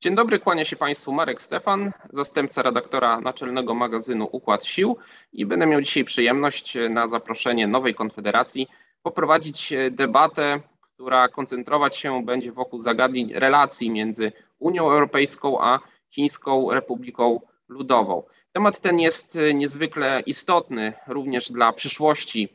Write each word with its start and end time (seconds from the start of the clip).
Dzień 0.00 0.14
dobry, 0.14 0.38
kłania 0.38 0.64
się 0.64 0.76
Państwu 0.76 1.12
Marek 1.12 1.42
Stefan, 1.42 1.92
zastępca 2.12 2.62
redaktora 2.62 3.20
naczelnego 3.20 3.74
magazynu 3.74 4.28
Układ 4.32 4.64
Sił 4.64 4.96
i 5.32 5.46
będę 5.46 5.66
miał 5.66 5.80
dzisiaj 5.80 6.04
przyjemność 6.04 6.76
na 6.90 7.08
zaproszenie 7.08 7.66
Nowej 7.66 7.94
Konfederacji 7.94 8.68
poprowadzić 9.02 9.72
debatę, 9.90 10.60
która 10.94 11.28
koncentrować 11.28 11.96
się 11.96 12.24
będzie 12.24 12.52
wokół 12.52 12.80
zagadnień 12.80 13.32
relacji 13.34 13.90
między 13.90 14.32
Unią 14.58 14.82
Europejską 14.90 15.60
a 15.60 15.78
Chińską 16.10 16.70
Republiką 16.70 17.40
Ludową. 17.68 18.22
Temat 18.52 18.80
ten 18.80 18.98
jest 18.98 19.38
niezwykle 19.54 20.22
istotny 20.26 20.92
również 21.06 21.52
dla 21.52 21.72
przyszłości 21.72 22.48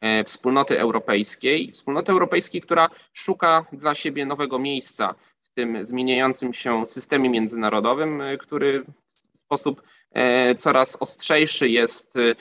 e, 0.00 0.24
wspólnoty 0.24 0.80
europejskiej, 0.80 1.72
wspólnoty 1.72 2.12
europejskiej, 2.12 2.60
która 2.60 2.90
szuka 3.12 3.66
dla 3.72 3.94
siebie 3.94 4.26
nowego 4.26 4.58
miejsca 4.58 5.14
tym 5.58 5.84
zmieniającym 5.84 6.54
się 6.54 6.86
systemie 6.86 7.30
międzynarodowym, 7.30 8.20
y, 8.20 8.38
który 8.38 8.84
w 8.84 9.44
sposób 9.44 9.82
e, 10.12 10.54
coraz 10.54 10.96
ostrzejszy 11.00 11.68
jest 11.68 12.16
y, 12.16 12.36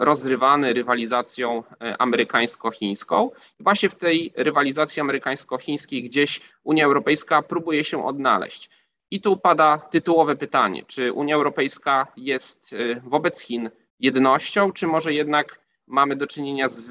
rozrywany 0.00 0.72
rywalizacją 0.72 1.62
amerykańsko-chińską. 1.98 3.30
Właśnie 3.60 3.88
w 3.88 3.94
tej 3.94 4.32
rywalizacji 4.36 5.00
amerykańsko-chińskiej 5.00 6.02
gdzieś 6.02 6.40
Unia 6.64 6.84
Europejska 6.84 7.42
próbuje 7.42 7.84
się 7.84 8.06
odnaleźć. 8.06 8.70
I 9.10 9.20
tu 9.20 9.36
pada 9.36 9.78
tytułowe 9.78 10.36
pytanie, 10.36 10.82
czy 10.86 11.12
Unia 11.12 11.34
Europejska 11.34 12.06
jest 12.16 12.72
y, 12.72 13.00
wobec 13.04 13.40
Chin 13.40 13.70
jednością, 14.00 14.72
czy 14.72 14.86
może 14.86 15.12
jednak 15.12 15.59
mamy 15.90 16.16
do 16.16 16.26
czynienia 16.26 16.68
z, 16.68 16.86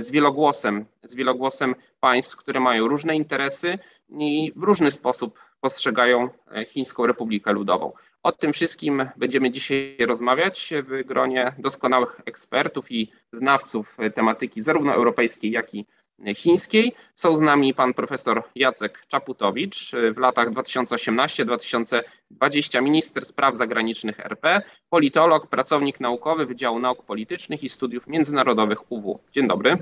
z, 0.00 0.10
wielogłosem, 0.10 0.84
z 1.02 1.14
wielogłosem 1.14 1.74
państw, 2.00 2.36
które 2.36 2.60
mają 2.60 2.88
różne 2.88 3.16
interesy 3.16 3.78
i 4.18 4.52
w 4.56 4.62
różny 4.62 4.90
sposób 4.90 5.38
postrzegają 5.60 6.28
e, 6.50 6.64
Chińską 6.64 7.06
Republikę 7.06 7.52
Ludową. 7.52 7.92
O 8.22 8.32
tym 8.32 8.52
wszystkim 8.52 9.08
będziemy 9.16 9.50
dzisiaj 9.50 9.96
rozmawiać 10.06 10.72
w 10.82 11.06
gronie 11.06 11.52
doskonałych 11.58 12.20
ekspertów 12.24 12.92
i 12.92 13.12
znawców 13.32 13.96
tematyki 14.14 14.62
zarówno 14.62 14.94
europejskiej, 14.94 15.50
jak 15.50 15.74
i 15.74 15.86
chińskiej. 16.34 16.92
Są 17.14 17.34
z 17.34 17.40
nami 17.40 17.74
pan 17.74 17.94
profesor 17.94 18.42
Jacek 18.54 19.04
Czaputowicz, 19.08 19.92
w 20.14 20.18
latach 20.18 20.50
2018-2020 20.50 22.82
minister 22.82 23.26
spraw 23.26 23.56
zagranicznych 23.56 24.20
RP, 24.20 24.62
politolog, 24.90 25.46
pracownik 25.46 26.00
naukowy 26.00 26.46
Wydziału 26.46 26.78
Nauk 26.78 27.04
Politycznych 27.04 27.64
i 27.64 27.68
Studiów 27.68 28.06
Międzynarodowych 28.06 28.92
UW. 28.92 29.20
Dzień 29.32 29.48
dobry. 29.48 29.78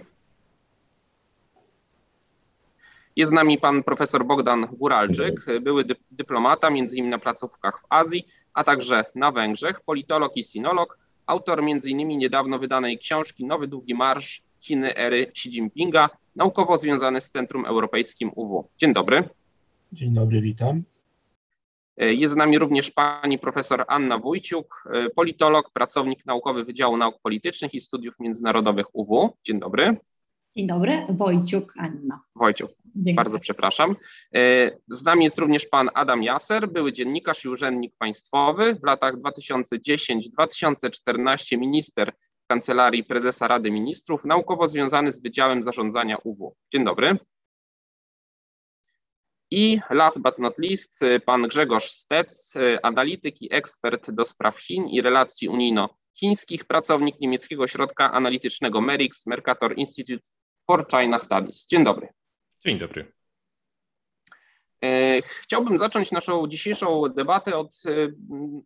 Jest 3.17 3.31
z 3.31 3.33
nami 3.33 3.59
pan 3.59 3.83
profesor 3.83 4.25
Bogdan 4.25 4.67
Guralczyk, 4.67 5.47
były 5.61 5.85
dyplomata, 6.11 6.71
między 6.71 6.97
innymi 6.97 7.11
na 7.11 7.19
placówkach 7.19 7.81
w 7.81 7.85
Azji, 7.89 8.27
a 8.55 8.65
także 8.65 9.05
na 9.15 9.33
Węgrzech, 9.33 9.81
politolog 9.81 10.37
i 10.37 10.45
sinolog, 10.45 10.99
autor 11.27 11.63
między 11.63 11.91
innymi 11.91 12.17
niedawno 12.17 12.59
wydanej 12.59 12.99
książki 12.99 13.45
Nowy 13.45 13.69
Długi 13.69 13.95
Marsz 13.95 14.43
Chiny 14.63 14.97
ery 14.97 15.27
Xi 15.27 15.49
Jinpinga, 15.49 16.11
naukowo 16.37 16.77
związany 16.77 17.21
z 17.21 17.31
Centrum 17.31 17.67
Europejskim 17.67 18.31
UW. 18.35 18.69
Dzień 18.79 18.93
dobry. 18.93 19.29
Dzień 19.93 20.15
dobry, 20.15 20.41
witam. 20.41 20.83
Jest 21.97 22.33
z 22.33 22.37
nami 22.37 22.59
również 22.59 22.91
pani 22.91 23.39
profesor 23.39 23.85
Anna 23.89 24.19
Wójciuk, 24.19 24.85
politolog, 25.17 25.71
pracownik 25.71 26.27
naukowy 26.27 26.65
Wydziału 26.65 26.97
Nauk 26.97 27.21
Politycznych 27.23 27.75
i 27.75 27.81
Studiów 27.81 28.15
Międzynarodowych 28.21 28.87
UW. 28.93 29.31
Dzień 29.45 29.61
dobry. 29.61 29.97
Dzień 30.57 30.67
dobry, 30.67 31.07
Wojciuk 31.09 31.73
Anna. 31.79 32.21
Wojciuk, 32.37 32.71
Dziękuję. 32.95 33.15
bardzo 33.15 33.39
przepraszam. 33.39 33.97
Z 34.89 35.05
nami 35.05 35.25
jest 35.25 35.39
również 35.39 35.67
pan 35.67 35.91
Adam 35.95 36.23
Jaser, 36.23 36.69
były 36.69 36.93
dziennikarz 36.93 37.45
i 37.45 37.49
urzędnik 37.49 37.95
państwowy, 37.99 38.75
w 38.75 38.85
latach 38.85 39.15
2010-2014 39.17 41.59
minister 41.59 42.13
Kancelarii 42.53 43.05
Prezesa 43.05 43.49
Rady 43.49 43.71
Ministrów, 43.71 44.25
naukowo 44.25 44.69
związany 44.69 45.13
z 45.13 45.23
Wydziałem 45.23 45.63
Zarządzania 45.63 46.17
UW. 46.25 46.57
Dzień 46.73 46.85
dobry. 46.85 47.17
I 49.51 49.81
last 49.91 50.23
but 50.23 50.39
not 50.39 50.59
least, 50.59 51.01
pan 51.27 51.43
Grzegorz 51.43 51.91
Stec, 51.91 52.55
analityk 52.83 53.43
i 53.43 53.55
ekspert 53.55 54.11
do 54.11 54.27
spraw 54.27 54.59
Chin 54.61 54.87
i 54.87 55.03
relacji 55.03 55.49
unijno-chińskich, 55.49 56.65
pracownik 56.65 57.21
niemieckiego 57.21 57.67
środka 57.69 58.13
analitycznego 58.13 58.81
MERIX, 58.81 59.27
Mercator 59.27 59.79
Institute 59.79 60.25
for 60.67 60.87
China 60.89 61.19
Studies. 61.19 61.67
Dzień 61.67 61.85
dobry. 61.85 62.09
Dzień 62.67 62.79
dobry. 62.79 63.13
E, 64.85 65.23
chciałbym 65.23 65.79
zacząć 65.79 66.13
naszą 66.13 66.47
dzisiejszą 66.47 67.03
debatę 67.09 67.57
od 67.57 67.83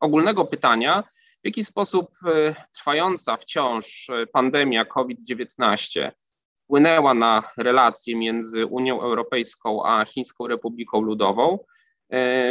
ogólnego 0.00 0.44
pytania, 0.44 1.04
w 1.42 1.46
jaki 1.46 1.64
sposób 1.64 2.10
e, 2.26 2.54
trwająca 2.72 3.36
wciąż 3.36 4.10
pandemia 4.32 4.84
COVID-19 4.84 6.10
wpłynęła 6.64 7.14
na 7.14 7.42
relacje 7.56 8.16
między 8.16 8.66
Unią 8.66 9.00
Europejską 9.02 9.86
a 9.86 10.04
Chińską 10.04 10.46
Republiką 10.46 11.00
Ludową. 11.00 11.58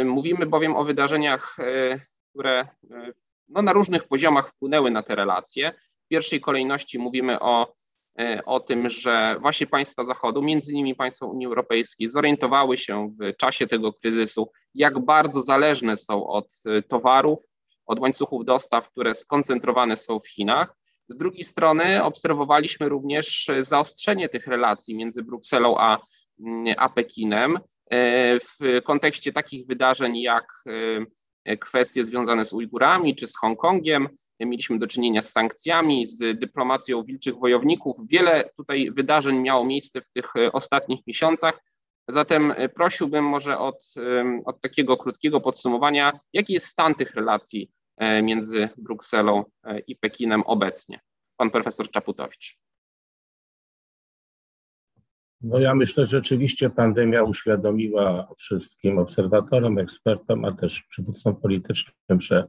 Mówimy 0.04 0.46
bowiem 0.46 0.76
o 0.76 0.84
wydarzeniach, 0.84 1.56
które 2.30 2.68
no, 3.48 3.62
na 3.62 3.72
różnych 3.72 4.08
poziomach 4.08 4.48
wpłynęły 4.48 4.90
na 4.90 5.02
te 5.02 5.14
relacje. 5.14 5.72
W 6.04 6.08
pierwszej 6.08 6.40
kolejności 6.40 6.98
mówimy 6.98 7.40
o 7.40 7.74
E, 8.18 8.44
o 8.44 8.60
tym, 8.60 8.90
że 8.90 9.36
właśnie 9.40 9.66
państwa 9.66 10.04
Zachodu, 10.04 10.42
między 10.42 10.72
innymi 10.72 10.94
państwa 10.94 11.26
Unii 11.26 11.46
Europejskiej, 11.46 12.08
zorientowały 12.08 12.76
się 12.76 13.14
w 13.20 13.36
czasie 13.36 13.66
tego 13.66 13.92
kryzysu, 13.92 14.50
jak 14.74 14.98
bardzo 14.98 15.42
zależne 15.42 15.96
są 15.96 16.26
od 16.26 16.48
e, 16.66 16.82
towarów, 16.82 17.38
od 17.86 18.00
łańcuchów 18.00 18.44
dostaw, 18.44 18.90
które 18.90 19.14
skoncentrowane 19.14 19.96
są 19.96 20.20
w 20.20 20.28
Chinach. 20.28 20.76
Z 21.08 21.16
drugiej 21.16 21.44
strony 21.44 22.04
obserwowaliśmy 22.04 22.88
również 22.88 23.50
zaostrzenie 23.60 24.28
tych 24.28 24.46
relacji 24.46 24.96
między 24.96 25.22
Brukselą 25.22 25.78
a, 25.78 25.98
mm, 26.40 26.74
a 26.78 26.88
Pekinem 26.88 27.56
e, 27.56 28.40
w 28.40 28.82
kontekście 28.84 29.32
takich 29.32 29.66
wydarzeń 29.66 30.18
jak 30.18 30.64
kwestie 31.60 32.04
związane 32.04 32.44
z 32.44 32.52
Ujgurami 32.52 33.16
czy 33.16 33.26
z 33.26 33.36
Hongkongiem, 33.36 34.08
mieliśmy 34.40 34.78
do 34.78 34.86
czynienia 34.86 35.22
z 35.22 35.32
sankcjami, 35.32 36.06
z 36.06 36.38
dyplomacją 36.38 37.04
wilczych 37.04 37.38
wojowników. 37.38 37.96
Wiele 38.08 38.50
tutaj 38.56 38.90
wydarzeń 38.90 39.38
miało 39.38 39.64
miejsce 39.64 40.00
w 40.00 40.08
tych 40.08 40.36
e, 40.36 40.52
ostatnich 40.52 41.06
miesiącach. 41.06 41.62
Zatem 42.08 42.52
e, 42.56 42.68
prosiłbym 42.68 43.24
może 43.24 43.58
od, 43.58 43.94
od 44.44 44.60
takiego 44.60 44.96
krótkiego 44.96 45.40
podsumowania, 45.40 46.20
jaki 46.32 46.52
jest 46.52 46.66
stan 46.66 46.94
tych 46.94 47.14
relacji 47.14 47.70
e, 47.96 48.22
między 48.22 48.68
Brukselą 48.76 49.44
i 49.86 49.96
Pekinem 49.96 50.42
obecnie. 50.42 51.00
Pan 51.36 51.50
profesor 51.50 51.90
Czaputowicz. 51.90 52.58
No 55.40 55.58
ja 55.58 55.74
myślę, 55.74 56.06
że 56.06 56.10
rzeczywiście 56.10 56.70
pandemia 56.70 57.22
uświadomiła 57.22 58.28
wszystkim 58.38 58.98
obserwatorom, 58.98 59.78
ekspertom, 59.78 60.44
a 60.44 60.52
też 60.52 60.82
przywódcom 60.82 61.36
politycznym, 61.36 62.20
że 62.20 62.48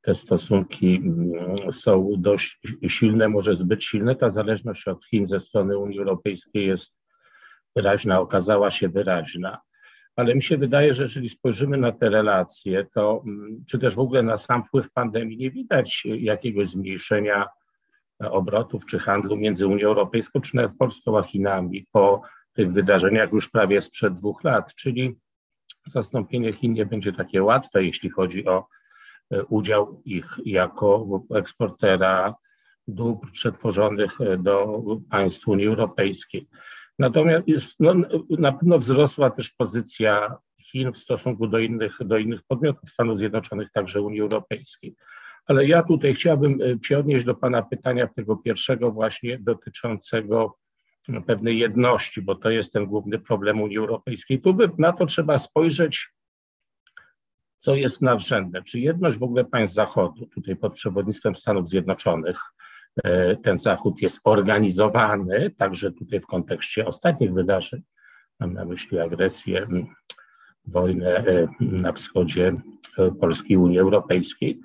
te 0.00 0.14
stosunki 0.14 0.96
mm, 0.96 1.72
są 1.72 2.12
dość 2.18 2.60
silne, 2.88 3.28
może 3.28 3.54
zbyt 3.54 3.84
silne. 3.84 4.16
Ta 4.16 4.30
zależność 4.30 4.88
od 4.88 5.04
Chin 5.04 5.26
ze 5.26 5.40
strony 5.40 5.78
Unii 5.78 5.98
Europejskiej 5.98 6.66
jest 6.66 6.97
wyraźna, 7.76 8.20
okazała 8.20 8.70
się 8.70 8.88
wyraźna. 8.88 9.60
Ale 10.16 10.34
mi 10.34 10.42
się 10.42 10.58
wydaje, 10.58 10.94
że 10.94 11.02
jeżeli 11.02 11.28
spojrzymy 11.28 11.76
na 11.76 11.92
te 11.92 12.10
relacje, 12.10 12.86
to 12.94 13.22
mm, 13.26 13.64
czy 13.66 13.78
też 13.78 13.94
w 13.94 13.98
ogóle 13.98 14.22
na 14.22 14.36
sam 14.36 14.64
wpływ 14.64 14.92
pandemii 14.92 15.36
nie 15.36 15.50
widać 15.50 16.06
jakiegoś 16.18 16.68
zmniejszenia 16.68 17.46
obrotów 18.18 18.86
czy 18.86 18.98
handlu 18.98 19.36
między 19.36 19.66
Unią 19.66 19.86
Europejską 19.86 20.40
czy 20.40 20.56
nawet 20.56 20.72
Polską 20.78 21.18
a 21.18 21.22
Chinami 21.22 21.86
po 21.92 22.22
tych 22.52 22.72
wydarzeniach 22.72 23.32
już 23.32 23.48
prawie 23.48 23.80
sprzed 23.80 24.14
dwóch 24.14 24.44
lat, 24.44 24.74
czyli 24.74 25.16
zastąpienie 25.86 26.52
Chin 26.52 26.72
nie 26.72 26.86
będzie 26.86 27.12
takie 27.12 27.42
łatwe, 27.42 27.84
jeśli 27.84 28.10
chodzi 28.10 28.46
o 28.46 28.66
E, 29.30 29.44
udział 29.44 30.02
ich 30.04 30.38
jako 30.44 31.22
eksportera 31.34 32.34
dóbr 32.88 33.32
przetworzonych 33.32 34.20
e, 34.20 34.36
do 34.36 34.82
państw 35.10 35.48
Unii 35.48 35.66
Europejskiej. 35.66 36.48
Natomiast 36.98 37.48
jest, 37.48 37.80
no, 37.80 37.94
na 38.30 38.52
pewno 38.52 38.78
wzrosła 38.78 39.30
też 39.30 39.50
pozycja 39.50 40.36
Chin 40.60 40.92
w 40.92 40.98
stosunku 40.98 41.46
do 41.46 41.58
innych, 41.58 41.98
do 42.04 42.18
innych 42.18 42.42
podmiotów 42.42 42.90
Stanów 42.90 43.18
Zjednoczonych, 43.18 43.70
także 43.70 44.02
Unii 44.02 44.20
Europejskiej. 44.20 44.94
Ale 45.46 45.66
ja 45.66 45.82
tutaj 45.82 46.14
chciałbym 46.14 46.58
e, 46.62 46.84
się 46.84 46.98
odnieść 46.98 47.24
do 47.24 47.34
Pana 47.34 47.62
pytania 47.62 48.06
tego 48.06 48.36
pierwszego 48.36 48.92
właśnie 48.92 49.38
dotyczącego 49.38 50.56
no, 51.08 51.22
pewnej 51.22 51.58
jedności, 51.58 52.22
bo 52.22 52.34
to 52.34 52.50
jest 52.50 52.72
ten 52.72 52.86
główny 52.86 53.18
problem 53.18 53.62
Unii 53.62 53.78
Europejskiej. 53.78 54.40
Tu 54.40 54.54
by 54.54 54.70
na 54.78 54.92
to 54.92 55.06
trzeba 55.06 55.38
spojrzeć 55.38 56.08
co 57.58 57.74
jest 57.74 58.02
nadrzędne. 58.02 58.62
Czy 58.62 58.80
jedność 58.80 59.18
w 59.18 59.22
ogóle 59.22 59.44
państw 59.44 59.74
Zachodu, 59.74 60.26
tutaj 60.26 60.56
pod 60.56 60.74
przewodnictwem 60.74 61.34
Stanów 61.34 61.68
Zjednoczonych, 61.68 62.36
e, 62.36 62.67
ten 63.42 63.58
Zachód 63.58 64.02
jest 64.02 64.20
organizowany, 64.24 65.50
także 65.50 65.92
tutaj 65.92 66.20
w 66.20 66.26
kontekście 66.26 66.86
ostatnich 66.86 67.34
wydarzeń, 67.34 67.82
mam 68.40 68.52
na 68.52 68.64
myśli 68.64 68.98
agresję 68.98 69.66
wojnę 70.64 71.24
na 71.60 71.92
wschodzie 71.92 72.52
Polski 73.20 73.52
i 73.52 73.56
Unii 73.56 73.78
Europejskiej. 73.78 74.60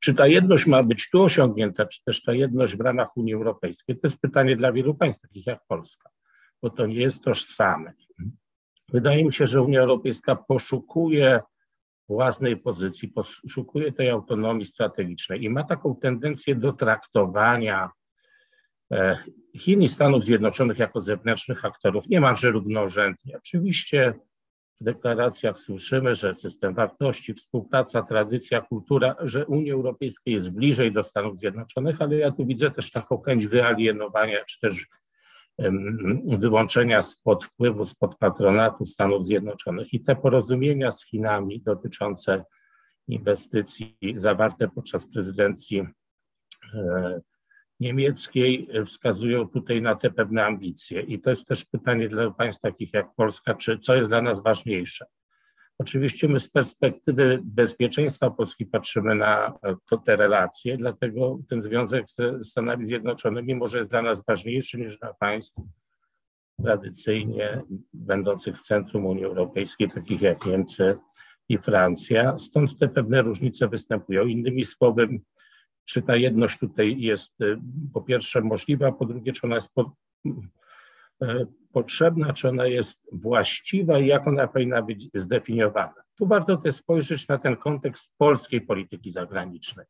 Czy 0.00 0.14
ta 0.14 0.26
jedność 0.26 0.66
ma 0.66 0.82
być 0.82 1.10
tu 1.10 1.22
osiągnięta, 1.22 1.86
czy 1.86 2.04
też 2.04 2.22
ta 2.22 2.32
jedność 2.32 2.76
w 2.76 2.80
ramach 2.80 3.16
Unii 3.16 3.34
Europejskiej? 3.34 3.96
To 3.96 4.00
jest 4.04 4.20
pytanie 4.20 4.56
dla 4.56 4.72
wielu 4.72 4.94
państw, 4.94 5.22
takich 5.22 5.46
jak 5.46 5.60
Polska, 5.68 6.10
bo 6.62 6.70
to 6.70 6.86
nie 6.86 7.00
jest 7.00 7.24
tożsame. 7.24 7.92
Wydaje 8.92 9.24
mi 9.24 9.32
się, 9.32 9.46
że 9.46 9.62
Unia 9.62 9.80
Europejska 9.80 10.36
poszukuje 10.36 11.40
własnej 12.08 12.56
pozycji, 12.56 13.08
poszukuje 13.08 13.92
tej 13.92 14.10
autonomii 14.10 14.66
strategicznej 14.66 15.44
i 15.44 15.50
ma 15.50 15.64
taką 15.64 15.96
tendencję 15.96 16.54
do 16.54 16.72
traktowania 16.72 17.90
e, 18.92 19.18
Chin 19.56 19.82
i 19.82 19.88
Stanów 19.88 20.24
Zjednoczonych 20.24 20.78
jako 20.78 21.00
zewnętrznych 21.00 21.64
aktorów, 21.64 22.08
niemalże 22.08 22.50
równorzędnie. 22.50 23.36
Oczywiście 23.36 24.14
w 24.80 24.84
deklaracjach 24.84 25.58
słyszymy, 25.58 26.14
że 26.14 26.34
system 26.34 26.74
wartości, 26.74 27.34
współpraca, 27.34 28.02
tradycja, 28.02 28.60
kultura, 28.60 29.16
że 29.20 29.46
Unia 29.46 29.74
Europejska 29.74 30.30
jest 30.30 30.50
bliżej 30.50 30.92
do 30.92 31.02
Stanów 31.02 31.38
Zjednoczonych, 31.38 32.02
ale 32.02 32.16
ja 32.16 32.30
tu 32.30 32.46
widzę 32.46 32.70
też 32.70 32.90
taką 32.90 33.20
chęć 33.20 33.46
wyalienowania, 33.46 34.44
czy 34.44 34.60
też 34.60 34.86
wyłączenia 36.38 37.02
spod 37.02 37.44
wpływu, 37.44 37.84
spod 37.84 38.16
patronatu 38.16 38.84
Stanów 38.84 39.24
Zjednoczonych 39.24 39.94
i 39.94 40.00
te 40.00 40.16
porozumienia 40.16 40.92
z 40.92 41.04
Chinami 41.04 41.60
dotyczące 41.60 42.44
inwestycji 43.08 43.96
zawarte 44.14 44.68
podczas 44.68 45.06
prezydencji 45.06 45.86
e, 46.74 47.20
niemieckiej 47.80 48.68
wskazują 48.86 49.48
tutaj 49.48 49.82
na 49.82 49.94
te 49.94 50.10
pewne 50.10 50.46
ambicje. 50.46 51.00
I 51.00 51.20
to 51.20 51.30
jest 51.30 51.46
też 51.46 51.64
pytanie 51.64 52.08
dla 52.08 52.30
państw 52.30 52.62
takich 52.62 52.92
jak 52.94 53.14
Polska, 53.14 53.54
czy 53.54 53.78
co 53.78 53.94
jest 53.94 54.08
dla 54.08 54.22
nas 54.22 54.42
ważniejsze? 54.42 55.06
Oczywiście 55.78 56.28
my 56.28 56.38
z 56.38 56.50
perspektywy 56.50 57.40
bezpieczeństwa 57.42 58.30
Polski 58.30 58.66
patrzymy 58.66 59.14
na 59.14 59.58
te 60.04 60.16
relacje, 60.16 60.76
dlatego 60.76 61.38
ten 61.48 61.62
związek 61.62 62.10
ze 62.10 62.44
Stanami 62.44 62.86
Zjednoczonymi 62.86 63.54
może 63.54 63.78
jest 63.78 63.90
dla 63.90 64.02
nas 64.02 64.24
ważniejszy 64.26 64.78
niż 64.78 64.98
dla 64.98 65.14
państw 65.14 65.60
tradycyjnie 66.62 67.62
będących 67.92 68.58
w 68.58 68.62
centrum 68.62 69.06
Unii 69.06 69.24
Europejskiej, 69.24 69.90
takich 69.90 70.22
jak 70.22 70.46
Niemcy 70.46 70.96
i 71.48 71.58
Francja. 71.58 72.38
Stąd 72.38 72.78
te 72.78 72.88
pewne 72.88 73.22
różnice 73.22 73.68
występują. 73.68 74.26
Innymi 74.26 74.64
słowy, 74.64 75.08
czy 75.84 76.02
ta 76.02 76.16
jedność 76.16 76.58
tutaj 76.58 77.00
jest 77.00 77.40
y, 77.40 77.58
po 77.94 78.02
pierwsze 78.02 78.40
możliwa, 78.40 78.92
po 78.92 79.06
drugie, 79.06 79.32
czy 79.32 79.46
ona 79.46 79.54
jest 79.54 79.74
po, 79.74 79.96
potrzebna, 81.72 82.32
czy 82.32 82.48
ona 82.48 82.66
jest 82.66 83.08
właściwa 83.12 83.98
i 83.98 84.06
jak 84.06 84.26
ona 84.26 84.48
powinna 84.48 84.82
być 84.82 85.08
zdefiniowana. 85.14 85.94
Tu 86.18 86.26
warto 86.26 86.56
też 86.56 86.74
spojrzeć 86.74 87.28
na 87.28 87.38
ten 87.38 87.56
kontekst 87.56 88.12
polskiej 88.18 88.60
polityki 88.60 89.10
zagranicznej. 89.10 89.86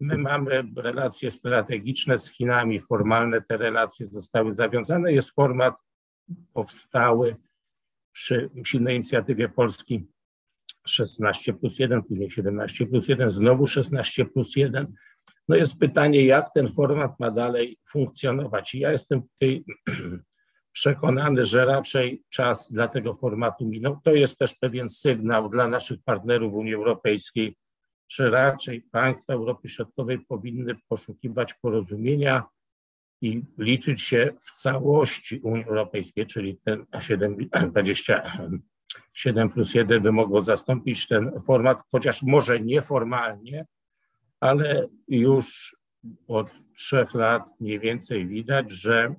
My 0.00 0.18
mamy 0.18 0.64
relacje 0.76 1.30
strategiczne 1.30 2.18
z 2.18 2.30
Chinami, 2.30 2.80
formalne 2.80 3.42
te 3.42 3.56
relacje 3.56 4.06
zostały 4.06 4.52
zawiązane. 4.52 5.12
Jest 5.12 5.30
format 5.30 5.74
powstały 6.52 7.36
przy 8.12 8.50
silnej 8.64 8.96
inicjatywie 8.96 9.48
Polski 9.48 10.06
16 10.86 11.52
plus 11.52 11.78
1, 11.78 12.02
później 12.02 12.30
17 12.30 12.86
plus 12.86 13.08
1, 13.08 13.30
znowu 13.30 13.66
16 13.66 14.24
plus 14.24 14.56
1. 14.56 14.92
No 15.48 15.56
jest 15.56 15.78
pytanie, 15.78 16.24
jak 16.24 16.52
ten 16.54 16.68
format 16.68 17.20
ma 17.20 17.30
dalej 17.30 17.78
funkcjonować. 17.88 18.74
I 18.74 18.78
ja 18.78 18.92
jestem 18.92 19.22
tutaj 19.22 19.64
przekonany, 20.72 21.44
że 21.44 21.64
raczej 21.64 22.22
czas 22.28 22.72
dla 22.72 22.88
tego 22.88 23.14
formatu 23.14 23.66
minął. 23.66 24.00
To 24.04 24.14
jest 24.14 24.38
też 24.38 24.54
pewien 24.54 24.90
sygnał 24.90 25.48
dla 25.48 25.68
naszych 25.68 26.02
partnerów 26.02 26.54
Unii 26.54 26.74
Europejskiej, 26.74 27.56
że 28.08 28.30
raczej 28.30 28.82
państwa 28.82 29.32
Europy 29.32 29.68
Środkowej 29.68 30.18
powinny 30.18 30.76
poszukiwać 30.88 31.54
porozumienia 31.54 32.42
i 33.22 33.42
liczyć 33.58 34.02
się 34.02 34.32
w 34.40 34.50
całości 34.50 35.40
Unii 35.42 35.64
Europejskiej, 35.64 36.26
czyli 36.26 36.56
ten 36.64 36.86
7, 37.00 37.36
27 37.70 39.50
plus 39.50 39.74
1 39.74 40.02
by 40.02 40.12
mogło 40.12 40.40
zastąpić 40.40 41.08
ten 41.08 41.42
format, 41.46 41.82
chociaż 41.92 42.22
może 42.22 42.60
nieformalnie, 42.60 43.66
ale 44.40 44.88
już 45.08 45.76
od 46.28 46.50
trzech 46.76 47.14
lat 47.14 47.42
mniej 47.60 47.80
więcej 47.80 48.26
widać, 48.26 48.70
że 48.70 49.14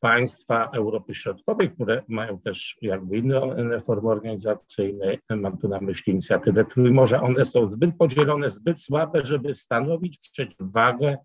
państwa 0.00 0.70
Europy 0.70 1.14
Środkowej, 1.14 1.70
które 1.70 2.02
mają 2.08 2.40
też 2.40 2.76
jakby 2.82 3.18
inne 3.18 3.80
formy 3.80 4.10
organizacyjne, 4.10 5.16
mam 5.30 5.58
tu 5.58 5.68
na 5.68 5.80
myśli 5.80 6.12
inicjatywę 6.12 6.64
Trójmorza, 6.64 7.22
one 7.22 7.44
są 7.44 7.68
zbyt 7.68 7.96
podzielone, 7.96 8.50
zbyt 8.50 8.82
słabe, 8.82 9.24
żeby 9.24 9.54
stanowić 9.54 10.18
przeciwwagę 10.18 11.18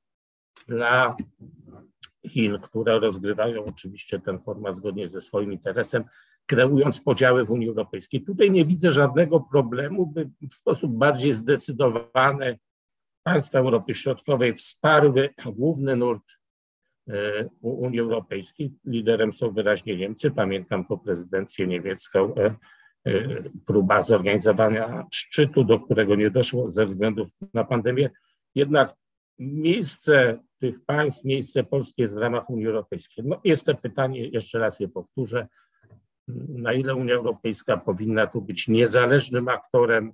dla 0.68 1.16
Chin, 2.28 2.60
które 2.60 3.00
rozgrywają 3.00 3.66
oczywiście 3.66 4.20
ten 4.20 4.40
format 4.40 4.78
zgodnie 4.78 5.10
ze 5.10 5.22
swoim 5.22 5.52
interesem, 5.52 6.04
kreując 6.46 7.00
podziały 7.00 7.46
w 7.46 7.52
Unii 7.52 7.68
Europejskiej. 7.68 8.24
Tutaj 8.24 8.52
nie 8.52 8.66
widzę 8.66 8.92
żadnego 8.92 9.40
problemu, 9.40 10.08
by 10.08 10.30
w 10.52 10.56
sposób 10.56 10.92
bardziej 10.92 11.34
zdecydowany 11.34 12.60
państwa 13.24 13.60
Europy 13.60 13.94
Środkowej 13.94 14.54
wsparły 14.54 15.30
główny 15.46 15.96
nurt 15.96 16.24
Unii 17.62 18.00
Europejskiej. 18.00 18.74
Liderem 18.86 19.34
są 19.34 19.52
wyraźnie 19.52 19.96
Niemcy. 19.96 20.32
Pamiętam 20.32 20.86
po 20.86 20.98
prezydencję 20.98 21.68
niemiecką 21.68 22.36
e, 22.36 22.56
e, 23.06 23.44
próba 23.66 24.02
zorganizowania 24.02 25.06
szczytu, 25.12 25.64
do 25.64 25.80
którego 25.80 26.16
nie 26.16 26.32
doszło 26.32 26.72
ze 26.72 26.86
względów 26.86 27.30
na 27.54 27.64
pandemię. 27.64 28.10
Jednak 28.56 28.94
miejsce 29.40 30.40
tych 30.60 30.86
państw, 30.86 31.24
miejsce 31.24 31.64
polskie 31.64 32.02
jest 32.02 32.16
w 32.16 32.18
ramach 32.18 32.50
Unii 32.50 32.68
Europejskiej. 32.68 33.26
No 33.28 33.42
jest 33.44 33.66
to 33.66 33.76
pytanie, 33.76 34.28
jeszcze 34.28 34.60
raz 34.60 34.80
je 34.80 34.88
powtórzę, 34.88 35.48
na 36.48 36.74
ile 36.74 36.96
Unia 36.96 37.16
Europejska 37.16 37.78
powinna 37.78 38.28
tu 38.28 38.42
być 38.42 38.68
niezależnym 38.68 39.48
aktorem 39.48 40.14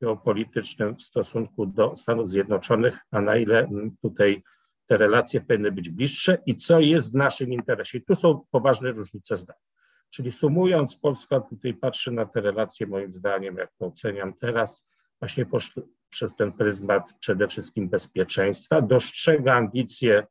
geopolitycznym 0.00 0.96
w 0.96 1.02
stosunku 1.02 1.66
do 1.66 1.96
Stanów 1.96 2.30
Zjednoczonych, 2.30 2.98
a 3.10 3.20
na 3.20 3.36
ile 3.36 3.68
tutaj 4.02 4.42
te 4.86 4.96
relacje 4.96 5.40
powinny 5.40 5.72
być 5.72 5.90
bliższe 5.90 6.38
i 6.46 6.56
co 6.56 6.80
jest 6.80 7.12
w 7.12 7.14
naszym 7.14 7.52
interesie. 7.52 8.00
Tu 8.00 8.14
są 8.14 8.44
poważne 8.50 8.92
różnice 8.92 9.36
zdań. 9.36 9.56
Czyli 10.10 10.32
sumując, 10.32 10.96
Polska 10.96 11.40
tutaj 11.40 11.74
patrzy 11.74 12.10
na 12.10 12.26
te 12.26 12.40
relacje, 12.40 12.86
moim 12.86 13.12
zdaniem, 13.12 13.56
jak 13.56 13.72
to 13.78 13.86
oceniam 13.86 14.34
teraz, 14.34 14.86
właśnie 15.20 15.46
przez 16.10 16.36
ten 16.36 16.52
pryzmat 16.52 17.14
przede 17.20 17.48
wszystkim 17.48 17.88
bezpieczeństwa, 17.88 18.80
dostrzega 18.80 19.54
ambicje 19.54 20.26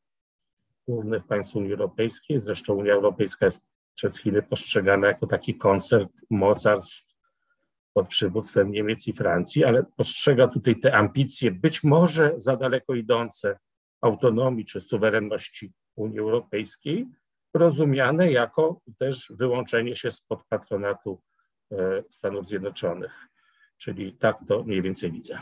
głównych 0.88 1.28
państw 1.28 1.56
Unii 1.56 1.72
Europejskiej. 1.72 2.40
Zresztą 2.40 2.74
Unia 2.74 2.94
Europejska 2.94 3.46
jest 3.46 3.62
przez 3.96 4.20
Chiny 4.20 4.42
postrzegana 4.42 5.08
jako 5.08 5.28
taki 5.28 5.56
koncert 5.56 6.10
mocarstw 6.30 7.14
pod 7.94 8.08
przywództwem 8.08 8.72
Niemiec 8.72 9.08
i 9.08 9.14
Francji, 9.14 9.66
ale 9.66 9.84
postrzega 9.84 10.48
tutaj 10.48 10.80
te 10.80 10.96
ambicje, 10.96 11.52
być 11.52 11.84
może 11.84 12.34
za 12.38 12.58
daleko 12.58 12.96
idące 12.96 13.60
autonomii 14.04 14.66
czy 14.66 14.82
suwerenności 14.82 15.74
Unii 15.96 16.20
Europejskiej, 16.20 17.08
rozumiane 17.54 18.32
jako 18.32 18.82
też 19.00 19.34
wyłączenie 19.36 19.96
się 19.96 20.12
spod 20.12 20.40
patronatu 20.50 21.22
e, 21.72 22.04
Stanów 22.10 22.48
Zjednoczonych. 22.48 23.28
Czyli 23.78 24.18
tak 24.18 24.38
to 24.48 24.64
mniej 24.64 24.82
więcej 24.82 25.12
widzę. 25.12 25.40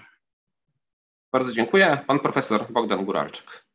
Bardzo 1.31 1.53
dziękuję. 1.53 1.97
Pan 2.07 2.19
profesor 2.19 2.71
Bogdan 2.71 3.05
Guralczyk. 3.05 3.65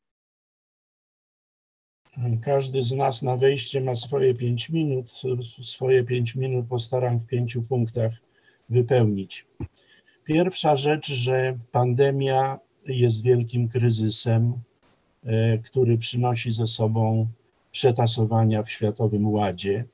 Każdy 2.42 2.82
z 2.82 2.92
nas 2.92 3.22
na 3.22 3.36
wejście 3.36 3.80
ma 3.80 3.96
swoje 3.96 4.34
pięć 4.34 4.68
minut. 4.68 5.10
Swoje 5.62 6.04
pięć 6.04 6.34
minut 6.34 6.66
postaram 6.68 7.18
w 7.18 7.26
pięciu 7.26 7.62
punktach 7.62 8.12
wypełnić. 8.68 9.46
Pierwsza 10.24 10.76
rzecz, 10.76 11.06
że 11.06 11.58
pandemia 11.72 12.58
jest 12.86 13.22
wielkim 13.22 13.68
kryzysem, 13.68 14.52
który 15.64 15.99
przynosi 15.99 16.52
ze 16.52 16.66
sobą 16.66 17.26
przetasowania 17.71 18.62
w 18.62 18.71
światowym 18.71 19.28
ładzie. 19.28 19.85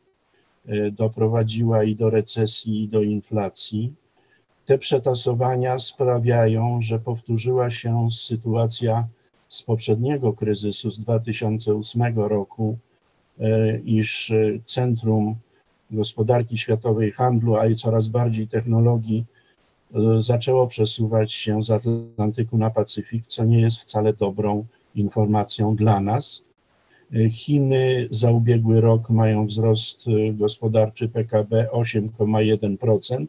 E, 0.66 0.90
doprowadziła 0.90 1.84
i 1.84 1.96
do 1.96 2.10
recesji, 2.10 2.82
i 2.82 2.88
do 2.88 3.02
inflacji. 3.02 3.92
Te 4.66 4.78
przetasowania 4.78 5.78
sprawiają, 5.78 6.82
że 6.82 6.98
powtórzyła 6.98 7.70
się 7.70 8.08
sytuacja 8.12 9.06
z 9.48 9.62
poprzedniego 9.62 10.32
kryzysu 10.32 10.90
z 10.90 11.00
2008 11.00 12.28
roku, 12.28 12.78
e, 13.40 13.78
iż 13.78 14.32
centrum 14.64 15.36
gospodarki 15.90 16.58
światowej, 16.58 17.12
handlu, 17.12 17.56
a 17.56 17.66
i 17.66 17.76
coraz 17.76 18.08
bardziej 18.08 18.48
technologii 18.48 19.24
e, 19.94 20.22
zaczęło 20.22 20.66
przesuwać 20.66 21.32
się 21.32 21.62
z 21.62 21.70
Atlantyku 21.70 22.58
na 22.58 22.70
Pacyfik, 22.70 23.26
co 23.26 23.44
nie 23.44 23.60
jest 23.60 23.78
wcale 23.78 24.12
dobrą 24.12 24.64
informacją 24.94 25.76
dla 25.76 26.00
nas. 26.00 26.44
E, 27.14 27.30
Chiny 27.30 28.08
za 28.10 28.30
ubiegły 28.30 28.80
rok 28.80 29.10
mają 29.10 29.46
wzrost 29.46 30.04
gospodarczy 30.32 31.08
PKB 31.08 31.68
8,1%, 31.72 33.26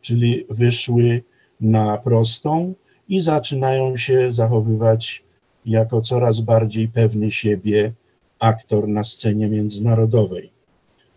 czyli 0.00 0.46
wyszły 0.50 1.22
na 1.60 1.98
prostą 1.98 2.74
i 3.08 3.20
zaczynają 3.20 3.96
się 3.96 4.32
zachowywać 4.32 5.24
jako 5.66 6.00
coraz 6.00 6.40
bardziej 6.40 6.88
pewny 6.88 7.30
siebie 7.30 7.92
aktor 8.38 8.88
na 8.88 9.04
scenie 9.04 9.48
międzynarodowej. 9.48 10.50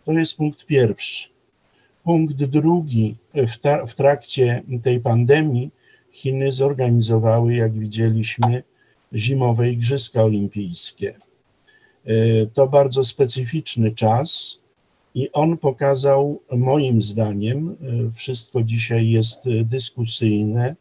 To 0.05 0.11
jest 0.11 0.37
punkt 0.37 0.65
pierwszy. 0.65 1.29
Punkt 2.03 2.35
drugi, 2.35 3.15
w, 3.33 3.87
w 3.87 3.95
trakcie 3.95 4.63
tej 4.83 4.99
pandemii 4.99 5.71
Chiny 6.11 6.51
zorganizowały, 6.51 7.55
jak 7.55 7.73
widzieliśmy, 7.73 8.63
zimowe 9.13 9.71
Igrzyska 9.71 10.23
Olimpijskie. 10.23 11.15
E, 12.05 12.45
to 12.45 12.67
bardzo 12.67 13.03
specyficzny 13.03 13.91
czas 13.91 14.59
i 15.15 15.31
on 15.31 15.57
pokazał, 15.57 16.41
moim 16.51 17.03
zdaniem, 17.03 17.69
e, 17.69 18.11
wszystko 18.11 18.63
dzisiaj 18.63 19.09
jest 19.09 19.43
dyskusyjne, 19.63 20.75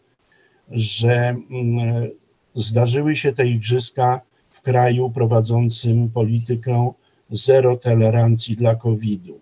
że 0.71 1.37
mm, 1.51 2.11
zdarzyły 2.57 3.17
się 3.17 3.33
te 3.33 3.47
Igrzyska 3.47 4.21
w 4.51 4.61
kraju 4.61 5.11
prowadzącym 5.11 6.11
politykę 6.11 6.93
zero 7.31 7.77
tolerancji 7.77 8.57
dla 8.57 8.75
COVID-u. 8.75 9.41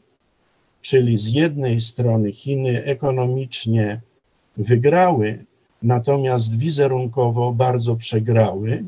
Czyli 0.82 1.18
z 1.18 1.28
jednej 1.28 1.80
strony 1.80 2.32
Chiny 2.32 2.84
ekonomicznie 2.84 4.00
wygrały, 4.56 5.44
natomiast 5.82 6.58
wizerunkowo 6.58 7.52
bardzo 7.52 7.96
przegrały. 7.96 8.84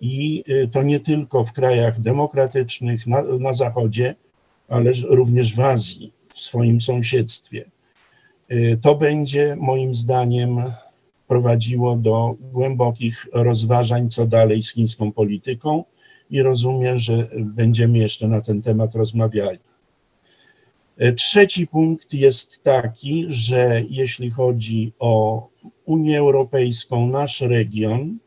I 0.00 0.44
y, 0.48 0.68
to 0.72 0.82
nie 0.82 1.00
tylko 1.00 1.44
w 1.44 1.52
krajach 1.52 2.00
demokratycznych 2.00 3.06
na, 3.06 3.22
na 3.22 3.52
Zachodzie, 3.52 4.14
ale 4.68 4.92
również 5.08 5.54
w 5.54 5.60
Azji, 5.60 6.12
w 6.34 6.40
swoim 6.40 6.80
sąsiedztwie. 6.80 7.64
Y, 8.50 8.78
to 8.82 8.94
będzie 8.94 9.56
moim 9.60 9.94
zdaniem 9.94 10.62
prowadziło 11.28 11.96
do 11.96 12.34
głębokich 12.40 13.26
rozważań, 13.32 14.08
co 14.10 14.26
dalej 14.26 14.62
z 14.62 14.72
chińską 14.72 15.12
polityką, 15.12 15.84
i 16.30 16.42
rozumiem, 16.42 16.98
że 16.98 17.28
będziemy 17.36 17.98
jeszcze 17.98 18.28
na 18.28 18.40
ten 18.40 18.62
temat 18.62 18.94
rozmawiali. 18.94 19.58
Y, 21.02 21.12
trzeci 21.12 21.66
punkt 21.66 22.14
jest 22.14 22.62
taki, 22.62 23.26
że 23.28 23.82
jeśli 23.88 24.30
chodzi 24.30 24.92
o 24.98 25.46
Unię 25.90 26.18
Europejską, 26.18 27.08
nasz 27.08 27.40
region, 27.40 28.18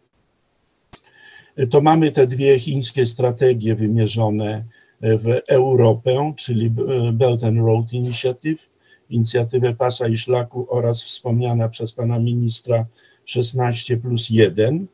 to 1.70 1.82
mamy 1.82 2.12
te 2.12 2.28
dwie 2.28 2.60
chińskie 2.60 3.06
strategie 3.06 3.76
wymierzone 3.76 4.64
w 5.02 5.42
Europę, 5.48 6.34
czyli 6.38 6.70
Belt 7.14 7.44
and 7.44 7.58
Road 7.58 7.94
Initiative, 7.94 8.70
inicjatywę 9.10 9.74
pasa 9.74 10.08
i 10.08 10.18
szlaku 10.18 10.68
oraz 10.70 11.04
wspomniana 11.04 11.70
przez 11.70 11.94
pana 11.94 12.20
ministra 12.20 12.86
16 13.26 13.98
plus 13.98 14.30
1. 14.30 14.88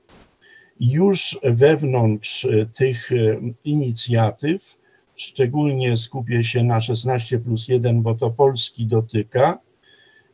Już 0.80 1.40
wewnątrz 1.44 2.48
tych 2.76 3.10
inicjatyw, 3.64 4.78
szczególnie 5.16 5.98
skupię 5.98 6.44
się 6.44 6.64
na 6.64 6.82
16 6.82 7.40
plus 7.40 7.68
1, 7.68 8.02
bo 8.02 8.16
to 8.16 8.32
Polski 8.32 8.86
dotyka, 8.86 9.60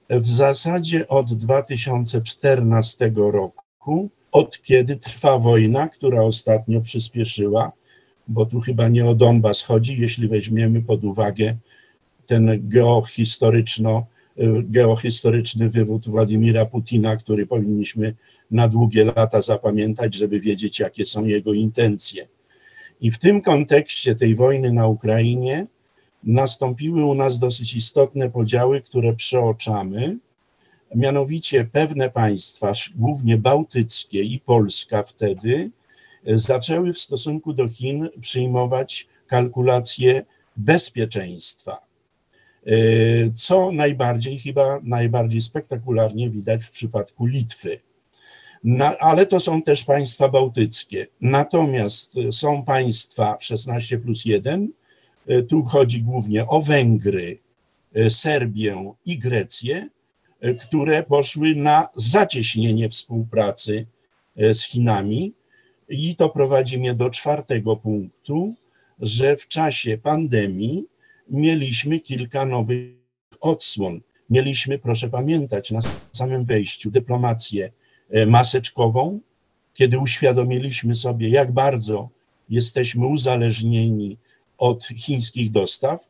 w 0.10 0.28
zasadzie 0.28 1.08
od 1.08 1.34
2014 1.34 3.12
roku, 3.16 4.10
od 4.32 4.62
kiedy 4.62 4.96
trwa 4.96 5.40
wojna, 5.40 5.90
która 5.90 6.22
ostatnio 6.22 6.82
przyspieszyła, 6.82 7.72
bo 8.28 8.46
tu 8.46 8.60
chyba 8.60 8.88
nie 8.88 9.06
o 9.06 9.16
Donbas 9.16 9.62
chodzi, 9.62 10.02
jeśli 10.02 10.28
weźmiemy 10.28 10.82
pod 10.82 11.04
uwagę 11.04 11.56
ten 12.28 12.70
geohistoryczno, 12.70 14.06
geohistoryczny 14.64 15.70
wywód 15.70 16.08
Władimira 16.08 16.66
Putina, 16.66 17.18
który 17.18 17.48
powinniśmy 17.48 18.16
na 18.52 18.68
długie 18.68 19.06
lata 19.06 19.42
zapamiętać, 19.42 20.16
żeby 20.16 20.40
wiedzieć, 20.40 20.80
jakie 20.80 21.06
są 21.06 21.26
jego 21.26 21.54
intencje. 21.54 22.28
I 23.02 23.12
w 23.12 23.18
tym 23.18 23.42
kontekście 23.42 24.16
tej 24.16 24.36
wojny 24.36 24.72
na 24.72 24.88
Ukrainie 24.88 25.68
nastąpiły 26.26 27.06
u 27.06 27.16
nas 27.16 27.40
dosyć 27.40 27.76
istotne 27.76 28.30
podziały, 28.30 28.82
które 28.82 29.14
przeoczamy. 29.14 30.18
Mianowicie 30.96 31.66
pewne 31.72 32.10
państwa, 32.10 32.74
głównie 32.96 33.38
bałtyckie 33.38 34.24
i 34.24 34.40
Polska 34.40 35.04
wtedy, 35.04 35.72
zaczęły 36.28 36.94
w 36.94 37.00
stosunku 37.00 37.54
do 37.54 37.68
Chin 37.68 38.10
przyjmować 38.22 39.08
kalkulacje 39.28 40.26
bezpieczeństwa. 40.58 41.86
Co 43.36 43.72
najbardziej, 43.72 44.40
chyba 44.40 44.80
najbardziej 44.84 45.42
spektakularnie 45.42 46.30
widać 46.30 46.64
w 46.64 46.72
przypadku 46.72 47.26
Litwy. 47.26 47.80
Na, 48.64 48.98
ale 48.98 49.26
to 49.26 49.40
są 49.40 49.62
też 49.62 49.84
państwa 49.84 50.30
bałtyckie. 50.30 51.08
Natomiast 51.22 52.14
są 52.32 52.64
państwa 52.64 53.38
w 53.38 53.44
16 53.44 53.98
plus 53.98 54.26
1, 54.26 54.68
E, 54.68 54.85
tu 55.50 55.64
chodzi 55.64 56.02
głównie 56.02 56.48
o 56.48 56.62
Węgry, 56.62 57.40
e, 57.96 58.10
Serbię 58.10 58.94
i 59.06 59.20
Grecję, 59.20 59.90
e, 60.40 60.54
które 60.54 61.04
poszły 61.04 61.56
na 61.56 61.90
zacieśnienie 61.96 62.90
współpracy 62.90 63.86
z 64.54 64.64
Chinami. 64.64 65.34
I 65.90 66.16
to 66.16 66.30
prowadzi 66.30 66.78
mnie 66.78 66.94
do 66.94 67.10
czwartego 67.10 67.76
punktu, 67.76 68.56
że 69.00 69.38
w 69.38 69.48
czasie 69.48 69.98
pandemii 69.98 70.86
mieliśmy 71.30 72.00
kilka 72.00 72.46
nowych 72.46 72.90
odsłon. 73.42 74.02
Mieliśmy, 74.30 74.80
proszę 74.80 75.10
pamiętać, 75.10 75.72
na 75.72 75.82
samym 76.12 76.46
wejściu 76.46 76.92
dyplomację 76.92 77.72
maseczkową, 78.28 79.20
kiedy 79.74 80.00
uświadomiliśmy 80.00 80.96
sobie, 80.96 81.30
jak 81.30 81.52
bardzo 81.52 82.10
jesteśmy 82.50 83.08
uzależnieni 83.08 84.18
od 84.58 84.86
chińskich 84.86 85.52
dostaw. 85.52 86.08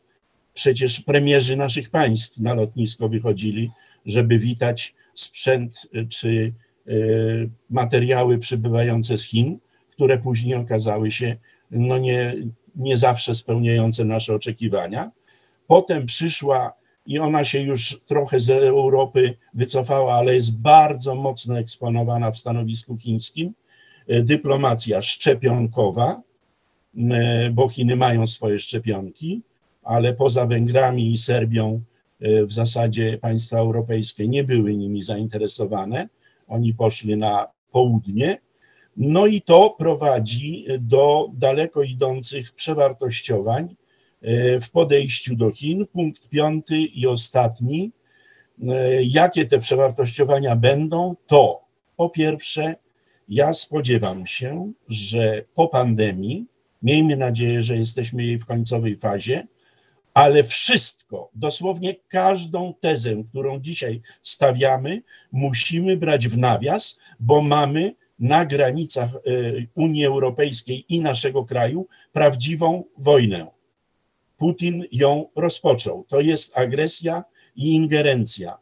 Przecież 0.54 1.02
premierzy 1.02 1.56
naszych 1.56 1.90
państw 1.90 2.38
na 2.38 2.54
lotnisko 2.54 3.10
wychodzili, 3.10 3.70
żeby 4.06 4.40
witać 4.40 4.96
sprzęt 5.14 5.88
czy 6.10 6.54
y, 6.88 7.50
materiały 7.70 8.38
przybywające 8.38 9.18
z 9.18 9.24
Chin, 9.24 9.60
które 9.92 10.18
później 10.18 10.56
okazały 10.56 11.12
się 11.12 11.38
no 11.72 11.98
nie, 11.98 12.36
nie 12.76 12.98
zawsze 12.98 13.36
spełniające 13.36 14.06
nasze 14.06 14.36
oczekiwania. 14.36 15.12
Potem 15.68 16.06
przyszła 16.06 16.74
i 17.06 17.20
ona 17.20 17.44
się 17.44 17.60
już 17.60 18.02
trochę 18.06 18.40
z 18.40 18.50
Europy 18.50 19.38
wycofała, 19.54 20.14
ale 20.16 20.36
jest 20.36 20.58
bardzo 20.58 21.16
mocno 21.16 21.60
eksponowana 21.60 22.32
w 22.32 22.38
stanowisku 22.38 22.98
chińskim. 22.98 23.54
Y, 24.10 24.24
dyplomacja 24.24 25.02
szczepionkowa, 25.02 26.22
E, 26.22 26.35
bo 27.52 27.70
Chiny 27.70 27.96
mają 27.96 28.28
swoje 28.28 28.60
szczepionki, 28.60 29.42
ale 29.84 30.14
poza 30.14 30.46
Węgrami 30.46 31.14
i 31.14 31.18
Serbią 31.18 31.82
e, 32.22 32.46
w 32.46 32.54
zasadzie 32.54 33.18
państwa 33.18 33.58
europejskie 33.58 34.28
nie 34.28 34.44
były 34.44 34.76
nimi 34.76 35.04
zainteresowane. 35.04 36.10
Oni 36.48 36.74
poszli 36.74 37.18
na 37.18 37.48
południe. 37.72 38.38
No 38.98 39.26
i 39.26 39.42
to 39.42 39.76
prowadzi 39.78 40.66
do 40.80 41.30
daleko 41.34 41.84
idących 41.84 42.52
przewartościowań 42.52 43.76
e, 44.22 44.62
w 44.62 44.72
podejściu 44.72 45.36
do 45.36 45.52
Chin. 45.52 45.86
Punkt 45.88 46.30
piąty 46.30 46.78
i 46.78 47.08
ostatni. 47.08 47.92
Jakie 49.04 49.46
te 49.46 49.60
przewartościowania 49.60 50.56
będą? 50.56 51.16
To 51.28 51.62
po 51.98 52.10
pierwsze, 52.10 52.76
ja 53.30 53.54
spodziewam 53.54 54.28
się, 54.28 54.72
że 54.88 55.44
po 55.56 55.68
pandemii 55.68 56.46
Miejmy 56.86 57.18
nadzieję, 57.18 57.64
że 57.64 57.78
jesteśmy 57.78 58.24
jej 58.24 58.38
w 58.38 58.46
końcowej 58.46 58.98
fazie, 58.98 59.48
ale 60.14 60.44
wszystko, 60.44 61.30
dosłownie 61.36 61.96
każdą 62.08 62.74
tezę, 62.80 63.24
którą 63.30 63.60
dzisiaj 63.60 64.02
stawiamy, 64.24 65.02
musimy 65.32 65.98
brać 65.98 66.28
w 66.28 66.38
nawias, 66.38 67.00
bo 67.20 67.42
mamy 67.42 67.96
na 68.20 68.46
granicach 68.46 69.10
e, 69.16 69.20
Unii 69.76 70.06
Europejskiej 70.06 70.86
i 70.90 71.00
naszego 71.00 71.46
kraju 71.46 71.88
prawdziwą 72.14 72.84
wojnę. 72.98 73.48
Putin 74.38 74.84
ją 74.92 75.26
rozpoczął. 75.36 76.06
To 76.08 76.20
jest 76.20 76.58
agresja 76.58 77.24
i 77.56 77.76
ingerencja. 77.76 78.58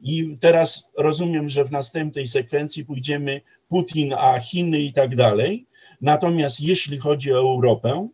I 0.00 0.36
teraz 0.40 0.90
rozumiem, 0.96 1.48
że 1.48 1.64
w 1.64 1.70
następnej 1.70 2.26
sekwencji 2.26 2.84
pójdziemy 2.84 3.40
Putin, 3.68 4.14
a 4.18 4.40
Chiny 4.40 4.80
i 4.80 4.92
tak 4.92 5.16
dalej. 5.16 5.67
Natomiast 6.00 6.60
jeśli 6.60 6.98
chodzi 6.98 7.32
o 7.32 7.38
Europę, 7.38 8.08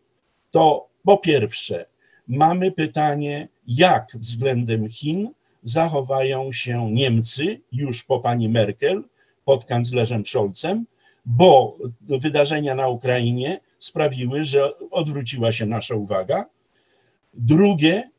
to 0.51 0.87
po 1.03 1.17
pierwsze 1.17 1.85
mamy 2.27 2.71
pytanie, 2.71 3.47
jak 3.67 4.11
względem 4.13 4.89
Chin 4.89 5.31
zachowają 5.63 6.51
się 6.51 6.91
Niemcy 6.91 7.61
już 7.71 8.03
po 8.03 8.19
pani 8.19 8.49
Merkel 8.49 9.03
pod 9.45 9.65
kanclerzem 9.65 10.25
Scholzem, 10.25 10.85
bo 11.25 11.77
wydarzenia 12.01 12.75
na 12.75 12.87
Ukrainie 12.87 13.59
sprawiły, 13.79 14.43
że 14.43 14.79
odwróciła 14.91 15.51
się 15.51 15.65
nasza 15.65 15.95
uwaga. 15.95 16.45
Drugie, 17.33 18.09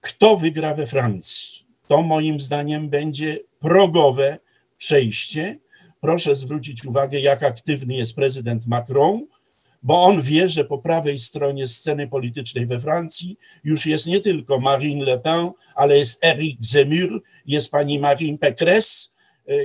kto 0.00 0.36
wygra 0.36 0.74
we 0.74 0.86
Francji? 0.86 1.56
to 1.88 2.02
moim 2.02 2.40
zdaniem 2.40 2.88
będzie 2.88 3.38
progowe 3.60 4.38
przejście. 4.78 5.58
Proszę 6.06 6.36
zwrócić 6.36 6.84
uwagę, 6.84 7.20
jak 7.20 7.42
aktywny 7.42 7.94
jest 7.94 8.14
prezydent 8.14 8.66
Macron, 8.66 9.26
bo 9.82 10.02
on 10.02 10.22
wie, 10.22 10.48
że 10.48 10.64
po 10.64 10.78
prawej 10.78 11.18
stronie 11.18 11.68
sceny 11.68 12.08
politycznej 12.08 12.66
we 12.66 12.80
Francji 12.80 13.38
już 13.64 13.86
jest 13.86 14.06
nie 14.06 14.20
tylko 14.20 14.60
Marine 14.60 15.04
Le 15.04 15.18
Pen, 15.18 15.50
ale 15.74 15.98
jest 15.98 16.24
Eric 16.24 16.64
Zemmour, 16.64 17.22
jest 17.46 17.70
pani 17.70 17.98
Marine 17.98 18.38
Pécresse 18.38 19.10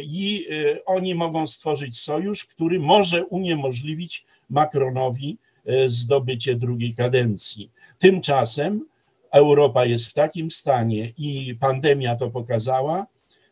i 0.04 0.48
e, 0.52 0.86
oni 0.86 1.16
mogą 1.16 1.48
stworzyć 1.48 2.00
sojusz, 2.00 2.46
który 2.46 2.80
może 2.80 3.26
uniemożliwić 3.26 4.26
Macronowi 4.50 5.38
e, 5.66 5.90
zdobycie 5.90 6.56
drugiej 6.56 6.96
kadencji. 6.96 7.72
Tymczasem 8.00 8.86
Europa 9.32 9.86
jest 9.86 10.08
w 10.08 10.14
takim 10.14 10.52
stanie 10.52 11.14
i 11.18 11.56
pandemia 11.60 12.16
to 12.16 12.30
pokazała, 12.30 13.08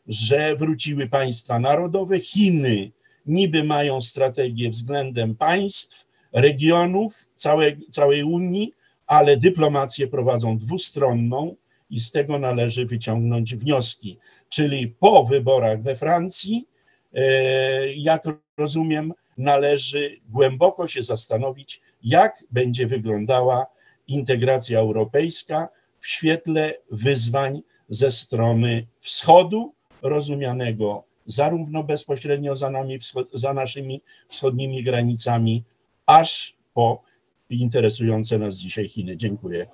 że 0.09 0.55
wróciły 0.55 1.07
państwa 1.07 1.59
narodowe. 1.59 2.19
Chiny 2.19 2.91
niby 3.25 3.63
mają 3.63 4.01
strategię 4.01 4.69
względem 4.69 5.35
państw, 5.35 6.07
regionów, 6.33 7.25
całej, 7.35 7.77
całej 7.91 8.23
Unii, 8.23 8.73
ale 9.07 9.37
dyplomację 9.37 10.07
prowadzą 10.07 10.57
dwustronną 10.57 11.55
i 11.89 11.99
z 11.99 12.11
tego 12.11 12.39
należy 12.39 12.85
wyciągnąć 12.85 13.55
wnioski. 13.55 14.17
Czyli 14.49 14.87
po 14.87 15.25
wyborach 15.25 15.81
we 15.81 15.95
Francji, 15.95 16.67
e, 17.13 17.93
jak 17.93 18.23
rozumiem, 18.57 19.13
należy 19.37 20.19
głęboko 20.29 20.87
się 20.87 21.03
zastanowić, 21.03 21.81
jak 22.03 22.43
będzie 22.51 22.87
wyglądała 22.87 23.65
integracja 24.07 24.79
europejska 24.79 25.69
w 25.99 26.07
świetle 26.07 26.73
wyzwań 26.91 27.61
ze 27.89 28.11
strony 28.11 28.87
wschodu, 28.99 29.73
rozumianego 30.01 31.03
zarówno 31.25 31.83
bezpośrednio 31.83 32.55
za, 32.55 32.69
nami, 32.69 32.99
za 33.33 33.53
naszymi 33.53 34.01
wschodnimi 34.27 34.83
granicami, 34.83 35.63
aż 36.05 36.55
po 36.73 37.01
interesujące 37.49 38.39
nas 38.39 38.55
dzisiaj 38.55 38.89
Chiny. 38.89 39.17
Dziękuję. 39.17 39.67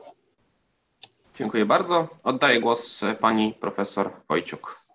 Dziękuję 1.38 1.66
bardzo. 1.66 2.08
Oddaję 2.24 2.62
głos 2.62 3.02
pani 3.20 3.54
profesor 3.60 4.12
Wojciuk. 4.30 4.86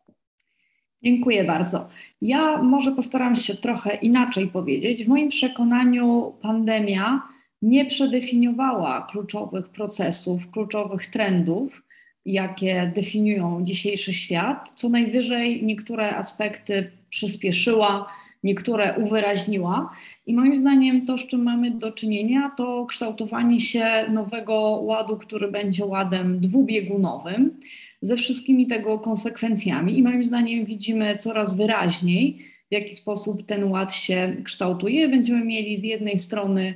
Dziękuję 1.02 1.44
bardzo. 1.44 1.88
Ja 2.22 2.62
może 2.62 2.92
postaram 2.92 3.36
się 3.36 3.54
trochę 3.54 3.94
inaczej 3.94 4.46
powiedzieć. 4.48 5.04
W 5.04 5.08
moim 5.08 5.28
przekonaniu 5.28 6.34
pandemia 6.42 7.22
nie 7.62 7.86
przedefiniowała 7.86 9.08
kluczowych 9.10 9.68
procesów, 9.68 10.50
kluczowych 10.50 11.06
trendów, 11.06 11.82
jakie 12.26 12.92
definiują 12.94 13.64
dzisiejszy 13.64 14.12
świat. 14.12 14.72
Co 14.74 14.88
najwyżej 14.88 15.64
niektóre 15.64 16.16
aspekty 16.16 16.90
przyspieszyła, 17.10 18.06
niektóre 18.44 18.98
uwyraźniła. 18.98 19.90
I 20.26 20.34
moim 20.34 20.56
zdaniem 20.56 21.06
to, 21.06 21.18
z 21.18 21.26
czym 21.26 21.42
mamy 21.42 21.70
do 21.70 21.92
czynienia, 21.92 22.50
to 22.56 22.86
kształtowanie 22.86 23.60
się 23.60 23.86
nowego 24.12 24.54
ładu, 24.60 25.16
który 25.16 25.50
będzie 25.50 25.84
ładem 25.84 26.40
dwubiegunowym, 26.40 27.60
ze 28.02 28.16
wszystkimi 28.16 28.66
tego 28.66 28.98
konsekwencjami. 28.98 29.98
I 29.98 30.02
moim 30.02 30.24
zdaniem 30.24 30.64
widzimy 30.64 31.16
coraz 31.16 31.56
wyraźniej, 31.56 32.38
w 32.70 32.72
jaki 32.74 32.94
sposób 32.94 33.46
ten 33.46 33.64
ład 33.64 33.94
się 33.94 34.36
kształtuje. 34.44 35.08
Będziemy 35.08 35.44
mieli 35.44 35.76
z 35.76 35.82
jednej 35.82 36.18
strony 36.18 36.74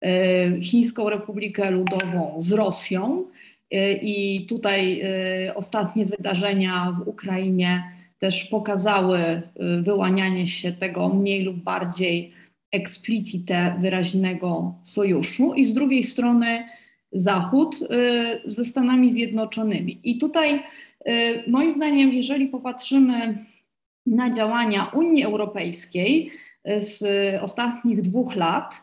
e, 0.00 0.60
Chińską 0.60 1.10
Republikę 1.10 1.70
Ludową 1.70 2.36
z 2.38 2.52
Rosją, 2.52 3.24
i 4.02 4.46
tutaj 4.46 5.00
e, 5.00 5.54
ostatnie 5.54 6.06
wydarzenia 6.06 6.96
w 7.04 7.08
Ukrainie 7.08 7.84
też 8.24 8.44
pokazały 8.44 9.18
y, 9.18 9.82
wyłanianie 9.82 10.46
się 10.46 10.72
tego 10.72 11.08
mniej 11.08 11.42
lub 11.42 11.56
bardziej 11.56 12.32
eksplicite 12.72 13.76
wyraźnego 13.80 14.74
sojuszu 14.82 15.54
i 15.54 15.64
z 15.64 15.74
drugiej 15.74 16.04
strony 16.04 16.68
Zachód 17.12 17.76
y, 17.82 18.50
ze 18.50 18.64
Stanami 18.64 19.12
Zjednoczonymi. 19.12 20.00
I 20.04 20.18
tutaj 20.18 20.54
y, 21.08 21.44
moim 21.46 21.70
zdaniem, 21.70 22.12
jeżeli 22.12 22.48
popatrzymy 22.48 23.44
na 24.06 24.30
działania 24.30 24.84
Unii 24.84 25.24
Europejskiej 25.24 26.30
z 26.78 27.04
ostatnich 27.42 28.02
dwóch 28.02 28.36
lat, 28.36 28.82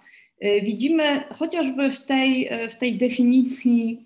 widzimy 0.64 1.24
chociażby 1.40 1.92
w 1.92 2.06
tej, 2.06 2.50
w 2.70 2.76
tej 2.76 2.98
definicji 2.98 4.06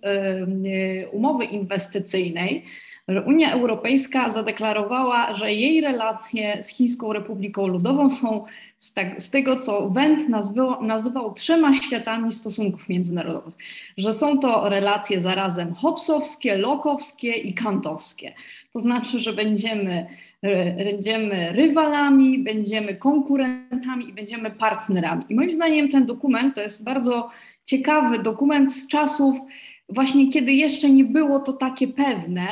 umowy 1.11 1.45
inwestycyjnej, 1.45 2.63
że 3.07 3.21
Unia 3.21 3.53
Europejska 3.53 4.29
zadeklarowała, 4.29 5.33
że 5.33 5.53
jej 5.53 5.81
relacje 5.81 6.63
z 6.63 6.67
Chińską 6.67 7.13
Republiką 7.13 7.67
Ludową 7.67 8.09
są 8.09 8.45
z, 8.79 8.93
tak, 8.93 9.21
z 9.21 9.29
tego, 9.29 9.55
co 9.55 9.89
Wendt 9.89 10.29
nazywał, 10.29 10.83
nazywał 10.83 11.33
trzema 11.33 11.73
światami 11.73 12.33
stosunków 12.33 12.89
międzynarodowych, 12.89 13.53
że 13.97 14.13
są 14.13 14.39
to 14.39 14.69
relacje 14.69 15.21
zarazem 15.21 15.73
hobbsowskie, 15.73 16.57
lokowskie 16.57 17.31
i 17.31 17.53
kantowskie. 17.53 18.33
To 18.73 18.79
znaczy, 18.79 19.19
że 19.19 19.33
będziemy, 19.33 20.05
będziemy 20.77 21.51
rywalami, 21.51 22.39
będziemy 22.39 22.95
konkurentami 22.95 24.10
i 24.10 24.13
będziemy 24.13 24.51
partnerami. 24.51 25.23
I 25.29 25.36
moim 25.36 25.51
zdaniem 25.51 25.89
ten 25.89 26.05
dokument 26.05 26.55
to 26.55 26.62
jest 26.62 26.84
bardzo 26.84 27.29
ciekawy 27.65 28.19
dokument 28.19 28.73
z 28.73 28.88
czasów 28.88 29.38
właśnie, 29.89 30.31
kiedy 30.31 30.53
jeszcze 30.53 30.89
nie 30.89 31.03
było 31.03 31.39
to 31.39 31.53
takie 31.53 31.88
pewne, 31.88 32.47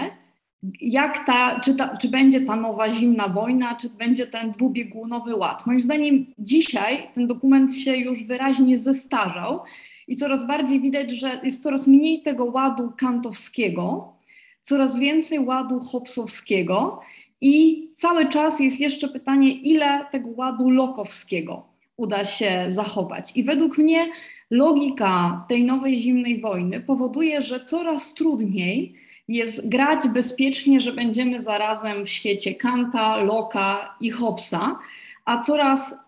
jak 0.82 1.26
ta 1.26 1.60
czy, 1.60 1.76
ta, 1.76 1.98
czy 1.98 2.08
będzie 2.08 2.42
ta 2.42 2.56
nowa 2.56 2.92
zimna 2.92 3.28
wojna, 3.28 3.76
czy 3.76 3.90
będzie 3.90 4.28
ten 4.28 4.52
dwubiegunowy 4.52 5.36
ład. 5.36 5.68
Moim 5.68 5.82
zdaniem 5.82 6.26
dzisiaj 6.40 7.08
ten 7.16 7.28
dokument 7.28 7.76
się 7.76 7.98
już 7.98 8.24
wyraźnie 8.24 8.78
zestarzał 8.78 9.60
i 10.08 10.16
coraz 10.16 10.48
bardziej 10.48 10.82
widać, 10.82 11.12
że 11.12 11.40
jest 11.44 11.64
coraz 11.64 11.88
mniej 11.88 12.22
tego 12.22 12.46
ładu 12.46 12.92
kantowskiego, 12.98 14.14
coraz 14.62 15.00
więcej 15.00 15.40
ładu 15.40 15.80
hopsowskiego 15.80 17.02
i 17.44 17.88
cały 17.96 18.30
czas 18.30 18.60
jest 18.60 18.80
jeszcze 18.80 19.08
pytanie, 19.08 19.54
ile 19.54 20.06
tego 20.12 20.30
ładu 20.36 20.70
lokowskiego 20.70 21.68
uda 21.98 22.26
się 22.26 22.66
zachować. 22.70 23.32
I 23.38 23.44
według 23.44 23.78
mnie 23.78 24.08
logika 24.52 25.46
tej 25.50 25.66
nowej 25.66 26.02
zimnej 26.02 26.42
wojny 26.42 26.80
powoduje, 26.80 27.42
że 27.42 27.66
coraz 27.66 28.14
trudniej 28.14 28.96
jest 29.28 29.70
grać 29.70 30.00
bezpiecznie, 30.08 30.82
że 30.82 30.94
będziemy 30.94 31.42
zarazem 31.42 32.06
w 32.06 32.10
świecie 32.10 32.56
Kanta, 32.56 33.18
Loka 33.18 33.96
i 34.02 34.12
Hobbesa, 34.12 34.80
a 35.26 35.40
coraz 35.40 36.00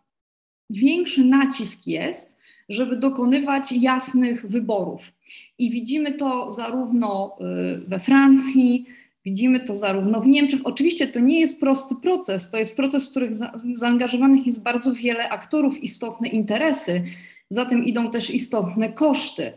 większy 0.69 1.24
nacisk 1.24 1.88
jest, 1.88 2.36
żeby 2.69 2.98
dokonywać 2.98 3.71
jasnych 3.71 4.45
wyborów. 4.45 5.02
I 5.58 5.69
widzimy 5.69 6.13
to 6.13 6.52
zarówno 6.52 7.38
y, 7.41 7.89
we 7.89 8.00
Francji, 8.00 8.86
widzimy 9.25 9.59
to 9.59 9.75
zarówno 9.75 10.21
w 10.21 10.27
Niemczech. 10.27 10.59
Oczywiście 10.63 11.07
to 11.07 11.19
nie 11.19 11.39
jest 11.39 11.59
prosty 11.59 11.95
proces, 11.95 12.49
to 12.49 12.57
jest 12.57 12.75
proces, 12.75 13.07
w 13.07 13.11
których 13.11 13.31
zaangażowanych 13.73 14.47
jest 14.47 14.61
bardzo 14.61 14.93
wiele 14.93 15.29
aktorów, 15.29 15.83
istotne 15.83 16.27
interesy, 16.27 17.03
za 17.49 17.65
tym 17.65 17.85
idą 17.85 18.11
też 18.11 18.29
istotne 18.29 18.93
koszty. 18.93 19.53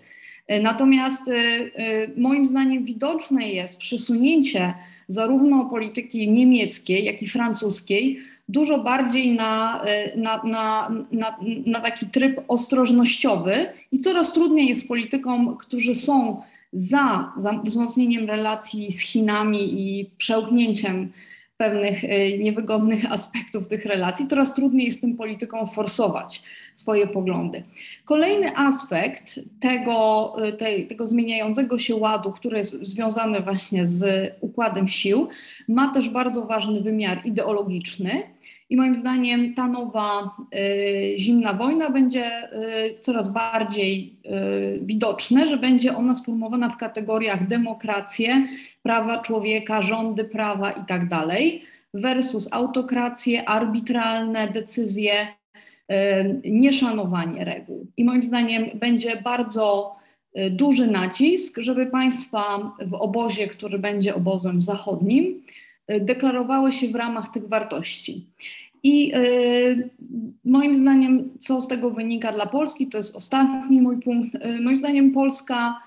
E, 0.47 0.61
natomiast 0.63 1.29
e, 1.29 1.35
e, 1.35 1.71
moim 2.17 2.47
zdaniem 2.47 2.85
widoczne 2.85 3.49
jest 3.49 3.79
przesunięcie 3.79 4.75
zarówno 5.09 5.65
polityki 5.65 6.31
niemieckiej, 6.31 7.05
jak 7.05 7.23
i 7.23 7.27
francuskiej 7.27 8.21
dużo 8.49 8.79
bardziej 8.79 9.37
na, 9.37 9.85
na, 10.17 10.43
na, 10.45 10.91
na, 11.13 11.39
na 11.67 11.81
taki 11.81 12.07
tryb 12.07 12.41
ostrożnościowy 12.49 13.67
i 13.93 13.99
coraz 13.99 14.33
trudniej 14.33 14.69
jest 14.69 14.89
politykom, 14.89 15.57
którzy 15.57 15.95
są 15.95 16.43
za, 16.73 17.33
za 17.39 17.53
wzmocnieniem 17.65 18.27
relacji 18.27 18.93
z 18.93 19.01
Chinami 19.01 19.83
i 19.83 20.11
przełknięciem 20.17 21.13
pewnych 21.59 22.05
y, 22.05 22.39
niewygodnych 22.39 23.13
aspektów 23.13 23.67
tych 23.67 23.85
relacji, 23.85 24.27
coraz 24.27 24.55
trudniej 24.55 24.87
jest 24.87 25.01
tym 25.01 25.17
politykom 25.17 25.69
forsować 25.69 26.43
swoje 26.75 27.07
poglądy. 27.07 27.63
Kolejny 28.05 28.57
aspekt 28.57 29.41
tego, 29.61 30.35
y, 30.79 30.87
tego 30.87 31.07
zmieniającego 31.07 31.79
się 31.79 31.97
ładu, 31.97 32.33
który 32.33 32.57
jest 32.57 32.87
związany 32.87 33.41
właśnie 33.41 33.87
z 33.87 34.33
układem 34.41 34.89
sił, 34.89 35.29
ma 35.69 35.93
też 35.95 36.09
bardzo 36.09 36.47
ważny 36.47 36.81
wymiar 36.81 37.21
ideologiczny. 37.25 38.23
I 38.71 38.77
moim 38.77 38.95
zdaniem 38.95 39.55
ta 39.55 39.69
nowa 39.69 40.37
y, 40.55 41.19
zimna 41.19 41.55
wojna 41.55 41.91
będzie 41.91 42.53
y, 42.53 43.01
coraz 43.01 43.33
bardziej 43.33 44.17
y, 44.27 44.79
widoczne, 44.83 45.47
że 45.47 45.57
będzie 45.57 45.97
ona 45.97 46.15
sformułowana 46.15 46.69
w 46.69 46.77
kategoriach 46.77 47.49
demokracje, 47.49 48.49
prawa 48.83 49.19
człowieka, 49.19 49.83
rządy 49.83 50.25
prawa 50.25 50.71
i 50.71 50.85
tak 50.85 51.09
versus 51.95 52.49
autokracje, 52.53 53.49
arbitralne 53.49 54.49
decyzje, 54.49 55.27
nieszanowanie 56.45 57.45
reguł. 57.45 57.87
I 57.97 58.05
moim 58.05 58.23
zdaniem 58.23 58.65
będzie 58.75 59.17
bardzo 59.17 59.97
duży 60.51 60.87
nacisk, 60.87 61.59
żeby 61.59 61.87
państwa 61.87 62.73
w 62.81 62.95
obozie, 62.95 63.47
który 63.47 63.79
będzie 63.79 64.15
obozem 64.15 64.61
zachodnim, 64.61 65.43
deklarowały 66.01 66.73
się 66.73 66.89
w 66.89 66.95
ramach 66.95 67.29
tych 67.29 67.49
wartości. 67.49 68.27
I 68.83 69.13
moim 70.45 70.75
zdaniem, 70.75 71.31
co 71.39 71.61
z 71.61 71.69
tego 71.69 71.91
wynika 71.91 72.33
dla 72.33 72.47
Polski, 72.47 72.87
to 72.87 72.99
jest 72.99 73.17
ostatni 73.17 73.83
mój 73.83 74.03
punkt. 74.03 74.37
Moim 74.61 74.79
zdaniem 74.79 75.13
Polska 75.13 75.81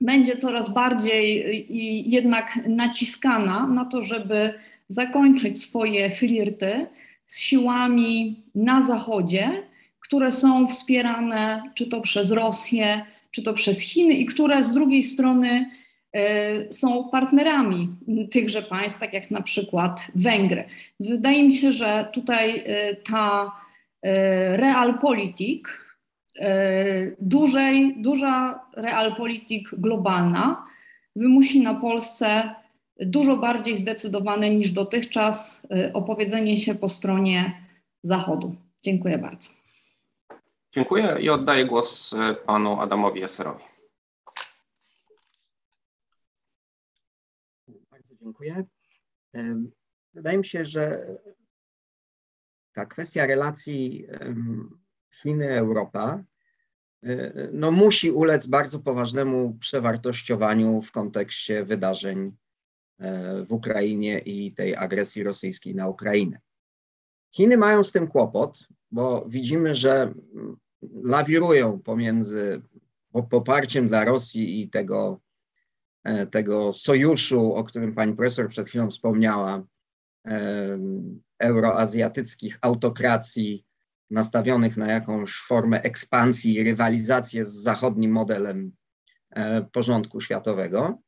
będzie 0.00 0.36
coraz 0.36 0.74
bardziej 0.74 1.66
i 1.76 2.10
jednak 2.10 2.60
naciskana 2.68 3.66
na 3.66 3.84
to, 3.84 4.02
żeby 4.02 4.54
zakończyć 4.88 5.62
swoje 5.62 6.10
flirty 6.10 6.86
z 7.26 7.40
siłami 7.40 8.42
na 8.54 8.82
Zachodzie, 8.82 9.62
które 10.00 10.32
są 10.32 10.68
wspierane 10.68 11.62
czy 11.74 11.86
to 11.86 12.00
przez 12.00 12.30
Rosję, 12.30 13.04
czy 13.30 13.42
to 13.42 13.54
przez 13.54 13.80
Chiny 13.80 14.14
i 14.14 14.26
które 14.26 14.64
z 14.64 14.74
drugiej 14.74 15.02
strony 15.02 15.50
y, 15.50 15.83
są 16.70 17.08
partnerami 17.08 17.88
tychże 18.30 18.62
państw, 18.62 19.00
tak 19.00 19.12
jak 19.12 19.30
na 19.30 19.42
przykład 19.42 20.06
Węgry. 20.14 20.64
Wydaje 21.00 21.42
mi 21.42 21.54
się, 21.54 21.72
że 21.72 22.08
tutaj 22.12 22.58
y, 22.58 22.96
ta 23.10 23.44
y, 23.44 24.10
realpolitik 24.56 25.84
dużej, 27.20 27.94
duża 27.96 28.64
realpolitik 28.76 29.68
globalna 29.72 30.66
wymusi 31.16 31.60
na 31.60 31.74
Polsce 31.74 32.54
dużo 33.00 33.36
bardziej 33.36 33.76
zdecydowane 33.76 34.50
niż 34.50 34.70
dotychczas 34.70 35.66
opowiedzenie 35.92 36.60
się 36.60 36.74
po 36.74 36.88
stronie 36.88 37.52
Zachodu. 38.02 38.54
Dziękuję 38.82 39.18
bardzo. 39.18 39.50
Dziękuję 40.72 41.16
i 41.20 41.30
oddaję 41.30 41.64
głos 41.64 42.14
panu 42.46 42.80
Adamowi 42.80 43.22
Eserowi. 43.22 43.64
Bardzo 47.94 48.14
dziękuję. 48.44 48.64
Wydaje 50.14 50.38
mi 50.38 50.44
się, 50.44 50.64
że 50.64 51.06
ta 52.72 52.86
kwestia 52.86 53.26
relacji 53.26 54.06
Chiny, 55.22 55.48
Europa, 55.48 56.24
y, 57.04 57.50
no 57.52 57.70
musi 57.70 58.10
ulec 58.10 58.46
bardzo 58.46 58.80
poważnemu 58.80 59.56
przewartościowaniu 59.60 60.82
w 60.82 60.92
kontekście 60.92 61.64
wydarzeń 61.64 62.36
e, 62.98 63.44
w 63.44 63.52
Ukrainie 63.52 64.18
i 64.18 64.52
tej 64.52 64.76
agresji 64.76 65.22
rosyjskiej 65.22 65.74
na 65.74 65.88
Ukrainę. 65.88 66.38
Chiny 67.34 67.56
mają 67.56 67.84
z 67.84 67.92
tym 67.92 68.06
kłopot, 68.06 68.68
bo 68.90 69.24
widzimy, 69.28 69.74
że 69.74 70.14
lawirują 71.02 71.78
pomiędzy 71.78 72.62
poparciem 73.30 73.88
dla 73.88 74.04
Rosji 74.04 74.62
i 74.62 74.70
tego, 74.70 75.20
e, 75.20 75.23
tego 76.30 76.72
sojuszu, 76.72 77.54
o 77.54 77.64
którym 77.64 77.94
pani 77.94 78.14
profesor 78.14 78.48
przed 78.48 78.68
chwilą 78.68 78.90
wspomniała, 78.90 79.62
euroazjatyckich 81.38 82.58
autokracji 82.60 83.64
nastawionych 84.10 84.76
na 84.76 84.92
jakąś 84.92 85.34
formę 85.34 85.82
ekspansji 85.82 86.54
i 86.54 86.64
rywalizację 86.64 87.44
z 87.44 87.52
zachodnim 87.52 88.10
modelem 88.10 88.72
e, 89.30 89.62
porządku 89.62 90.20
światowego. 90.20 90.98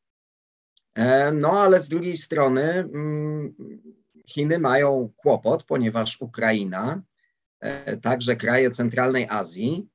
E, 0.95 1.33
no 1.33 1.61
ale 1.63 1.81
z 1.81 1.89
drugiej 1.89 2.17
strony 2.17 2.63
mm, 2.63 3.55
Chiny 4.29 4.59
mają 4.59 5.13
kłopot, 5.17 5.65
ponieważ 5.65 6.21
Ukraina, 6.21 7.03
e, 7.61 7.97
także 7.97 8.37
kraje 8.37 8.71
centralnej 8.71 9.27
Azji 9.31 9.89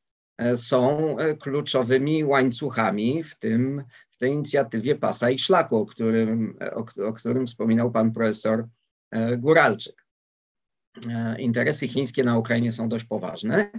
są 0.55 1.15
kluczowymi 1.39 2.23
łańcuchami 2.23 3.23
w, 3.23 3.35
tym, 3.35 3.83
w 4.09 4.17
tej 4.17 4.31
inicjatywie 4.31 4.95
pasa 4.95 5.29
i 5.29 5.39
szlaku, 5.39 5.77
o 5.77 5.85
którym, 5.85 6.57
o, 6.75 7.07
o 7.07 7.13
którym 7.13 7.47
wspominał 7.47 7.91
pan 7.91 8.11
profesor 8.11 8.67
Góralczyk. 9.37 10.01
E, 11.09 11.41
interesy 11.41 11.87
chińskie 11.87 12.23
na 12.23 12.37
Ukrainie 12.37 12.71
są 12.71 12.89
dość 12.89 13.05
poważne. 13.05 13.71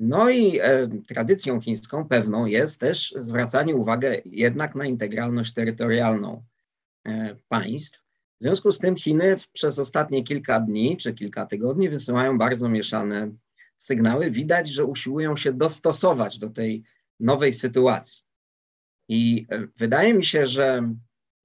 No 0.00 0.30
i 0.30 0.58
e, 0.60 0.88
tradycją 1.08 1.60
chińską 1.60 2.08
pewną 2.08 2.46
jest 2.46 2.80
też 2.80 3.14
zwracanie 3.16 3.76
uwagi 3.76 4.06
jednak 4.24 4.74
na 4.74 4.86
integralność 4.86 5.54
terytorialną 5.54 6.44
e, 7.06 7.36
państw. 7.48 8.02
W 8.40 8.44
związku 8.44 8.72
z 8.72 8.78
tym 8.78 8.96
Chiny 8.96 9.36
przez 9.52 9.78
ostatnie 9.78 10.24
kilka 10.24 10.60
dni 10.60 10.96
czy 10.96 11.14
kilka 11.14 11.46
tygodni 11.46 11.88
wysyłają 11.88 12.38
bardzo 12.38 12.68
mieszane 12.68 13.30
sygnały. 13.82 14.30
Widać, 14.30 14.68
że 14.68 14.84
usiłują 14.84 15.36
się 15.36 15.52
dostosować 15.52 16.38
do 16.38 16.50
tej 16.50 16.82
nowej 17.20 17.52
sytuacji. 17.52 18.22
I 19.08 19.46
wydaje 19.76 20.14
mi 20.14 20.24
się, 20.24 20.46
że 20.46 20.94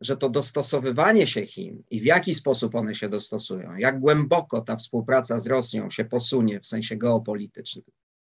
że 0.02 0.17
to 0.17 0.30
dostosowywanie 0.30 1.28
się 1.28 1.45
Chin 1.45 1.84
i 1.89 2.00
w 2.00 2.06
jaki 2.06 2.34
sposób 2.34 2.76
one 2.76 2.95
się 2.95 3.10
dostosują, 3.10 3.76
jak 3.76 4.00
głęboko 4.00 4.62
ta 4.62 4.76
współpraca 4.76 5.39
z 5.39 5.47
Rosją 5.47 5.89
się 5.89 6.06
posunie 6.06 6.60
w 6.60 6.67
sensie 6.67 6.97
geopolitycznym, 6.97 7.86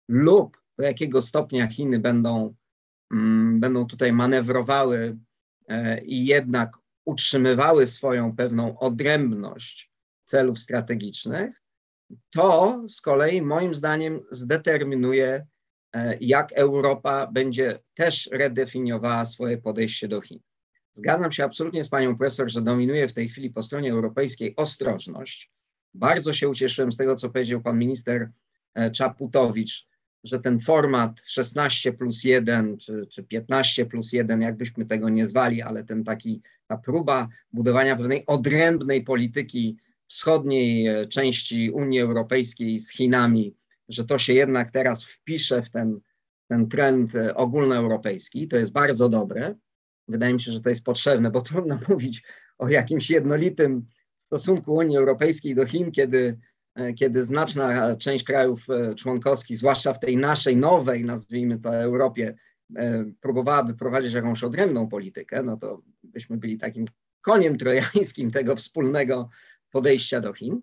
lub 0.07 0.57
do 0.77 0.83
jakiego 0.83 1.21
stopnia 1.21 1.67
Chiny 1.67 1.99
będą, 1.99 2.55
mm, 3.11 3.59
będą 3.59 3.87
tutaj 3.87 4.13
manewrowały 4.13 5.17
e, 5.67 6.03
i 6.03 6.25
jednak 6.25 6.77
utrzymywały 7.05 7.87
swoją 7.87 8.35
pewną 8.35 8.79
odrębność 8.79 9.91
celów 10.25 10.59
strategicznych, 10.59 11.62
to 12.29 12.83
z 12.89 13.01
kolei 13.01 13.41
moim 13.41 13.75
zdaniem 13.75 14.19
zdeterminuje, 14.31 15.45
e, 15.93 16.17
jak 16.21 16.51
Europa 16.51 17.27
będzie 17.27 17.79
też 17.93 18.29
redefiniowała 18.31 19.25
swoje 19.25 19.57
podejście 19.57 20.07
do 20.07 20.21
Chin. 20.21 20.39
Zgadzam 20.91 21.31
się 21.31 21.43
absolutnie 21.43 21.83
z 21.83 21.89
panią 21.89 22.17
profesor, 22.17 22.51
że 22.51 22.61
dominuje 22.61 23.07
w 23.07 23.13
tej 23.13 23.29
chwili 23.29 23.49
po 23.49 23.63
stronie 23.63 23.91
europejskiej 23.91 24.55
ostrożność. 24.55 25.51
Bardzo 25.93 26.33
się 26.33 26.49
ucieszyłem 26.49 26.91
z 26.91 26.97
tego, 26.97 27.15
co 27.15 27.29
powiedział 27.29 27.61
pan 27.61 27.79
minister 27.79 28.29
e, 28.73 28.91
Czaputowicz, 28.91 29.87
że 30.23 30.39
ten 30.39 30.59
format 30.59 31.25
16 31.25 31.93
plus 31.93 32.23
1 32.23 32.77
czy, 32.77 33.07
czy 33.07 33.23
15 33.23 33.85
plus 33.85 34.13
1, 34.13 34.41
jakbyśmy 34.41 34.85
tego 34.85 35.09
nie 35.09 35.27
zwali, 35.27 35.61
ale 35.61 35.83
ten 35.83 36.03
taki, 36.03 36.41
ta 36.67 36.77
próba 36.77 37.27
budowania 37.53 37.95
pewnej 37.95 38.25
odrębnej 38.25 39.03
polityki 39.03 39.77
wschodniej 40.13 40.87
e, 40.87 41.05
części 41.05 41.71
Unii 41.71 41.99
Europejskiej 41.99 42.79
z 42.79 42.91
Chinami, 42.91 43.55
że 43.89 44.05
to 44.05 44.17
się 44.17 44.33
jednak 44.33 44.71
teraz 44.71 45.03
wpisze 45.03 45.61
w 45.61 45.69
ten, 45.69 45.99
ten 46.47 46.67
trend 46.69 47.15
e, 47.15 47.35
ogólnoeuropejski, 47.35 48.47
to 48.47 48.57
jest 48.57 48.71
bardzo 48.71 49.09
dobre. 49.09 49.55
Wydaje 50.07 50.33
mi 50.33 50.39
się, 50.39 50.51
że 50.51 50.61
to 50.61 50.69
jest 50.69 50.83
potrzebne, 50.83 51.31
bo 51.31 51.41
trudno 51.41 51.79
mówić 51.89 52.23
o 52.57 52.69
jakimś 52.69 53.09
jednolitym 53.09 53.85
stosunku 54.17 54.73
Unii 54.73 54.97
Europejskiej 54.97 55.55
do 55.55 55.65
Chin, 55.65 55.91
kiedy, 55.91 56.39
e, 56.75 56.93
kiedy 56.93 57.23
znaczna 57.23 57.95
część 57.95 58.23
krajów 58.23 58.67
członkowskich, 58.97 59.57
zwłaszcza 59.57 59.93
w 59.93 59.99
tej 59.99 60.17
naszej 60.17 60.57
nowej, 60.57 61.05
nazwijmy 61.05 61.59
to 61.59 61.75
Europie, 61.75 62.35
próbowałaby 63.21 63.73
prowadzić 63.73 64.13
jakąś 64.13 64.43
odrębną 64.43 64.87
politykę, 64.87 65.43
no 65.43 65.57
to 65.57 65.81
byśmy 66.03 66.37
byli 66.37 66.57
takim 66.57 66.85
koniem 67.21 67.57
trojańskim 67.57 68.31
tego 68.31 68.55
wspólnego 68.55 69.29
podejścia 69.73 70.21
do 70.21 70.33
Chin. 70.33 70.61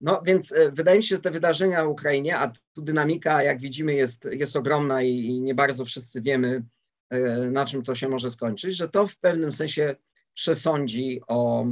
No 0.00 0.22
więc 0.26 0.54
wydaje 0.72 0.96
mi 0.96 1.02
się, 1.02 1.16
że 1.16 1.22
te 1.22 1.30
wydarzenia 1.30 1.84
w 1.84 1.88
Ukrainie, 1.88 2.38
a 2.38 2.52
tu 2.72 2.82
dynamika, 2.82 3.42
jak 3.42 3.60
widzimy, 3.60 3.94
jest, 3.94 4.28
jest 4.30 4.56
ogromna 4.56 5.02
i, 5.02 5.40
nie 5.40 5.54
bardzo 5.54 5.84
wszyscy 5.84 6.22
wiemy, 6.22 6.62
E, 7.10 7.50
na 7.50 7.66
czym 7.66 7.82
to 7.82 7.94
się 7.94 8.08
może 8.08 8.30
skończyć, 8.30 8.76
że 8.76 8.88
to 8.88 9.06
w 9.06 9.16
pewnym 9.16 9.52
sensie 9.52 9.96
przesądzi 10.34 11.20
o, 11.26 11.66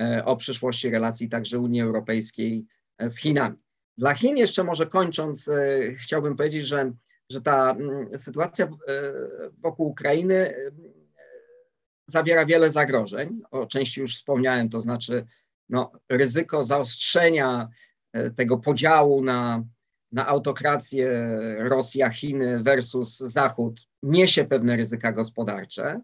e, 0.00 0.24
o 0.24 0.36
przyszłości 0.36 0.90
relacji 0.90 1.28
także 1.28 1.58
Unii 1.58 1.82
Europejskiej 1.82 2.66
e, 2.98 3.08
z 3.08 3.18
Chinami. 3.18 3.56
Dla 3.98 4.14
Chin 4.14 4.36
jeszcze 4.36 4.64
może 4.64 4.86
kończąc, 4.86 5.50
chciałbym 5.96 6.36
powiedzieć, 6.36 6.66
że, 6.66 6.92
że 7.30 7.40
ta 7.40 7.70
mm, 7.70 8.18
sytuacja 8.18 8.68
wokół 9.58 9.86
Ukrainy 9.86 10.54
zawiera 12.06 12.46
wiele 12.46 12.70
zagrożeń. 12.70 13.42
O 13.50 13.66
części 13.66 14.00
już 14.00 14.16
wspomniałem, 14.16 14.68
to 14.68 14.80
znaczy 14.80 15.26
no, 15.68 15.92
ryzyko 16.08 16.64
zaostrzenia 16.64 17.68
tego 18.36 18.58
podziału 18.58 19.24
na, 19.24 19.64
na 20.12 20.26
autokrację 20.26 21.36
Rosja, 21.58 22.10
Chiny 22.10 22.62
versus 22.62 23.18
Zachód 23.18 23.86
niesie 24.02 24.44
pewne 24.44 24.76
ryzyka 24.76 25.12
gospodarcze. 25.12 26.00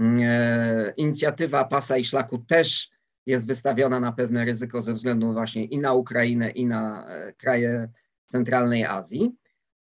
E, 0.00 0.92
inicjatywa 0.96 1.64
pasa 1.64 1.96
i 1.96 2.04
szlaku 2.04 2.38
też 2.38 2.90
jest 3.26 3.46
wystawiona 3.46 4.00
na 4.00 4.12
pewne 4.12 4.44
ryzyko 4.44 4.82
ze 4.82 4.94
względu 4.94 5.32
właśnie 5.32 5.64
i 5.64 5.78
na 5.78 5.92
Ukrainę, 5.92 6.50
i 6.50 6.66
na 6.66 7.06
e, 7.08 7.32
kraje 7.32 7.88
centralnej 8.28 8.84
Azji, 8.84 9.32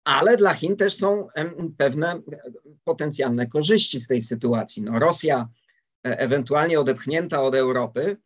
ale 0.04 0.36
dla 0.36 0.54
Chin 0.54 0.76
też 0.76 0.94
są 0.94 1.28
pewne 1.76 2.20
potencjalne 2.84 3.46
korzyści 3.46 4.00
z 4.00 4.06
tej 4.06 4.22
sytuacji. 4.22 4.82
No, 4.82 4.98
Rosja 4.98 5.48
e, 6.06 6.18
ewentualnie 6.18 6.80
odepchnięta 6.80 7.42
od 7.42 7.54
Europy 7.54 8.16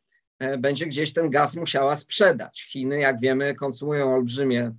będzie 0.58 0.86
gdzieś 0.86 1.12
ten 1.12 1.30
gaz 1.30 1.56
musiała 1.56 1.96
sprzedać. 1.96 2.68
Chiny, 2.70 2.98
jak 2.98 3.20
wiemy, 3.20 3.54
konsumują 3.54 4.14
olbrzymie 4.14 4.72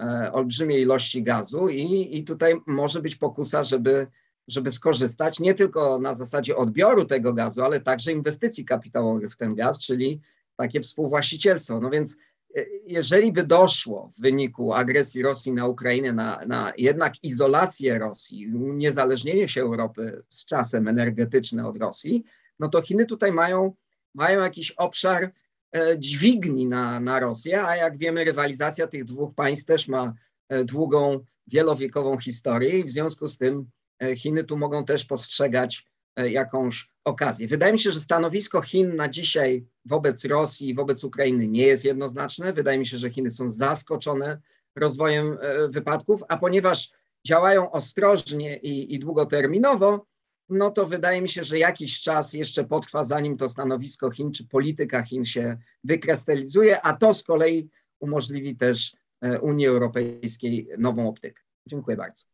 E, 0.00 0.32
olbrzymie 0.32 0.80
ilości 0.80 1.22
gazu 1.22 1.68
i, 1.68 2.18
i 2.18 2.24
tutaj 2.24 2.54
może 2.66 3.02
być 3.02 3.16
pokusa, 3.16 3.62
żeby, 3.62 4.06
żeby 4.48 4.72
skorzystać 4.72 5.40
nie 5.40 5.54
tylko 5.54 5.98
na 5.98 6.14
zasadzie 6.14 6.56
odbioru 6.56 7.04
tego 7.04 7.32
gazu, 7.32 7.62
ale 7.62 7.80
także 7.80 8.12
inwestycji 8.12 8.64
kapitałowych 8.64 9.32
w 9.32 9.36
ten 9.36 9.54
gaz, 9.54 9.80
czyli 9.80 10.20
takie 10.56 10.80
współwłaścicielstwo. 10.80 11.80
No 11.80 11.90
więc 11.90 12.16
e, 12.56 12.64
jeżeli 12.86 13.32
by 13.32 13.44
doszło 13.44 14.10
w 14.18 14.20
wyniku 14.20 14.72
agresji 14.72 15.22
Rosji 15.22 15.52
na 15.52 15.66
Ukrainę 15.66 16.12
na, 16.12 16.40
na 16.46 16.72
jednak 16.76 17.24
izolację 17.24 17.98
Rosji, 17.98 18.54
uniezależnienie 18.54 19.48
się 19.48 19.62
Europy 19.62 20.22
z 20.28 20.44
czasem 20.44 20.88
energetyczne 20.88 21.66
od 21.66 21.78
Rosji, 21.78 22.24
no 22.58 22.68
to 22.68 22.82
Chiny 22.82 23.06
tutaj 23.06 23.32
mają, 23.32 23.74
mają 24.16 24.40
jakiś 24.40 24.70
obszar 24.70 25.32
e, 25.72 25.98
dźwigni 25.98 26.66
na, 26.66 27.00
na 27.00 27.20
Rosję, 27.20 27.64
a 27.64 27.76
jak 27.76 27.98
wiemy, 27.98 28.24
rywalizacja 28.24 28.86
tych 28.86 29.04
dwóch 29.04 29.34
państw 29.34 29.66
też 29.66 29.88
ma 29.88 30.14
e, 30.48 30.64
długą, 30.64 31.24
wielowiekową 31.46 32.18
historię 32.18 32.78
i 32.78 32.84
w 32.84 32.90
związku 32.90 33.28
z 33.28 33.38
tym 33.38 33.70
Chiny 34.16 34.44
tu 34.44 34.56
mogą 34.56 34.84
też 34.84 35.04
postrzegać 35.04 35.86
jakąś 36.16 36.90
okazję. 37.04 37.48
Wydaje 37.48 37.72
mi 37.72 37.78
się, 37.78 37.92
że 37.92 38.00
stanowisko 38.00 38.62
Chin 38.62 38.96
na 38.96 39.08
dzisiaj 39.08 39.66
wobec 39.84 40.24
Rosji 40.24 40.68
i 40.68 40.74
wobec 40.74 41.04
Ukrainy 41.04 41.48
nie 41.48 41.66
jest 41.66 41.84
jednoznaczne. 41.84 42.52
Wydaje 42.52 42.78
mi 42.78 42.86
się, 42.86 42.96
że 42.96 43.10
Chiny 43.10 43.30
są 43.30 43.50
zaskoczone 43.50 44.40
rozwojem 44.76 45.38
e, 45.40 45.68
wypadków, 45.68 46.22
a 46.28 46.36
ponieważ 46.36 46.90
działają 47.26 47.70
ostrożnie 47.70 48.56
i, 48.56 48.94
i 48.94 48.98
długoterminowo, 48.98 50.06
no 50.48 50.70
to 50.70 50.86
wydaje 50.86 51.22
mi 51.22 51.28
się, 51.28 51.44
że 51.44 51.58
jakiś 51.58 52.00
czas 52.00 52.32
jeszcze 52.32 52.64
potrwa, 52.64 53.04
zanim 53.04 53.36
to 53.36 53.48
stanowisko 53.48 54.10
Chin 54.10 54.32
czy 54.32 54.48
polityka 54.48 55.02
Chin 55.02 55.24
się 55.24 55.56
wykrystalizuje, 55.84 56.82
a 56.82 56.96
to 56.96 57.14
z 57.14 57.22
kolei 57.22 57.68
umożliwi 58.00 58.56
też 58.56 58.96
e, 59.20 59.40
Unii 59.40 59.66
Europejskiej 59.66 60.68
nową 60.78 61.08
optykę. 61.08 61.42
Dziękuję 61.66 61.96
bardzo. 61.96 62.24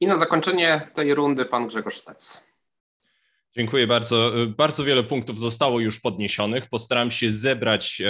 I 0.00 0.06
na 0.06 0.16
zakończenie 0.16 0.80
tej 0.94 1.14
rundy 1.14 1.44
pan 1.44 1.66
Grzegorz 1.66 1.98
Stec. 1.98 2.51
Dziękuję 3.56 3.86
bardzo. 3.86 4.32
Bardzo 4.56 4.84
wiele 4.84 5.04
punktów 5.04 5.38
zostało 5.38 5.80
już 5.80 6.00
podniesionych. 6.00 6.68
Postaram 6.68 7.10
się 7.10 7.30
zebrać 7.30 8.02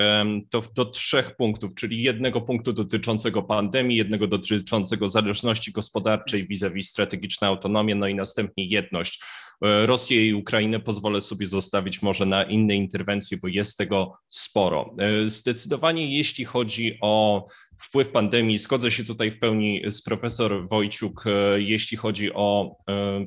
to 0.50 0.62
do 0.74 0.84
trzech 0.84 1.36
punktów, 1.36 1.74
czyli 1.74 2.02
jednego 2.02 2.40
punktu 2.40 2.72
dotyczącego 2.72 3.42
pandemii, 3.42 3.96
jednego 3.96 4.26
dotyczącego 4.26 5.08
zależności 5.08 5.72
gospodarczej 5.72 6.48
vis-a-vis 6.48 6.88
strategicznej 6.88 7.48
autonomii, 7.48 7.94
no 7.94 8.08
i 8.08 8.14
następnie 8.14 8.66
jedność. 8.66 9.22
E, 9.64 9.86
Rosję 9.86 10.26
i 10.26 10.34
Ukrainę 10.34 10.80
pozwolę 10.80 11.20
sobie 11.20 11.46
zostawić 11.46 12.02
może 12.02 12.26
na 12.26 12.42
inne 12.42 12.76
interwencje, 12.76 13.38
bo 13.42 13.48
jest 13.48 13.78
tego 13.78 14.18
sporo. 14.28 14.94
E, 14.98 15.30
zdecydowanie 15.30 16.16
jeśli 16.16 16.44
chodzi 16.44 16.98
o 17.00 17.44
wpływ 17.82 18.08
pandemii, 18.08 18.58
zgodzę 18.58 18.90
się 18.90 19.04
tutaj 19.04 19.30
w 19.30 19.38
pełni 19.38 19.82
z 19.86 20.02
profesor 20.02 20.68
Wojciuk, 20.68 21.24
e, 21.26 21.60
jeśli 21.60 21.96
chodzi 21.96 22.32
o 22.32 22.76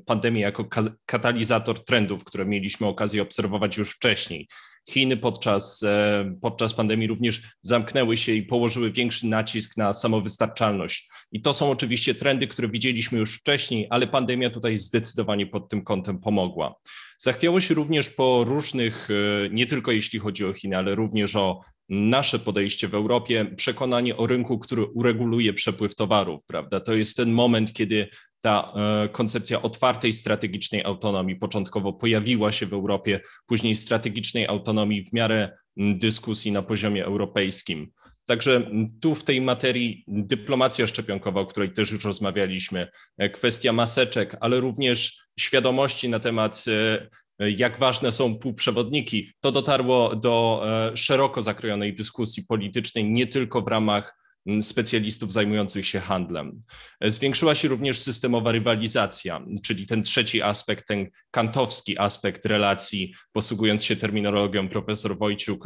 pandemię 0.05 0.41
jako 0.41 0.65
katalizator 1.05 1.85
trendów, 1.85 2.23
które 2.23 2.45
mieliśmy 2.45 2.87
okazję 2.87 3.21
obserwować 3.21 3.77
już 3.77 3.91
wcześniej. 3.91 4.47
Chiny 4.89 5.17
podczas, 5.17 5.83
e, 5.83 6.35
podczas 6.41 6.73
pandemii 6.73 7.07
również 7.07 7.41
zamknęły 7.61 8.17
się 8.17 8.31
i 8.31 8.43
położyły 8.43 8.91
większy 8.91 9.27
nacisk 9.27 9.77
na 9.77 9.93
samowystarczalność. 9.93 11.09
I 11.31 11.41
to 11.41 11.53
są 11.53 11.71
oczywiście 11.71 12.15
trendy, 12.15 12.47
które 12.47 12.69
widzieliśmy 12.69 13.19
już 13.19 13.35
wcześniej, 13.35 13.87
ale 13.89 14.07
pandemia 14.07 14.49
tutaj 14.49 14.77
zdecydowanie 14.77 15.47
pod 15.47 15.69
tym 15.69 15.83
kątem 15.83 16.19
pomogła. 16.19 16.75
Zachwiało 17.17 17.61
się 17.61 17.73
również 17.73 18.09
po 18.09 18.43
różnych, 18.43 19.07
e, 19.09 19.49
nie 19.49 19.65
tylko 19.65 19.91
jeśli 19.91 20.19
chodzi 20.19 20.45
o 20.45 20.53
Chiny, 20.53 20.77
ale 20.77 20.95
również 20.95 21.35
o 21.35 21.61
nasze 21.89 22.39
podejście 22.39 22.87
w 22.87 22.95
Europie, 22.95 23.45
przekonanie 23.55 24.17
o 24.17 24.27
rynku, 24.27 24.59
który 24.59 24.85
ureguluje 24.85 25.53
przepływ 25.53 25.95
towarów, 25.95 26.45
prawda? 26.47 26.79
To 26.79 26.93
jest 26.95 27.17
ten 27.17 27.31
moment, 27.31 27.73
kiedy 27.73 28.07
ta 28.41 28.73
e, 28.75 29.09
koncepcja 29.09 29.61
otwartej 29.61 30.13
strategicznej 30.13 30.83
autonomii 30.83 31.35
początkowo 31.35 31.93
pojawiła 31.93 32.51
się 32.51 32.65
w 32.65 32.73
Europie, 32.73 33.19
później 33.45 33.75
strategicznej 33.75 34.47
autonomii 34.47 35.03
w 35.03 35.13
miarę 35.13 35.57
dyskusji 35.77 36.51
na 36.51 36.61
poziomie 36.61 37.05
europejskim. 37.05 37.91
Także 38.25 38.71
tu 39.01 39.15
w 39.15 39.23
tej 39.23 39.41
materii 39.41 40.03
dyplomacja 40.07 40.87
szczepionkowa, 40.87 41.41
o 41.41 41.45
której 41.45 41.69
też 41.69 41.91
już 41.91 42.05
rozmawialiśmy, 42.05 42.87
e, 43.17 43.29
kwestia 43.29 43.73
maseczek, 43.73 44.37
ale 44.39 44.59
również 44.59 45.17
świadomości 45.39 46.09
na 46.09 46.19
temat 46.19 46.63
e, 46.67 47.07
jak 47.39 47.77
ważne 47.77 48.11
są 48.11 48.39
półprzewodniki, 48.39 49.31
to 49.41 49.51
dotarło 49.51 50.15
do 50.15 50.65
szeroko 50.95 51.41
zakrojonej 51.41 51.95
dyskusji 51.95 52.43
politycznej, 52.43 53.05
nie 53.05 53.27
tylko 53.27 53.61
w 53.61 53.67
ramach 53.67 54.25
specjalistów 54.61 55.31
zajmujących 55.31 55.87
się 55.87 55.99
handlem. 55.99 56.61
Zwiększyła 57.01 57.55
się 57.55 57.67
również 57.67 57.99
systemowa 57.99 58.51
rywalizacja, 58.51 59.45
czyli 59.63 59.85
ten 59.85 60.03
trzeci 60.03 60.41
aspekt, 60.41 60.87
ten 60.87 61.07
kantowski 61.31 61.99
aspekt 61.99 62.45
relacji, 62.45 63.13
posługując 63.31 63.83
się 63.83 63.95
terminologią 63.95 64.69
profesor 64.69 65.17
Wojciuk 65.17 65.65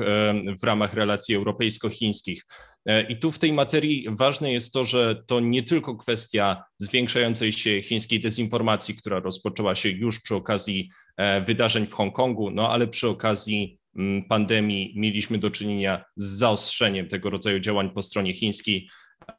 w 0.62 0.64
ramach 0.64 0.94
relacji 0.94 1.36
europejsko-chińskich. 1.36 2.46
E, 2.86 3.02
I 3.02 3.20
tu 3.20 3.32
w 3.32 3.40
tej 3.40 3.54
materii 3.54 4.08
ważne 4.10 4.54
jest 4.54 4.74
to, 4.74 4.86
że 4.86 5.24
to 5.28 5.40
nie 5.40 5.64
tylko 5.64 5.96
kwestia 5.96 6.64
zwiększającej 6.78 7.54
się 7.54 7.82
chińskiej 7.82 8.20
dezinformacji, 8.20 8.96
która 8.96 9.20
rozpoczęła 9.20 9.76
się 9.76 9.90
już 9.90 10.22
przy 10.22 10.36
okazji 10.36 10.90
e, 10.90 10.99
wydarzeń 11.46 11.88
w 11.88 11.94
Hongkongu, 11.94 12.52
no 12.52 12.70
ale 12.70 12.88
przy 12.88 13.08
okazji 13.08 13.80
Mm, 13.96 14.24
pandemii 14.24 14.94
mieliśmy 14.96 15.38
do 15.38 15.52
czynienia 15.52 16.06
z 16.16 16.24
zaostrzeniem 16.24 17.08
tego 17.08 17.30
rodzaju 17.30 17.60
działań 17.60 17.90
po 17.90 18.02
stronie 18.02 18.34
chińskiej 18.34 18.90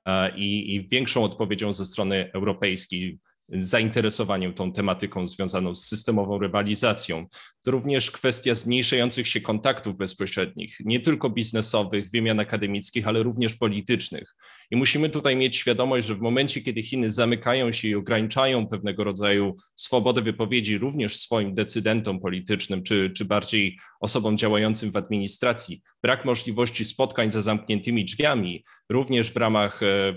e, 0.06 0.36
i, 0.36 0.74
i 0.74 0.88
większą 0.88 1.24
odpowiedzią 1.24 1.72
ze 1.72 1.84
strony 1.84 2.30
europejskiej 2.32 3.18
zainteresowaniem 3.48 4.54
tą 4.54 4.72
tematyką 4.72 5.26
związaną 5.26 5.74
z 5.74 5.86
systemową 5.86 6.38
rywalizacją. 6.38 7.26
To 7.64 7.70
również 7.70 8.10
kwestia 8.10 8.54
zmniejszających 8.54 9.28
się 9.28 9.40
kontaktów 9.40 9.96
bezpośrednich, 9.96 10.76
nie 10.84 11.00
tylko 11.00 11.30
biznesowych, 11.30 12.10
wymian 12.10 12.40
akademickich, 12.40 13.08
ale 13.08 13.22
również 13.22 13.54
politycznych. 13.54 14.34
I 14.70 14.76
musimy 14.76 15.08
tutaj 15.08 15.36
mieć 15.36 15.56
świadomość, 15.56 16.06
że 16.06 16.14
w 16.14 16.20
momencie, 16.20 16.60
kiedy 16.60 16.82
Chiny 16.82 17.10
zamykają 17.10 17.72
się 17.72 17.88
i 17.88 17.94
ograniczają 17.94 18.66
pewnego 18.66 19.04
rodzaju 19.04 19.56
swobodę 19.76 20.22
wypowiedzi 20.22 20.78
również 20.78 21.16
swoim 21.16 21.54
decydentom 21.54 22.20
politycznym, 22.20 22.82
czy, 22.82 23.10
czy 23.10 23.24
bardziej 23.24 23.78
osobom 24.00 24.38
działającym 24.38 24.90
w 24.90 24.96
administracji, 24.96 25.82
brak 26.02 26.24
możliwości 26.24 26.84
spotkań 26.84 27.30
za 27.30 27.42
zamkniętymi 27.42 28.04
drzwiami, 28.04 28.64
również 28.90 29.32
w 29.32 29.36
ramach 29.36 29.82
e, 29.82 30.14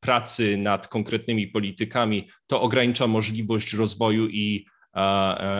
pracy 0.00 0.56
nad 0.56 0.88
konkretnymi 0.88 1.46
politykami, 1.46 2.28
to 2.46 2.62
ogranicza 2.62 3.06
możliwość 3.06 3.72
rozwoju 3.72 4.28
i, 4.28 4.66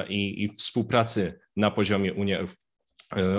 i, 0.08 0.44
i 0.44 0.48
współpracy 0.48 1.38
na 1.56 1.70
poziomie 1.70 2.14
Unii 2.14 2.34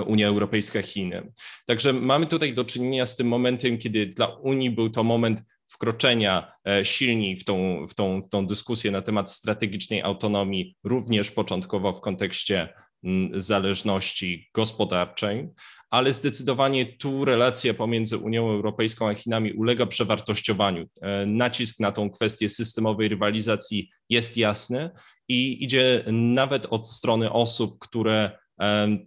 Unia 0.06 0.28
Europejska, 0.28 0.82
Chiny. 0.82 1.32
Także 1.66 1.92
mamy 1.92 2.26
tutaj 2.26 2.54
do 2.54 2.64
czynienia 2.64 3.06
z 3.06 3.16
tym 3.16 3.28
momentem, 3.28 3.78
kiedy 3.78 4.06
dla 4.06 4.26
Unii 4.26 4.70
był 4.70 4.90
to 4.90 5.04
moment 5.04 5.42
wkroczenia 5.66 6.52
e, 6.68 6.84
silniej 6.84 7.36
w 7.36 7.44
tą, 7.44 7.86
w, 7.86 7.94
tą, 7.94 8.22
w 8.22 8.28
tą 8.28 8.46
dyskusję 8.46 8.90
na 8.90 9.02
temat 9.02 9.30
strategicznej 9.30 10.02
autonomii, 10.02 10.76
również 10.84 11.30
początkowo 11.30 11.92
w 11.92 12.00
kontekście 12.00 12.68
zależności 13.34 14.50
gospodarczej, 14.54 15.48
ale 15.90 16.12
zdecydowanie 16.12 16.86
tu 16.86 17.24
relacja 17.24 17.74
pomiędzy 17.74 18.18
Unią 18.18 18.50
Europejską 18.50 19.08
a 19.08 19.14
Chinami 19.14 19.52
ulega 19.52 19.86
przewartościowaniu. 19.86 20.86
E, 21.00 21.26
nacisk 21.26 21.80
na 21.80 21.92
tą 21.92 22.10
kwestię 22.10 22.48
systemowej 22.48 23.08
rywalizacji 23.08 23.90
jest 24.08 24.36
jasny 24.36 24.90
i 25.28 25.64
idzie 25.64 26.04
nawet 26.12 26.66
od 26.66 26.88
strony 26.88 27.32
osób, 27.32 27.78
które 27.78 28.38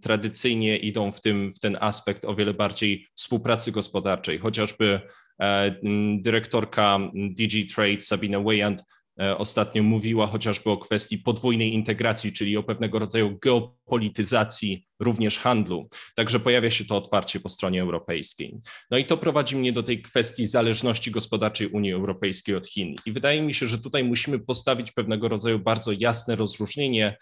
tradycyjnie 0.02 0.76
idą 0.76 1.12
w, 1.12 1.20
tym, 1.20 1.52
w 1.54 1.58
ten 1.58 1.76
aspekt 1.80 2.24
o 2.24 2.34
wiele 2.34 2.54
bardziej 2.54 3.06
współpracy 3.14 3.72
gospodarczej. 3.72 4.38
Chociażby 4.38 5.00
e, 5.40 5.74
dyrektorka 6.20 6.98
DG 7.14 7.74
Trade 7.74 8.00
Sabine 8.00 8.44
Weyand 8.44 8.82
E, 9.20 9.38
ostatnio 9.38 9.82
mówiła 9.82 10.26
chociażby 10.26 10.70
o 10.70 10.76
kwestii 10.76 11.18
podwójnej 11.18 11.74
integracji, 11.74 12.32
czyli 12.32 12.56
o 12.56 12.62
pewnego 12.62 12.98
rodzaju 12.98 13.38
geopolityzacji 13.42 14.86
również 15.00 15.38
handlu. 15.38 15.88
Także 16.14 16.40
pojawia 16.40 16.70
się 16.70 16.84
to 16.84 16.96
otwarcie 16.96 17.40
po 17.40 17.48
stronie 17.48 17.82
europejskiej. 17.82 18.58
No 18.90 18.98
i 18.98 19.04
to 19.04 19.16
prowadzi 19.16 19.56
mnie 19.56 19.72
do 19.72 19.82
tej 19.82 20.02
kwestii 20.02 20.46
zależności 20.46 21.10
gospodarczej 21.10 21.66
Unii 21.66 21.92
Europejskiej 21.92 22.54
od 22.54 22.66
Chin. 22.66 22.94
I 23.06 23.12
wydaje 23.12 23.42
mi 23.42 23.54
się, 23.54 23.66
że 23.66 23.78
tutaj 23.78 24.04
musimy 24.04 24.38
postawić 24.38 24.92
pewnego 24.92 25.28
rodzaju 25.28 25.58
bardzo 25.58 25.92
jasne 25.98 26.36
rozróżnienie 26.36 27.16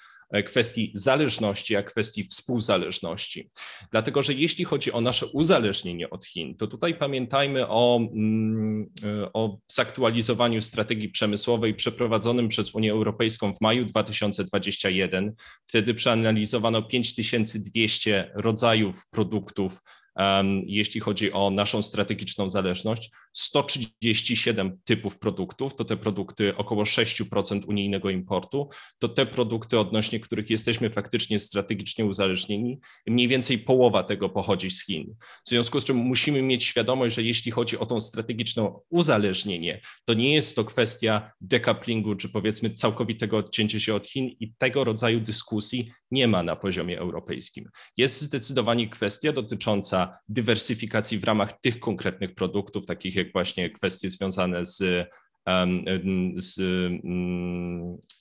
kwestii 0.46 0.92
zależności, 0.94 1.76
a 1.76 1.82
kwestii 1.82 2.24
współzależności. 2.24 3.50
Dlatego, 3.90 4.22
że 4.22 4.34
jeśli 4.34 4.64
chodzi 4.64 4.92
o 4.92 5.00
nasze 5.00 5.26
uzależnienie 5.26 6.10
od 6.10 6.24
Chin, 6.24 6.56
to 6.56 6.66
tutaj 6.66 6.94
pamiętajmy 6.94 7.68
o, 7.68 8.00
mm, 8.12 8.90
e, 9.04 9.32
o 9.32 9.58
zaktualizowaniu 9.68 10.62
strategii 10.62 11.08
przemysłowej 11.08 11.74
przeprowadzonym 11.74 12.48
przez 12.48 12.74
Unię 12.74 12.92
Europejską 12.92 13.54
w 13.54 13.60
maju 13.60 13.84
2021. 13.84 15.32
Wtedy 15.66 15.94
przeanalizowano 15.94 16.82
5200 16.82 18.30
rodzajów 18.34 19.06
produktów 19.10 19.80
jeśli 20.66 21.00
chodzi 21.00 21.32
o 21.32 21.50
naszą 21.50 21.82
strategiczną 21.82 22.50
zależność. 22.50 23.10
137 23.32 24.78
typów 24.84 25.18
produktów, 25.18 25.76
to 25.76 25.84
te 25.84 25.96
produkty 25.96 26.56
około 26.56 26.82
6% 26.84 27.60
unijnego 27.66 28.10
importu, 28.10 28.68
to 28.98 29.08
te 29.08 29.26
produkty 29.26 29.78
odnośnie 29.78 30.20
których 30.20 30.50
jesteśmy 30.50 30.90
faktycznie 30.90 31.40
strategicznie 31.40 32.04
uzależnieni, 32.04 32.80
mniej 33.06 33.28
więcej 33.28 33.58
połowa 33.58 34.02
tego 34.02 34.28
pochodzi 34.28 34.70
z 34.70 34.86
Chin. 34.86 35.14
W 35.46 35.48
związku 35.48 35.80
z 35.80 35.84
czym 35.84 35.96
musimy 35.96 36.42
mieć 36.42 36.64
świadomość, 36.64 37.16
że 37.16 37.22
jeśli 37.22 37.52
chodzi 37.52 37.78
o 37.78 37.86
tą 37.86 38.00
strategiczną 38.00 38.80
uzależnienie, 38.90 39.80
to 40.04 40.14
nie 40.14 40.34
jest 40.34 40.56
to 40.56 40.64
kwestia 40.64 41.32
decouplingu, 41.40 42.16
czy 42.16 42.28
powiedzmy 42.28 42.70
całkowitego 42.70 43.36
odcięcia 43.36 43.80
się 43.80 43.94
od 43.94 44.06
Chin 44.06 44.28
i 44.40 44.52
tego 44.58 44.84
rodzaju 44.84 45.20
dyskusji 45.20 45.92
nie 46.10 46.28
ma 46.28 46.42
na 46.42 46.56
poziomie 46.56 46.98
europejskim. 46.98 47.68
Jest 47.96 48.20
zdecydowanie 48.20 48.88
kwestia 48.88 49.32
dotycząca 49.32 50.09
dywersyfikacji 50.28 51.18
w 51.18 51.24
ramach 51.24 51.60
tych 51.60 51.80
konkretnych 51.80 52.34
produktów, 52.34 52.86
takich 52.86 53.14
jak 53.14 53.32
właśnie 53.32 53.70
kwestie 53.70 54.10
związane 54.10 54.64
z 54.64 55.08
z 56.36 56.60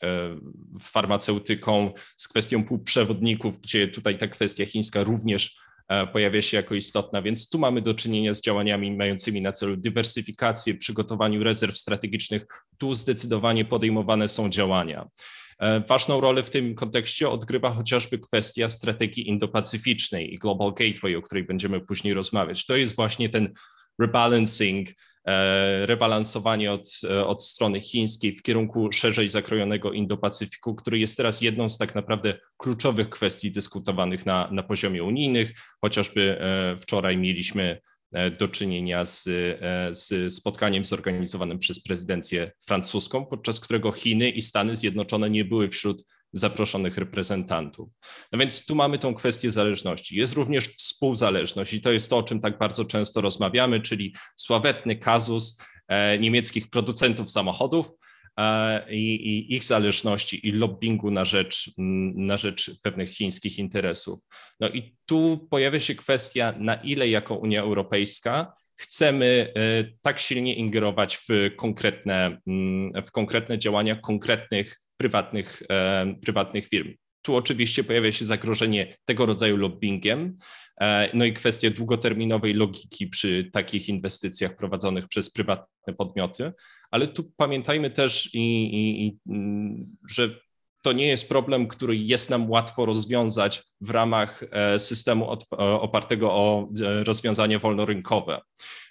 e, 0.04 0.36
farmaceutyką, 0.80 1.94
z 2.18 2.28
kwestią 2.28 2.64
półprzewodników, 2.64 3.62
gdzie 3.62 3.88
tutaj 3.88 4.18
ta 4.18 4.28
kwestia 4.28 4.66
chińska 4.66 5.04
również 5.04 5.60
e, 5.88 6.08
pojawia 6.08 6.42
się 6.42 6.58
jako 6.58 6.76
istotna, 6.76 7.22
więc 7.22 7.50
tu 7.50 7.60
mamy 7.60 7.82
do 7.82 7.94
czynienia 7.94 8.34
z 8.34 8.42
działaniami 8.42 8.98
mającymi 8.98 9.42
na 9.42 9.52
celu 9.52 9.78
dywersyfikację, 9.78 10.76
przygotowaniu 10.76 11.44
rezerw 11.44 11.78
strategicznych. 11.78 12.46
Tu 12.78 12.96
zdecydowanie 12.96 13.66
podejmowane 13.66 14.28
są 14.28 14.50
działania. 14.50 15.08
E, 15.60 15.80
ważną 15.80 16.22
rolę 16.22 16.44
w 16.44 16.50
tym 16.50 16.76
kontekście 16.76 17.30
odgrywa 17.30 17.72
chociażby 17.72 18.20
kwestia 18.20 18.70
strategii 18.70 19.28
indopacyficznej 19.28 20.34
i 20.34 20.40
Global 20.40 20.74
Gateway, 20.74 21.16
o 21.16 21.22
której 21.22 21.44
będziemy 21.44 21.80
później 21.82 22.14
rozmawiać. 22.14 22.66
To 22.66 22.76
jest 22.76 22.96
właśnie 22.96 23.30
ten 23.30 23.54
rebalancing, 24.00 24.90
e, 25.28 25.86
rebalansowanie 25.86 26.72
od, 26.72 26.90
e, 27.10 27.26
od 27.26 27.44
strony 27.44 27.82
chińskiej 27.82 28.36
w 28.36 28.42
kierunku 28.42 28.92
szerzej 28.92 29.30
zakrojonego 29.30 29.92
Indo-Pacyfiku, 29.92 30.76
który 30.76 31.00
jest 31.00 31.18
teraz 31.18 31.42
jedną 31.42 31.70
z 31.70 31.78
tak 31.78 31.96
naprawdę 31.96 32.40
kluczowych 32.58 33.10
kwestii 33.10 33.52
dyskutowanych 33.52 34.26
na, 34.26 34.50
na 34.52 34.64
poziomie 34.64 35.04
unijnych. 35.04 35.52
Chociażby 35.82 36.40
wczoraj 36.82 37.18
mieliśmy 37.18 37.82
do 38.40 38.48
czynienia 38.48 39.06
z, 39.06 39.28
e, 39.28 39.94
z 39.94 40.34
spotkaniem 40.34 40.86
zorganizowanym 40.86 41.60
przez 41.60 41.84
prezydencję 41.84 42.52
francuską, 42.66 43.26
podczas 43.26 43.60
którego 43.60 43.92
Chiny 43.92 44.30
i 44.30 44.42
Stany 44.42 44.76
Zjednoczone 44.76 45.30
nie 45.30 45.46
były 45.46 45.70
wśród 45.70 46.06
zaproszonych 46.34 46.98
reprezentantów. 46.98 47.90
No 48.32 48.40
więc 48.40 48.66
tu 48.66 48.76
mamy 48.76 49.00
tą 49.00 49.16
kwestię 49.16 49.52
zależności. 49.52 50.16
Jest 50.18 50.34
również 50.34 50.68
współzależność 50.68 51.74
i 51.74 51.82
to 51.82 51.92
jest 51.92 52.10
to, 52.10 52.18
o 52.18 52.24
czym 52.24 52.40
tak 52.42 52.58
bardzo 52.58 52.86
często 52.86 53.22
rozmawiamy, 53.22 53.82
czyli 53.82 54.16
sławetny 54.36 54.96
kazus 54.96 55.62
e, 55.88 56.20
niemieckich 56.20 56.70
producentów 56.70 57.32
samochodów, 57.32 57.92
i, 58.90 59.16
i, 59.16 59.56
ich 59.56 59.64
zależności 59.64 60.48
i 60.48 60.52
lobbingu 60.52 61.12
na 61.12 61.26
rzecz, 61.26 61.72
na 62.16 62.38
rzecz 62.38 62.72
pewnych 62.82 63.10
chińskich 63.10 63.60
interesów. 63.60 64.20
No 64.60 64.70
i 64.70 64.96
tu 65.06 65.48
pojawia 65.52 65.80
się 65.80 65.96
kwestia, 65.96 66.54
na 66.60 66.76
ile 66.76 67.10
jako 67.10 67.36
Unia 67.36 67.62
Europejska 67.62 68.54
chcemy 68.76 69.54
e, 69.56 69.84
tak 70.02 70.20
silnie 70.20 70.56
ingerować 70.56 71.18
w 71.18 71.56
konkretne, 71.56 72.42
w 73.06 73.12
konkretne 73.12 73.60
działania 73.60 73.96
konkretnych 73.96 74.80
prywatnych, 74.98 75.64
e, 75.70 76.16
prywatnych 76.22 76.68
firm. 76.68 76.94
Tu 77.22 77.36
oczywiście 77.36 77.84
pojawia 77.84 78.12
się 78.12 78.26
zagrożenie 78.26 78.98
tego 79.06 79.26
rodzaju 79.26 79.58
lobbyingiem, 79.58 80.38
e, 80.82 81.10
no 81.14 81.26
i 81.26 81.34
kwestia 81.34 81.70
długoterminowej 81.70 82.54
logiki 82.54 83.08
przy 83.08 83.50
takich 83.54 83.90
inwestycjach 83.90 84.56
prowadzonych 84.56 85.08
przez 85.08 85.32
prywatne 85.32 85.94
podmioty, 85.98 86.52
ale 86.92 87.08
tu 87.08 87.24
pamiętajmy 87.38 87.90
też, 87.90 88.30
i, 88.34 88.40
i, 88.40 89.08
i, 89.08 89.20
mm, 89.30 89.98
że 90.10 90.30
to 90.82 90.94
nie 90.94 91.08
jest 91.08 91.30
problem, 91.30 91.68
który 91.68 91.98
jest 91.98 92.30
nam 92.30 92.50
łatwo 92.50 92.86
rozwiązać 92.86 93.64
w 93.82 93.90
ramach 93.90 94.44
e, 94.52 94.80
systemu 94.80 95.34
e, 95.34 95.58
opartego 95.58 96.32
o 96.34 96.70
rozwiązania 97.04 97.60
wolnorynkowe 97.60 98.42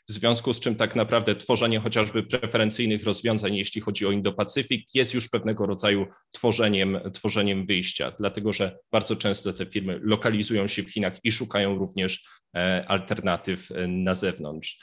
w 0.08 0.12
związku 0.12 0.54
z 0.54 0.60
czym 0.60 0.76
tak 0.76 0.96
naprawdę 0.96 1.36
tworzenie 1.36 1.80
chociażby 1.80 2.22
preferencyjnych 2.22 3.04
rozwiązań, 3.04 3.56
jeśli 3.56 3.80
chodzi 3.80 4.06
o 4.06 4.10
Indo-Pacyfik, 4.10 4.84
jest 4.94 5.14
już 5.14 5.28
pewnego 5.28 5.66
rodzaju 5.66 6.06
tworzeniem, 6.30 6.98
tworzeniem 7.12 7.66
wyjścia, 7.66 8.12
dlatego 8.18 8.52
że 8.52 8.78
bardzo 8.92 9.16
często 9.16 9.52
te 9.52 9.66
firmy 9.66 10.00
lokalizują 10.02 10.68
się 10.68 10.82
w 10.82 10.92
Chinach 10.92 11.24
i 11.24 11.32
szukają 11.32 11.78
również 11.78 12.24
e, 12.56 12.84
alternatyw 12.88 13.70
e, 13.70 13.86
na 13.86 14.14
zewnątrz. 14.14 14.82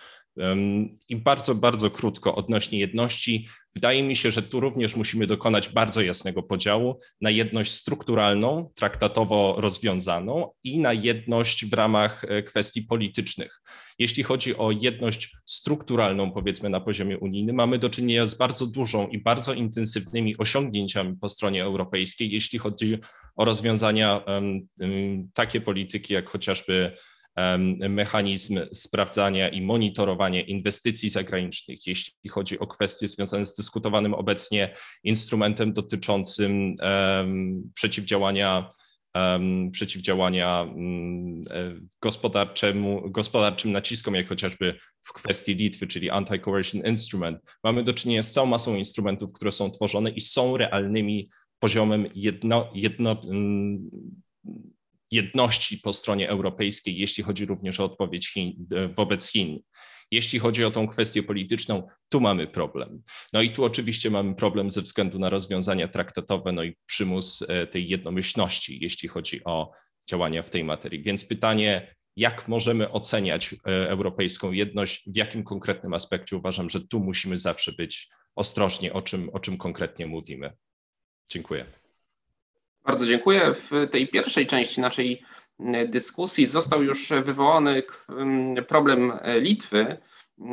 I 1.09 1.15
bardzo, 1.15 1.55
bardzo 1.55 1.91
krótko 1.91 2.35
odnośnie 2.35 2.79
jedności. 2.79 3.47
Wydaje 3.75 4.03
mi 4.03 4.15
się, 4.15 4.31
że 4.31 4.43
tu 4.43 4.59
również 4.59 4.95
musimy 4.95 5.27
dokonać 5.27 5.69
bardzo 5.69 6.01
jasnego 6.01 6.43
podziału 6.43 6.99
na 7.21 7.29
jedność 7.29 7.71
strukturalną, 7.71 8.71
traktatowo 8.75 9.55
rozwiązaną 9.57 10.51
i 10.63 10.79
na 10.79 10.93
jedność 10.93 11.65
w 11.65 11.73
ramach 11.73 12.23
e, 12.23 12.43
kwestii 12.43 12.81
politycznych. 12.81 13.61
Jeśli 13.99 14.23
chodzi 14.23 14.57
o 14.57 14.71
jedność 14.71 15.37
strukturalną, 15.45 16.31
powiedzmy 16.31 16.69
na 16.69 16.81
poziomie 16.81 17.17
unijnym, 17.17 17.55
mamy 17.55 17.79
do 17.79 17.89
czynienia 17.89 18.27
z 18.27 18.35
bardzo 18.35 18.67
dużą 18.67 19.07
i 19.07 19.21
bardzo 19.21 19.53
intensywnymi 19.53 20.37
osiągnięciami 20.37 21.17
po 21.21 21.29
stronie 21.29 21.63
europejskiej, 21.63 22.31
jeśli 22.31 22.59
chodzi 22.59 22.97
o 23.35 23.45
rozwiązania 23.45 24.23
takie 25.33 25.61
polityki, 25.61 26.13
jak 26.13 26.29
chociażby 26.29 26.91
mechanizm 27.89 28.59
sprawdzania 28.73 29.49
i 29.49 29.61
monitorowania 29.61 30.41
inwestycji 30.41 31.09
zagranicznych, 31.09 31.87
jeśli 31.87 32.29
chodzi 32.29 32.59
o 32.59 32.67
kwestie 32.67 33.07
związane 33.07 33.45
z 33.45 33.55
dyskutowanym 33.55 34.13
obecnie 34.13 34.75
instrumentem 35.03 35.73
dotyczącym 35.73 36.75
przeciwdziałania 37.73 38.69
przeciwdziałania 39.71 40.61
mm, 40.61 41.41
e, 41.51 41.75
gospodarczemu, 42.01 43.11
gospodarczym 43.11 43.71
naciskom, 43.71 44.15
jak 44.15 44.27
chociażby 44.27 44.75
w 45.03 45.13
kwestii 45.13 45.55
Litwy, 45.55 45.87
czyli 45.87 46.11
Anti-Coercion 46.11 46.89
Instrument. 46.89 47.39
Mamy 47.63 47.83
do 47.83 47.93
czynienia 47.93 48.23
z 48.23 48.31
całą 48.31 48.47
masą 48.47 48.75
instrumentów, 48.75 49.33
które 49.33 49.51
są 49.51 49.71
tworzone 49.71 50.09
i 50.09 50.21
są 50.21 50.57
realnymi 50.57 51.29
poziomem 51.59 52.05
jedno, 52.15 52.71
jedno, 52.73 53.21
mm, 53.23 53.89
jedności 55.11 55.77
po 55.77 55.93
stronie 55.93 56.29
europejskiej, 56.29 56.97
jeśli 56.97 57.23
chodzi 57.23 57.45
również 57.45 57.79
o 57.79 57.85
odpowiedź 57.85 58.31
Chin, 58.31 58.67
wobec 58.95 59.31
Chin. 59.31 59.59
Jeśli 60.11 60.39
chodzi 60.39 60.65
o 60.65 60.71
tą 60.71 60.87
kwestię 60.87 61.23
polityczną, 61.23 61.87
tu 62.09 62.21
mamy 62.21 62.47
problem. 62.47 63.03
No 63.33 63.41
i 63.41 63.49
tu 63.49 63.63
oczywiście 63.63 64.09
mamy 64.09 64.35
problem 64.35 64.71
ze 64.71 64.81
względu 64.81 65.19
na 65.19 65.29
rozwiązania 65.29 65.87
traktatowe, 65.87 66.51
no 66.51 66.63
i 66.63 66.77
przymus 66.85 67.41
e, 67.47 67.67
tej 67.67 67.87
jednomyślności, 67.87 68.79
jeśli 68.81 69.09
chodzi 69.09 69.43
o 69.43 69.71
działania 70.09 70.41
w 70.41 70.49
tej 70.49 70.63
materii. 70.63 71.03
Więc 71.03 71.25
pytanie, 71.25 71.95
jak 72.15 72.47
możemy 72.47 72.91
oceniać 72.91 73.53
e, 73.53 73.89
europejską 73.89 74.51
jedność, 74.51 75.03
w 75.07 75.17
jakim 75.17 75.43
konkretnym 75.43 75.93
aspekcie 75.93 76.37
uważam, 76.37 76.69
że 76.69 76.87
tu 76.87 76.99
musimy 76.99 77.37
zawsze 77.37 77.71
być 77.71 78.09
ostrożni, 78.35 78.91
o 78.91 79.01
czym, 79.01 79.29
o 79.29 79.39
czym 79.39 79.57
konkretnie 79.57 80.07
mówimy. 80.07 80.53
Dziękuję. 81.31 81.84
Bardzo 82.85 83.05
dziękuję. 83.05 83.55
W 83.71 83.87
tej 83.91 84.07
pierwszej 84.07 84.47
części 84.47 84.81
naszej 84.81 85.23
dyskusji 85.87 86.45
został 86.45 86.83
już 86.83 87.09
wywołany 87.23 87.83
problem 88.67 89.13
Litwy 89.39 89.97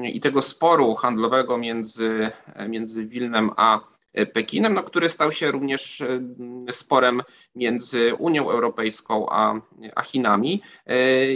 i 0.04 0.20
tego 0.20 0.42
sporu 0.42 0.94
handlowego 0.94 1.58
między, 1.58 2.30
między 2.68 3.06
Wilnem 3.06 3.50
a 3.56 3.80
Pekinem, 4.32 4.74
no, 4.74 4.82
który 4.82 5.08
stał 5.08 5.32
się 5.32 5.50
również 5.50 6.02
sporem 6.70 7.22
między 7.54 8.14
Unią 8.14 8.50
Europejską 8.50 9.26
a, 9.30 9.60
a 9.96 10.02
Chinami. 10.02 10.62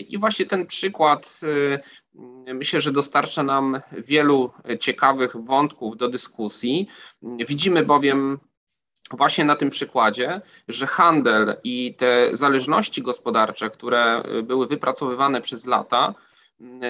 I 0.08 0.18
właśnie 0.18 0.46
ten 0.46 0.66
przykład 0.66 1.40
myślę, 2.54 2.80
że 2.80 2.92
dostarcza 2.92 3.42
nam 3.42 3.80
wielu 3.92 4.50
ciekawych 4.80 5.36
wątków 5.36 5.96
do 5.96 6.08
dyskusji. 6.08 6.88
Widzimy 7.22 7.84
bowiem 7.84 8.38
właśnie 9.12 9.44
na 9.44 9.56
tym 9.56 9.70
przykładzie, 9.70 10.40
że 10.68 10.86
handel 10.86 11.56
i 11.64 11.94
te 11.94 12.28
zależności 12.32 13.02
gospodarcze, 13.02 13.70
które 13.70 14.22
były 14.42 14.66
wypracowywane 14.66 15.40
przez 15.40 15.66
lata 15.66 16.14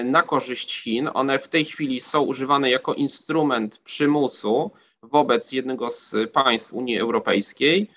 na 0.05 0.23
korzyść 0.23 0.81
Chin, 0.81 1.09
one 1.13 1.39
w 1.39 1.47
tej 1.47 1.65
chwili 1.65 1.99
są 1.99 2.21
używane 2.21 2.69
jako 2.69 2.93
instrument 2.93 3.77
przymusu 3.77 4.71
wobec 5.01 5.51
jednego 5.51 5.89
z 5.89 6.15
państw 6.33 6.73
Unii 6.73 6.99
Europejskiej. 6.99 7.89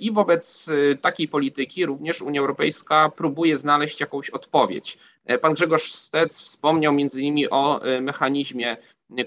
I 0.00 0.12
wobec 0.12 0.66
takiej 1.00 1.28
polityki 1.28 1.86
również 1.86 2.22
Unia 2.22 2.40
Europejska 2.40 3.08
próbuje 3.16 3.56
znaleźć 3.56 4.00
jakąś 4.00 4.30
odpowiedź. 4.30 4.98
Pan 5.40 5.54
Grzegorz 5.54 5.92
Stec 5.92 6.40
wspomniał 6.40 6.92
między 6.92 7.20
innymi 7.20 7.50
o 7.50 7.80
mechanizmie 8.00 8.76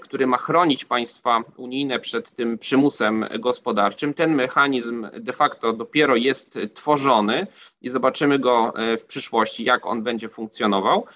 który 0.00 0.26
ma 0.26 0.36
chronić 0.36 0.84
państwa 0.84 1.42
unijne 1.56 2.00
przed 2.00 2.32
tym 2.32 2.58
przymusem 2.58 3.26
gospodarczym. 3.38 4.14
Ten 4.14 4.34
mechanizm 4.34 5.06
de 5.12 5.32
facto 5.32 5.72
dopiero 5.72 6.16
jest 6.16 6.58
tworzony 6.74 7.46
i 7.82 7.88
zobaczymy 7.88 8.38
go 8.38 8.72
w 8.98 9.04
przyszłości, 9.04 9.64
jak 9.64 9.86
on 9.86 10.02
będzie 10.02 10.28
funkcjonował. 10.28 11.06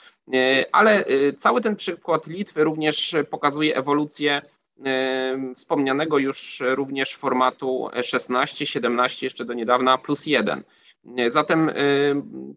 Ale 0.72 1.04
cały 1.36 1.60
ten 1.60 1.76
przykład 1.76 2.26
Litwy 2.26 2.64
również 2.64 3.14
pokazuje 3.30 3.76
ewolucję 3.76 4.42
wspomnianego 5.56 6.18
już 6.18 6.62
również 6.74 7.14
formatu 7.14 7.90
16, 8.02 8.66
17, 8.66 9.26
jeszcze 9.26 9.44
do 9.44 9.52
niedawna 9.52 9.98
plus 9.98 10.26
1. 10.26 10.62
Zatem 11.26 11.70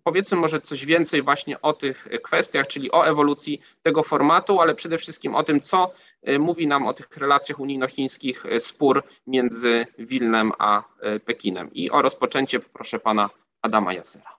powiedzmy 0.03 0.37
może 0.37 0.61
coś 0.61 0.85
więcej 0.85 1.21
właśnie 1.21 1.61
o 1.61 1.73
tych 1.73 2.07
kwestiach, 2.23 2.67
czyli 2.67 2.91
o 2.91 3.07
ewolucji 3.07 3.61
tego 3.81 4.03
formatu, 4.03 4.61
ale 4.61 4.75
przede 4.75 4.97
wszystkim 4.97 5.35
o 5.35 5.43
tym, 5.43 5.61
co 5.61 5.91
mówi 6.39 6.67
nam 6.67 6.87
o 6.87 6.93
tych 6.93 7.17
relacjach 7.17 7.59
unijno-chińskich 7.59 8.43
spór 8.59 9.03
między 9.27 9.85
Wilnem 9.99 10.51
a 10.59 10.83
Pekinem. 11.25 11.73
I 11.73 11.91
o 11.91 12.01
rozpoczęcie 12.01 12.59
poproszę 12.59 12.99
pana 12.99 13.29
Adama 13.61 13.93
Jasera. 13.93 14.35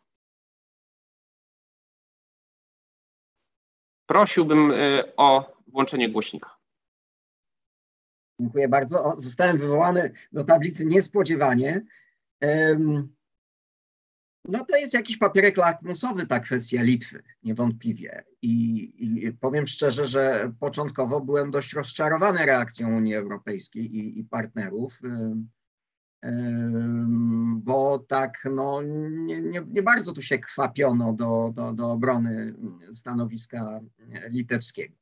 Prosiłbym 4.07 4.73
o 5.17 5.57
włączenie 5.67 6.09
głośnika. 6.09 6.57
Dziękuję 8.41 8.69
bardzo. 8.69 9.15
Zostałem 9.17 9.59
wywołany 9.59 10.13
do 10.33 10.45
tablicy 10.45 10.87
niespodziewanie. 10.87 11.87
No 14.49 14.64
to 14.64 14.76
jest 14.76 14.94
jakiś 14.94 15.16
papierek 15.16 15.57
lakmusowy 15.57 16.26
ta 16.26 16.40
kwestia 16.40 16.82
Litwy, 16.82 17.22
niewątpliwie. 17.42 18.24
I, 18.42 18.92
I, 18.99 19.32
powiem 19.32 19.66
szczerze, 19.66 20.07
że 20.07 20.53
początkowo 20.61 21.20
byłem 21.20 21.51
dość 21.51 21.72
rozczarowany 21.72 22.47
reakcją 22.47 22.97
Unii 22.97 23.14
Europejskiej 23.14 23.97
i, 23.97 24.18
i 24.20 24.24
partnerów, 24.24 25.01
bo 27.57 27.99
tak 27.99 28.49
no, 28.55 28.82
nie, 28.82 29.42
nie, 29.42 29.62
nie, 29.68 29.82
bardzo 29.82 30.12
tu 30.12 30.22
się 30.22 30.38
kwapiono 30.38 31.12
do, 31.12 31.53
do, 31.55 31.72
do 31.72 31.90
obrony 31.90 32.55
stanowiska 32.92 33.80
litewskiego. 34.30 34.94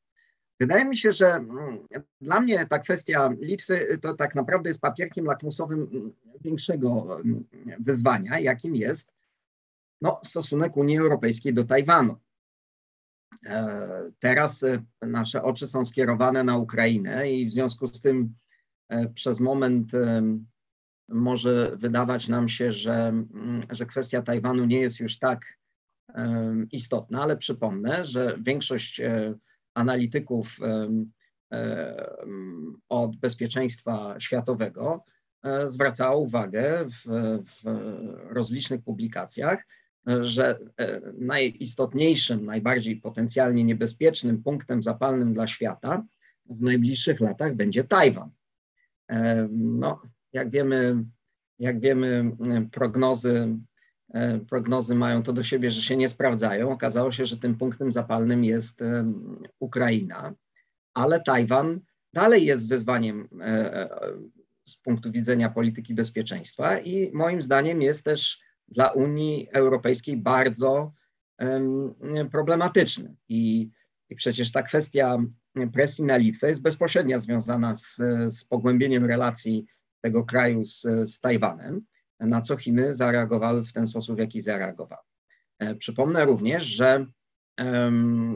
Wydaje 0.60 0.84
mi 0.84 0.96
się, 0.96 1.12
że 1.12 1.34
mm, 1.34 1.78
dla 2.20 2.40
mnie 2.40 2.66
ta 2.66 2.78
kwestia 2.78 3.30
Litwy 3.40 3.98
to 3.98 4.14
tak 4.14 4.34
naprawdę 4.34 4.70
jest 4.70 4.80
papierkiem 4.80 5.24
lakmusowym 5.24 5.88
mm, 5.92 6.12
większego 6.40 7.20
mm, 7.20 7.44
wyzwania, 7.78 8.38
jakim 8.38 8.76
jest 8.76 9.13
no, 10.00 10.20
stosunek 10.24 10.76
Unii 10.76 10.98
Europejskiej 10.98 11.54
do 11.54 11.64
Tajwanu. 11.64 12.16
E, 13.46 14.10
teraz 14.18 14.62
e, 14.62 14.82
nasze 15.02 15.42
oczy 15.42 15.66
są 15.66 15.84
skierowane 15.84 16.44
na 16.44 16.56
Ukrainę 16.56 17.30
i 17.30 17.46
w 17.46 17.52
związku 17.52 17.86
z 17.86 18.00
tym 18.00 18.34
e, 18.88 19.08
przez 19.08 19.40
moment 19.40 19.92
może 21.08 21.76
wydawać 21.76 22.28
nam 22.28 22.48
się, 22.48 22.72
że, 22.72 23.24
że 23.70 23.86
kwestia 23.86 24.22
Tajwanu 24.22 24.64
nie 24.64 24.80
jest 24.80 25.00
już 25.00 25.18
tak 25.18 25.58
istotna, 26.72 27.22
ale 27.22 27.36
przypomnę, 27.36 28.04
że 28.04 28.36
większość 28.40 29.00
analityków 29.74 30.58
od 32.88 33.16
bezpieczeństwa 33.16 34.14
światowego 34.20 35.04
zwracała 35.66 36.16
uwagę 36.16 36.86
w, 36.88 37.04
w 37.44 37.62
rozlicznych 38.30 38.82
publikacjach, 38.82 39.66
że 40.22 40.58
e, 40.76 41.00
najistotniejszym, 41.18 42.44
najbardziej 42.44 42.96
potencjalnie 42.96 43.64
niebezpiecznym 43.64 44.42
punktem 44.42 44.82
zapalnym 44.82 45.34
dla 45.34 45.46
świata 45.46 46.04
w 46.50 46.62
najbliższych 46.62 47.20
latach 47.20 47.54
będzie 47.54 47.84
Tajwan. 47.84 48.30
No, 49.50 50.02
jak 50.32 50.50
wiemy, 50.50 51.04
jak 51.58 51.80
wiemy, 51.80 52.36
prognozy, 52.72 53.56
e, 54.14 54.38
prognozy 54.38 54.94
mają 54.94 55.22
to 55.22 55.32
do 55.32 55.42
siebie, 55.42 55.70
że 55.70 55.82
się 55.82 55.96
nie 55.96 56.08
sprawdzają. 56.08 56.70
Okazało 56.70 57.12
się, 57.12 57.24
że 57.24 57.36
tym 57.36 57.54
punktem 57.54 57.92
zapalnym 57.92 58.44
jest 58.44 58.80
Ukraina, 59.58 60.34
ale 60.94 61.20
Tajwan 61.20 61.80
dalej 62.14 62.46
jest 62.46 62.68
wyzwaniem 62.68 63.28
e, 63.40 63.88
z 64.64 64.76
punktu 64.76 65.10
widzenia 65.10 65.50
polityki 65.50 65.94
bezpieczeństwa 65.94 66.78
i 66.78 67.12
moim 67.12 67.42
zdaniem 67.42 67.82
jest 67.82 68.04
też 68.04 68.40
dla 68.68 68.88
Unii 68.88 69.48
Europejskiej 69.52 70.16
bardzo 70.16 70.92
problematyczny. 72.30 73.16
I, 73.28 73.70
I 74.10 74.14
przecież 74.14 74.52
ta 74.52 74.62
kwestia 74.62 75.18
presji 75.72 76.04
na 76.04 76.16
Litwę 76.16 76.48
jest 76.48 76.62
bezpośrednio 76.62 77.20
związana 77.20 77.76
z, 77.76 77.96
z 78.28 78.44
pogłębieniem 78.44 79.04
relacji 79.04 79.66
tego 80.00 80.24
kraju 80.24 80.64
z, 80.64 80.80
z 81.04 81.20
Tajwanem, 81.20 81.80
na 82.20 82.40
co 82.40 82.56
Chiny 82.56 82.94
zareagowały 82.94 83.64
w 83.64 83.72
ten 83.72 83.86
sposób, 83.86 84.16
w 84.16 84.18
jaki 84.18 84.40
zareagowały. 84.40 85.02
E, 85.58 85.74
przypomnę 85.74 86.24
również, 86.24 86.62
że, 86.64 87.06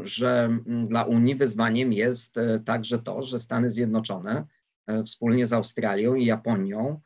że 0.03 0.59
dla 0.87 1.05
Unii 1.05 1.35
wyzwaniem 1.35 1.93
jest 1.93 2.39
e, 2.39 2.61
także 2.61 2.99
to, 2.99 3.23
że 3.23 3.41
Stany 3.41 3.73
Zjednoczone 3.73 4.47
e, 4.87 5.05
wspólnie 5.05 5.47
z 5.47 5.53
Australią 5.53 6.15
i 6.15 6.25
Japonią 6.25 7.01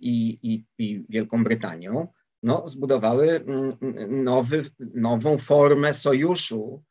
i, 0.00 0.38
i, 0.42 0.64
i 0.78 1.06
Wielką 1.08 1.44
Brytanią 1.44 2.08
no, 2.42 2.68
zbudowały 2.68 3.30
mm, 3.30 3.72
nowy, 4.24 4.64
nową 4.94 5.38
formę 5.38 5.94
sojuszu 5.94 6.82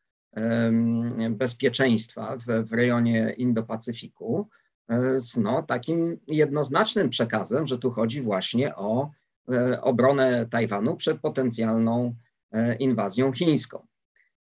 bezpieczeństwa 1.30 2.38
w, 2.38 2.70
w 2.70 2.74
rejonie 2.74 3.36
Indo-Pacyfiku 3.38 4.48
e, 4.89 5.22
z 5.22 5.38
no, 5.38 5.64
takim 5.64 6.20
jednoznacznym 6.28 7.10
przekazem, 7.10 7.68
że 7.68 7.78
tu 7.78 7.91
chodzi 7.91 8.22
właśnie 8.22 8.76
o 8.76 9.12
e, 9.52 9.82
obronę 9.82 10.48
Tajwanu 10.50 10.95
przed 10.95 11.20
potencjalną 11.20 12.16
e, 12.52 12.76
inwazją 12.76 13.34
chińską. 13.34 13.88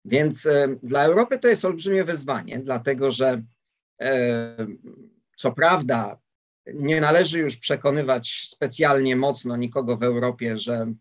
Więc 0.06 0.48
dla 0.84 1.04
Europy 1.04 1.40
to 1.40 1.48
jest 1.48 1.66
olbrzymie 1.66 2.04
wyzwanie, 2.04 2.60
dlatego 2.60 3.12
że 3.12 3.44
co 5.36 5.52
prawda 5.52 6.18
nie 6.74 7.02
należy 7.02 7.40
już 7.40 7.58
przekonywać 7.58 8.44
specjalnie 8.48 9.16
mocno 9.16 9.58
nikogo 9.58 9.98
w 9.98 10.04
Europie, 10.04 10.58
że, 10.58 10.94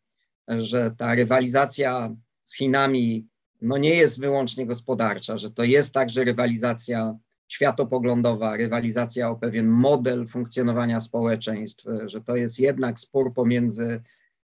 że 0.48 0.90
ta 0.98 1.14
rywalizacja 1.14 2.14
z 2.42 2.56
Chinami 2.56 3.26
no 3.62 3.78
nie 3.78 3.94
jest 3.94 4.20
wyłącznie 4.20 4.66
gospodarcza, 4.66 5.38
że 5.38 5.50
to 5.50 5.64
jest 5.64 5.94
także 5.94 6.24
rywalizacja 6.24 7.18
światopoglądowa, 7.48 8.56
rywalizacja 8.56 9.30
o 9.30 9.36
pewien 9.36 9.66
model 9.66 10.26
funkcjonowania 10.26 11.00
społeczeństw, 11.00 11.84
że 12.04 12.20
to 12.20 12.36
jest 12.36 12.58
jednak 12.58 13.00
spór 13.00 13.34
pomiędzy 13.34 14.02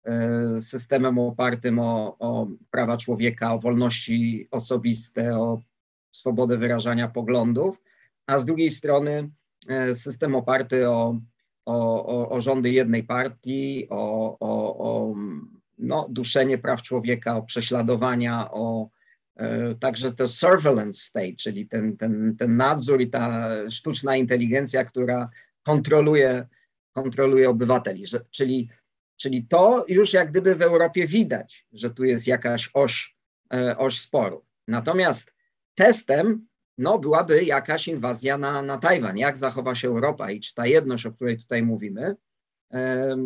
e, 0.03 0.61
systemem 0.61 1.19
opartym 1.19 1.79
o, 1.79 2.17
o 2.19 2.47
prawa 2.71 2.97
człowieka, 2.97 3.53
o 3.53 3.59
wolności 3.59 4.47
osobiste, 4.51 5.37
o 5.37 5.61
swobodę 6.11 6.57
wyrażania 6.57 7.07
poglądów, 7.07 7.81
a 8.27 8.39
z 8.39 8.45
drugiej 8.45 8.71
strony 8.71 9.29
system 9.93 10.35
oparty 10.35 10.89
o, 10.89 11.19
o, 11.65 12.05
o, 12.05 12.29
o 12.29 12.41
rządy 12.41 12.71
jednej 12.71 13.03
partii, 13.03 13.87
o, 13.89 14.37
o, 14.39 14.77
o 14.77 15.15
no, 15.77 16.07
duszenie 16.09 16.57
praw 16.57 16.81
człowieka, 16.81 17.37
o 17.37 17.43
prześladowania, 17.43 18.51
o 18.51 18.89
e, 19.35 19.75
także 19.75 20.11
to 20.11 20.27
surveillance 20.27 21.01
state, 21.01 21.35
czyli 21.35 21.67
ten, 21.67 21.97
ten, 21.97 22.35
ten 22.39 22.57
nadzór 22.57 23.01
i 23.01 23.09
ta 23.09 23.49
sztuczna 23.69 24.15
inteligencja, 24.15 24.85
która 24.85 25.29
kontroluje, 25.63 26.47
kontroluje 26.93 27.49
obywateli. 27.49 28.07
Że, 28.07 28.25
czyli, 28.31 28.69
czyli 29.17 29.43
to 29.43 29.85
już 29.87 30.13
jak 30.13 30.31
gdyby 30.31 30.55
w 30.55 30.61
Europie 30.61 31.07
widać, 31.07 31.67
że 31.73 31.89
tu 31.89 32.03
jest 32.03 32.27
jakaś 32.27 32.69
oś, 32.73 33.15
e, 33.53 33.77
oś 33.77 33.99
sporu. 33.99 34.45
Natomiast 34.67 35.33
testem 35.75 36.47
no, 36.81 36.99
byłaby 36.99 37.43
jakaś 37.43 37.87
inwazja 37.87 38.37
na, 38.37 38.61
na 38.61 38.77
Tajwan. 38.77 39.17
Jak 39.17 39.37
zachowa 39.37 39.75
się 39.75 39.87
Europa 39.87 40.31
i 40.31 40.39
czy 40.39 40.55
ta 40.55 40.67
jedność, 40.67 41.05
o 41.05 41.11
której 41.11 41.37
tutaj 41.37 41.63
mówimy, 41.63 42.15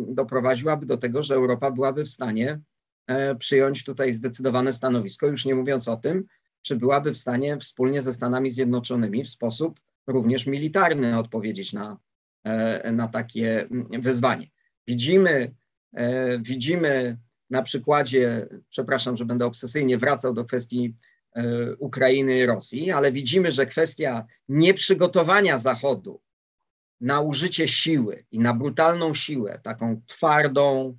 doprowadziłaby 0.08 0.86
do 0.86 0.96
tego, 0.96 1.22
że 1.22 1.34
Europa 1.34 1.70
byłaby 1.70 2.04
w 2.04 2.08
stanie 2.08 2.60
e, 3.06 3.34
przyjąć 3.34 3.84
tutaj 3.84 4.14
zdecydowane 4.14 4.72
stanowisko, 4.72 5.26
już 5.26 5.44
nie 5.44 5.54
mówiąc 5.54 5.88
o 5.88 5.96
tym, 5.96 6.24
czy 6.62 6.76
byłaby 6.76 7.12
w 7.12 7.18
stanie 7.18 7.58
wspólnie 7.58 8.02
ze 8.02 8.12
Stanami 8.12 8.50
Zjednoczonymi 8.50 9.24
w 9.24 9.30
sposób 9.30 9.80
również 10.06 10.46
militarny 10.46 11.18
odpowiedzieć 11.18 11.72
na, 11.72 11.98
e, 12.44 12.92
na 12.92 13.08
takie 13.08 13.60
mm, 13.70 14.00
wyzwanie. 14.00 14.46
Widzimy, 14.86 15.54
e, 15.92 16.38
widzimy 16.38 17.18
na 17.50 17.62
przykładzie, 17.62 18.48
przepraszam, 18.70 19.16
że 19.16 19.24
będę 19.24 19.46
obsesyjnie 19.46 19.98
wracał 19.98 20.34
do 20.34 20.44
kwestii 20.44 20.94
Ukrainy 21.78 22.38
i 22.38 22.46
Rosji, 22.46 22.90
ale 22.90 23.12
widzimy, 23.12 23.52
że 23.52 23.66
kwestia 23.66 24.24
nieprzygotowania 24.48 25.58
Zachodu 25.58 26.20
na 27.00 27.20
użycie 27.20 27.68
siły 27.68 28.24
i 28.30 28.38
na 28.38 28.54
brutalną 28.54 29.14
siłę, 29.14 29.60
taką 29.62 30.02
twardą, 30.06 30.98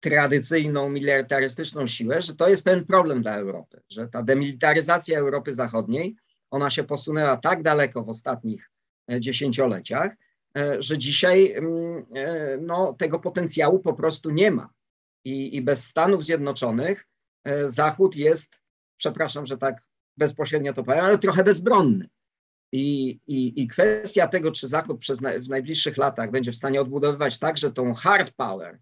tradycyjną, 0.00 0.88
militarystyczną 0.90 1.86
siłę, 1.86 2.22
że 2.22 2.34
to 2.36 2.48
jest 2.48 2.64
pewien 2.64 2.84
problem 2.84 3.22
dla 3.22 3.36
Europy, 3.36 3.82
że 3.90 4.08
ta 4.08 4.22
demilitaryzacja 4.22 5.18
Europy 5.18 5.54
Zachodniej 5.54 6.16
ona 6.50 6.70
się 6.70 6.84
posunęła 6.84 7.36
tak 7.36 7.62
daleko 7.62 8.04
w 8.04 8.08
ostatnich 8.08 8.70
dziesięcioleciach, 9.18 10.12
że 10.78 10.98
dzisiaj 10.98 11.52
mm, 11.52 12.06
no, 12.60 12.92
tego 12.92 13.18
potencjału 13.18 13.78
po 13.78 13.92
prostu 13.92 14.30
nie 14.30 14.50
ma. 14.50 14.68
I, 15.24 15.56
I 15.56 15.62
bez 15.62 15.86
Stanów 15.86 16.24
Zjednoczonych 16.24 17.06
Zachód 17.66 18.16
jest, 18.16 18.60
przepraszam, 19.00 19.46
że 19.46 19.58
tak 19.58 19.82
bezpośrednio 20.16 20.72
to 20.72 20.84
powiem, 20.84 21.04
ale 21.04 21.18
trochę 21.18 21.44
bezbronny. 21.44 22.08
I, 22.72 23.20
i, 23.26 23.62
I 23.62 23.68
kwestia 23.68 24.28
tego, 24.28 24.52
czy 24.52 24.68
Zachód 24.68 24.98
przez 24.98 25.20
na, 25.20 25.38
w 25.38 25.48
najbliższych 25.48 25.96
latach 25.96 26.30
będzie 26.30 26.52
w 26.52 26.56
stanie 26.56 26.80
odbudowywać 26.80 27.38
także 27.38 27.72
tą 27.72 27.94
hard 27.94 28.32
power, 28.36 28.78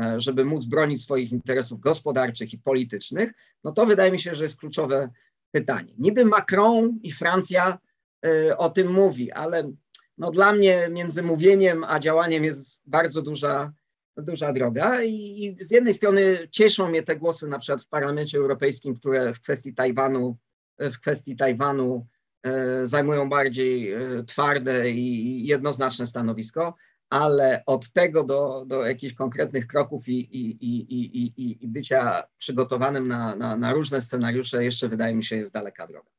e, 0.00 0.20
żeby 0.20 0.44
móc 0.44 0.64
bronić 0.64 1.02
swoich 1.02 1.32
interesów 1.32 1.80
gospodarczych 1.80 2.52
i 2.52 2.58
politycznych, 2.58 3.32
no 3.64 3.72
to 3.72 3.86
wydaje 3.86 4.12
mi 4.12 4.20
się, 4.20 4.34
że 4.34 4.44
jest 4.44 4.60
kluczowe 4.60 5.10
pytanie. 5.50 5.94
Niby 5.98 6.24
Macron 6.24 6.98
i 7.02 7.12
Francja 7.12 7.78
y, 8.26 8.56
o 8.56 8.70
tym 8.70 8.92
mówi, 8.92 9.32
ale 9.32 9.72
no 10.18 10.30
dla 10.30 10.52
mnie 10.52 10.88
między 10.90 11.22
mówieniem 11.22 11.84
a 11.84 11.98
działaniem 11.98 12.44
jest 12.44 12.82
bardzo 12.86 13.22
duża, 13.22 13.72
duża 14.18 14.52
droga 14.52 15.02
I, 15.04 15.56
z 15.60 15.70
jednej 15.70 15.94
strony 15.94 16.48
cieszą 16.50 16.88
mnie 16.88 17.02
te 17.02 17.16
głosy 17.16 17.48
na 17.48 17.58
przykład 17.58 17.84
w 17.84 17.88
Parlamencie 17.88 18.38
Europejskim, 18.38 18.96
które 18.96 19.34
w 19.34 19.40
kwestii 19.40 19.74
Tajwanu, 19.74 20.36
w 20.78 20.98
kwestii 20.98 21.36
Tajwanu 21.36 22.06
E, 22.42 22.86
zajmują 22.86 23.28
bardziej 23.28 23.92
e, 23.92 24.24
twarde 24.24 24.90
i 24.90 25.46
jednoznaczne 25.46 26.06
stanowisko, 26.06 26.74
ale 27.10 27.62
od 27.66 27.92
tego 27.92 28.24
do, 28.24 28.64
do 28.66 28.86
jakichś 28.86 29.14
konkretnych 29.14 29.66
kroków 29.66 30.08
i, 30.08 30.12
i, 30.12 30.50
i, 30.64 30.96
i, 30.96 31.64
i 31.64 31.68
bycia 31.68 32.24
przygotowanym 32.38 33.08
na, 33.08 33.36
na, 33.36 33.56
na 33.56 33.72
różne 33.72 34.00
scenariusze 34.00 34.64
jeszcze 34.64 34.88
wydaje 34.88 35.14
mi 35.14 35.24
się 35.24 35.36
jest 35.36 35.52
daleka 35.52 35.86
droga. 35.86 36.10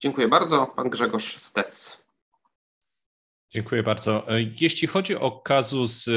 Dziękuję 0.00 0.28
bardzo. 0.28 0.66
Pan 0.66 0.90
Grzegorz 0.90 1.36
Stec. 1.38 2.03
Dziękuję 3.54 3.82
bardzo. 3.82 4.28
E, 4.28 4.42
jeśli 4.60 4.88
chodzi 4.88 5.16
o 5.16 5.30
kazus 5.30 6.08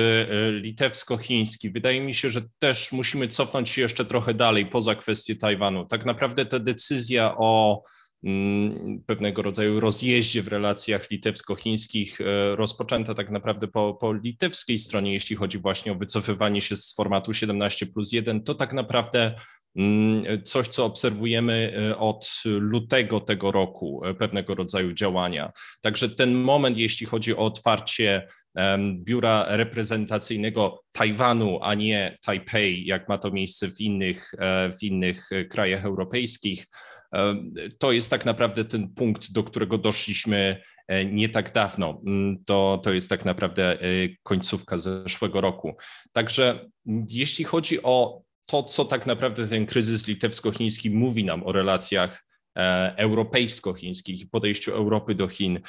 litewsko-chiński, 0.51 1.71
wydaje 1.71 2.01
mi 2.01 2.13
się, 2.13 2.29
że 2.29 2.41
też 2.59 2.91
musimy 2.91 3.27
cofnąć 3.27 3.69
się 3.69 3.81
jeszcze 3.81 4.05
trochę 4.05 4.33
dalej 4.33 4.65
poza 4.65 4.95
kwestię 4.95 5.35
Tajwanu. 5.35 5.85
Tak 5.85 6.05
naprawdę 6.05 6.45
ta 6.45 6.59
decyzja 6.59 7.35
o 7.38 7.83
Mm, 8.23 9.03
pewnego 9.05 9.41
rodzaju 9.41 9.79
rozjeździe 9.79 10.41
w 10.43 10.47
relacjach 10.47 11.11
litewsko-chińskich, 11.11 12.21
e, 12.21 12.55
rozpoczęta 12.55 13.13
tak 13.13 13.29
naprawdę 13.29 13.67
po, 13.67 13.93
po 13.93 14.13
litewskiej 14.13 14.79
stronie, 14.79 15.13
jeśli 15.13 15.35
chodzi 15.35 15.57
właśnie 15.57 15.91
o 15.91 15.95
wycofywanie 15.95 16.61
się 16.61 16.75
z 16.75 16.95
formatu 16.95 17.33
17 17.33 17.85
plus 17.85 18.11
1, 18.11 18.43
to 18.43 18.55
tak 18.55 18.73
naprawdę 18.73 19.35
coś, 20.43 20.67
co 20.67 20.86
obserwujemy 20.86 21.73
e, 21.89 21.97
od 21.97 22.43
lutego 22.45 23.19
tego 23.19 23.51
roku, 23.51 24.05
e, 24.05 24.13
pewnego 24.13 24.55
rodzaju 24.55 24.93
działania. 24.93 25.51
Także 25.82 26.09
ten 26.09 26.34
moment, 26.34 26.78
jeśli 26.78 27.05
chodzi 27.05 27.36
o 27.36 27.38
otwarcie 27.38 28.28
biura 28.93 29.45
reprezentacyjnego 29.49 30.84
Tajwanu, 30.91 31.59
a 31.61 31.73
nie 31.73 32.17
Tajpej, 32.25 32.86
jak 32.86 33.09
ma 33.09 33.17
to 33.17 33.32
miejsce 33.32 33.67
w 33.67 33.82
innych, 33.82 34.32
w 34.80 34.84
innych 34.84 35.30
krajach 35.49 35.86
europejskich, 35.86 36.65
to 37.80 37.91
jest 37.91 38.09
tak 38.09 38.25
naprawdę 38.25 38.65
ten 38.65 38.93
punkt, 38.93 39.32
do 39.32 39.43
którego 39.43 39.78
doszliśmy 39.78 40.61
e, 40.88 41.05
nie 41.05 41.30
tak 41.30 41.53
dawno. 41.53 42.01
Mm, 42.07 42.43
to, 42.47 42.82
to 42.84 42.93
jest 42.93 43.09
tak 43.09 43.25
naprawdę 43.25 43.82
e, 43.82 43.86
końcówka 44.23 44.78
zeszłego 44.78 45.41
roku. 45.41 45.75
Także 46.13 46.69
jeśli 47.09 47.45
chodzi 47.45 47.84
o 47.84 48.21
to, 48.47 48.63
co 48.63 48.85
tak 48.85 49.05
naprawdę 49.05 49.47
ten 49.47 49.65
kryzys 49.65 50.07
litewsko-chiński 50.07 50.91
mówi 50.91 51.25
nam 51.25 51.43
o 51.43 51.51
relacjach 51.51 52.25
e, 52.57 52.93
europejsko-chińskich 52.97 54.21
i 54.21 54.27
podejściu 54.27 54.71
Europy 54.71 55.15
do 55.15 55.27
Chin, 55.27 55.59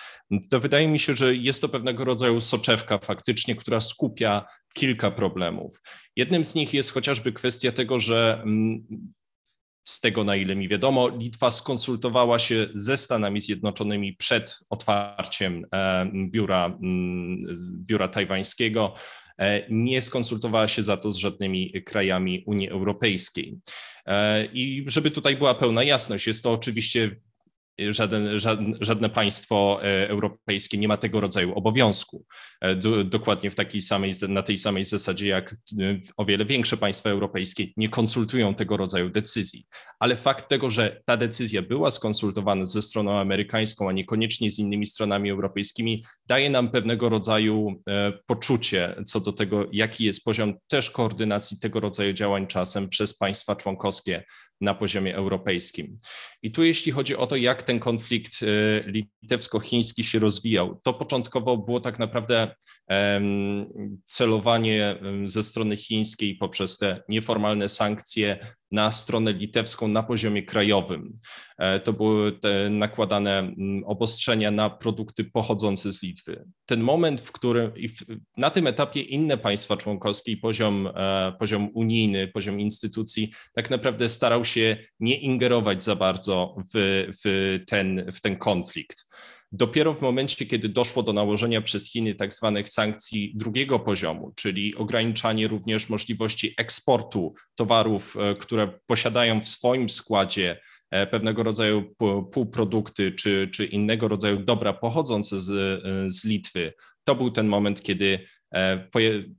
to 0.50 0.60
wydaje 0.60 0.88
mi 0.88 0.98
się, 0.98 1.16
że 1.16 1.34
jest 1.34 1.60
to 1.60 1.68
pewnego 1.68 2.04
rodzaju 2.04 2.40
soczewka 2.40 2.98
faktycznie, 2.98 3.56
która 3.56 3.80
skupia 3.80 4.46
kilka 4.74 5.10
problemów. 5.10 5.82
Jednym 6.16 6.44
z 6.44 6.54
nich 6.54 6.74
jest 6.74 6.92
chociażby 6.92 7.32
kwestia 7.32 7.72
tego, 7.72 7.98
że 7.98 8.40
mm, 8.42 8.86
z 9.88 10.00
tego, 10.00 10.24
na 10.24 10.36
ile 10.36 10.56
mi 10.56 10.68
wiadomo, 10.68 11.08
Litwa 11.08 11.50
skonsultowała 11.50 12.38
się 12.38 12.68
ze 12.72 12.96
Stanami 12.96 13.40
Zjednoczonymi 13.40 14.16
przed 14.16 14.58
otwarciem 14.70 15.66
e, 15.74 16.10
biura, 16.30 16.78
biura 17.86 18.08
tajwańskiego. 18.08 18.94
E, 19.38 19.66
nie 19.70 20.02
skonsultowała 20.02 20.68
się 20.68 20.82
za 20.82 20.96
to 20.96 21.12
z 21.12 21.16
żadnymi 21.16 21.82
krajami 21.82 22.44
Unii 22.46 22.68
Europejskiej. 22.68 23.58
E, 24.06 24.44
I 24.52 24.84
żeby 24.86 25.10
tutaj 25.10 25.36
była 25.36 25.54
pełna 25.54 25.82
jasność, 25.82 26.26
jest 26.26 26.42
to 26.42 26.52
oczywiście 26.52 27.16
żaden, 27.78 28.38
żadne, 28.38 28.76
żadne 28.80 29.08
państwo 29.08 29.80
e, 29.82 30.08
europejskie 30.08 30.78
nie 30.78 30.88
ma 30.88 30.96
tego 30.96 31.20
rodzaju 31.20 31.54
obowiązku. 31.54 32.24
E, 32.60 32.74
dokładnie 33.04 33.50
w 33.50 33.54
takiej 33.54 33.80
samej, 33.80 34.12
na 34.28 34.42
tej 34.42 34.58
samej 34.58 34.84
zasadzie 34.84 35.28
jak 35.28 35.52
e, 35.52 35.54
o 36.16 36.24
wiele 36.24 36.44
większe 36.44 36.76
państwa 36.76 37.10
europejskie 37.10 37.66
nie 37.76 37.88
konsultują 37.88 38.54
tego 38.54 38.76
rodzaju 38.76 39.10
decyzji. 39.10 39.66
Ale 39.98 40.16
fakt 40.16 40.48
tego, 40.48 40.70
że 40.70 41.02
ta 41.04 41.16
decyzja 41.16 41.62
była 41.62 41.90
skonsultowana 41.90 42.64
ze 42.64 42.82
stroną 42.82 43.18
amerykańską, 43.18 43.88
a 43.88 43.92
niekoniecznie 43.92 44.50
z 44.50 44.58
innymi 44.58 44.86
stronami 44.86 45.30
europejskimi, 45.30 46.04
daje 46.26 46.50
nam 46.50 46.70
pewnego 46.70 47.08
rodzaju 47.08 47.82
poczucie 48.26 48.94
co 49.06 49.20
do 49.20 49.32
tego, 49.32 49.66
jaki 49.72 50.04
jest 50.04 50.24
poziom 50.24 50.54
też 50.68 50.90
koordynacji 50.90 51.58
tego 51.58 51.80
rodzaju 51.80 52.12
działań 52.12 52.46
czasem 52.46 52.88
przez 52.88 53.18
państwa 53.18 53.56
członkowskie 53.56 54.24
na 54.60 54.74
poziomie 54.74 55.14
europejskim. 55.14 55.98
I 56.42 56.52
tu 56.52 56.64
jeśli 56.64 56.92
chodzi 56.92 57.16
o 57.16 57.26
to, 57.26 57.36
jak 57.36 57.62
ten 57.62 57.80
konflikt 57.80 58.42
y, 58.42 59.06
litewsko-chiński 59.22 60.04
się 60.04 60.18
rozwijał, 60.18 60.80
to 60.82 60.94
początkowo 60.94 61.56
było 61.56 61.80
tak 61.80 61.98
naprawdę 61.98 62.54
celowanie 64.04 64.98
ze 65.26 65.42
strony 65.42 65.76
chińskiej 65.76 66.36
poprzez 66.36 66.78
te 66.78 67.02
nieformalne 67.08 67.68
sankcje 67.68 68.38
na 68.70 68.90
stronę 68.90 69.32
litewską 69.32 69.88
na 69.88 70.02
poziomie 70.02 70.42
krajowym. 70.42 71.16
E, 71.58 71.80
to 71.80 71.92
były 71.92 72.32
te 72.32 72.70
nakładane 72.70 73.38
mm, 73.38 73.84
obostrzenia 73.84 74.50
na 74.50 74.70
produkty 74.70 75.24
pochodzące 75.24 75.92
z 75.92 76.02
Litwy. 76.02 76.44
Ten 76.66 76.80
moment, 76.80 77.20
w 77.20 77.32
którym 77.32 77.72
na 78.36 78.50
tym 78.50 78.66
etapie 78.66 79.00
inne 79.00 79.38
państwa 79.38 79.76
członkowskie 79.76 80.32
i 80.32 80.36
poziom, 80.36 80.88
e, 80.94 81.32
poziom 81.38 81.70
unijny, 81.74 82.28
poziom 82.28 82.60
instytucji 82.60 83.32
tak 83.52 83.70
naprawdę 83.70 84.08
starał 84.08 84.44
się 84.44 84.76
nie 85.00 85.16
ingerować 85.16 85.84
za 85.84 85.96
bardzo 85.96 86.56
w, 86.74 87.06
w, 87.24 87.58
ten, 87.66 88.12
w 88.12 88.20
ten 88.20 88.36
konflikt. 88.36 89.07
Dopiero 89.52 89.94
w 89.94 90.02
momencie, 90.02 90.46
kiedy 90.46 90.68
doszło 90.68 91.02
do 91.02 91.12
nałożenia 91.12 91.62
przez 91.62 91.90
Chiny 91.92 92.14
tak 92.14 92.34
zwanych 92.34 92.68
sankcji 92.68 93.32
drugiego 93.34 93.78
poziomu, 93.78 94.32
czyli 94.36 94.74
ograniczanie 94.74 95.48
również 95.48 95.88
możliwości 95.88 96.54
eksportu 96.58 97.34
towarów, 97.54 98.16
e, 98.16 98.34
które 98.34 98.78
posiadają 98.86 99.40
w 99.40 99.48
swoim 99.48 99.90
składzie 99.90 100.60
e, 100.90 101.06
pewnego 101.06 101.42
rodzaju 101.42 101.94
półprodukty 102.32 103.12
czy, 103.12 103.48
czy 103.52 103.66
innego 103.66 104.08
rodzaju 104.08 104.38
dobra 104.44 104.72
pochodzące 104.72 105.38
z, 105.38 105.50
e, 105.50 106.10
z 106.10 106.24
Litwy, 106.24 106.72
to 107.04 107.14
był 107.14 107.30
ten 107.30 107.46
moment, 107.46 107.82
kiedy 107.82 108.18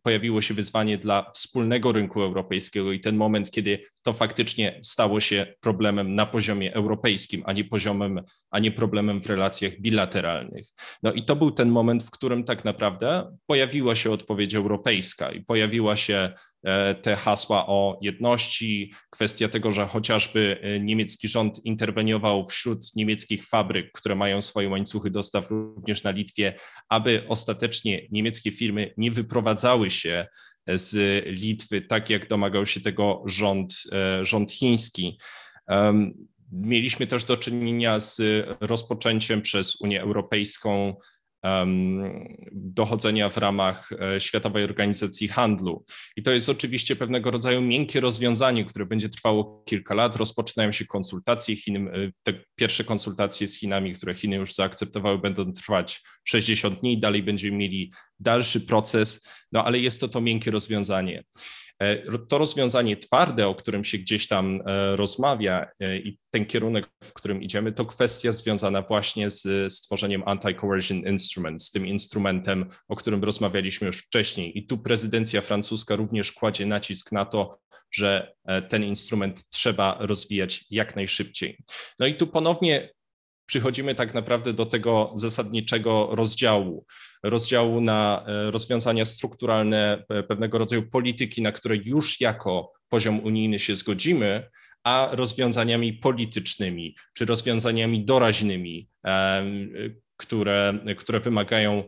pojawiło 0.03 0.41
się 0.41 0.53
wyzwanie 0.53 0.97
dla 0.97 1.31
wspólnego 1.31 1.91
rynku 1.91 2.21
europejskiego 2.21 2.91
i 2.91 2.99
ten 2.99 3.15
moment, 3.15 3.51
kiedy 3.51 3.83
to 4.03 4.13
faktycznie 4.13 4.79
stało 4.83 5.21
się 5.21 5.53
problemem 5.59 6.15
na 6.15 6.25
poziomie 6.25 6.73
europejskim, 6.73 7.43
a 7.45 7.53
nie 7.53 7.63
poziomem, 7.63 8.21
a 8.51 8.59
nie 8.59 8.71
problemem 8.71 9.21
w 9.21 9.27
relacjach 9.27 9.79
bilateralnych. 9.79 10.67
No 11.03 11.13
i 11.13 11.23
to 11.23 11.35
był 11.35 11.51
ten 11.51 11.69
moment, 11.69 12.03
w 12.03 12.11
którym 12.11 12.43
tak 12.43 12.65
naprawdę 12.65 13.37
pojawiła 13.45 13.95
się 13.95 14.11
odpowiedź 14.11 14.55
europejska 14.55 15.31
i 15.31 15.45
pojawiła 15.45 15.97
się 15.97 16.13
E, 16.13 16.33
te 17.01 17.15
hasła 17.15 17.67
o 17.67 17.99
jedności, 18.01 18.93
kwestia 19.09 19.49
tego, 19.49 19.71
że 19.71 19.87
chociażby 19.87 20.59
e, 20.61 20.79
niemiecki 20.79 21.27
rząd 21.27 21.65
interweniował 21.65 22.45
wśród 22.45 22.95
niemieckich 22.95 23.47
fabryk, 23.47 23.91
które 23.91 24.15
mają 24.15 24.41
swoje 24.41 24.69
łańcuchy 24.69 25.09
dostaw 25.09 25.51
również 25.51 26.03
na 26.03 26.11
Litwie, 26.11 26.53
aby 26.89 27.25
ostatecznie 27.27 28.07
niemieckie 28.11 28.51
firmy 28.51 28.93
nie 28.97 29.11
wyprowadzały 29.11 29.91
się 29.91 30.27
z 30.67 31.25
Litwy, 31.25 31.81
tak 31.81 32.09
jak 32.09 32.27
domagał 32.27 32.65
się 32.65 32.81
tego 32.81 33.23
rząd, 33.25 33.73
e, 33.91 34.25
rząd 34.25 34.51
chiński. 34.51 35.19
Mieliśmy 36.51 37.07
też 37.07 37.25
do 37.25 37.37
czynienia 37.37 37.99
z 37.99 38.21
rozpoczęciem 38.61 39.41
przez 39.41 39.81
Unię 39.81 40.01
Europejską 40.01 40.95
dochodzenia 42.51 43.29
w 43.29 43.37
ramach 43.37 43.89
e, 43.91 44.21
Światowej 44.21 44.63
Organizacji 44.63 45.27
Handlu. 45.27 45.85
I 46.15 46.23
to 46.23 46.31
jest 46.31 46.49
oczywiście 46.49 46.95
pewnego 46.95 47.31
rodzaju 47.31 47.61
miękkie 47.61 47.99
rozwiązanie, 47.99 48.65
które 48.65 48.85
będzie 48.85 49.09
trwało 49.09 49.63
kilka 49.65 49.93
lat. 49.93 50.15
Rozpoczynają 50.15 50.71
się 50.71 50.85
konsultacje 50.85 51.55
Chin, 51.55 51.87
e, 51.87 51.91
te 52.23 52.33
pierwsze 52.55 52.83
konsultacje 52.83 53.47
z 53.47 53.59
Chinami, 53.59 53.93
które 53.93 54.15
Chiny 54.15 54.35
już 54.35 54.53
zaakceptowały, 54.53 55.19
będą 55.19 55.51
trwać 55.51 56.01
60 56.23 56.79
dni, 56.79 56.99
dalej 56.99 57.23
będziemy 57.23 57.57
mieli 57.57 57.91
dalszy 58.19 58.61
proces, 58.61 59.27
no 59.51 59.65
ale 59.65 59.79
jest 59.79 60.01
to 60.01 60.07
to 60.07 60.21
miękkie 60.21 60.51
rozwiązanie. 60.51 61.23
To 62.29 62.37
rozwiązanie 62.37 62.97
twarde, 62.97 63.47
o 63.47 63.55
którym 63.55 63.83
się 63.83 63.97
gdzieś 63.97 64.27
tam 64.27 64.63
rozmawia 64.95 65.67
i 66.03 66.17
ten 66.31 66.45
kierunek, 66.45 66.89
w 67.03 67.13
którym 67.13 67.41
idziemy, 67.41 67.71
to 67.71 67.85
kwestia 67.85 68.31
związana 68.31 68.81
właśnie 68.81 69.29
z 69.29 69.73
stworzeniem 69.73 70.23
anti-coercion 70.23 71.09
instrument, 71.09 71.63
z 71.63 71.71
tym 71.71 71.87
instrumentem, 71.87 72.69
o 72.87 72.95
którym 72.95 73.23
rozmawialiśmy 73.23 73.87
już 73.87 73.97
wcześniej. 73.97 74.57
I 74.57 74.65
tu 74.67 74.77
prezydencja 74.77 75.41
francuska 75.41 75.95
również 75.95 76.31
kładzie 76.31 76.65
nacisk 76.65 77.11
na 77.11 77.25
to, 77.25 77.59
że 77.91 78.33
ten 78.69 78.83
instrument 78.83 79.49
trzeba 79.49 79.97
rozwijać 79.99 80.65
jak 80.69 80.95
najszybciej. 80.95 81.57
No 81.99 82.07
i 82.07 82.15
tu 82.15 82.27
ponownie 82.27 82.89
przychodzimy 83.49 83.95
tak 83.95 84.13
naprawdę 84.13 84.53
do 84.53 84.65
tego 84.65 85.13
zasadniczego 85.15 86.09
rozdziału, 86.11 86.85
rozdziału 87.23 87.81
na 87.81 88.23
e, 88.27 88.51
rozwiązania 88.51 89.05
strukturalne 89.05 90.05
e, 90.09 90.23
pewnego 90.23 90.57
rodzaju 90.57 90.89
polityki, 90.89 91.41
na 91.41 91.51
które 91.51 91.75
już 91.75 92.21
jako 92.21 92.71
poziom 92.89 93.19
unijny 93.19 93.59
się 93.59 93.75
zgodzimy, 93.75 94.49
a 94.83 95.09
rozwiązaniami 95.11 95.93
politycznymi 95.93 96.95
czy 97.13 97.25
rozwiązaniami 97.25 98.05
doraźnymi, 98.05 98.89
e, 99.05 99.43
które, 100.17 100.79
które 100.97 101.19
wymagają 101.19 101.83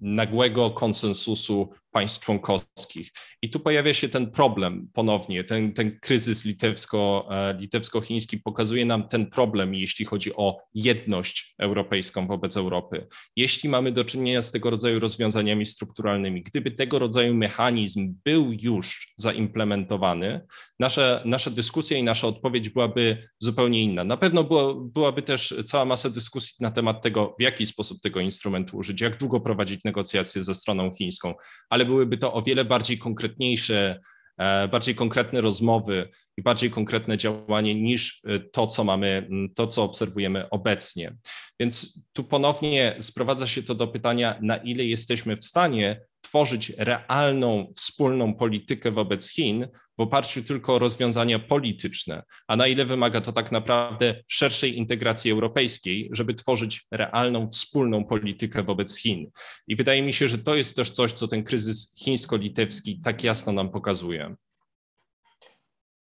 nagłego 0.00 0.70
konsensusu 0.70 1.70
państw 1.92 2.24
członkowskich. 2.24 3.10
I 3.42 3.50
tu 3.50 3.60
pojawia 3.60 3.94
się 3.94 4.08
ten 4.08 4.30
problem 4.30 4.88
ponownie, 4.92 5.44
ten, 5.44 5.72
ten 5.72 5.98
kryzys 6.00 6.44
litewsko, 6.44 7.28
e, 7.30 7.54
litewsko-chiński 7.54 8.38
pokazuje 8.38 8.84
nam 8.84 9.08
ten 9.08 9.30
problem, 9.30 9.74
jeśli 9.74 10.04
chodzi 10.04 10.36
o 10.36 10.58
jedność 10.74 11.54
europejską 11.58 12.26
wobec 12.26 12.56
Europy. 12.56 13.06
Jeśli 13.36 13.68
mamy 13.68 13.92
do 13.92 14.04
czynienia 14.04 14.42
z 14.42 14.52
tego 14.52 14.70
rodzaju 14.70 15.00
rozwiązaniami 15.00 15.66
strukturalnymi, 15.66 16.42
gdyby 16.42 16.70
tego 16.70 16.98
rodzaju 16.98 17.34
mechanizm 17.34 18.14
był 18.24 18.52
już 18.62 19.14
zaimplementowany, 19.16 20.40
nasza, 20.80 21.22
nasza 21.24 21.50
dyskusja 21.50 21.98
i 21.98 22.02
nasza 22.02 22.26
odpowiedź 22.26 22.68
byłaby 22.68 23.28
zupełnie 23.38 23.82
inna. 23.82 24.04
Na 24.04 24.16
pewno 24.16 24.44
było, 24.44 24.74
byłaby 24.74 25.22
też 25.22 25.54
cała 25.66 25.84
masa 25.84 26.10
dyskusji 26.10 26.56
na 26.60 26.70
temat 26.70 27.02
tego, 27.02 27.34
w 27.38 27.42
jaki 27.42 27.66
sposób 27.66 28.00
tego 28.00 28.20
instrumentu 28.20 28.76
użyć, 28.76 29.00
jak 29.00 29.18
długo 29.18 29.40
prowadzić 29.40 29.84
negocjacje 29.84 30.42
ze 30.42 30.54
stroną 30.54 30.90
chińską, 30.94 31.34
ale 31.70 31.81
ale 31.82 31.86
byłyby 31.86 32.18
to 32.18 32.32
o 32.32 32.42
wiele 32.42 32.64
bardziej 32.64 32.98
konkretniejsze, 32.98 34.00
e, 34.38 34.68
bardziej 34.68 34.94
konkretne 34.94 35.40
rozmowy 35.40 36.08
i 36.36 36.42
bardziej 36.42 36.70
konkretne 36.70 37.18
działanie 37.18 37.74
niż 37.74 38.22
e, 38.24 38.40
to, 38.40 38.66
co 38.66 38.84
mamy, 38.84 39.28
to, 39.54 39.66
co 39.66 39.82
obserwujemy 39.82 40.50
obecnie. 40.50 41.16
Więc 41.60 42.02
tu 42.12 42.24
ponownie 42.24 42.96
sprowadza 43.00 43.46
się 43.46 43.62
to 43.62 43.74
do 43.74 43.88
pytania, 43.88 44.38
na 44.42 44.56
ile 44.56 44.84
jesteśmy 44.84 45.36
w 45.36 45.44
stanie 45.44 46.00
tworzyć 46.32 46.72
realną, 46.78 47.72
wspólną 47.76 48.34
politykę 48.34 48.90
wobec 48.90 49.30
Chin 49.30 49.68
w 49.98 50.00
oparciu 50.00 50.42
tylko 50.42 50.74
o 50.74 50.78
rozwiązania 50.78 51.38
polityczne, 51.38 52.22
a 52.48 52.56
na 52.56 52.66
ile 52.66 52.84
wymaga 52.84 53.20
to 53.20 53.32
tak 53.32 53.52
naprawdę 53.52 54.14
szerszej 54.28 54.78
integracji 54.78 55.30
europejskiej, 55.30 56.10
żeby 56.12 56.34
tworzyć 56.34 56.86
realną, 56.90 57.48
wspólną 57.48 58.04
politykę 58.04 58.62
wobec 58.62 58.98
Chin. 58.98 59.30
I 59.66 59.76
wydaje 59.76 60.02
mi 60.02 60.12
się, 60.12 60.28
że 60.28 60.38
to 60.38 60.54
jest 60.54 60.76
też 60.76 60.90
coś, 60.90 61.12
co 61.12 61.28
ten 61.28 61.44
kryzys 61.44 61.94
chińsko-litewski 62.04 63.00
tak 63.04 63.24
jasno 63.24 63.52
nam 63.52 63.70
pokazuje. 63.70 64.36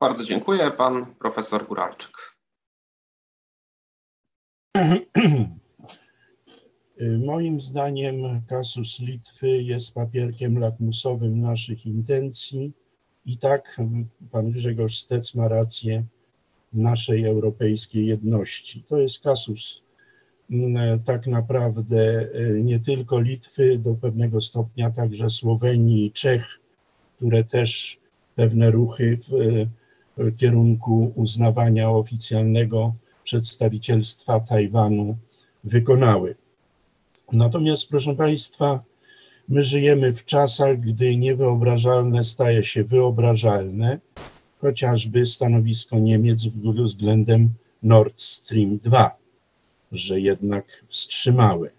Bardzo 0.01 0.24
dziękuję. 0.24 0.70
Pan 0.70 1.14
profesor 1.14 1.66
Guralczyk. 1.66 2.37
Moim 7.01 7.61
zdaniem 7.61 8.42
kasus 8.47 9.01
Litwy 9.01 9.62
jest 9.62 9.94
papierkiem 9.94 10.59
lakmusowym 10.59 11.40
naszych 11.40 11.86
intencji 11.86 12.72
i 13.26 13.38
tak 13.38 13.80
pan 14.30 14.51
Grzegorz 14.51 14.99
Stec 14.99 15.34
ma 15.34 15.49
rację 15.49 16.05
naszej 16.72 17.24
europejskiej 17.24 18.07
jedności. 18.07 18.82
To 18.88 18.99
jest 18.99 19.22
kasus 19.22 19.82
mm, 20.51 21.03
tak 21.03 21.26
naprawdę 21.26 22.28
e, 22.34 22.51
nie 22.62 22.80
tylko 22.80 23.20
Litwy, 23.20 23.78
do 23.78 23.94
pewnego 23.94 24.40
stopnia 24.40 24.90
także 24.90 25.30
Słowenii 25.30 26.07
i 26.07 26.12
Czech, 26.12 26.61
które 27.16 27.44
też 27.44 27.99
pewne 28.34 28.70
ruchy 28.70 29.18
w, 29.28 29.30
w 30.16 30.36
kierunku 30.36 31.12
uznawania 31.14 31.90
oficjalnego 31.90 32.94
przedstawicielstwa 33.24 34.40
Tajwanu 34.40 35.16
wykonały. 35.64 36.34
Natomiast, 37.33 37.89
proszę 37.89 38.14
Państwa, 38.14 38.83
my 39.49 39.64
żyjemy 39.64 40.12
w 40.12 40.24
czasach, 40.24 40.81
gdy 40.81 41.16
niewyobrażalne 41.16 42.24
staje 42.24 42.64
się 42.64 42.85
wyobrażalne, 42.85 43.99
chociażby 44.61 45.27
stanowisko 45.27 45.99
Niemiec 45.99 46.47
względem 46.85 47.49
Nord 47.83 48.20
Stream 48.20 48.79
2, 48.79 49.16
że 49.93 50.20
jednak 50.20 50.85
wstrzymały, 50.89 51.70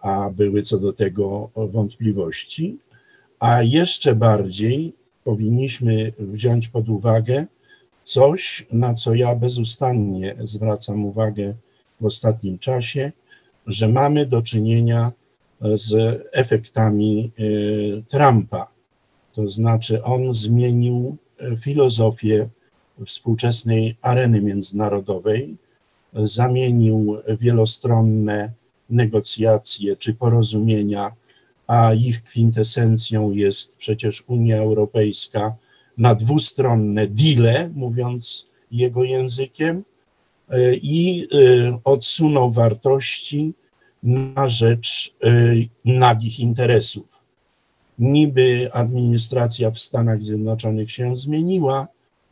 a 0.00 0.30
były 0.30 0.62
co 0.62 0.78
do 0.78 0.92
tego 0.92 1.50
wątpliwości. 1.56 2.78
A 3.38 3.62
jeszcze 3.62 4.14
bardziej 4.14 4.92
powinniśmy 5.24 6.12
wziąć 6.18 6.68
pod 6.68 6.88
uwagę 6.88 7.46
coś, 8.04 8.66
na 8.72 8.94
co 8.94 9.14
ja 9.14 9.34
bezustannie 9.34 10.36
zwracam 10.44 11.04
uwagę 11.04 11.54
w 12.00 12.04
ostatnim 12.04 12.58
czasie, 12.58 13.12
że 13.68 13.88
mamy 13.88 14.26
do 14.26 14.42
czynienia 14.42 15.12
e, 15.62 15.78
z 15.78 16.20
efektami 16.32 17.30
e, 17.38 17.42
Trumpa. 18.02 18.66
To 19.34 19.48
znaczy, 19.48 20.02
on 20.02 20.34
zmienił 20.34 21.16
e, 21.40 21.56
filozofię 21.56 22.48
współczesnej 23.06 23.96
areny 24.02 24.40
międzynarodowej, 24.40 25.56
zamienił 26.12 27.16
wielostronne 27.40 28.52
negocjacje 28.90 29.96
czy 29.96 30.14
porozumienia, 30.14 31.12
a 31.66 31.94
ich 31.94 32.22
kwintesencją 32.22 33.32
jest 33.32 33.76
przecież 33.76 34.24
Unia 34.26 34.56
Europejska, 34.56 35.54
na 35.98 36.14
dwustronne 36.14 37.06
deale, 37.06 37.70
mówiąc 37.74 38.46
jego 38.70 39.04
językiem, 39.04 39.84
i 40.82 41.28
odsunął 41.84 42.50
wartości 42.50 43.54
na 44.02 44.48
rzecz 44.48 45.14
e, 45.22 45.30
nagich 45.84 46.40
interesów. 46.40 47.24
Niby 47.98 48.70
administracja 48.72 49.70
w 49.70 49.78
Stanach 49.78 50.22
Zjednoczonych 50.22 50.92
się 50.92 51.16
zmieniła, 51.16 51.88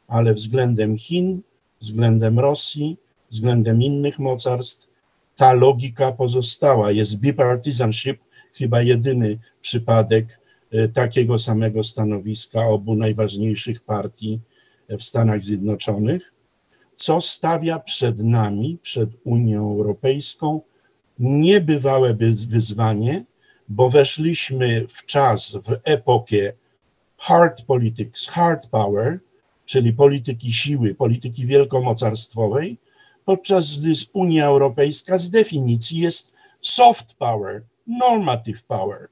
ale 0.09 0.35
względem 0.35 0.97
Chin, 0.97 1.41
względem 1.81 2.39
Rosji, 2.39 2.97
względem 3.31 3.83
innych 3.83 4.19
mocarstw 4.19 4.89
ta 5.37 5.53
logika 5.53 6.13
pozostała. 6.13 6.91
Jest 6.91 7.17
bipartisanship, 7.17 8.19
chyba 8.53 8.83
jedyny 8.83 9.39
przypadek 9.61 10.41
e, 10.71 10.89
takiego 10.89 11.39
samego 11.39 11.85
stanowiska 11.85 12.67
obu 12.67 12.95
najważniejszych 12.95 13.81
partii 13.81 14.41
w 14.89 15.03
Stanach 15.03 15.45
Zjednoczonych, 15.45 16.33
co 16.97 17.21
stawia 17.21 17.79
przed 17.79 18.19
nami, 18.19 18.79
przed 18.83 19.11
Unią 19.25 19.71
Europejską, 19.71 20.61
niebywałe 21.19 22.15
wyzwanie, 22.49 23.25
bo 23.69 23.91
weszliśmy 23.91 24.87
w 24.89 25.07
czas, 25.07 25.55
w 25.55 25.81
epokę 25.85 26.53
hard 27.19 27.63
politics, 27.63 28.29
hard 28.29 28.69
power, 28.69 29.21
czyli 29.65 29.93
polityki 29.93 30.53
siły, 30.53 30.95
polityki 30.95 31.47
wielkomocarstwowej, 31.47 32.79
podczas 33.25 33.79
gdy 33.79 33.93
Unia 34.13 34.47
Europejska 34.47 35.19
z 35.19 35.31
definicji 35.31 36.01
jest 36.01 36.35
soft 36.61 37.15
power, 37.15 37.63
normative 37.87 38.63
power. 38.65 39.09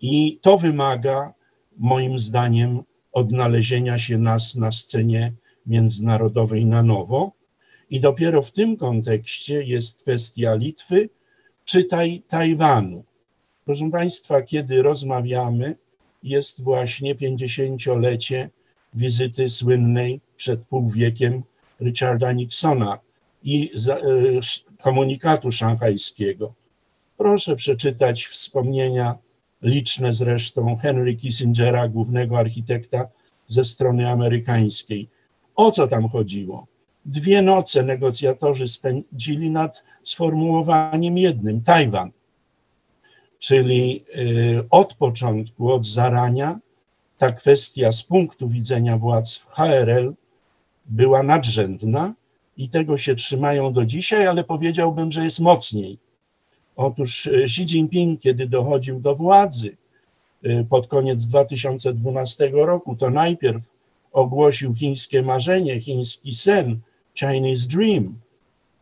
I 0.00 0.38
to 0.42 0.58
wymaga, 0.58 1.34
moim 1.78 2.18
zdaniem, 2.18 2.82
odnalezienia 3.12 3.98
się 3.98 4.18
nas 4.18 4.56
na 4.56 4.72
scenie 4.72 5.32
międzynarodowej 5.66 6.66
na 6.66 6.82
nowo. 6.82 7.32
I 7.90 8.00
dopiero 8.00 8.42
w 8.42 8.50
tym 8.50 8.76
kontekście 8.76 9.64
jest 9.64 10.02
kwestia 10.02 10.54
Litwy, 10.54 11.08
czytaj 11.64 12.22
Tajwanu. 12.28 13.04
Proszę 13.64 13.90
Państwa, 13.90 14.42
kiedy 14.42 14.82
rozmawiamy, 14.82 15.76
jest 16.22 16.62
właśnie 16.62 17.14
50-lecie 17.14 18.50
wizyty 18.94 19.50
słynnej 19.50 20.20
przed 20.36 20.60
pół 20.60 20.90
wiekiem 20.90 21.42
Richarda 21.80 22.32
Nixona 22.32 22.98
i 23.42 23.70
e, 23.88 23.96
komunikatu 24.82 25.52
szanghajskiego. 25.52 26.54
Proszę 27.16 27.56
przeczytać 27.56 28.26
wspomnienia 28.26 29.18
liczne 29.62 30.14
zresztą 30.14 30.76
Henry 30.76 31.16
Kissingera, 31.16 31.88
głównego 31.88 32.38
architekta 32.38 33.08
ze 33.46 33.64
strony 33.64 34.10
amerykańskiej. 34.10 35.08
O 35.60 35.70
co 35.70 35.88
tam 35.88 36.08
chodziło? 36.08 36.66
Dwie 37.04 37.42
noce 37.42 37.82
negocjatorzy 37.82 38.68
spędzili 38.68 39.50
nad 39.50 39.84
sformułowaniem 40.02 41.18
jednym 41.18 41.62
Tajwan. 41.62 42.10
Czyli 43.38 44.04
y, 44.16 44.64
od 44.70 44.94
początku, 44.94 45.72
od 45.72 45.86
zarania 45.86 46.58
ta 47.18 47.32
kwestia 47.32 47.92
z 47.92 48.02
punktu 48.02 48.48
widzenia 48.48 48.98
władz 48.98 49.36
w 49.36 49.46
HRL 49.46 50.14
była 50.86 51.22
nadrzędna 51.22 52.14
i 52.56 52.68
tego 52.68 52.98
się 52.98 53.14
trzymają 53.14 53.72
do 53.72 53.84
dzisiaj, 53.86 54.26
ale 54.26 54.44
powiedziałbym, 54.44 55.12
że 55.12 55.24
jest 55.24 55.40
mocniej. 55.40 55.98
Otóż 56.76 57.26
e, 57.26 57.30
Xi 57.44 57.62
Jinping, 57.62 58.20
kiedy 58.20 58.46
dochodził 58.46 59.00
do 59.00 59.14
władzy 59.14 59.76
e, 60.42 60.64
pod 60.64 60.86
koniec 60.86 61.26
2012 61.26 62.50
roku, 62.52 62.96
to 62.96 63.10
najpierw 63.10 63.69
ogłosił 64.12 64.74
chińskie 64.74 65.22
marzenie, 65.22 65.80
chiński 65.80 66.34
sen, 66.34 66.80
Chinese 67.14 67.68
Dream, 67.68 68.20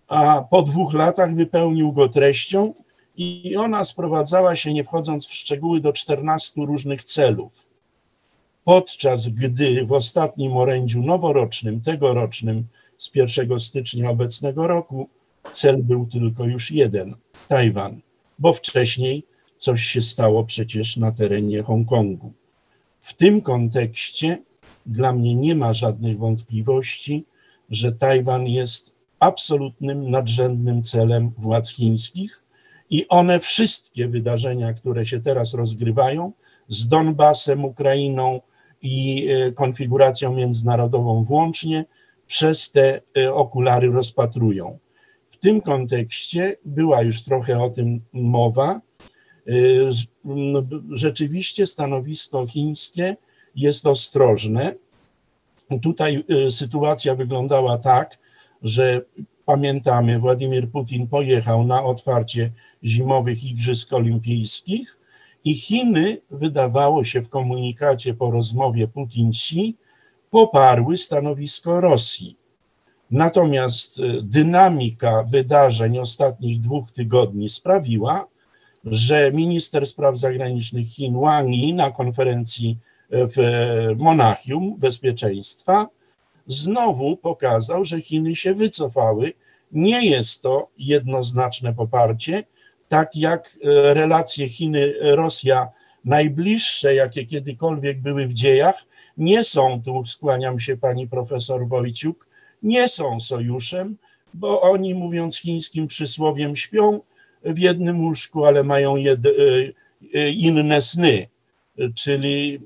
a 0.08 0.42
po 0.50 0.62
dwóch 0.62 0.94
latach 0.94 1.34
wypełnił 1.34 1.92
go 1.92 2.08
treścią 2.08 2.74
i 3.16 3.56
ona 3.56 3.84
sprowadzała 3.84 4.56
się, 4.56 4.74
nie 4.74 4.84
wchodząc 4.84 5.26
w 5.26 5.34
szczegóły, 5.34 5.80
do 5.80 5.92
14 5.92 6.60
różnych 6.60 7.04
celów. 7.04 7.52
Podczas 8.64 9.28
gdy 9.28 9.86
w 9.86 9.92
ostatnim 9.92 10.56
orędziu 10.56 11.02
noworocznym, 11.02 11.80
tegorocznym, 11.80 12.64
z 12.98 13.10
1 13.14 13.60
stycznia 13.60 14.10
obecnego 14.10 14.66
roku, 14.66 15.08
cel 15.52 15.82
był 15.82 16.06
tylko 16.06 16.44
już 16.44 16.70
jeden 16.70 17.14
Tajwan, 17.48 18.00
bo 18.38 18.52
wcześniej 18.52 19.22
coś 19.58 19.82
się 19.82 20.02
stało 20.02 20.44
przecież 20.44 20.96
na 20.96 21.12
terenie 21.12 21.62
Hongkongu. 21.62 22.32
W 23.00 23.14
tym 23.14 23.40
kontekście 23.40 24.38
dla 24.88 25.12
mnie 25.12 25.34
nie 25.34 25.54
ma 25.54 25.74
żadnych 25.74 26.18
wątpliwości, 26.18 27.24
że 27.70 27.92
Tajwan 27.92 28.46
jest 28.46 28.92
absolutnym, 29.20 30.10
nadrzędnym 30.10 30.82
celem 30.82 31.30
władz 31.38 31.70
chińskich 31.70 32.42
i 32.90 33.08
one 33.08 33.40
wszystkie 33.40 34.08
wydarzenia, 34.08 34.72
które 34.72 35.06
się 35.06 35.20
teraz 35.20 35.54
rozgrywają 35.54 36.32
z 36.68 36.88
Donbasem, 36.88 37.64
Ukrainą 37.64 38.40
i 38.82 39.28
e, 39.28 39.52
konfiguracją 39.52 40.34
międzynarodową 40.34 41.24
włącznie, 41.24 41.84
przez 42.26 42.72
te 42.72 43.00
e, 43.18 43.34
okulary 43.34 43.90
rozpatrują. 43.90 44.78
W 45.30 45.36
tym 45.36 45.60
kontekście 45.60 46.56
była 46.64 47.02
już 47.02 47.24
trochę 47.24 47.62
o 47.62 47.70
tym 47.70 48.00
mowa. 48.12 48.80
E, 49.46 49.52
rzeczywiście 50.90 51.66
stanowisko 51.66 52.46
chińskie 52.46 53.16
jest 53.60 53.86
ostrożne. 53.86 54.74
Tutaj 55.82 56.24
sytuacja 56.50 57.14
wyglądała 57.14 57.78
tak, 57.78 58.18
że 58.62 59.00
pamiętamy, 59.44 60.18
Władimir 60.18 60.70
Putin 60.70 61.06
pojechał 61.06 61.64
na 61.64 61.84
otwarcie 61.84 62.52
zimowych 62.84 63.44
Igrzysk 63.44 63.92
Olimpijskich 63.92 64.98
i 65.44 65.54
Chiny, 65.54 66.20
wydawało 66.30 67.04
się 67.04 67.22
w 67.22 67.28
komunikacie 67.28 68.14
po 68.14 68.30
rozmowie 68.30 68.88
Putin-Xi, 68.88 69.74
poparły 70.30 70.98
stanowisko 70.98 71.80
Rosji. 71.80 72.36
Natomiast 73.10 73.98
e, 73.98 74.02
dynamika 74.22 75.22
wydarzeń 75.22 75.98
ostatnich 75.98 76.60
dwóch 76.60 76.92
tygodni 76.92 77.50
sprawiła, 77.50 78.26
że 78.84 79.32
minister 79.32 79.86
spraw 79.86 80.18
zagranicznych 80.18 80.86
Chin 80.86 81.20
Wang 81.20 81.48
Yi 81.48 81.74
na 81.74 81.90
konferencji 81.90 82.78
w 83.10 83.36
Monachium 83.96 84.76
Bezpieczeństwa 84.78 85.88
znowu 86.46 87.16
pokazał, 87.16 87.84
że 87.84 88.00
Chiny 88.00 88.36
się 88.36 88.54
wycofały. 88.54 89.32
Nie 89.72 90.06
jest 90.06 90.42
to 90.42 90.68
jednoznaczne 90.78 91.74
poparcie, 91.74 92.44
tak 92.88 93.16
jak 93.16 93.48
e, 93.64 93.94
relacje 93.94 94.46
Chiny-Rosja 94.46 95.66
najbliższe, 96.04 96.94
jakie 96.94 97.26
kiedykolwiek 97.26 98.00
były 98.00 98.26
w 98.26 98.32
dziejach, 98.32 98.84
nie 99.16 99.44
są, 99.44 99.82
tu 99.84 100.06
skłaniam 100.06 100.60
się 100.60 100.76
pani 100.76 101.08
profesor 101.08 101.68
Wojciuk, 101.68 102.28
nie 102.62 102.88
są 102.88 103.20
sojuszem, 103.20 103.96
bo 104.34 104.60
oni, 104.60 104.94
mówiąc 104.94 105.38
chińskim 105.38 105.86
przysłowiem, 105.86 106.56
śpią 106.56 107.00
w 107.44 107.58
jednym 107.58 108.04
łóżku, 108.04 108.44
ale 108.44 108.64
mają 108.64 108.96
jed, 108.96 109.26
e, 109.26 109.30
e, 110.14 110.30
inne 110.30 110.82
sny. 110.82 111.28
Czyli 111.94 112.60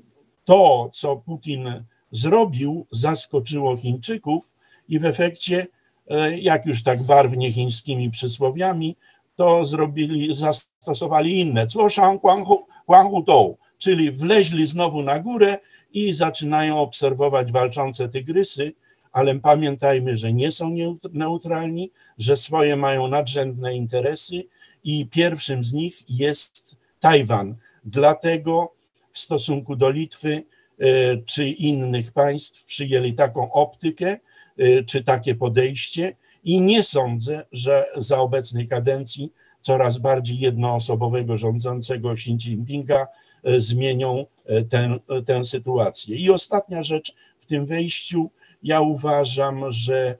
to, 0.45 0.89
co 0.93 1.15
Putin 1.15 1.83
zrobił, 2.11 2.87
zaskoczyło 2.91 3.77
Chińczyków 3.77 4.53
i 4.89 4.99
w 4.99 5.05
efekcie, 5.05 5.67
e, 6.07 6.39
jak 6.39 6.65
już 6.65 6.83
tak 6.83 7.03
barwnie 7.03 7.51
chińskimi 7.51 8.11
przysłowiami, 8.11 8.95
to 9.35 9.65
zrobili, 9.65 10.35
zastosowali 10.35 11.39
inne, 11.39 11.65
czyli 13.77 14.11
wleźli 14.11 14.65
znowu 14.65 15.01
na 15.01 15.19
górę 15.19 15.59
i 15.93 16.13
zaczynają 16.13 16.79
obserwować 16.79 17.51
walczące 17.51 18.09
tygrysy, 18.09 18.73
ale 19.11 19.35
pamiętajmy, 19.35 20.17
że 20.17 20.33
nie 20.33 20.51
są 20.51 20.75
neutralni, 21.13 21.91
że 22.17 22.35
swoje 22.35 22.75
mają 22.75 23.07
nadrzędne 23.07 23.75
interesy 23.75 24.43
i 24.83 25.05
pierwszym 25.05 25.63
z 25.63 25.73
nich 25.73 26.03
jest 26.09 26.77
Tajwan. 26.99 27.55
Dlatego 27.85 28.73
w 29.13 29.19
stosunku 29.19 29.75
do 29.75 29.89
Litwy 29.89 30.43
E, 30.79 31.17
czy 31.17 31.47
innych 31.47 32.11
państw 32.11 32.63
przyjęli 32.63 33.13
taką 33.13 33.51
optykę, 33.51 34.19
e, 34.57 34.83
czy 34.83 35.03
takie 35.03 35.35
podejście 35.35 36.15
i 36.43 36.61
nie 36.61 36.83
sądzę, 36.83 37.45
że 37.51 37.85
za 37.97 38.19
obecnej 38.19 38.67
kadencji 38.67 39.31
coraz 39.61 39.97
bardziej 39.97 40.39
jednoosobowego 40.39 41.37
rządzącego 41.37 42.11
Xi 42.11 42.31
Jinpinga 42.31 43.07
e, 43.43 43.61
zmienią 43.61 44.25
tę, 44.69 44.99
tę 45.25 45.43
sytuację. 45.43 46.17
I 46.17 46.29
ostatnia 46.29 46.83
rzecz 46.83 47.15
w 47.39 47.45
tym 47.45 47.65
wejściu, 47.65 48.29
ja 48.63 48.81
uważam, 48.81 49.71
że 49.71 50.17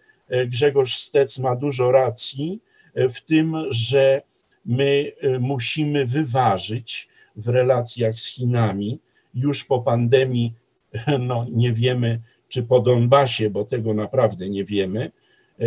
Grzegorz 0.48 0.98
Stec 0.98 1.40
ma 1.40 1.56
dużo 1.56 1.92
racji 1.92 2.60
w 2.96 3.22
tym, 3.22 3.56
że 3.70 4.22
my 4.66 5.12
musimy 5.40 6.06
wyważyć 6.06 7.08
w 7.36 7.48
relacjach 7.48 8.20
z 8.20 8.28
Chinami. 8.28 9.00
Już 9.34 9.64
po 9.64 9.80
pandemii, 9.80 10.54
no 11.20 11.46
nie 11.52 11.74
wiemy, 11.74 12.22
czy 12.48 12.64
po 12.64 12.80
Donbasie, 12.80 13.50
bo 13.50 13.66
tego 13.66 13.94
naprawdę 13.94 14.50
nie 14.50 14.66
wiemy, 14.66 15.12
e, 15.60 15.66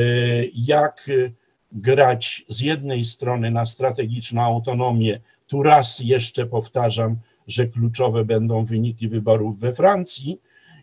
jak 0.54 1.10
grać 1.72 2.44
z 2.48 2.60
jednej 2.60 3.04
strony 3.04 3.50
na 3.50 3.66
strategiczną 3.66 4.42
autonomię, 4.42 5.20
tu 5.46 5.62
raz 5.62 6.00
jeszcze 6.00 6.46
powtarzam, 6.46 7.16
że 7.46 7.66
kluczowe 7.66 8.24
będą 8.24 8.64
wyniki 8.64 9.08
wyborów 9.08 9.58
we 9.58 9.74
Francji 9.74 10.40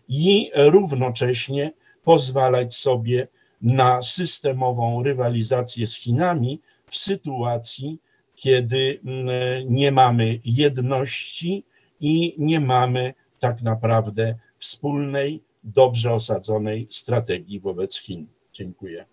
i 0.08 0.50
równocześnie 0.54 1.72
pozwalać 2.04 2.74
sobie 2.74 3.28
na 3.62 4.02
systemową 4.02 5.02
rywalizację 5.02 5.86
z 5.86 5.96
Chinami 5.96 6.60
w 6.86 6.96
sytuacji, 6.96 7.98
kiedy 8.34 9.00
mm, 9.04 9.28
nie 9.74 9.92
mamy 9.92 10.40
jedności 10.44 11.64
i 12.00 12.34
nie 12.38 12.60
mamy 12.60 13.14
tak 13.40 13.62
naprawdę 13.62 14.34
wspólnej, 14.58 15.42
dobrze 15.64 16.12
osadzonej 16.12 16.86
strategii 16.90 17.60
wobec 17.60 17.96
Chin. 17.98 18.26
Dziękuję. 18.52 19.06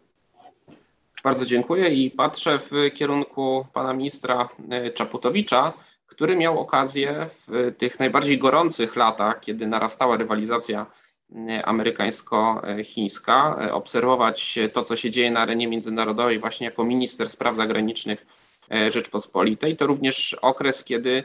Bardzo 1.23 1.45
dziękuję 1.45 1.89
i 1.89 2.11
patrzę 2.11 2.59
w 2.59 2.71
kierunku 2.93 3.65
pana 3.73 3.93
ministra 3.93 4.49
e, 4.69 4.91
Czaputowicza, 4.91 5.73
który 6.07 6.35
miał 6.35 6.59
okazję 6.59 7.29
w 7.47 7.73
tych 7.77 7.99
najbardziej 7.99 8.37
gorących 8.37 8.95
latach, 8.95 9.39
kiedy 9.39 9.67
narastała 9.67 10.17
rywalizacja 10.17 10.85
e, 11.35 11.65
amerykańsko-chińska, 11.65 13.57
e, 13.61 13.73
obserwować 13.73 14.59
to, 14.73 14.83
co 14.83 14.95
się 14.95 15.09
dzieje 15.09 15.31
na 15.31 15.39
arenie 15.39 15.67
międzynarodowej, 15.67 16.39
właśnie 16.39 16.65
jako 16.65 16.83
minister 16.83 17.29
spraw 17.29 17.55
zagranicznych 17.55 18.25
Rzeczpospolitej. 18.89 19.77
To 19.77 19.87
również 19.87 20.33
okres, 20.33 20.83
kiedy 20.83 21.23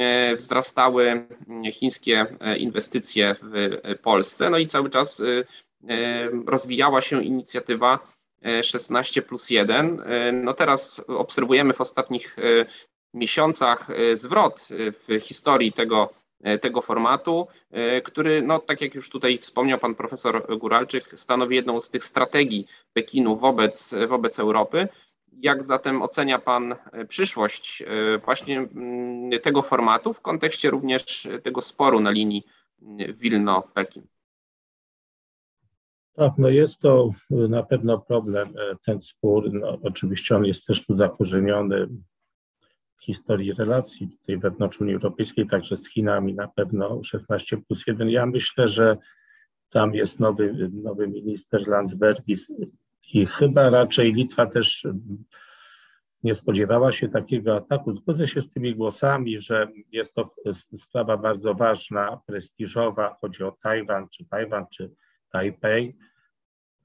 E, 0.00 0.36
wzrastały 0.36 1.26
chińskie 1.72 2.26
e, 2.40 2.56
inwestycje 2.56 3.36
w 3.42 3.98
Polsce, 4.02 4.50
no 4.50 4.58
i 4.58 4.66
cały 4.66 4.90
czas 4.90 5.20
e, 5.20 5.24
rozwijała 6.46 7.00
się 7.00 7.24
inicjatywa 7.24 7.98
16 8.62 9.22
plus 9.22 9.50
1. 9.50 10.02
No 10.32 10.54
teraz 10.54 11.04
obserwujemy 11.08 11.72
w 11.72 11.80
ostatnich 11.80 12.36
miesiącach 13.14 13.88
zwrot 14.14 14.68
w 15.08 15.20
historii 15.20 15.72
tego, 15.72 16.10
tego 16.60 16.82
formatu, 16.82 17.46
który, 18.04 18.42
no, 18.42 18.58
tak 18.58 18.80
jak 18.80 18.94
już 18.94 19.10
tutaj 19.10 19.38
wspomniał 19.38 19.78
pan 19.78 19.94
profesor 19.94 20.58
Guralczyk, 20.58 21.20
stanowi 21.20 21.56
jedną 21.56 21.80
z 21.80 21.90
tych 21.90 22.04
strategii 22.04 22.66
Pekinu 22.92 23.36
wobec, 23.36 23.94
wobec 24.08 24.38
Europy. 24.38 24.88
Jak 25.40 25.62
zatem 25.62 26.02
ocenia 26.02 26.38
Pan 26.38 26.72
e, 26.72 27.04
przyszłość 27.04 27.82
e, 27.82 28.18
właśnie 28.18 28.58
mm, 28.58 29.40
tego 29.40 29.62
formatu 29.62 30.12
w 30.12 30.20
kontekście 30.20 30.70
również 30.70 31.28
tego 31.42 31.62
sporu 31.62 32.00
na 32.00 32.10
linii 32.10 32.44
mm, 32.82 33.16
Wilno-Pekin? 33.16 34.02
Tak, 36.14 36.32
no 36.38 36.48
jest 36.48 36.80
to 36.80 37.10
na 37.30 37.62
pewno 37.62 37.98
problem, 37.98 38.48
e, 38.48 38.76
ten 38.86 39.00
spór. 39.00 39.52
No, 39.52 39.78
oczywiście 39.82 40.36
on 40.36 40.44
jest 40.44 40.66
też 40.66 40.86
tu 40.86 40.94
zakorzeniony 40.94 41.88
w 43.00 43.04
historii 43.04 43.52
relacji 43.52 44.08
tutaj 44.20 44.38
wewnątrz 44.38 44.80
Unii 44.80 44.94
Europejskiej, 44.94 45.46
także 45.46 45.76
z 45.76 45.90
Chinami 45.90 46.34
na 46.34 46.48
pewno 46.48 47.04
16 47.04 47.56
plus 47.56 47.86
1. 47.86 48.10
Ja 48.10 48.26
myślę, 48.26 48.68
że 48.68 48.96
tam 49.70 49.94
jest 49.94 50.20
nowy, 50.20 50.70
nowy 50.72 51.08
minister 51.08 51.68
Landsbergis 51.68 52.48
i 53.12 53.26
chyba 53.26 53.70
raczej 53.70 54.12
Litwa 54.12 54.46
też 54.46 54.86
nie 56.22 56.34
spodziewała 56.34 56.92
się 56.92 57.08
takiego 57.08 57.56
ataku. 57.56 57.92
Zgodzę 57.92 58.28
się 58.28 58.40
z 58.40 58.52
tymi 58.52 58.74
głosami, 58.74 59.40
że 59.40 59.68
jest 59.92 60.14
to 60.14 60.34
sprawa 60.76 61.16
bardzo 61.16 61.54
ważna, 61.54 62.20
prestiżowa. 62.26 63.16
Chodzi 63.20 63.44
o 63.44 63.56
Tajwan, 63.62 64.08
czy 64.08 64.24
Tajwan, 64.24 64.66
czy 64.72 64.90
Tajpej. 65.30 65.96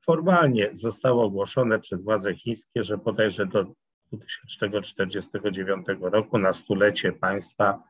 Formalnie 0.02 0.70
zostało 0.74 1.24
ogłoszone 1.24 1.80
przez 1.80 2.04
władze 2.04 2.36
chińskie, 2.36 2.84
że 2.84 2.98
bodajże 2.98 3.46
do 3.46 3.66
2049 4.12 5.86
roku 6.02 6.38
na 6.38 6.54
stulecie 6.54 7.12
państwa 7.12 7.84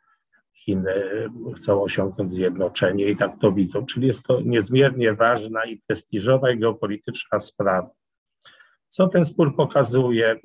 Chiny 0.53 0.93
chcą 1.55 1.83
osiągnąć 1.83 2.31
zjednoczenie 2.31 3.05
i 3.05 3.17
tak 3.17 3.39
to 3.41 3.51
widzą. 3.51 3.85
Czyli 3.85 4.07
jest 4.07 4.23
to 4.23 4.41
niezmiernie 4.41 5.13
ważna 5.13 5.65
i 5.65 5.81
prestiżowa 5.87 6.51
i 6.51 6.59
geopolityczna 6.59 7.39
sprawa. 7.39 7.98
Co 8.89 9.07
ten 9.07 9.25
spór 9.25 9.55
pokazuje? 9.55 10.39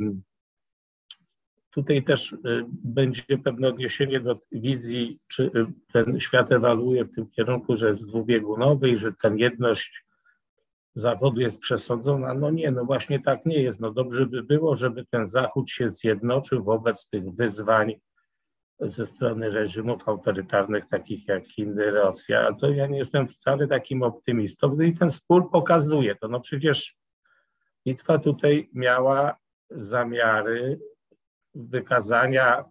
Tutaj 1.71 2.05
też 2.05 2.33
y, 2.33 2.39
będzie 2.69 3.23
pewne 3.45 3.69
odniesienie 3.69 4.21
do 4.21 4.41
wizji, 4.53 5.19
czy 5.29 5.43
y, 5.43 5.67
ten 5.93 6.21
świat 6.21 6.53
ewoluuje 6.53 7.05
w 7.05 7.15
tym 7.15 7.31
kierunku, 7.31 7.77
że 7.77 7.89
jest 7.89 8.07
dwubiegunowy 8.07 8.91
i 8.91 8.99
że 8.99 9.13
ta 9.23 9.29
jedność 9.35 10.05
Zachodu 10.95 11.41
jest 11.41 11.59
przesądzona. 11.59 12.35
No 12.35 12.51
nie, 12.51 12.71
no 12.71 12.85
właśnie 12.85 13.21
tak 13.21 13.47
nie 13.47 13.63
jest. 13.63 13.81
No 13.81 13.91
dobrze 13.91 14.27
by 14.27 14.43
było, 14.43 14.77
żeby 14.77 15.07
ten 15.11 15.27
Zachód 15.27 15.71
się 15.71 15.89
zjednoczył 15.89 16.65
wobec 16.65 17.09
tych 17.09 17.35
wyzwań 17.35 17.95
ze 18.81 19.07
strony 19.07 19.51
reżimów 19.51 20.09
autorytarnych 20.09 20.89
takich 20.89 21.29
jak 21.29 21.47
Chiny, 21.47 21.91
Rosja. 21.91 22.49
A 22.49 22.53
to 22.53 22.71
ja 22.71 22.87
nie 22.87 22.99
jestem 22.99 23.29
wcale 23.29 23.69
takim 23.69 24.03
optymistą. 24.03 24.75
No 24.77 24.83
I 24.83 24.97
ten 24.97 25.11
spór 25.11 25.51
pokazuje 25.51 26.15
to. 26.15 26.29
No 26.29 26.41
przecież 26.41 26.97
Litwa 27.87 28.19
tutaj 28.19 28.71
miała 28.73 29.37
zamiary 29.71 30.81
wykazania 31.55 32.65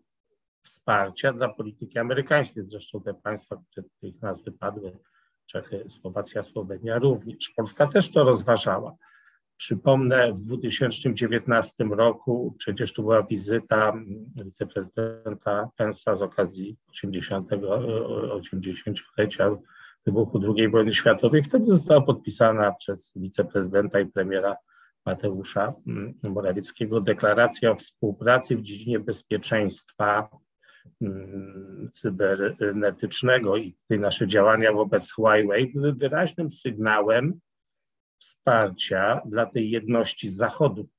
wsparcia 0.63 1.33
dla 1.33 1.49
polityki 1.49 1.99
amerykańskiej. 1.99 2.63
Zresztą 2.65 3.01
te 3.01 3.13
państwa, 3.13 3.61
które 3.71 3.87
tych 4.01 4.21
nazwy 4.21 4.51
padły, 4.51 4.97
Czechy, 5.45 5.85
Słowacja, 5.89 6.43
Słowenia 6.43 6.99
również. 6.99 7.49
Polska 7.55 7.87
też 7.87 8.11
to 8.11 8.23
rozważała. 8.23 8.95
Przypomnę, 9.57 10.33
w 10.33 10.39
2019 10.39 11.83
roku 11.83 12.55
przecież 12.57 12.93
tu 12.93 13.01
była 13.01 13.23
wizyta 13.23 13.93
wiceprezydenta 14.35 15.69
Pensa 15.75 16.15
z 16.15 16.21
okazji 16.21 16.77
80. 16.87 17.49
80-lecia 17.49 19.57
wybuchu 20.05 20.55
II 20.57 20.69
wojny 20.69 20.93
światowej. 20.93 21.43
Wtedy 21.43 21.65
została 21.65 22.01
podpisana 22.01 22.71
przez 22.71 23.11
wiceprezydenta 23.15 23.99
i 23.99 24.05
premiera 24.05 24.55
Mateusza 25.05 25.73
mm, 25.87 26.13
Morawieckiego 26.23 27.01
deklaracja 27.01 27.71
o 27.71 27.75
współpracy 27.75 28.55
w 28.55 28.61
dziedzinie 28.61 28.99
bezpieczeństwa 28.99 30.29
mm, 31.01 31.89
cybernetycznego 31.93 33.57
i 33.57 33.75
te 33.87 33.97
nasze 33.97 34.27
działania 34.27 34.73
wobec 34.73 35.11
Huawei 35.11 35.73
były 35.73 35.93
wyraźnym 35.93 36.51
sygnałem 36.51 37.39
wsparcia 38.19 39.21
dla 39.25 39.45
tej 39.45 39.69
jedności 39.69 40.29
Zachodu, 40.29 40.89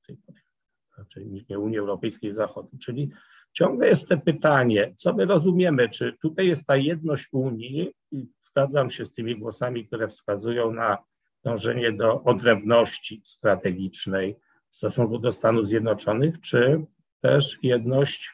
znaczy 0.95 1.25
nie 1.49 1.59
Unii 1.59 1.77
Europejskiej 1.77 2.33
Zachodu. 2.33 2.69
Czyli 2.81 3.11
ciągle 3.53 3.87
jest 3.87 4.07
to 4.07 4.17
pytanie, 4.17 4.93
co 4.95 5.13
my 5.13 5.25
rozumiemy, 5.25 5.89
czy 5.89 6.17
tutaj 6.21 6.47
jest 6.47 6.65
ta 6.65 6.75
jedność 6.75 7.27
Unii 7.31 7.91
i 8.11 8.27
zgadzam 8.43 8.89
się 8.89 9.05
z 9.05 9.13
tymi 9.13 9.39
głosami, 9.39 9.87
które 9.87 10.07
wskazują 10.07 10.73
na 10.73 10.97
dążenie 11.45 11.91
do 11.91 12.23
odrębności 12.23 13.21
strategicznej 13.23 14.35
w 14.69 14.75
stosunku 14.75 15.19
do 15.19 15.31
Stanów 15.31 15.67
Zjednoczonych, 15.67 16.41
czy 16.41 16.85
też 17.21 17.59
jedność 17.63 18.29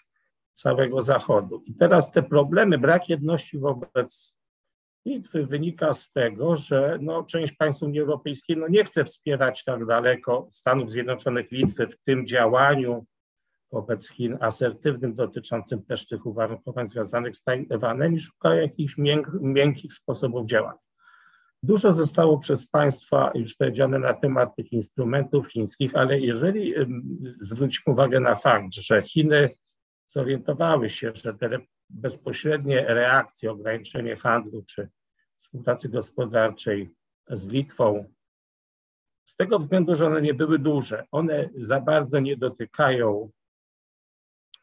całego 0.54 1.02
Zachodu. 1.02 1.64
I 1.66 1.74
teraz 1.74 2.12
te 2.12 2.24
problemy, 2.24 2.78
brak 2.78 3.10
jedności 3.10 3.58
wobec 3.58 4.38
Litwy 5.06 5.46
wynika 5.46 5.94
z 5.94 6.12
tego, 6.12 6.56
że 6.58 6.98
no, 7.02 7.24
część 7.24 7.54
państw 7.54 7.84
Unii 7.84 8.00
Europejskiej 8.00 8.58
no, 8.58 8.68
nie 8.68 8.84
chce 8.84 9.06
wspierać 9.06 9.64
tak 9.64 9.86
daleko 9.86 10.48
Stanów 10.52 10.92
Zjednoczonych 10.92 11.52
Litwy 11.52 11.88
w 11.88 11.98
tym 11.98 12.28
działaniu 12.28 13.06
wobec 13.72 14.10
Chin 14.10 14.38
asertywnym, 14.42 15.16
dotyczącym 15.16 15.84
też 15.84 16.08
tych 16.08 16.26
uwarunkowań 16.26 16.90
związanych 16.90 17.36
z 17.36 17.44
Tajwanem 17.44 18.16
i 18.16 18.20
szuka 18.20 18.56
jakichś 18.56 18.98
mięk, 18.98 19.30
miękkich 19.42 19.94
sposobów 19.94 20.48
działania. 20.48 20.91
Dużo 21.64 21.94
zostało 21.94 22.40
przez 22.40 22.68
Państwa 22.68 23.32
już 23.36 23.54
powiedziane 23.54 24.00
na 24.00 24.14
temat 24.14 24.56
tych 24.56 24.74
instrumentów 24.74 25.48
chińskich, 25.48 25.96
ale 25.96 26.20
jeżeli 26.20 26.74
zwrócimy 27.42 27.94
uwagę 27.94 28.20
na 28.20 28.36
fakt, 28.36 28.74
że 28.74 29.02
Chiny 29.02 29.50
zorientowały 30.08 30.90
się, 30.90 31.12
że 31.16 31.34
te 31.34 31.60
bezpośrednie 31.90 32.86
reakcje, 32.88 33.52
ograniczenie 33.52 34.16
handlu 34.16 34.64
czy 34.64 34.90
współpracy 35.38 35.90
gospodarczej 35.90 36.90
z 37.30 37.48
Litwą, 37.48 38.06
z 39.26 39.36
tego 39.36 39.58
względu, 39.60 39.96
że 39.96 40.08
one 40.08 40.22
nie 40.22 40.34
były 40.34 40.60
duże, 40.60 41.06
one 41.12 41.50
za 41.56 41.82
bardzo 41.82 42.20
nie 42.20 42.38
dotykają 42.38 43.32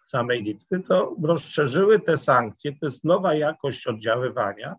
samej 0.04 0.42
Litwy, 0.42 0.80
to 0.80 1.16
rozszerzyły 1.22 2.00
te 2.00 2.16
sankcje, 2.16 2.72
to 2.72 2.86
jest 2.86 3.04
nowa 3.04 3.34
jakość 3.34 3.86
oddziaływania 3.86 4.76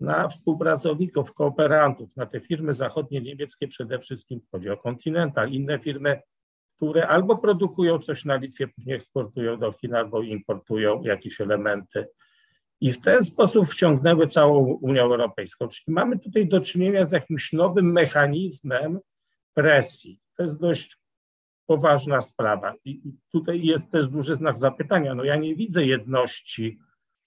na 0.00 0.28
współpracowników, 0.28 1.34
kooperantów, 1.34 2.16
na 2.16 2.26
te 2.26 2.40
firmy 2.40 2.74
zachodnie 2.74 3.20
niemieckie 3.20 3.68
przede 3.68 3.98
wszystkim, 3.98 4.40
chodzi 4.50 4.70
o 4.70 4.76
Continental, 4.76 5.50
inne 5.50 5.78
firmy, 5.78 6.20
które 6.76 7.08
albo 7.08 7.38
produkują 7.38 7.98
coś 7.98 8.24
na 8.24 8.36
Litwie, 8.36 8.68
później 8.68 8.96
eksportują 8.96 9.58
do 9.58 9.72
Chin, 9.72 9.94
albo 9.94 10.22
importują 10.22 11.02
jakieś 11.02 11.40
elementy. 11.40 12.06
I 12.80 12.92
w 12.92 13.00
ten 13.00 13.24
sposób 13.24 13.68
wciągnęły 13.68 14.26
całą 14.26 14.64
Unię 14.64 15.00
Europejską. 15.00 15.68
Czyli 15.68 15.94
mamy 15.94 16.18
tutaj 16.18 16.48
do 16.48 16.60
czynienia 16.60 17.04
z 17.04 17.12
jakimś 17.12 17.52
nowym 17.52 17.92
mechanizmem 17.92 18.98
presji. 19.54 20.20
To 20.36 20.42
jest 20.42 20.60
dość 20.60 20.96
poważna 21.66 22.20
sprawa. 22.20 22.74
I 22.84 23.02
tutaj 23.32 23.62
jest 23.62 23.90
też 23.90 24.08
duży 24.08 24.34
znak 24.34 24.58
zapytania. 24.58 25.14
No 25.14 25.24
ja 25.24 25.36
nie 25.36 25.54
widzę 25.54 25.84
jedności 25.84 26.78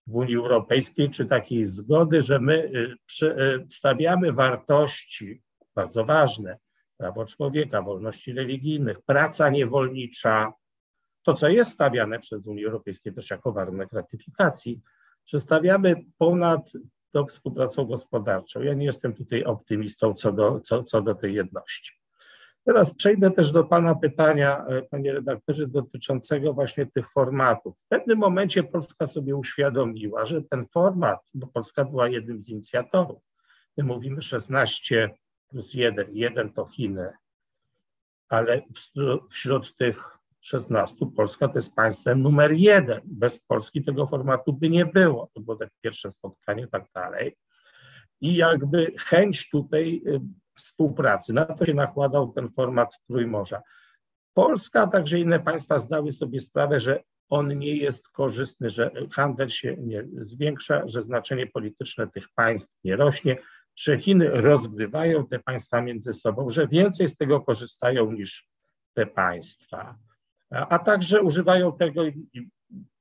w 0.08 0.16
Unii 0.16 0.36
Europejskiej, 0.36 1.10
czy 1.10 1.26
takiej 1.26 1.66
zgody, 1.66 2.22
że 2.22 2.39
my 2.39 2.54
y, 2.54 3.26
y, 3.26 3.66
stawiamy 3.70 4.34
wartości 4.34 5.41
bardzo 5.76 6.06
ważne, 6.06 6.58
prawo 6.97 7.26
człowieka, 7.26 7.82
wolności 7.82 8.34
religijnych, 8.34 9.01
praca 9.01 9.49
niewolnicza, 9.49 10.54
to 11.24 11.34
co 11.34 11.49
jest 11.49 11.72
stawiane 11.72 12.20
przez 12.20 12.47
Unię 12.47 12.66
Europejską 12.66 13.14
też 13.14 13.30
jako 13.30 13.51
warunek 13.51 13.93
ratyfikacji, 13.93 14.82
że 15.26 15.39
stawiamy 15.39 15.95
ponad 16.18 16.72
tą 17.12 17.26
współpracą 17.26 17.86
gospodarczą. 17.86 18.62
Ja 18.62 18.74
nie 18.74 18.86
jestem 18.86 19.14
tutaj 19.14 19.43
optymistą 19.43 20.14
co 20.14 20.32
do, 20.32 20.60
co, 20.60 20.84
co 20.84 21.01
do 21.01 21.16
tej 21.16 21.34
jedności. 21.34 22.03
Teraz 22.66 22.95
przejdę 22.95 23.32
też 23.32 23.51
do 23.51 23.64
Pana 23.64 23.95
pytania, 23.95 24.66
e, 24.66 24.82
Panie 24.82 25.14
redaktorze, 25.14 25.68
dotyczącego 25.68 26.53
właśnie 26.53 26.86
tych 26.86 27.11
formatów. 27.11 27.76
W 27.80 27.88
pewnym 27.88 28.18
momencie 28.18 28.64
Polska 28.64 29.07
sobie 29.07 29.36
uświadomiła, 29.36 30.26
że 30.26 30.41
ten 30.41 30.68
format, 30.68 31.20
bo 31.34 31.47
Polska 31.47 31.86
była 31.86 32.07
jednym 32.07 32.43
z 32.43 32.49
inicjatorów, 32.49 33.22
my 33.78 33.84
mówimy 33.84 34.22
16 34.22 35.09
plus 35.49 35.74
1, 35.74 36.07
jeden 36.11 36.53
to 36.53 36.66
Chiny, 36.66 37.14
ale 38.30 38.61
wśród 39.30 39.76
tych 39.76 40.18
16 40.41 41.05
Polska 41.16 41.47
to 41.47 41.55
jest 41.55 41.76
państwem 41.76 42.22
numer 42.22 42.51
jeden. 42.51 43.01
Bez 43.05 43.39
Polski 43.39 43.84
tego 43.84 44.07
formatu 44.07 44.53
by 44.53 44.70
nie 44.70 44.86
było. 44.86 45.30
To 45.34 45.41
było 45.41 45.57
takie 45.57 45.72
pierwsze 45.82 46.11
spotkanie, 46.11 46.68
tak 46.68 46.86
dalej. 46.95 47.36
I 48.22 48.36
jakby 48.36 48.93
chęć 48.99 49.49
tutaj 49.49 50.01
y, 50.07 50.20
współpracy. 50.56 51.34
Na 51.34 51.45
to 51.45 51.66
się 51.66 51.74
nakładał 51.74 52.32
ten 52.32 52.49
format 52.49 52.99
Trójmorza. 53.08 53.62
Polska, 54.34 54.82
a 54.82 54.88
także 54.88 55.20
inne 55.20 55.39
państwa 55.39 55.80
zdały 55.80 56.12
sobie 56.12 56.39
sprawę, 56.39 56.80
że 56.80 57.04
on 57.30 57.60
nie 57.60 57.76
jest 57.76 58.10
korzystny, 58.10 58.70
że 58.70 58.91
handel 59.12 59.49
się 59.49 59.76
nie 59.78 60.04
zwiększa, 60.18 60.82
że 60.86 61.01
znaczenie 61.01 61.47
polityczne 61.47 62.08
tych 62.08 62.30
państw 62.36 62.78
nie 62.84 62.95
rośnie, 62.95 63.38
że 63.76 63.99
Chiny 63.99 64.30
rozgrywają 64.30 65.28
te 65.28 65.39
państwa 65.39 65.82
między 65.82 66.14
sobą, 66.14 66.49
że 66.49 66.68
więcej 66.68 67.10
z 67.10 67.18
tego 67.18 67.41
korzystają 67.41 68.12
niż 68.12 68.47
te 68.93 69.06
państwa, 69.06 69.97
a, 70.49 70.80
także 70.80 71.22
używają 71.22 71.78
tego 71.78 72.01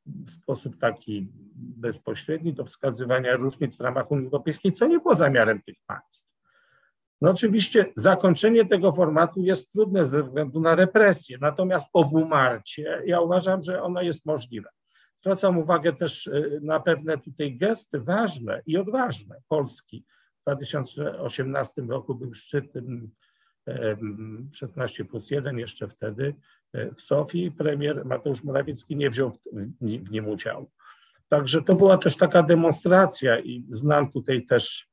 w 0.06 0.30
sposób 0.30 0.78
taki 0.78 1.28
bezpośredni 1.54 2.54
do 2.54 2.64
wskazywania 2.64 3.36
różnic 3.36 3.76
w 3.76 3.80
ramach 3.80 4.10
Unii 4.10 4.24
Europejskiej, 4.24 4.72
co 4.72 4.86
nie 4.86 4.98
było 4.98 5.14
zamiarem 5.14 5.62
tych 5.62 5.76
państw. 5.86 6.31
No 7.22 7.30
oczywiście 7.30 7.92
zakończenie 7.96 8.66
tego 8.66 8.92
formatu 8.92 9.40
jest 9.40 9.72
trudne 9.72 10.06
ze 10.06 10.22
względu 10.22 10.60
na 10.60 10.74
represję, 10.74 11.38
natomiast 11.40 11.88
obumarcie, 11.92 13.02
ja 13.06 13.20
uważam, 13.20 13.62
że 13.62 13.82
ono 13.82 14.02
jest 14.02 14.26
możliwe. 14.26 14.68
zwracam 15.20 15.58
uwagę 15.58 15.92
też 15.92 16.30
na 16.60 16.80
pewne 16.80 17.18
tutaj 17.18 17.56
gesty 17.56 18.00
ważne 18.00 18.62
i 18.66 18.76
odważne 18.76 19.36
Polski. 19.48 20.04
W 20.40 20.42
2018 20.42 21.82
roku 21.82 22.14
był 22.14 22.34
szczyt 22.34 22.72
16 24.52 25.04
plus 25.04 25.30
1 25.30 25.58
jeszcze 25.58 25.88
wtedy 25.88 26.34
w 26.96 27.02
Sofii. 27.02 27.50
Premier 27.50 28.04
Mateusz 28.04 28.44
Morawiecki 28.44 28.96
nie 28.96 29.10
wziął 29.10 29.32
w 29.80 30.10
nim 30.10 30.28
udziału. 30.28 30.70
Także 31.28 31.62
to 31.62 31.74
była 31.74 31.98
też 31.98 32.16
taka 32.16 32.42
demonstracja 32.42 33.40
i 33.40 33.64
znam 33.70 34.12
tutaj 34.12 34.46
też 34.46 34.91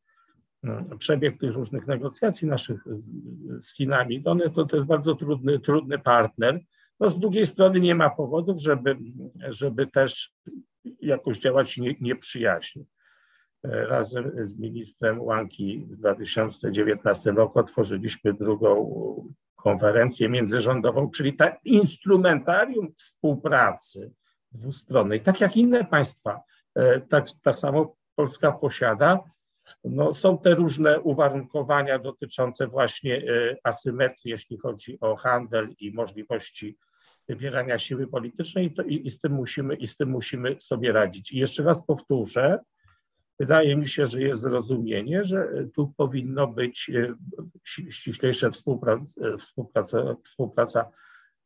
przebieg 1.00 1.40
tych 1.40 1.54
różnych 1.54 1.88
negocjacji 1.88 2.48
naszych 2.48 2.82
z, 2.86 3.10
z 3.66 3.76
Chinami. 3.76 4.24
To, 4.24 4.36
to, 4.36 4.66
to 4.66 4.76
jest 4.76 4.88
bardzo 4.88 5.16
trudny, 5.16 5.60
trudny 5.60 6.00
partner. 6.00 6.60
No 7.00 7.10
z 7.10 7.20
drugiej 7.20 7.48
strony 7.48 7.80
nie 7.80 7.96
ma 7.96 8.10
powodów, 8.10 8.62
żeby, 8.62 8.98
żeby 9.50 9.88
też 9.88 10.34
jakoś 11.02 11.40
działać 11.40 11.78
nie, 11.78 11.96
nieprzyjaźnie. 12.02 12.84
Razem 13.64 14.48
z 14.48 14.60
ministrem 14.60 15.22
Łanki 15.22 15.88
w 15.90 15.96
2019 15.96 17.32
roku 17.32 17.60
otworzyliśmy 17.60 18.34
drugą 18.34 18.94
konferencję 19.56 20.30
międzyrządową, 20.30 21.12
czyli 21.12 21.34
ta 21.34 21.58
instrumentarium 21.64 22.94
współpracy 22.98 24.12
dwustronnej, 24.52 25.22
tak 25.22 25.42
jak 25.42 25.58
inne 25.58 25.86
państwa, 25.86 26.42
e, 26.76 27.02
tak, 27.02 27.26
tak 27.44 27.60
samo 27.60 27.96
Polska 28.16 28.52
posiada. 28.52 29.24
No, 29.84 30.14
są 30.14 30.38
te 30.38 30.56
różne 30.56 31.02
uwarunkowania 31.02 32.00
dotyczące 32.00 32.68
właśnie 32.68 33.18
e, 33.18 33.58
asymetrii, 33.64 34.32
jeśli 34.32 34.58
chodzi 34.58 34.98
o 35.02 35.16
handel 35.16 35.70
i 35.80 35.92
możliwości 35.92 36.78
wywierania 37.28 37.80
siły 37.80 38.08
politycznej 38.08 38.66
i, 38.66 38.72
to, 38.72 38.84
i, 38.84 39.08
i, 39.08 39.12
z 39.12 39.20
tym 39.20 39.32
musimy, 39.32 39.76
i 39.76 39.88
z 39.88 39.96
tym 39.96 40.10
musimy 40.10 40.56
sobie 40.60 40.92
radzić. 40.92 41.32
I 41.32 41.38
jeszcze 41.38 41.64
raz 41.64 41.86
powtórzę, 41.86 42.60
wydaje 43.40 43.76
mi 43.78 43.88
się, 43.88 44.06
że 44.06 44.22
jest 44.22 44.42
zrozumienie, 44.42 45.24
że 45.24 45.48
tu 45.76 45.94
powinno 45.98 46.48
być 46.48 46.92
e, 46.96 47.16
ściślejsza 47.90 48.50
współpraca, 48.50 49.38
współpraca, 49.38 50.16
współpraca 50.24 50.90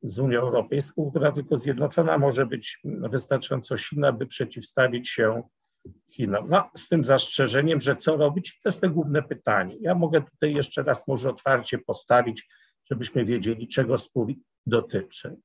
z 0.03 0.19
Unią 0.19 0.39
Europejską, 0.39 1.09
która 1.09 1.31
tylko 1.31 1.57
zjednoczona 1.57 2.17
może 2.17 2.45
być 2.45 2.79
wystarczająco 2.83 3.77
silna, 3.77 4.11
by 4.11 4.25
przeciwstawić 4.25 5.09
się 5.09 5.43
Chinom. 6.11 6.49
No, 6.49 6.69
z 6.77 6.87
tym 6.87 7.03
zastrzeżeniem, 7.03 7.81
że 7.81 7.95
co 7.95 8.17
robić, 8.17 8.59
to 8.63 8.69
jest 8.69 8.81
to 8.81 8.89
główne 8.89 9.23
pytanie. 9.23 9.75
Ja 9.81 9.95
mogę 9.95 10.21
tutaj 10.21 10.53
jeszcze 10.53 10.83
raz 10.83 11.07
może 11.07 11.29
otwarcie 11.29 11.77
postawić, 11.77 12.47
żebyśmy 12.91 13.25
wiedzieli, 13.25 13.67
czego 13.67 13.97
spór 13.97 14.33
dotyczy 14.65 15.37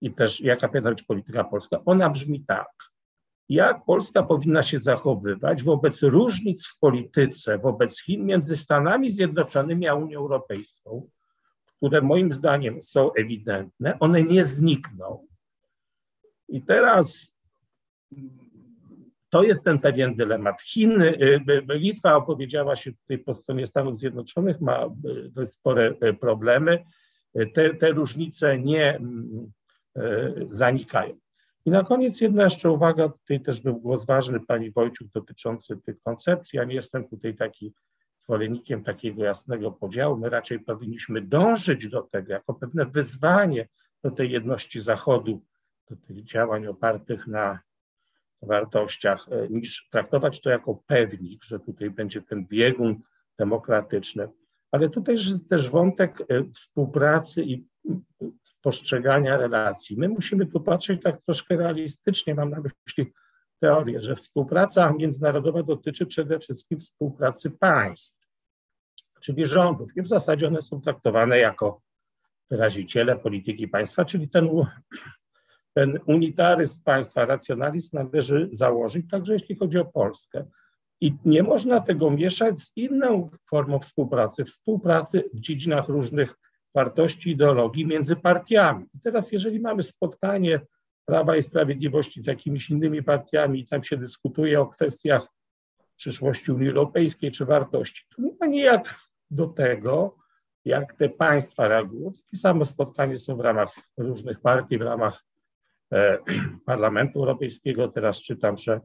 i 0.00 0.14
też 0.14 0.40
jaka 0.40 0.68
powinna 0.68 0.90
być 0.90 1.02
polityka 1.02 1.44
polska. 1.44 1.80
Ona 1.84 2.10
brzmi 2.10 2.44
tak. 2.44 2.68
Jak 3.48 3.84
Polska 3.84 4.22
powinna 4.22 4.62
się 4.62 4.80
zachowywać 4.80 5.62
wobec 5.62 6.02
różnic 6.02 6.66
w 6.66 6.78
polityce, 6.78 7.58
wobec 7.58 8.02
Chin 8.02 8.26
między 8.26 8.56
Stanami 8.56 9.10
Zjednoczonymi 9.10 9.88
a 9.88 9.94
Unią 9.94 10.18
Europejską, 10.18 11.10
które 11.76 12.02
moim 12.02 12.32
zdaniem 12.32 12.82
są 12.82 13.12
ewidentne, 13.12 13.98
one 13.98 14.22
nie 14.22 14.44
znikną. 14.44 15.26
I 16.48 16.62
teraz 16.62 17.32
to 19.30 19.42
jest 19.42 19.64
ten 19.64 19.78
pewien 19.78 20.16
dylemat. 20.16 20.62
Chiny, 20.62 21.18
y, 21.22 21.40
Litwa 21.68 22.16
opowiedziała 22.16 22.76
się 22.76 22.92
tutaj 22.92 23.18
po 23.18 23.34
stronie 23.34 23.66
Stanów 23.66 23.98
Zjednoczonych, 23.98 24.60
ma 24.60 24.86
y, 25.42 25.46
spore 25.46 25.94
y, 26.04 26.14
problemy. 26.14 26.84
Te, 27.54 27.74
te 27.74 27.90
różnice 27.90 28.58
nie 28.58 28.96
mm, 28.96 29.52
zanikają. 30.50 31.14
I 31.64 31.70
na 31.70 31.84
koniec 31.84 32.20
jedna 32.20 32.44
jeszcze 32.44 32.70
uwaga, 32.70 33.08
tutaj 33.08 33.40
też 33.40 33.60
był 33.60 33.80
głos 33.80 34.06
ważny 34.06 34.40
pani 34.40 34.70
Wojciuk 34.70 35.08
dotyczący 35.08 35.76
tych 35.76 36.02
koncepcji. 36.02 36.56
Ja 36.56 36.64
nie 36.64 36.74
jestem 36.74 37.08
tutaj 37.08 37.34
taki 37.34 37.74
zwolennikiem 38.18 38.84
takiego 38.84 39.24
jasnego 39.24 39.72
podziału. 39.72 40.16
My 40.16 40.30
raczej 40.30 40.60
powinniśmy 40.60 41.22
dążyć 41.22 41.88
do 41.88 42.02
tego, 42.02 42.32
jako 42.32 42.54
pewne 42.54 42.86
wyzwanie 42.86 43.68
do 44.04 44.10
tej 44.10 44.30
jedności 44.30 44.80
Zachodu, 44.80 45.42
do 45.90 45.96
tych 45.96 46.24
działań 46.24 46.66
opartych 46.66 47.26
na 47.26 47.58
wartościach, 48.42 49.26
e, 49.30 49.48
niż 49.48 49.88
traktować 49.90 50.40
to 50.40 50.50
jako 50.50 50.82
pewnik, 50.86 51.44
że 51.44 51.60
tutaj 51.60 51.90
będzie 51.90 52.22
ten 52.22 52.46
biegun 52.46 53.00
demokratyczny. 53.38 54.28
Ale 54.72 54.90
tutaj 54.90 55.14
jest 55.14 55.48
też 55.48 55.70
wątek 55.70 56.20
e, 56.20 56.44
współpracy 56.54 57.44
i 57.44 57.66
postrzegania 58.62 59.36
relacji. 59.36 59.96
My 59.96 60.08
musimy 60.08 60.46
tu 60.46 60.60
patrzeć 60.60 61.02
tak 61.02 61.22
troszkę 61.22 61.56
realistycznie, 61.56 62.34
mam 62.34 62.50
na 62.50 62.62
myśli 62.86 63.12
teorię, 63.60 64.00
że 64.00 64.16
współpraca 64.16 64.92
międzynarodowa 64.92 65.62
dotyczy 65.62 66.06
przede 66.06 66.38
wszystkim 66.38 66.80
współpracy 66.80 67.50
państw, 67.50 68.18
czyli 69.20 69.46
rządów. 69.46 69.96
I 69.96 70.02
w 70.02 70.06
zasadzie 70.06 70.46
one 70.46 70.62
są 70.62 70.80
traktowane 70.80 71.38
jako 71.38 71.80
wyraziciele 72.50 73.18
polityki 73.18 73.68
państwa, 73.68 74.04
czyli 74.04 74.28
ten, 74.28 74.48
ten 75.78 75.98
unitaryzm 76.06 76.82
państwa, 76.84 77.26
racjonalizm 77.26 77.96
należy 77.96 78.48
założyć, 78.52 79.10
także 79.10 79.32
jeśli 79.32 79.56
chodzi 79.56 79.78
o 79.78 79.84
Polskę. 79.84 80.44
I 81.00 81.14
nie 81.24 81.42
można 81.42 81.80
tego 81.80 82.10
mieszać 82.10 82.60
z 82.60 82.72
inną 82.76 83.30
formą 83.50 83.78
współpracy, 83.78 84.44
współpracy 84.44 85.24
w 85.34 85.40
dziedzinach 85.40 85.88
różnych 85.88 86.34
wartości, 86.74 87.30
ideologii 87.30 87.86
między 87.86 88.16
partiami. 88.16 88.86
I 88.94 89.00
teraz, 89.00 89.32
jeżeli 89.32 89.60
mamy 89.60 89.82
spotkanie 89.82 90.60
Prawa 91.04 91.36
i 91.36 91.42
Sprawiedliwości 91.42 92.22
z 92.22 92.26
jakimiś 92.26 92.70
innymi 92.70 93.02
partiami 93.02 93.60
i 93.60 93.66
tam 93.66 93.84
się 93.84 93.96
dyskutuje 93.96 94.60
o 94.60 94.66
kwestiach 94.66 95.26
przyszłości 95.96 96.52
Unii 96.52 96.68
Europejskiej 96.68 97.30
czy 97.30 97.44
wartości, 97.44 98.04
to 98.16 98.22
nie 98.22 98.32
ma 98.40 98.46
nijak 98.46 98.94
do 99.30 99.46
tego, 99.46 100.16
jak 100.64 100.92
te 100.92 101.08
państwa 101.08 101.68
reagują. 101.68 102.12
Takie 102.12 102.36
same 102.36 102.64
spotkania 102.64 103.18
są 103.18 103.36
w 103.36 103.40
ramach 103.40 103.74
różnych 103.96 104.40
partii, 104.40 104.78
w 104.78 104.82
ramach 104.82 105.28
Parlamentu 106.66 107.18
Europejskiego. 107.18 107.88
Teraz 107.88 108.20
czytam, 108.20 108.58
że 108.58 108.80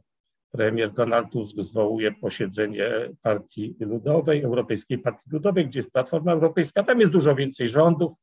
premier 0.51 0.93
Donald 0.93 1.32
Tusk 1.32 1.56
zwołuje 1.58 2.12
posiedzenie 2.12 2.91
Partii 3.22 3.76
Ludowej, 3.80 4.43
Europejskiej 4.43 4.97
Partii 4.97 5.30
Ludowej, 5.32 5.68
gdzie 5.68 5.80
jest 5.80 5.93
Platforma 5.93 6.32
Europejska. 6.32 6.84
Tam 6.84 6.99
jest 6.99 7.12
dużo 7.12 7.36
więcej 7.36 7.70
rządów. 7.70 8.14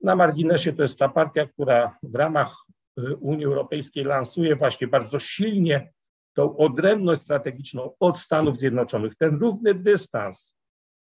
Na 0.00 0.16
marginesie 0.16 0.72
to 0.72 0.82
jest 0.82 0.98
ta 0.98 1.08
partia, 1.08 1.46
która 1.46 1.98
w 2.02 2.14
ramach 2.14 2.56
y, 2.98 3.16
Unii 3.16 3.44
Europejskiej 3.44 4.04
lansuje 4.04 4.56
właśnie 4.56 4.86
bardzo 4.86 5.18
silnie 5.18 5.92
tą 6.34 6.56
odrębność 6.56 7.22
strategiczną 7.22 7.94
od 8.00 8.18
Stanów 8.18 8.58
Zjednoczonych, 8.58 9.16
ten 9.16 9.38
równy 9.38 9.74
dystans 9.74 10.54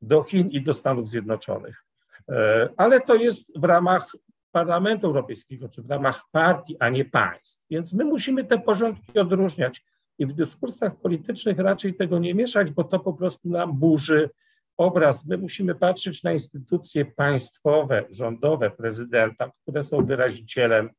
do 0.03 0.23
Chin 0.23 0.51
i 0.51 0.63
do 0.63 0.75
Stanów 0.75 1.09
Zjednoczonych. 1.09 1.85
E, 2.31 2.69
ale 2.77 3.01
to 3.01 3.15
jest 3.15 3.61
w 3.61 3.65
ramach 3.65 4.17
Parlamentu 4.55 5.07
Europejskiego, 5.07 5.69
czy 5.69 5.83
w 5.83 5.91
ramach 5.91 6.23
partii, 6.33 6.77
a 6.79 6.89
nie 6.89 7.05
państw. 7.05 7.65
Więc 7.71 7.93
my 7.93 8.05
musimy 8.05 8.45
te 8.45 8.59
porządki 8.59 9.19
odróżniać. 9.19 9.85
I 10.19 10.27
w 10.27 10.33
dyskursach 10.33 11.01
politycznych 11.01 11.59
raczej 11.59 11.95
tego 11.95 12.19
nie 12.19 12.35
mieszać, 12.35 12.71
bo 12.71 12.85
to 12.85 13.01
po 13.01 13.13
prostu 13.13 13.49
nam 13.49 13.79
burzy 13.79 14.31
obraz. 14.77 15.27
My 15.27 15.39
musimy 15.39 15.75
patrzeć 15.75 16.23
na 16.23 16.33
instytucje 16.33 17.05
państwowe, 17.05 18.05
rządowe, 18.11 18.71
prezydenta, 18.71 19.51
które 19.63 19.83
są 19.83 20.07
wyrazicielem 20.07 20.91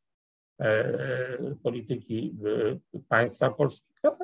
polityki 1.64 2.36
państwa 3.10 3.50
polskiego. 3.50 4.18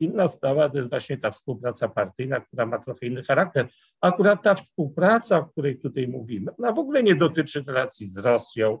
inna 0.00 0.28
sprawa 0.28 0.68
to 0.68 0.76
jest 0.76 0.90
właśnie 0.90 1.18
ta 1.18 1.30
współpraca 1.30 1.88
partyjna, 1.88 2.40
która 2.40 2.66
ma 2.66 2.78
trochę 2.78 3.06
inny 3.06 3.22
charakter. 3.22 3.68
Akurat 4.00 4.42
ta 4.42 4.54
współpraca, 4.54 5.38
o 5.38 5.44
której 5.44 5.78
tutaj 5.78 6.08
mówimy, 6.08 6.56
ona 6.58 6.72
w 6.72 6.78
ogóle 6.78 7.02
nie 7.02 7.14
dotyczy 7.14 7.64
relacji 7.66 8.08
z 8.08 8.18
Rosją, 8.18 8.78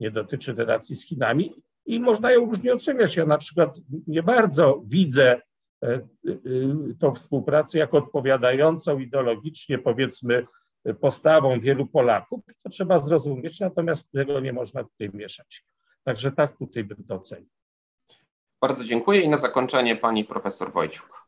nie 0.00 0.10
dotyczy 0.10 0.54
relacji 0.54 0.96
z 0.96 1.06
Chinami 1.06 1.62
i 1.86 2.00
można 2.00 2.32
ją 2.32 2.46
różnie 2.46 2.72
oceniać. 2.72 3.16
Ja 3.16 3.26
na 3.26 3.38
przykład 3.38 3.76
nie 4.06 4.22
bardzo 4.22 4.82
widzę 4.86 5.40
e, 5.82 5.88
e, 5.88 6.00
tą 7.00 7.14
współpracę 7.14 7.78
jako 7.78 7.98
odpowiadającą 7.98 8.98
ideologicznie, 8.98 9.78
powiedzmy, 9.78 10.46
postawą 11.00 11.60
wielu 11.60 11.86
Polaków. 11.86 12.40
To 12.62 12.70
trzeba 12.70 12.98
zrozumieć, 12.98 13.60
natomiast 13.60 14.12
tego 14.12 14.40
nie 14.40 14.52
można 14.52 14.84
tutaj 14.84 15.10
mieszać. 15.14 15.64
Także 16.06 16.32
tak 16.32 16.56
tutaj 16.58 16.84
bym 16.84 17.04
to 17.04 17.14
ocenił. 17.14 17.48
Bardzo 18.60 18.84
dziękuję 18.84 19.20
i 19.20 19.28
na 19.28 19.36
zakończenie 19.36 19.96
pani 19.96 20.24
profesor 20.24 20.72
Wojciuk. 20.72 21.26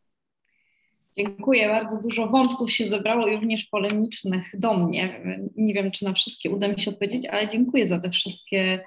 Dziękuję. 1.17 1.69
Bardzo 1.69 2.03
dużo 2.03 2.27
wątków 2.27 2.73
się 2.73 2.89
zebrało, 2.89 3.27
również 3.27 3.65
polemicznych 3.65 4.45
do 4.55 4.77
mnie. 4.77 5.25
Nie 5.57 5.75
wiem, 5.75 5.91
czy 5.91 6.05
na 6.05 6.13
wszystkie 6.13 6.51
uda 6.51 6.69
mi 6.69 6.81
się 6.81 6.91
odpowiedzieć, 6.91 7.27
ale 7.27 7.49
dziękuję 7.49 7.87
za 7.87 8.01
te 8.01 8.11
wszystkie 8.11 8.85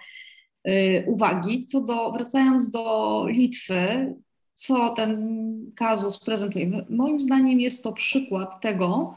Y, 0.67 1.03
uwagi. 1.07 1.65
Co 1.65 1.81
do, 1.81 2.11
wracając 2.11 2.71
do 2.71 3.25
Litwy, 3.27 4.13
co 4.53 4.89
ten 4.89 5.71
kazus 5.75 6.19
prezentuje? 6.19 6.85
Moim 6.89 7.19
zdaniem 7.19 7.59
jest 7.59 7.83
to 7.83 7.93
przykład 7.93 8.61
tego, 8.61 9.15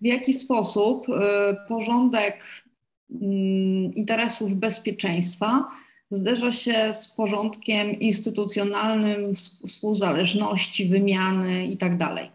w 0.00 0.06
jaki 0.06 0.32
sposób 0.32 1.08
y, 1.08 1.12
porządek 1.68 2.44
mm, 3.10 3.94
interesów 3.94 4.54
bezpieczeństwa 4.54 5.68
zderza 6.10 6.52
się 6.52 6.92
z 6.92 7.08
porządkiem 7.08 8.00
instytucjonalnym, 8.00 9.34
współzależności, 9.66 10.86
wymiany 10.86 11.66
itd. 11.66 11.98
Tak 11.98 12.28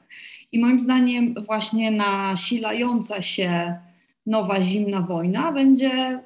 I 0.51 0.59
moim 0.59 0.79
zdaniem 0.79 1.35
właśnie 1.45 1.91
nasilająca 1.91 3.21
się 3.21 3.75
nowa 4.25 4.61
zimna 4.61 5.01
wojna 5.01 5.51
będzie 5.51 6.13
y, 6.13 6.19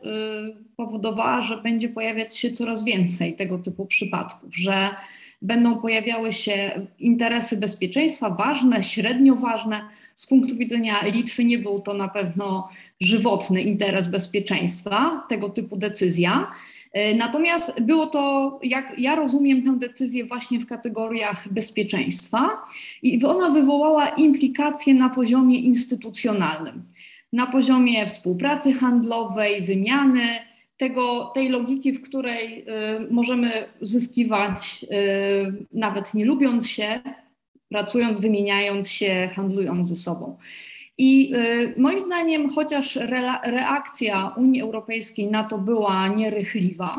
powodowała, 0.76 1.42
że 1.42 1.58
będzie 1.58 1.90
pojawiać 1.90 2.38
się 2.38 2.52
coraz 2.52 2.84
więcej 2.84 3.36
tego 3.36 3.58
typu 3.58 3.86
przypadków, 3.86 4.56
że 4.56 4.90
będą 5.42 5.78
pojawiały 5.78 6.34
się 6.34 6.88
interesy 7.00 7.58
bezpieczeństwa 7.58 8.30
ważne, 8.30 8.84
średnio 8.84 9.36
ważne. 9.36 9.82
Z 10.16 10.28
punktu 10.28 10.56
widzenia 10.56 11.06
Litwy 11.06 11.46
nie 11.46 11.58
był 11.58 11.82
to 11.82 11.94
na 11.94 12.08
pewno 12.08 12.70
żywotny 13.00 13.62
interes 13.62 14.08
bezpieczeństwa, 14.08 15.26
tego 15.30 15.50
typu 15.50 15.78
decyzja. 15.78 16.52
Y, 16.98 17.16
natomiast 17.16 17.82
było 17.82 18.06
to, 18.06 18.60
jak 18.64 19.00
ja 19.00 19.16
rozumiem 19.16 19.64
tę 19.64 19.88
decyzję 19.88 20.26
właśnie 20.26 20.60
w 20.60 20.68
kategoriach 20.68 21.54
bezpieczeństwa 21.54 22.50
i 23.02 23.26
ona 23.26 23.50
wywołała 23.50 24.08
implikacje 24.08 24.94
na 24.94 25.10
poziomie 25.10 25.60
instytucjonalnym 25.60 26.84
na 27.34 27.48
poziomie 27.48 28.08
współpracy 28.08 28.74
handlowej, 28.74 29.62
wymiany, 29.62 30.40
tego, 30.78 31.32
tej 31.36 31.50
logiki, 31.50 31.94
w 31.94 32.02
której 32.02 32.60
y, 32.60 32.66
możemy 33.12 33.52
zyskiwać, 33.82 34.86
y, 34.92 35.66
nawet 35.72 36.14
nie 36.14 36.26
lubiąc 36.26 36.70
się, 36.70 37.02
pracując, 37.70 38.20
wymieniając 38.20 38.90
się, 38.92 39.30
handlując 39.36 39.88
ze 39.88 39.96
sobą. 39.96 40.38
I 40.98 41.36
y, 41.36 41.74
moim 41.78 42.00
zdaniem, 42.00 42.50
chociaż 42.50 42.96
reakcja 43.44 44.34
Unii 44.38 44.62
Europejskiej 44.62 45.28
na 45.32 45.44
to 45.44 45.58
była 45.58 46.08
nierychliwa, 46.08 46.94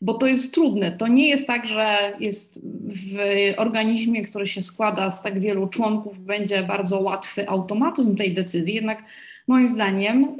bo 0.00 0.14
to 0.14 0.26
jest 0.26 0.54
trudne. 0.54 0.92
To 0.92 1.08
nie 1.08 1.28
jest 1.28 1.46
tak, 1.46 1.66
że 1.66 2.12
jest 2.20 2.60
w 2.84 3.18
organizmie, 3.56 4.22
który 4.22 4.46
się 4.46 4.62
składa 4.62 5.10
z 5.10 5.22
tak 5.22 5.40
wielu 5.40 5.68
członków, 5.68 6.18
będzie 6.18 6.62
bardzo 6.62 7.00
łatwy 7.00 7.48
automatyzm 7.48 8.16
tej 8.16 8.34
decyzji, 8.34 8.74
jednak 8.74 9.02
moim 9.48 9.68
zdaniem 9.68 10.24
y, 10.24 10.38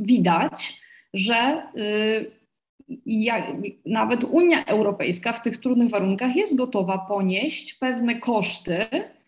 widać, 0.00 0.80
że 1.14 1.62
y, 1.76 2.30
nawet 3.86 4.24
Unia 4.24 4.64
Europejska 4.64 5.32
w 5.32 5.42
tych 5.42 5.56
trudnych 5.56 5.90
warunkach 5.90 6.36
jest 6.36 6.56
gotowa 6.56 6.98
ponieść 6.98 7.74
pewne 7.74 8.20
koszty 8.20 8.82
y, 8.82 9.21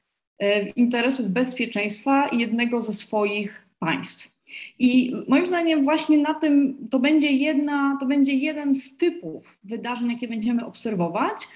interesów 0.76 1.28
bezpieczeństwa 1.28 2.28
jednego 2.32 2.82
ze 2.82 2.92
swoich 2.92 3.66
państw. 3.78 4.34
I 4.78 5.16
moim 5.28 5.46
zdaniem 5.46 5.84
właśnie 5.84 6.18
na 6.18 6.34
tym 6.34 6.76
to 6.90 6.98
będzie 6.98 7.32
jedna, 7.32 7.96
to 8.00 8.06
będzie 8.06 8.34
jeden 8.34 8.74
z 8.74 8.96
typów 8.96 9.58
wydarzeń, 9.64 10.10
jakie 10.10 10.28
będziemy 10.28 10.66
obserwować, 10.66 11.48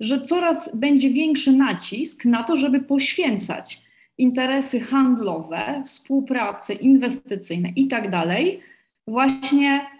że 0.00 0.22
coraz 0.22 0.76
będzie 0.76 1.10
większy 1.10 1.52
nacisk 1.52 2.24
na 2.24 2.42
to, 2.42 2.56
żeby 2.56 2.80
poświęcać 2.80 3.82
interesy 4.18 4.80
handlowe, 4.80 5.82
współpracy 5.86 6.74
inwestycyjne 6.74 7.68
i 7.76 7.88
tak 7.88 8.10
dalej, 8.10 8.60
właśnie 9.06 9.70
e, 9.70 9.95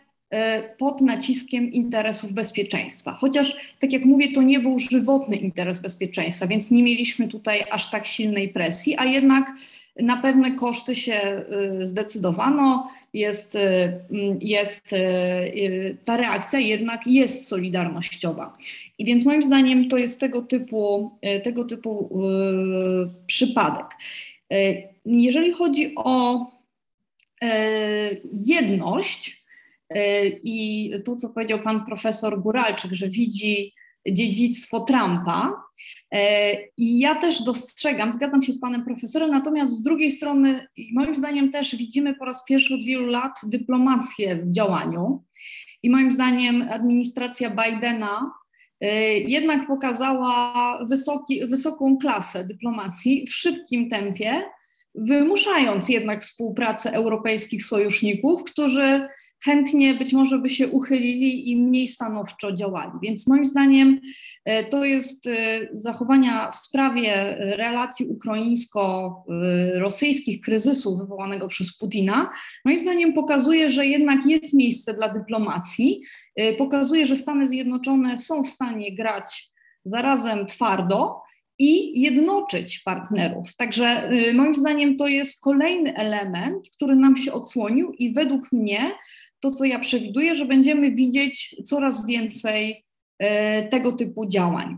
pod 0.78 1.00
naciskiem 1.00 1.72
interesów 1.72 2.32
bezpieczeństwa. 2.32 3.12
Chociaż, 3.12 3.56
tak 3.80 3.92
jak 3.92 4.04
mówię, 4.04 4.32
to 4.32 4.42
nie 4.42 4.60
był 4.60 4.78
żywotny 4.78 5.36
interes 5.36 5.80
bezpieczeństwa, 5.80 6.46
więc 6.46 6.70
nie 6.70 6.82
mieliśmy 6.82 7.28
tutaj 7.28 7.64
aż 7.70 7.90
tak 7.90 8.06
silnej 8.06 8.48
presji, 8.48 8.96
a 8.98 9.04
jednak 9.04 9.52
na 10.00 10.16
pewne 10.16 10.54
koszty 10.54 10.96
się 10.96 11.12
e, 11.12 11.44
zdecydowano. 11.86 12.90
Jest, 13.12 13.56
e, 13.56 14.00
jest, 14.40 14.88
ta 16.04 16.16
reakcja 16.16 16.58
jednak 16.58 17.06
jest 17.06 17.48
solidarnościowa. 17.48 18.56
I 18.98 19.04
więc 19.04 19.26
moim 19.26 19.42
zdaniem 19.42 19.88
to 19.88 19.98
jest 19.98 20.20
tego 20.20 20.42
typu, 20.42 21.10
e, 21.22 21.40
tego 21.40 21.64
typu 21.64 22.10
przypadek. 23.26 23.86
Jeżeli 25.06 25.52
chodzi 25.52 25.92
o 25.96 26.46
jedność 28.32 29.45
i 30.44 30.90
to, 31.04 31.16
co 31.16 31.30
powiedział 31.30 31.62
pan 31.62 31.86
profesor 31.86 32.42
Guralczyk, 32.42 32.92
że 32.92 33.08
widzi 33.08 33.72
dziedzictwo 34.08 34.80
Trumpa, 34.80 35.62
i 36.76 36.98
ja 36.98 37.14
też 37.14 37.42
dostrzegam, 37.42 38.12
zgadzam 38.12 38.42
się 38.42 38.52
z 38.52 38.60
panem 38.60 38.84
profesorem, 38.84 39.30
natomiast 39.30 39.74
z 39.74 39.82
drugiej 39.82 40.10
strony, 40.10 40.66
moim 40.92 41.14
zdaniem 41.14 41.50
też 41.50 41.76
widzimy 41.76 42.14
po 42.14 42.24
raz 42.24 42.44
pierwszy 42.44 42.74
od 42.74 42.84
wielu 42.84 43.06
lat 43.06 43.32
dyplomację 43.46 44.36
w 44.36 44.50
działaniu. 44.50 45.24
I 45.82 45.90
moim 45.90 46.12
zdaniem 46.12 46.66
administracja 46.70 47.50
Bidena 47.50 48.30
Y, 48.84 48.86
jednak 49.26 49.66
pokazała 49.66 50.84
wysoki, 50.84 51.46
wysoką 51.46 51.98
klasę 51.98 52.44
dyplomacji 52.44 53.26
w 53.26 53.34
szybkim 53.34 53.90
tempie, 53.90 54.42
wymuszając 54.94 55.88
jednak 55.88 56.22
współpracę 56.22 56.92
europejskich 56.92 57.64
sojuszników, 57.64 58.44
którzy 58.44 59.08
chętnie 59.46 59.94
być 59.94 60.12
może 60.12 60.38
by 60.38 60.50
się 60.50 60.68
uchylili 60.68 61.50
i 61.50 61.56
mniej 61.56 61.88
stanowczo 61.88 62.52
działali. 62.52 62.92
Więc 63.02 63.28
moim 63.28 63.44
zdaniem 63.44 64.00
e, 64.44 64.64
to 64.64 64.84
jest 64.84 65.26
e, 65.26 65.32
zachowania 65.72 66.50
w 66.50 66.56
sprawie 66.56 67.36
relacji 67.38 68.06
ukraińsko-rosyjskich 68.06 70.40
kryzysu 70.40 70.98
wywołanego 70.98 71.48
przez 71.48 71.78
Putina, 71.78 72.30
moim 72.64 72.78
zdaniem 72.78 73.12
pokazuje, 73.12 73.70
że 73.70 73.86
jednak 73.86 74.26
jest 74.26 74.54
miejsce 74.54 74.94
dla 74.94 75.14
dyplomacji, 75.14 76.02
e, 76.36 76.52
pokazuje, 76.52 77.06
że 77.06 77.16
Stany 77.16 77.48
Zjednoczone 77.48 78.18
są 78.18 78.44
w 78.44 78.48
stanie 78.48 78.94
grać 78.94 79.50
zarazem 79.84 80.46
twardo, 80.46 81.26
i 81.58 82.00
jednoczyć 82.00 82.78
partnerów. 82.78 83.56
Także 83.56 84.10
moim 84.34 84.54
zdaniem 84.54 84.96
to 84.96 85.06
jest 85.06 85.44
kolejny 85.44 85.94
element, 85.94 86.68
który 86.76 86.96
nam 86.96 87.16
się 87.16 87.32
odsłonił 87.32 87.92
i 87.92 88.12
według 88.12 88.52
mnie 88.52 88.92
to, 89.40 89.50
co 89.50 89.64
ja 89.64 89.78
przewiduję, 89.78 90.34
że 90.34 90.44
będziemy 90.44 90.90
widzieć 90.90 91.56
coraz 91.64 92.06
więcej 92.06 92.84
e, 93.18 93.68
tego 93.68 93.92
typu 93.92 94.26
działań. 94.26 94.76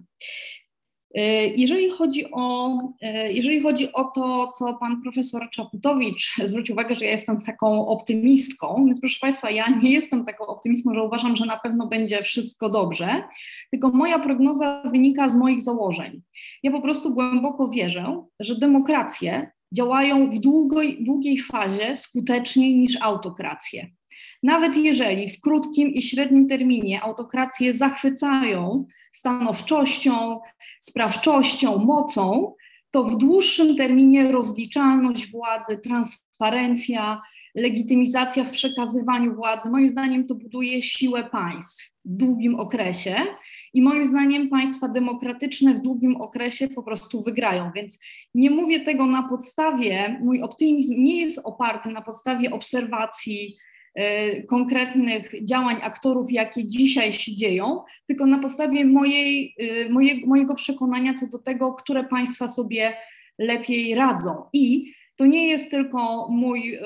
E, 1.14 1.46
jeżeli 1.46 1.90
chodzi, 1.90 2.24
o, 2.32 2.78
e, 3.02 3.32
jeżeli 3.32 3.60
chodzi 3.60 3.92
o 3.92 4.04
to, 4.04 4.52
co 4.58 4.74
pan 4.74 5.02
profesor 5.02 5.50
Czaputowicz 5.50 6.34
zwrócił 6.44 6.74
uwagę, 6.74 6.94
że 6.94 7.04
ja 7.04 7.10
jestem 7.10 7.40
taką 7.40 7.86
optymistką, 7.86 8.84
więc 8.86 9.00
proszę 9.00 9.18
Państwa, 9.20 9.50
ja 9.50 9.68
nie 9.82 9.92
jestem 9.92 10.24
taką 10.24 10.46
optymistką, 10.46 10.94
że 10.94 11.02
uważam, 11.02 11.36
że 11.36 11.46
na 11.46 11.56
pewno 11.56 11.86
będzie 11.86 12.22
wszystko 12.22 12.70
dobrze, 12.70 13.22
tylko 13.70 13.88
moja 13.88 14.18
prognoza 14.18 14.82
wynika 14.84 15.30
z 15.30 15.36
moich 15.36 15.62
założeń. 15.62 16.22
Ja 16.62 16.72
po 16.72 16.80
prostu 16.80 17.14
głęboko 17.14 17.68
wierzę, 17.68 18.22
że 18.40 18.58
demokracje 18.58 19.50
działają 19.74 20.30
w 20.30 20.38
długoj, 20.38 20.96
długiej 21.00 21.38
fazie 21.38 21.96
skuteczniej 21.96 22.76
niż 22.76 22.96
autokracje. 23.00 23.90
Nawet 24.42 24.76
jeżeli 24.76 25.28
w 25.28 25.40
krótkim 25.40 25.88
i 25.88 26.02
średnim 26.02 26.46
terminie 26.48 27.02
autokracje 27.02 27.74
zachwycają 27.74 28.86
stanowczością, 29.12 30.40
sprawczością, 30.80 31.78
mocą, 31.78 32.54
to 32.90 33.04
w 33.04 33.16
dłuższym 33.16 33.76
terminie 33.76 34.32
rozliczalność 34.32 35.30
władzy, 35.30 35.78
transparencja, 35.78 37.20
legitymizacja 37.58 38.44
w 38.44 38.50
przekazywaniu 38.50 39.34
władzy, 39.34 39.70
moim 39.70 39.88
zdaniem 39.88 40.26
to 40.26 40.34
buduje 40.34 40.82
siłę 40.82 41.24
państw 41.24 41.92
w 42.04 42.16
długim 42.16 42.54
okresie 42.54 43.16
i 43.74 43.82
moim 43.82 44.04
zdaniem 44.04 44.48
państwa 44.48 44.88
demokratyczne 44.88 45.74
w 45.74 45.82
długim 45.82 46.16
okresie 46.16 46.68
po 46.68 46.82
prostu 46.82 47.22
wygrają. 47.22 47.70
Więc 47.74 47.98
nie 48.34 48.50
mówię 48.50 48.80
tego 48.80 49.06
na 49.06 49.28
podstawie, 49.28 50.18
mój 50.20 50.42
optymizm 50.42 51.02
nie 51.02 51.20
jest 51.20 51.46
oparty 51.46 51.88
na 51.88 52.02
podstawie 52.02 52.50
obserwacji 52.50 53.56
E, 53.98 54.42
konkretnych 54.42 55.44
działań 55.44 55.76
aktorów, 55.82 56.32
jakie 56.32 56.66
dzisiaj 56.66 57.12
się 57.12 57.34
dzieją, 57.34 57.82
tylko 58.06 58.26
na 58.26 58.38
podstawie 58.38 58.84
mojej, 58.84 59.54
e, 59.58 59.88
moje, 59.88 60.26
mojego 60.26 60.54
przekonania 60.54 61.14
co 61.14 61.26
do 61.26 61.38
tego, 61.38 61.72
które 61.72 62.04
państwa 62.04 62.48
sobie 62.48 62.92
lepiej 63.38 63.94
radzą. 63.94 64.44
I 64.52 64.94
to 65.18 65.26
nie 65.26 65.48
jest 65.48 65.70
tylko 65.70 66.28
mój, 66.30 66.74
e, 66.74 66.82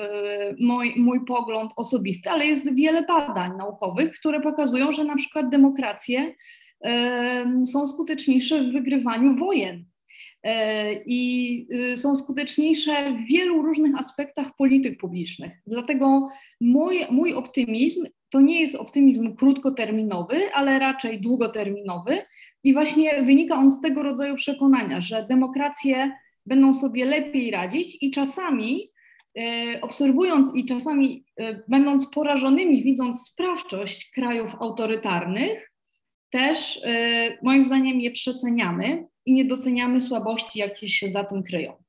mój, 0.59 0.93
mój 0.97 1.25
pogląd 1.25 1.71
osobisty, 1.75 2.29
ale 2.29 2.45
jest 2.45 2.75
wiele 2.75 3.03
badań 3.03 3.57
naukowych, 3.57 4.11
które 4.11 4.41
pokazują, 4.41 4.91
że 4.91 5.03
na 5.03 5.15
przykład 5.15 5.49
demokracje 5.49 6.35
są 7.65 7.87
skuteczniejsze 7.87 8.63
w 8.63 8.71
wygrywaniu 8.71 9.35
wojen 9.35 9.85
E, 10.43 10.93
i 11.05 11.67
są 11.95 12.15
skuteczniejsze 12.15 12.91
w 13.11 13.27
wielu 13.27 13.61
różnych 13.61 13.95
aspektach 13.95 14.55
polityk 14.57 14.99
publicznych. 14.99 15.51
Dlatego 15.67 16.29
mój, 16.61 16.99
mój 17.11 17.33
optymizm 17.33 18.05
to 18.29 18.41
nie 18.41 18.61
jest 18.61 18.75
optymizm 18.75 19.35
krótkoterminowy, 19.35 20.53
ale 20.53 20.79
raczej 20.79 21.21
długoterminowy 21.21 22.17
i 22.63 22.73
właśnie 22.73 23.23
wynika 23.23 23.55
on 23.55 23.71
z 23.71 23.81
tego 23.81 24.03
rodzaju 24.03 24.35
przekonania, 24.35 25.01
że 25.01 25.25
demokracje 25.29 26.11
będą 26.45 26.73
sobie 26.73 27.05
lepiej 27.05 27.51
radzić 27.51 27.97
i 28.01 28.11
czasami 28.11 28.89
obserwując 29.81 30.55
i 30.55 30.65
czasami 30.65 31.25
będąc 31.67 32.09
porażonymi, 32.09 32.83
widząc 32.83 33.27
sprawczość 33.27 34.09
krajów 34.09 34.55
autorytarnych, 34.55 35.71
też 36.29 36.81
moim 37.43 37.63
zdaniem 37.63 37.99
je 37.99 38.11
przeceniamy 38.11 39.07
i 39.25 39.33
nie 39.33 39.45
doceniamy 39.45 40.01
słabości, 40.01 40.59
jakie 40.59 40.89
się 40.89 41.09
za 41.09 41.23
tym 41.23 41.43
kryją. 41.43 41.83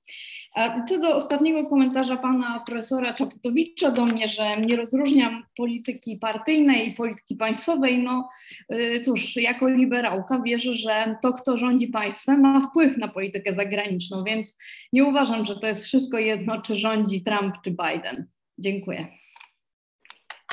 A 0.55 0.85
co 0.85 0.99
do 0.99 1.17
ostatniego 1.17 1.69
komentarza 1.69 2.17
pana 2.17 2.63
profesora 2.67 3.15
Czaputowicza 3.15 3.91
do 3.91 4.05
mnie, 4.05 4.29
że 4.29 4.61
nie 4.61 4.77
rozróżniam 4.77 5.43
polityki 5.57 6.17
partyjnej 6.17 6.89
i 6.89 6.95
polityki 6.95 7.37
państwowej, 7.37 7.99
no 7.99 8.29
y, 8.73 9.01
cóż, 9.05 9.37
jako 9.37 9.69
liberałka 9.69 10.41
wierzę, 10.41 10.75
że 10.75 11.17
to, 11.23 11.33
kto 11.33 11.57
rządzi 11.57 11.89
państwem, 11.89 12.41
ma 12.41 12.61
wpływ 12.61 12.97
na 12.99 13.09
politykę 13.09 13.53
zagraniczną, 13.53 14.25
więc 14.25 14.59
nie 14.93 15.05
uważam, 15.05 15.45
że 15.45 15.57
to 15.57 15.67
jest 15.67 15.85
wszystko 15.85 16.19
jedno, 16.19 16.63
czy 16.63 16.77
rządzi 16.77 17.25
Trump 17.25 17.55
czy 17.65 17.71
Biden. 17.71 18.27
Dziękuję. 18.59 19.07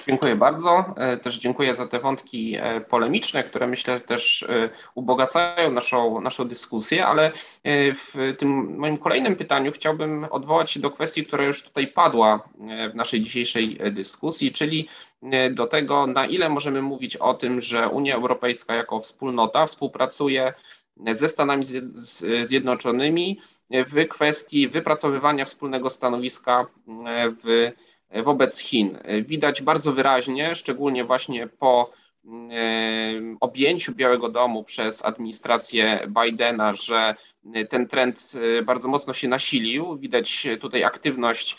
Dziękuję 0.07 0.35
bardzo. 0.35 0.85
E, 0.97 1.17
też 1.17 1.37
dziękuję 1.39 1.75
za 1.75 1.87
te 1.87 1.99
wątki 1.99 2.55
e, 2.59 2.81
polemiczne, 2.81 3.43
które 3.43 3.67
myślę 3.67 3.99
też 3.99 4.43
e, 4.43 4.69
ubogacają 4.95 5.71
naszą, 5.71 6.21
naszą 6.21 6.47
dyskusję, 6.47 7.05
ale 7.05 7.31
w 7.95 8.35
tym 8.37 8.77
moim 8.77 8.97
kolejnym 8.97 9.35
pytaniu 9.35 9.71
chciałbym 9.71 10.25
odwołać 10.31 10.71
się 10.71 10.79
do 10.79 10.91
kwestii, 10.91 11.23
która 11.23 11.43
już 11.43 11.63
tutaj 11.63 11.87
padła 11.87 12.49
w 12.91 12.95
naszej 12.95 13.21
dzisiejszej 13.21 13.77
dyskusji, 13.91 14.51
czyli 14.51 14.87
do 15.51 15.67
tego, 15.67 16.07
na 16.07 16.25
ile 16.25 16.49
możemy 16.49 16.81
mówić 16.81 17.17
o 17.17 17.33
tym, 17.33 17.61
że 17.61 17.89
Unia 17.89 18.15
Europejska 18.15 18.75
jako 18.75 18.99
wspólnota 18.99 19.65
współpracuje 19.65 20.53
ze 21.11 21.27
Stanami 21.27 21.65
Zjednoczonymi 22.43 23.41
w 23.69 24.07
kwestii 24.07 24.67
wypracowywania 24.67 25.45
wspólnego 25.45 25.89
stanowiska 25.89 26.65
w 27.43 27.71
wobec 28.23 28.59
Chin. 28.59 28.97
Widać 29.21 29.61
bardzo 29.61 29.93
wyraźnie, 29.93 30.55
szczególnie 30.55 31.05
właśnie 31.05 31.47
po 31.47 31.91
objęciu 33.39 33.95
Białego 33.95 34.29
Domu 34.29 34.63
przez 34.63 35.05
administrację 35.05 36.07
Bidena, 36.07 36.73
że 36.73 37.15
ten 37.69 37.88
trend 37.88 38.31
e, 38.59 38.61
bardzo 38.61 38.88
mocno 38.88 39.13
się 39.13 39.27
nasilił. 39.27 39.97
Widać 39.97 40.47
tutaj 40.59 40.83
aktywność 40.83 41.57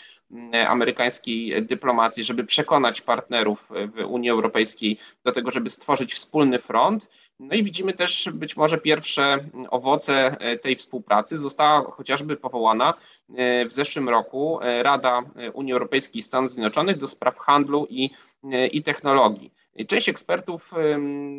amerykańskiej 0.67 1.65
dyplomacji, 1.65 2.23
żeby 2.23 2.43
przekonać 2.43 3.01
partnerów 3.01 3.69
w 3.69 4.05
Unii 4.07 4.29
Europejskiej 4.29 4.97
do 5.23 5.31
tego, 5.31 5.51
żeby 5.51 5.69
stworzyć 5.69 6.13
wspólny 6.13 6.59
front. 6.59 7.07
No 7.39 7.55
i 7.55 7.63
widzimy 7.63 7.93
też 7.93 8.29
być 8.33 8.57
może 8.57 8.77
pierwsze 8.77 9.49
owoce 9.69 10.37
e, 10.39 10.57
tej 10.57 10.75
współpracy. 10.75 11.37
Została 11.37 11.91
chociażby 11.91 12.37
powołana 12.37 12.93
e, 13.35 13.65
w 13.65 13.73
zeszłym 13.73 14.09
roku 14.09 14.59
e, 14.61 14.83
Rada 14.83 15.21
Unii 15.53 15.73
Europejskiej 15.73 16.19
i 16.19 16.23
Stanów 16.23 16.51
Zjednoczonych 16.51 16.97
do 16.97 17.07
spraw 17.07 17.39
handlu 17.39 17.87
i, 17.89 18.09
i 18.71 18.83
technologii. 18.83 19.53
Część 19.87 20.09
ekspertów 20.09 20.71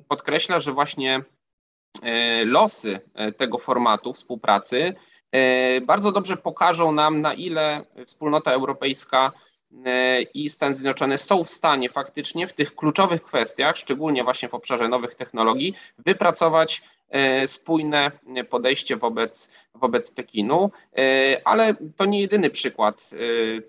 podkreśla, 0.08 0.60
że 0.60 0.72
właśnie 0.72 1.22
losy 2.44 3.00
tego 3.36 3.58
formatu 3.58 4.12
współpracy 4.12 4.94
bardzo 5.82 6.12
dobrze 6.12 6.36
pokażą 6.36 6.92
nam, 6.92 7.20
na 7.20 7.34
ile 7.34 7.84
wspólnota 8.06 8.52
europejska 8.52 9.32
E, 9.86 10.22
i 10.22 10.50
Stany 10.50 10.74
Zjednoczone 10.74 11.18
są 11.18 11.44
w 11.44 11.50
stanie 11.50 11.88
faktycznie 11.88 12.46
w 12.46 12.52
tych 12.52 12.74
kluczowych 12.74 13.22
kwestiach, 13.22 13.76
szczególnie 13.76 14.24
właśnie 14.24 14.48
w 14.48 14.54
obszarze 14.54 14.88
nowych 14.88 15.14
technologii, 15.14 15.74
wypracować 15.98 16.82
e, 17.10 17.46
spójne 17.46 18.10
podejście 18.50 18.96
wobec, 18.96 19.50
wobec 19.74 20.10
Pekinu, 20.10 20.70
e, 20.98 21.40
ale 21.44 21.74
to 21.96 22.04
nie 22.04 22.20
jedyny 22.20 22.50
przykład 22.50 23.10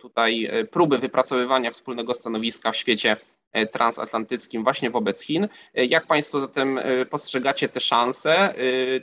tutaj 0.01 0.49
próby 0.71 0.97
wypracowywania 0.97 1.71
wspólnego 1.71 2.13
stanowiska 2.13 2.71
w 2.71 2.77
świecie 2.77 3.17
E, 3.17 3.34
transatlantyckim 3.71 4.63
właśnie 4.63 4.89
wobec 4.89 5.21
Chin. 5.21 5.47
E, 5.75 5.85
jak 5.85 6.07
Państwo 6.07 6.39
zatem 6.39 6.77
e, 6.77 7.05
postrzegacie 7.05 7.69
te 7.69 7.79
szanse? 7.79 8.53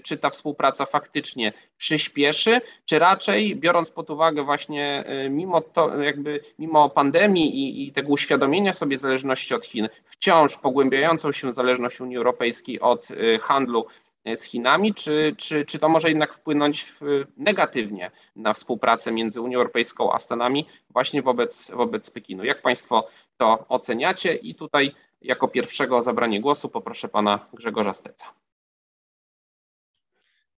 Czy 0.05 0.19
ta 0.19 0.31
współpraca 0.31 0.87
faktycznie 0.87 1.53
przyspieszy, 1.77 2.61
czy 2.85 2.99
raczej 2.99 3.57
biorąc 3.57 3.91
pod 3.91 4.11
uwagę 4.11 4.43
właśnie 4.45 5.05
mimo 5.31 5.61
to, 5.61 6.03
jakby 6.03 6.41
mimo 6.59 6.91
pandemii 6.91 7.57
i, 7.57 7.89
i 7.89 7.93
tego 7.93 8.09
uświadomienia 8.09 8.73
sobie 8.73 8.99
zależności 8.99 9.55
od 9.55 9.65
Chin, 9.65 9.89
wciąż 10.05 10.57
pogłębiającą 10.57 11.33
się 11.33 11.53
zależność 11.53 12.01
Unii 12.01 12.17
Europejskiej 12.17 12.81
od 12.81 13.09
handlu 13.41 13.87
z 14.37 14.43
Chinami, 14.43 14.95
czy, 14.95 15.35
czy, 15.39 15.65
czy 15.65 15.79
to 15.79 15.89
może 15.89 16.09
jednak 16.09 16.35
wpłynąć 16.35 16.95
negatywnie 17.37 18.11
na 18.37 18.53
współpracę 18.53 19.13
między 19.13 19.41
Unią 19.41 19.59
Europejską 19.59 20.13
a 20.13 20.19
Stanami 20.19 20.67
właśnie 20.91 21.23
wobec, 21.23 21.71
wobec 21.71 22.11
Pekinu? 22.11 22.45
Jak 22.45 22.63
Państwo 22.63 23.09
to 23.37 23.65
oceniacie? 23.69 24.35
I 24.35 24.55
tutaj 24.55 24.95
jako 25.23 25.49
pierwszego 25.49 25.97
o 25.97 26.03
zabranie 26.03 26.41
głosu 26.41 26.69
poproszę 26.69 27.09
pana 27.09 27.47
Grzegorza 27.53 27.93
Steca. 27.93 28.27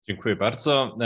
Dziękuję 0.07 0.35
bardzo. 0.35 0.97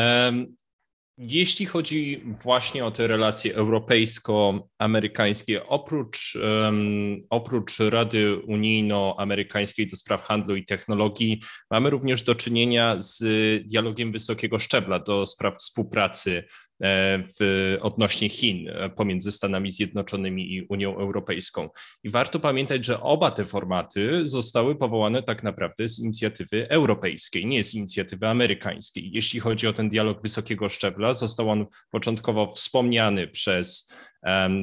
Jeśli 1.20 1.66
chodzi 1.66 2.24
właśnie 2.44 2.86
o 2.86 2.92
te 2.92 3.08
relacje 3.08 3.56
europejsko-amerykańskie, 3.56 5.68
oprócz, 5.68 6.36
um, 6.36 7.20
oprócz 7.30 7.80
Rady 7.80 8.38
Unijno-Amerykańskiej 8.38 9.90
do 9.90 9.96
spraw 9.96 10.24
handlu 10.24 10.56
i 10.56 10.66
technologii, 10.66 11.42
mamy 11.72 11.90
również 11.90 12.24
do 12.24 12.36
czynienia 12.36 12.96
z 13.00 13.24
dialogiem 13.68 14.12
wysokiego 14.12 14.60
szczebla 14.60 15.00
do 15.00 15.26
spraw 15.26 15.58
współpracy 15.58 16.44
w, 16.80 17.78
odnośnie 17.82 18.30
Chin 18.30 18.70
e, 18.70 18.90
pomiędzy 18.90 19.32
Stanami 19.32 19.72
Zjednoczonymi 19.72 20.56
i 20.56 20.62
Unią 20.62 20.98
Europejską. 20.98 21.70
I 22.04 22.10
warto 22.10 22.40
pamiętać, 22.40 22.86
że 22.86 23.02
oba 23.02 23.32
te 23.32 23.46
formaty 23.46 24.28
zostały 24.28 24.76
powołane 24.76 25.24
tak 25.24 25.44
naprawdę 25.44 25.88
z 25.88 26.00
inicjatywy 26.00 26.70
europejskiej, 26.70 27.46
nie 27.46 27.64
z 27.64 27.74
inicjatywy 27.74 28.28
amerykańskiej. 28.28 29.12
Jeśli 29.14 29.40
chodzi 29.40 29.68
o 29.68 29.74
ten 29.74 29.90
dialog 29.90 30.22
wysokiego 30.22 30.70
szczebla, 30.70 31.14
został 31.14 31.50
on 31.50 31.66
początkowo 31.92 32.52
wspomniany 32.52 33.28
przez 33.28 33.94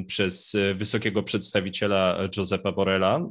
przez 0.06 0.56
wysokiego 0.74 1.22
przedstawiciela 1.22 2.18
Josepa 2.36 2.72
Borrella 2.72 3.16
e, 3.16 3.22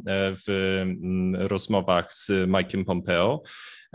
w 0.48 0.86
rozmowach 1.34 2.14
z 2.14 2.30
Mike'em 2.30 2.86
Pompeo. 2.86 3.44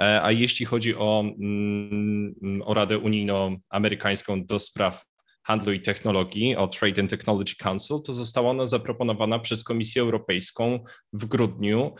E, 0.01 0.23
a 0.23 0.33
jeśli 0.33 0.66
chodzi 0.66 0.97
o, 0.97 1.25
mm, 1.41 2.62
o 2.65 2.75
Radę 2.75 2.99
Unijno-Amerykańską 2.99 4.47
do 4.47 4.59
spraw 4.59 5.05
handlu 5.43 5.73
i 5.73 5.83
technologii, 5.83 6.57
o 6.57 6.69
Trade 6.69 7.03
and 7.03 7.11
Technology 7.11 7.57
Council, 7.57 7.97
to 8.07 8.12
została 8.12 8.51
ona 8.51 8.66
zaproponowana 8.66 9.39
przez 9.39 9.65
Komisję 9.65 10.03
Europejską 10.03 10.85
w 11.12 11.25
grudniu 11.25 11.95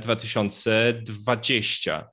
2020. 0.00 2.08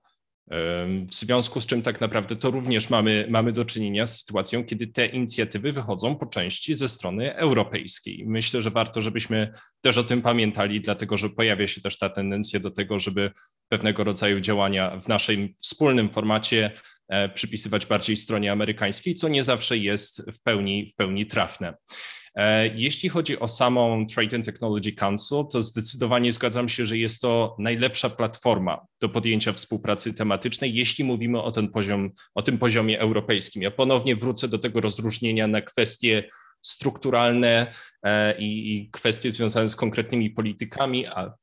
W 1.08 1.14
związku 1.14 1.62
z 1.62 1.66
czym 1.66 1.82
tak 1.82 2.02
naprawdę 2.02 2.36
to 2.36 2.52
również 2.52 2.90
mamy, 2.90 3.28
mamy 3.30 3.52
do 3.52 3.66
czynienia 3.66 4.06
z 4.06 4.20
sytuacją, 4.20 4.64
kiedy 4.64 4.88
te 4.88 5.06
inicjatywy 5.06 5.72
wychodzą 5.72 6.16
po 6.16 6.26
części 6.26 6.74
ze 6.76 6.90
strony 6.90 7.36
europejskiej. 7.36 8.24
Myślę, 8.28 8.62
że 8.62 8.72
warto, 8.72 9.02
żebyśmy 9.02 9.54
też 9.82 9.98
o 9.98 10.04
tym 10.04 10.22
pamiętali, 10.22 10.82
dlatego 10.82 11.18
że 11.18 11.30
pojawia 11.30 11.68
się 11.68 11.82
też 11.82 11.98
ta 11.98 12.10
tendencja 12.10 12.60
do 12.60 12.72
tego, 12.72 13.00
żeby 13.00 13.32
pewnego 13.70 14.04
rodzaju 14.04 14.40
działania 14.40 15.00
w 15.00 15.08
naszym 15.08 15.50
wspólnym 15.58 16.10
formacie 16.10 16.72
e, 17.10 17.30
przypisywać 17.30 17.86
bardziej 17.86 18.18
stronie 18.18 18.52
amerykańskiej, 18.52 19.16
co 19.16 19.28
nie 19.28 19.44
zawsze 19.44 19.78
jest 19.78 20.32
w 20.32 20.42
pełni, 20.42 20.88
w 20.90 20.96
pełni 20.96 21.26
trafne. 21.26 21.74
E, 22.36 22.68
jeśli 22.68 23.10
chodzi 23.10 23.40
o 23.40 23.48
samą 23.48 24.08
Trade 24.08 24.36
and 24.36 24.46
Technology 24.46 24.92
Council, 24.92 25.38
to 25.52 25.62
zdecydowanie 25.62 26.34
zgadzam 26.34 26.70
się, 26.70 26.86
że 26.86 26.98
jest 26.98 27.22
to 27.22 27.56
najlepsza 27.60 28.10
platforma 28.10 28.86
do 29.02 29.10
podjęcia 29.10 29.54
współpracy 29.54 30.14
tematycznej, 30.14 30.74
jeśli 30.74 31.04
mówimy 31.04 31.42
o, 31.42 31.52
ten 31.52 31.70
poziom, 31.70 32.10
o 32.36 32.42
tym 32.42 32.58
poziomie 32.58 33.00
europejskim. 33.00 33.62
Ja 33.62 33.72
ponownie 33.72 34.16
wrócę 34.16 34.48
do 34.48 34.58
tego 34.58 34.82
rozróżnienia 34.82 35.48
na 35.48 35.62
kwestie 35.62 36.30
strukturalne 36.62 37.74
e, 38.04 38.36
i, 38.40 38.90
kwestie 38.92 39.32
związane 39.32 39.70
z 39.70 39.76
konkretnymi 39.76 40.30
politykami, 40.30 41.08
a 41.08 41.34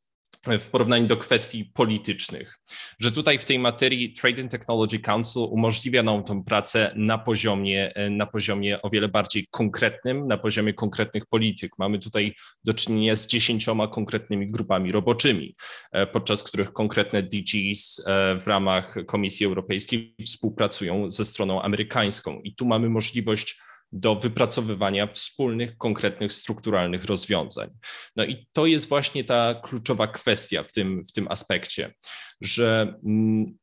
w 0.60 0.70
porównaniu 0.70 1.06
do 1.06 1.16
kwestii 1.16 1.64
politycznych, 1.64 2.58
że 3.00 3.12
tutaj 3.12 3.38
w 3.38 3.44
tej 3.44 3.58
materii 3.58 4.12
Trade 4.12 4.42
and 4.42 4.50
Technology 4.50 4.98
Council 4.98 5.42
umożliwia 5.50 6.02
nam 6.02 6.24
tą 6.24 6.44
pracę 6.44 6.92
na 6.96 7.18
poziomie, 7.18 7.92
na 8.10 8.26
poziomie 8.26 8.82
o 8.82 8.90
wiele 8.90 9.08
bardziej 9.08 9.46
konkretnym, 9.50 10.26
na 10.26 10.38
poziomie 10.38 10.74
konkretnych 10.74 11.26
polityk. 11.26 11.72
Mamy 11.78 11.98
tutaj 11.98 12.34
do 12.64 12.74
czynienia 12.74 13.16
z 13.16 13.26
dziesięcioma 13.26 13.88
konkretnymi 13.88 14.50
grupami 14.50 14.92
roboczymi, 14.92 15.56
e, 15.92 16.06
podczas 16.06 16.42
których 16.42 16.72
konkretne 16.72 17.22
DGs 17.22 18.02
e, 18.06 18.36
w 18.36 18.46
ramach 18.46 18.94
Komisji 19.06 19.46
Europejskiej 19.46 20.14
współpracują 20.26 21.10
ze 21.10 21.24
stroną 21.24 21.62
amerykańską 21.62 22.40
i 22.40 22.54
tu 22.54 22.66
mamy 22.66 22.90
możliwość 22.90 23.58
do 23.92 24.14
wypracowywania 24.14 25.06
wspólnych, 25.06 25.76
konkretnych, 25.76 26.32
strukturalnych 26.32 27.04
rozwiązań. 27.04 27.68
No 28.16 28.24
i 28.24 28.46
to 28.52 28.66
jest 28.66 28.88
właśnie 28.88 29.24
ta 29.24 29.60
kluczowa 29.64 30.06
kwestia 30.06 30.62
w 30.62 30.72
tym, 30.72 31.04
w 31.04 31.12
tym 31.12 31.28
aspekcie, 31.30 31.94
że 32.40 32.94
mm, 33.04 33.58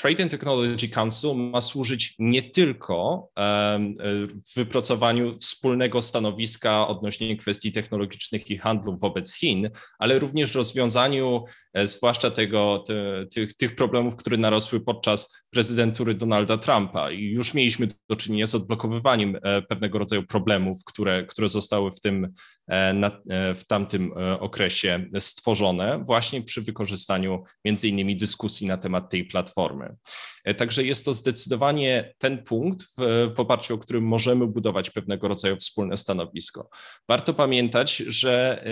Trade 0.00 0.22
and 0.22 0.30
Technology 0.30 0.88
Council 0.88 1.34
ma 1.34 1.60
służyć 1.60 2.14
nie 2.18 2.42
tylko 2.42 3.28
w 4.46 4.54
wypracowaniu 4.56 5.38
wspólnego 5.38 6.02
stanowiska 6.02 6.88
odnośnie 6.88 7.36
kwestii 7.36 7.72
technologicznych 7.72 8.50
i 8.50 8.58
handlu 8.58 8.96
wobec 8.98 9.34
Chin, 9.34 9.70
ale 9.98 10.18
również 10.18 10.54
rozwiązaniu 10.54 11.44
e, 11.74 11.86
zwłaszcza 11.86 12.30
tego, 12.30 12.84
te, 12.86 13.26
tych, 13.26 13.54
tych 13.54 13.74
problemów, 13.74 14.16
które 14.16 14.36
narosły 14.36 14.80
podczas 14.80 15.42
prezydentury 15.50 16.14
Donalda 16.14 16.58
Trumpa. 16.58 17.10
I 17.10 17.22
już 17.22 17.54
mieliśmy 17.54 17.88
do 18.08 18.16
czynienia 18.16 18.46
z 18.46 18.54
odblokowywaniem 18.54 19.38
e, 19.42 19.62
pewnego 19.62 19.98
rodzaju 19.98 20.22
problemów, 20.22 20.84
które, 20.84 21.26
które 21.26 21.48
zostały 21.48 21.90
w, 21.90 22.00
tym, 22.00 22.32
e, 22.68 23.54
w 23.54 23.66
tamtym 23.66 24.12
okresie 24.40 25.06
stworzone 25.20 26.04
właśnie 26.06 26.42
przy 26.42 26.62
wykorzystaniu 26.62 27.44
między 27.64 27.88
innymi 27.88 28.16
dyskusji 28.16 28.66
na 28.66 28.76
temat 28.76 29.10
tej 29.10 29.24
platformy. 29.24 29.85
E, 30.44 30.54
także 30.54 30.84
jest 30.84 31.04
to 31.04 31.14
zdecydowanie 31.14 32.14
ten 32.18 32.42
punkt, 32.42 32.82
w, 32.82 32.94
w 33.36 33.40
oparciu 33.40 33.74
o 33.74 33.78
którym 33.78 34.04
możemy 34.04 34.46
budować 34.46 34.90
pewnego 34.90 35.28
rodzaju 35.28 35.56
wspólne 35.56 35.96
stanowisko. 35.96 36.68
Warto 37.08 37.34
pamiętać, 37.34 37.96
że 37.96 38.64
e, 38.66 38.70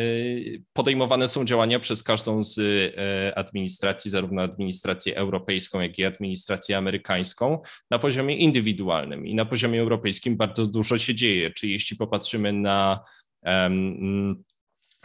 podejmowane 0.73 1.29
są 1.29 1.45
działania 1.45 1.81
przez 1.81 2.03
każdą 2.03 2.45
z 2.45 2.59
e, 2.59 3.39
administracji, 3.39 4.11
zarówno 4.11 4.43
administrację 4.43 5.17
europejską, 5.17 5.81
jak 5.81 5.99
i 5.99 6.05
administrację 6.05 6.77
amerykańską, 6.77 7.59
na 7.91 7.99
poziomie 7.99 8.37
indywidualnym 8.37 9.27
i 9.27 9.35
na 9.35 9.45
poziomie 9.45 9.81
europejskim 9.81 10.37
bardzo 10.37 10.67
dużo 10.67 10.99
się 10.99 11.15
dzieje. 11.15 11.51
Czy 11.51 11.69
jeśli 11.69 11.97
popatrzymy 11.97 12.53
na 12.53 13.01
um, 13.43 14.45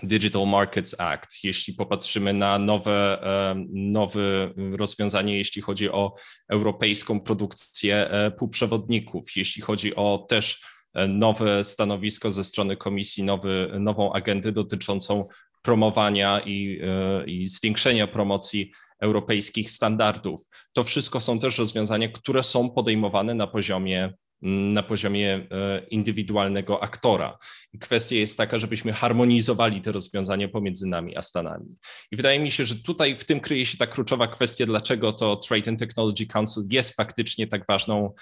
Digital 0.03 0.47
Markets 0.47 0.99
Act, 0.99 1.43
jeśli 1.43 1.73
popatrzymy 1.73 2.33
na 2.33 2.59
nowe, 2.59 3.21
nowe 3.69 4.53
rozwiązanie, 4.71 5.37
jeśli 5.37 5.61
chodzi 5.61 5.89
o 5.89 6.15
europejską 6.49 7.19
produkcję 7.19 8.09
e, 8.09 8.31
półprzewodników, 8.31 9.35
jeśli 9.35 9.61
chodzi 9.61 9.95
o 9.95 10.25
też 10.29 10.65
e, 10.93 11.07
nowe 11.07 11.63
stanowisko 11.63 12.31
ze 12.31 12.43
strony 12.43 12.77
komisji, 12.77 13.23
nowy, 13.23 13.71
nową 13.79 14.13
agendę 14.13 14.51
dotyczącą 14.51 15.27
promowania 15.61 16.39
i, 16.39 16.79
e, 16.83 17.25
i 17.25 17.47
zwiększenia 17.47 18.07
promocji 18.07 18.71
europejskich 18.99 19.71
standardów. 19.71 20.41
To 20.73 20.83
wszystko 20.83 21.19
są 21.19 21.39
też 21.39 21.57
rozwiązania, 21.57 22.09
które 22.09 22.43
są 22.43 22.69
podejmowane 22.69 23.35
na 23.35 23.47
poziomie 23.47 24.13
na 24.41 24.83
poziomie 24.83 25.47
e, 25.51 25.81
indywidualnego 25.89 26.83
aktora. 26.83 27.37
I 27.73 27.79
kwestia 27.79 28.15
jest 28.15 28.37
taka, 28.37 28.59
żebyśmy 28.59 28.93
harmonizowali 28.93 29.81
te 29.81 29.91
rozwiązania 29.91 30.47
pomiędzy 30.47 30.87
nami 30.87 31.17
a 31.17 31.21
Stanami. 31.21 31.75
I 32.11 32.15
wydaje 32.15 32.39
mi 32.39 32.51
się, 32.51 32.65
że 32.65 32.75
tutaj 32.75 33.15
w 33.15 33.25
tym 33.25 33.39
kryje 33.39 33.65
się 33.65 33.77
ta 33.77 33.87
kluczowa 33.87 34.27
kwestia, 34.27 34.65
dlaczego 34.65 35.13
to 35.13 35.35
Trade 35.35 35.71
and 35.71 35.79
Technology 35.79 36.25
Council 36.25 36.63
jest 36.71 36.95
faktycznie 36.95 37.47
tak 37.47 37.63
ważną 37.67 38.13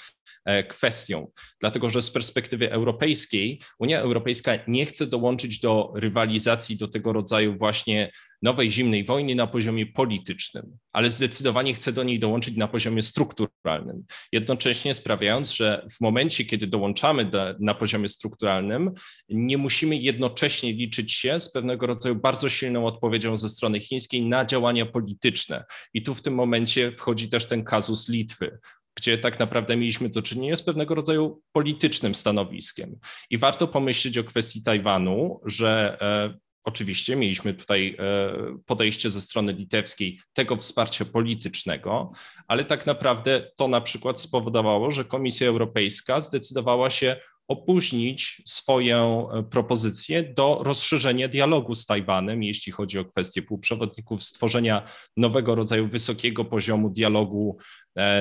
e, 0.45 0.63
kwestią. 0.63 1.31
Dlatego, 1.59 1.89
że 1.89 2.01
z 2.01 2.11
perspektywy 2.11 2.71
europejskiej 2.71 3.61
Unia 3.79 3.99
Europejska 3.99 4.51
nie 4.67 4.85
chce 4.85 5.07
dołączyć 5.07 5.59
do 5.59 5.93
rywalizacji, 5.95 6.77
do 6.77 6.87
tego 6.87 7.13
rodzaju 7.13 7.55
właśnie 7.55 8.11
nowej 8.41 8.71
zimnej 8.71 9.03
wojny 9.03 9.35
na 9.35 9.47
poziomie 9.47 9.85
politycznym, 9.85 10.77
ale 10.93 11.11
zdecydowanie 11.11 11.73
chce 11.73 11.91
do 11.91 12.03
niej 12.03 12.19
dołączyć 12.19 12.57
na 12.57 12.67
poziomie 12.67 13.01
strukturalnym, 13.01 14.03
jednocześnie 14.31 14.93
sprawiając, 14.93 15.53
że 15.53 15.85
w 15.91 16.01
momencie, 16.01 16.45
kiedy 16.45 16.67
dołączamy 16.67 17.25
do, 17.25 17.55
na 17.59 17.73
poziomie 17.73 18.09
strukturalnym, 18.09 18.91
nie 19.29 19.57
musimy 19.57 19.95
jednocześnie 19.95 20.73
liczyć 20.73 21.13
się 21.13 21.39
z 21.39 21.51
pewnego 21.51 21.87
rodzaju 21.87 22.15
bardzo 22.15 22.49
silną 22.49 22.85
odpowiedzią 22.85 23.37
ze 23.37 23.49
strony 23.49 23.79
chińskiej 23.79 24.25
na 24.25 24.45
działania 24.45 24.85
polityczne. 24.85 25.63
I 25.93 26.03
tu 26.03 26.15
w 26.15 26.21
tym 26.21 26.33
momencie 26.35 26.91
wchodzi 26.91 27.29
też 27.29 27.45
ten 27.45 27.63
kazus 27.63 28.09
Litwy, 28.09 28.59
gdzie 28.97 29.17
tak 29.17 29.39
naprawdę 29.39 29.77
mieliśmy 29.77 30.09
do 30.09 30.21
czynienia 30.21 30.55
z 30.55 30.63
pewnego 30.63 30.95
rodzaju 30.95 31.41
politycznym 31.51 32.15
stanowiskiem. 32.15 32.99
I 33.29 33.37
warto 33.37 33.67
pomyśleć 33.67 34.17
o 34.17 34.23
kwestii 34.23 34.63
Tajwanu, 34.63 35.41
że 35.45 35.97
e, 36.01 36.46
Oczywiście 36.67 37.15
mieliśmy 37.15 37.53
tutaj 37.53 37.95
e, 37.99 38.57
podejście 38.65 39.09
ze 39.09 39.21
strony 39.21 39.53
litewskiej 39.53 40.19
tego 40.33 40.55
wsparcia 40.55 41.05
politycznego, 41.05 42.11
ale 42.47 42.65
tak 42.65 42.85
naprawdę 42.85 43.51
to 43.55 43.67
na 43.67 43.81
przykład 43.81 44.21
spowodowało, 44.21 44.91
że 44.91 45.05
Komisja 45.05 45.47
Europejska 45.47 46.21
zdecydowała 46.21 46.89
się 46.89 47.15
opóźnić 47.47 48.41
swoją 48.45 49.31
e, 49.31 49.43
propozycję 49.43 50.23
do 50.23 50.61
rozszerzenia 50.63 51.27
dialogu 51.27 51.75
z 51.75 51.85
Tajwanem, 51.85 52.43
jeśli 52.43 52.71
chodzi 52.71 52.99
o 52.99 53.05
kwestie 53.05 53.41
półprzewodników, 53.41 54.23
stworzenia 54.23 54.89
nowego 55.17 55.55
rodzaju 55.55 55.87
wysokiego 55.87 56.45
poziomu 56.45 56.89
dialogu 56.89 57.57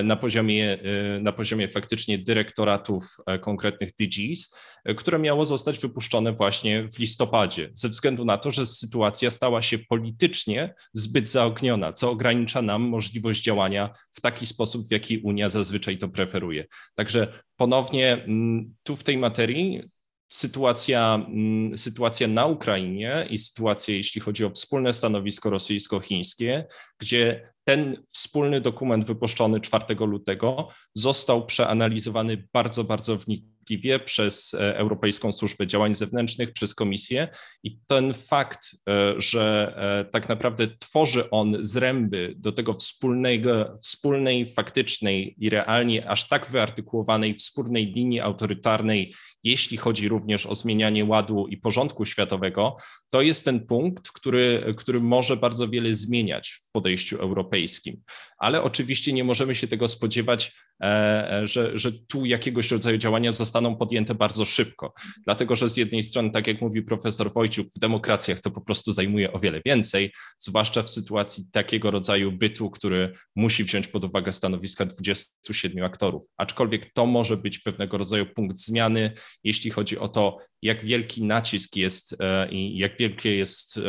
na 0.05 0.17
poziomie, 0.17 0.79
e, 0.83 1.21
na 1.21 1.33
poziomie 1.33 1.69
faktycznie 1.69 2.19
dyrektoratów 2.19 3.17
e, 3.27 3.39
konkretnych 3.39 3.91
DGs, 4.01 4.55
które 4.97 5.19
miało 5.19 5.45
zostać 5.45 5.79
wypuszczone 5.79 6.33
właśnie 6.33 6.89
w 6.95 6.99
listopadzie, 6.99 7.71
ze 7.75 7.89
względu 7.89 8.25
na 8.25 8.39
to, 8.39 8.51
że 8.51 8.67
sytuacja 8.67 9.31
stała 9.31 9.63
się 9.63 9.79
politycznie 9.79 10.75
zbyt 10.93 11.29
zaogniona, 11.29 11.93
co 11.93 12.11
ogranicza 12.11 12.63
nam 12.63 12.83
możliwość 12.83 13.43
działania 13.43 13.93
w 14.13 14.21
taki 14.21 14.47
sposób, 14.47 14.89
w 14.89 14.91
jaki 14.91 15.19
Unia 15.19 15.49
zazwyczaj 15.49 15.99
to 15.99 16.09
preferuje. 16.09 16.65
Także 16.95 17.43
ponownie 17.57 18.13
mm, 18.13 18.75
tu 18.83 18.97
w 18.97 19.05
tej 19.05 19.19
materii 19.19 19.83
sytuacja, 20.29 21.27
mm, 21.29 21.79
sytuacja 21.79 22.29
na 22.29 22.47
Ukrainie 22.47 23.27
i 23.31 23.39
sytuacja, 23.39 23.95
jeśli 23.95 24.21
chodzi 24.21 24.45
o 24.45 24.51
wspólne 24.51 24.93
stanowisko 24.93 25.51
rosyjsko-chińskie, 25.51 26.65
gdzie 26.99 27.49
ten 27.65 28.03
wspólny 28.07 28.61
dokument 28.61 29.07
wypuszczony 29.07 29.61
4 29.61 30.07
lutego 30.07 30.69
został 30.95 31.47
przeanalizowany 31.47 32.49
bardzo, 32.53 32.85
bardzo 32.85 33.17
wnikliwie 33.17 33.99
przez 33.99 34.55
e, 34.55 34.77
Europejską 34.77 35.33
Służbę 35.33 35.67
Działań 35.67 35.95
Zewnętrznych, 35.95 36.53
przez 36.53 36.75
Komisję. 36.75 37.29
I 37.63 37.79
ten 37.87 38.15
fakt, 38.15 38.71
e, 38.89 39.15
że 39.19 39.75
e, 39.77 40.11
tak 40.11 40.29
naprawdę 40.29 40.69
tworzy 40.79 41.31
on 41.31 41.57
zręby 41.61 42.35
do 42.37 42.53
tego 42.53 42.75
wspólnego, 42.75 43.79
wspólnej, 43.83 44.47
faktycznej 44.47 45.35
i 45.39 45.51
realnie 45.51 46.11
aż 46.11 46.29
tak 46.29 46.47
wyartykułowanej 46.47 47.35
wspólnej 47.35 47.87
linii 47.87 48.21
autorytarnej, 48.21 49.15
jeśli 49.45 49.77
chodzi 49.77 50.09
również 50.09 50.47
o 50.47 50.55
zmienianie 50.55 51.05
ładu 51.05 51.47
i 51.47 51.57
porządku 51.57 52.05
światowego, 52.05 52.77
to 53.11 53.23
jest 53.23 53.45
ten 53.45 53.67
punkt, 53.67 54.11
który, 54.11 54.75
który 54.77 55.01
może 55.01 55.37
bardzo 55.37 55.69
wiele 55.69 55.95
zmieniać 55.95 56.49
w 56.49 56.71
podejściu 56.71 57.17
europejskim. 57.17 58.03
Ale 58.39 58.63
oczywiście 58.63 59.13
nie 59.13 59.25
możemy 59.25 59.55
się 59.55 59.69
tego 59.69 59.89
spodziewać 59.89 60.53
E, 60.83 61.33
e, 61.33 61.47
że, 61.47 61.79
że 61.79 61.93
tu 61.93 62.25
jakiegoś 62.25 62.71
rodzaju 62.71 62.99
działania 62.99 63.33
zostaną 63.33 63.77
podjęte 63.77 64.15
bardzo 64.15 64.45
szybko. 64.45 64.95
Dlatego, 65.25 65.57
że 65.57 65.69
z 65.69 65.77
jednej 65.77 66.03
strony, 66.03 66.31
tak 66.31 66.47
jak 66.47 66.61
mówi 66.61 66.83
profesor 66.83 67.33
Wojciuk, 67.33 67.69
w 67.77 67.79
demokracjach 67.79 68.41
to 68.41 68.51
po 68.51 68.61
prostu 68.61 68.93
zajmuje 68.93 69.33
o 69.33 69.39
wiele 69.39 69.61
więcej, 69.65 70.13
zwłaszcza 70.39 70.83
w 70.83 70.91
sytuacji 70.91 71.45
takiego 71.53 71.91
rodzaju 71.91 72.33
bytu, 72.33 72.71
który 72.71 73.13
musi 73.37 73.65
wziąć 73.65 73.89
pod 73.89 74.05
uwagę 74.05 74.33
stanowiska 74.33 74.87
27 74.87 75.85
aktorów. 75.85 76.27
Aczkolwiek 76.37 76.93
to 76.93 77.07
może 77.07 77.37
być 77.37 77.59
pewnego 77.59 77.99
rodzaju 77.99 78.27
punkt 78.27 78.59
zmiany, 78.59 79.13
jeśli 79.45 79.71
chodzi 79.71 79.99
o 79.99 80.09
to, 80.09 80.39
jak 80.63 80.85
wielki 80.85 81.25
nacisk 81.25 81.77
jest 81.77 82.17
e, 82.21 82.51
i 82.51 82.79
jak 82.79 82.99
wielkie 82.99 83.37
jest, 83.37 83.81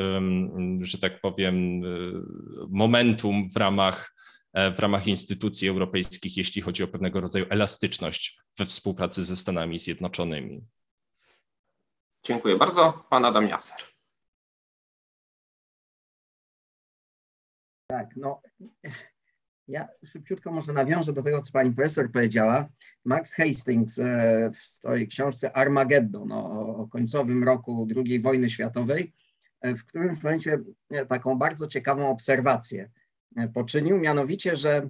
że 0.81 0.97
tak 0.97 1.21
powiem, 1.21 1.81
momentum 2.69 3.49
w 3.49 3.57
ramach 3.57 4.17
E, 4.57 4.71
w 4.71 4.79
ramach 4.79 5.07
instytucji 5.07 5.67
europejskich, 5.67 6.37
jeśli 6.37 6.61
chodzi 6.61 6.83
o 6.83 6.87
pewnego 6.87 7.21
rodzaju 7.21 7.45
elastyczność 7.49 8.41
we 8.57 8.65
współpracy 8.65 9.23
ze 9.23 9.35
Stanami 9.35 9.79
Zjednoczonymi. 9.79 10.65
Dziękuję 12.23 12.55
bardzo. 12.55 13.05
Pan 13.09 13.25
Adam 13.25 13.47
Jaser. 13.47 13.77
Tak, 17.87 18.15
no 18.15 18.41
ja 19.67 19.87
szybciutko 20.05 20.51
może 20.51 20.73
nawiążę 20.73 21.13
do 21.13 21.23
tego, 21.23 21.41
co 21.41 21.51
pani 21.51 21.71
profesor 21.71 22.11
powiedziała. 22.11 22.69
Max 23.05 23.33
Hastings 23.33 23.99
e, 23.99 24.51
w 24.53 24.57
swojej 24.57 25.07
książce 25.07 25.53
Armageddon 25.53 26.31
o, 26.31 26.77
o 26.77 26.87
końcowym 26.87 27.43
roku 27.43 27.87
II 27.95 28.19
wojny 28.19 28.49
światowej, 28.49 29.13
e, 29.61 29.75
w 29.75 29.85
którym 29.85 30.15
w 30.15 30.23
momencie 30.23 30.59
taką 31.07 31.37
bardzo 31.37 31.67
ciekawą 31.67 32.09
obserwację 32.09 32.89
poczynił, 33.53 33.97
mianowicie, 33.97 34.55
że, 34.55 34.89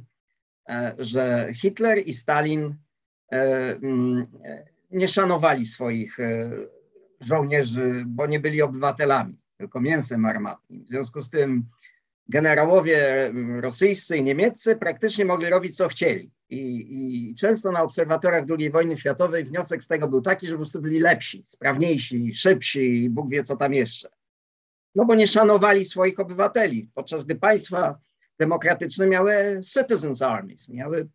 e, 0.70 0.96
że 1.00 1.50
Hitler 1.54 2.08
i 2.08 2.14
Stalin 2.14 2.76
e, 3.32 3.38
mm, 3.76 4.28
nie 4.92 5.08
szanowali 5.08 5.66
swoich 5.66 6.20
e, 6.20 6.52
żołnierzy, 7.20 8.04
bo 8.08 8.28
nie 8.28 8.40
byli 8.40 8.62
obywatelami, 8.62 9.38
tylko 9.58 9.82
mięsem 9.82 10.26
armatnim. 10.26 10.84
W 10.84 10.88
związku 10.88 11.22
z 11.22 11.30
tym 11.30 11.66
generałowie 12.30 13.32
rosyjscy 13.62 14.18
i 14.18 14.24
niemieccy 14.24 14.76
praktycznie 14.76 15.26
mogli 15.26 15.50
robić 15.50 15.78
co 15.78 15.88
chcieli. 15.88 16.32
I, 16.50 16.88
I, 17.30 17.36
często 17.36 17.72
na 17.72 17.84
obserwatorach 17.84 18.46
II 18.60 18.72
wojny 18.72 18.98
światowej 18.98 19.44
wniosek 19.44 19.84
z 19.84 19.88
tego 19.88 20.08
był 20.08 20.22
taki, 20.22 20.48
że 20.48 20.54
po 20.54 20.58
prostu 20.58 20.82
byli 20.82 21.00
lepsi, 21.00 21.44
sprawniejsi, 21.46 22.34
szybsi 22.34 23.04
i 23.04 23.10
Bóg 23.10 23.30
wie 23.30 23.44
co 23.44 23.58
tam 23.58 23.74
jeszcze. 23.74 24.10
No 24.96 25.06
bo 25.06 25.16
nie 25.16 25.28
szanowali 25.28 25.86
swoich 25.86 26.20
obywateli, 26.20 26.90
podczas 26.94 27.24
gdy 27.24 27.36
państwa 27.36 28.00
demokratyczne 28.40 29.08
miały 29.08 29.62
citizens 29.74 30.22
armies, 30.22 30.70
miały 30.70 31.08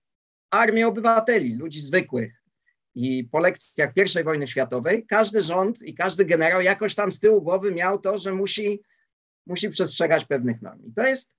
armię 0.50 0.86
obywateli, 0.86 1.54
ludzi 1.54 1.80
zwykłych. 1.80 2.42
I 2.94 3.24
po 3.24 3.38
lekcjach 3.38 3.92
I 4.20 4.24
wojny 4.24 4.46
światowej 4.46 5.06
każdy 5.06 5.42
rząd 5.42 5.82
i 5.82 5.94
każdy 5.94 6.24
generał 6.24 6.60
jakoś 6.60 6.94
tam 6.94 7.12
z 7.12 7.20
tyłu 7.20 7.42
głowy 7.42 7.72
miał 7.72 7.98
to, 7.98 8.18
że 8.18 8.32
musi, 8.32 8.80
musi 9.46 9.68
przestrzegać 9.68 10.24
pewnych 10.24 10.62
norm. 10.62 10.84
I 10.84 10.92
to 10.92 11.06
jest, 11.06 11.34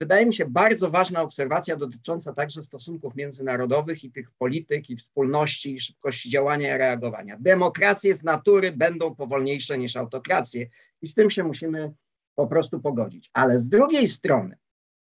wydaje 0.00 0.26
mi 0.26 0.34
się, 0.34 0.46
bardzo 0.46 0.90
ważna 0.90 1.22
obserwacja 1.22 1.76
dotycząca 1.76 2.32
także 2.32 2.62
stosunków 2.62 3.14
międzynarodowych 3.14 4.04
i 4.04 4.12
tych 4.12 4.30
polityk 4.30 4.90
i 4.90 4.96
wspólności 4.96 5.74
i 5.74 5.80
szybkości 5.80 6.30
działania 6.30 6.74
i 6.74 6.78
reagowania. 6.78 7.36
Demokracje 7.40 8.16
z 8.16 8.22
natury 8.22 8.72
będą 8.72 9.14
powolniejsze 9.14 9.78
niż 9.78 9.96
autokracje 9.96 10.66
i 11.02 11.08
z 11.08 11.14
tym 11.14 11.30
się 11.30 11.44
musimy 11.44 11.92
po 12.34 12.46
prostu 12.46 12.80
pogodzić. 12.80 13.30
Ale 13.32 13.58
z 13.58 13.68
drugiej 13.68 14.08
strony, 14.08 14.56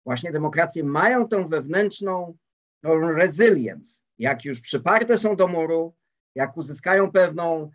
właśnie 0.05 0.31
demokracje 0.31 0.83
mają 0.83 1.27
tą 1.27 1.47
wewnętrzną 1.47 2.37
tą 2.83 3.11
resilience. 3.11 4.01
Jak 4.17 4.45
już 4.45 4.61
przyparte 4.61 5.17
są 5.17 5.35
do 5.35 5.47
muru, 5.47 5.93
jak 6.35 6.57
uzyskają 6.57 7.11
pewną 7.11 7.71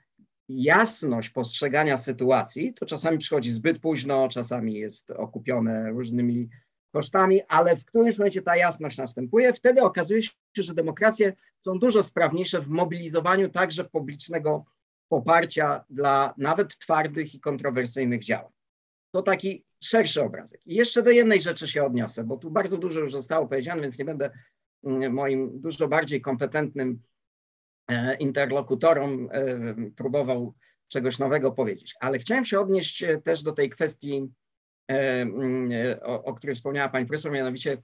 jasność 0.49 1.31
postrzegania 1.31 1.99
sytuacji, 1.99 2.75
to 2.75 2.87
czasami 2.87 3.19
przychodzi 3.19 3.53
zbyt 3.53 3.79
późno, 3.79 4.29
czasami 4.29 4.75
jest 4.75 5.11
okupione 5.11 5.91
różnymi 5.91 6.49
kosztami, 6.93 7.43
ale 7.49 7.77
w 7.77 7.85
którymś 7.85 8.19
momencie 8.19 8.43
ta 8.43 8.57
jasność 8.57 8.99
następuje, 8.99 9.53
wtedy 9.53 9.83
okazuje 9.83 10.23
się, 10.23 10.33
że 10.57 10.75
demokracje 10.75 11.33
są 11.61 11.79
dużo 11.79 12.03
sprawniejsze 12.03 12.61
w 12.61 12.69
mobilizowaniu 12.69 13.49
także 13.49 13.85
publicznego 13.85 14.65
poparcia 15.09 15.85
dla 15.91 16.35
nawet 16.39 16.79
twardych 16.79 17.35
i 17.35 17.41
kontrowersyjnych 17.41 18.25
działań. 18.25 18.53
To 19.11 19.23
taki 19.23 19.65
szerszy 19.83 20.23
obrazek. 20.23 20.61
I 20.67 20.75
jeszcze 20.75 21.03
do 21.03 21.11
jednej 21.11 21.41
rzeczy 21.41 21.69
się 21.69 21.85
odniosę, 21.85 22.25
bo 22.25 22.37
tu 22.37 22.51
bardzo 22.51 22.79
dużo 22.79 23.01
już 23.01 23.13
zostało 23.13 23.47
powiedziane, 23.47 23.83
więc 23.83 23.99
nie 23.99 24.05
będę 24.05 24.31
mm, 24.85 25.13
moim 25.13 25.61
dużo 25.61 25.89
bardziej 25.89 26.21
kompetentnym 26.21 27.03
interlokutorom 28.19 29.29
e, 29.33 29.91
próbował 29.97 30.55
czegoś 30.89 31.19
nowego 31.19 31.53
powiedzieć. 31.53 31.95
Ale 32.01 32.19
chciałem 32.19 32.45
się 32.45 32.61
odnieść 32.61 33.03
e, 33.03 33.21
też 33.21 33.43
do 33.43 33.53
tej 33.53 33.71
kwestii, 33.71 34.29
mm, 34.89 35.71
o, 36.03 36.25
o 36.25 36.35
której 36.35 36.57
wspomniała 36.57 36.89
pani 36.89 37.07
profesor, 37.07 37.33
mianowicie 37.33 37.83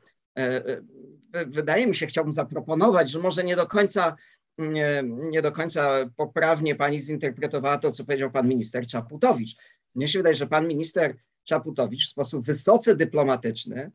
wydaje 1.46 1.86
mi 1.86 1.94
się, 1.94 2.06
chciałbym 2.06 2.32
zaproponować, 2.32 3.10
że 3.10 3.18
może 3.18 3.44
nie 3.44 3.56
do 3.56 3.66
końca 3.66 4.16
nie, 4.58 5.02
nie 5.04 5.42
do 5.42 5.52
końca 5.52 6.10
poprawnie 6.16 6.74
pani 6.74 7.00
zinterpretowała 7.00 7.78
to, 7.78 7.90
co 7.90 8.04
powiedział 8.04 8.30
pan 8.30 8.48
minister 8.48 8.86
Czaputowicz. 8.86 9.56
Mnie 9.94 10.08
się 10.08 10.18
wydaje, 10.18 10.34
że 10.34 10.46
pan 10.46 10.68
minister 10.68 11.16
Czaputowicz 11.44 12.06
w 12.06 12.10
sposób 12.10 12.46
wysoce 12.46 12.96
dyplomatyczny 12.96 13.90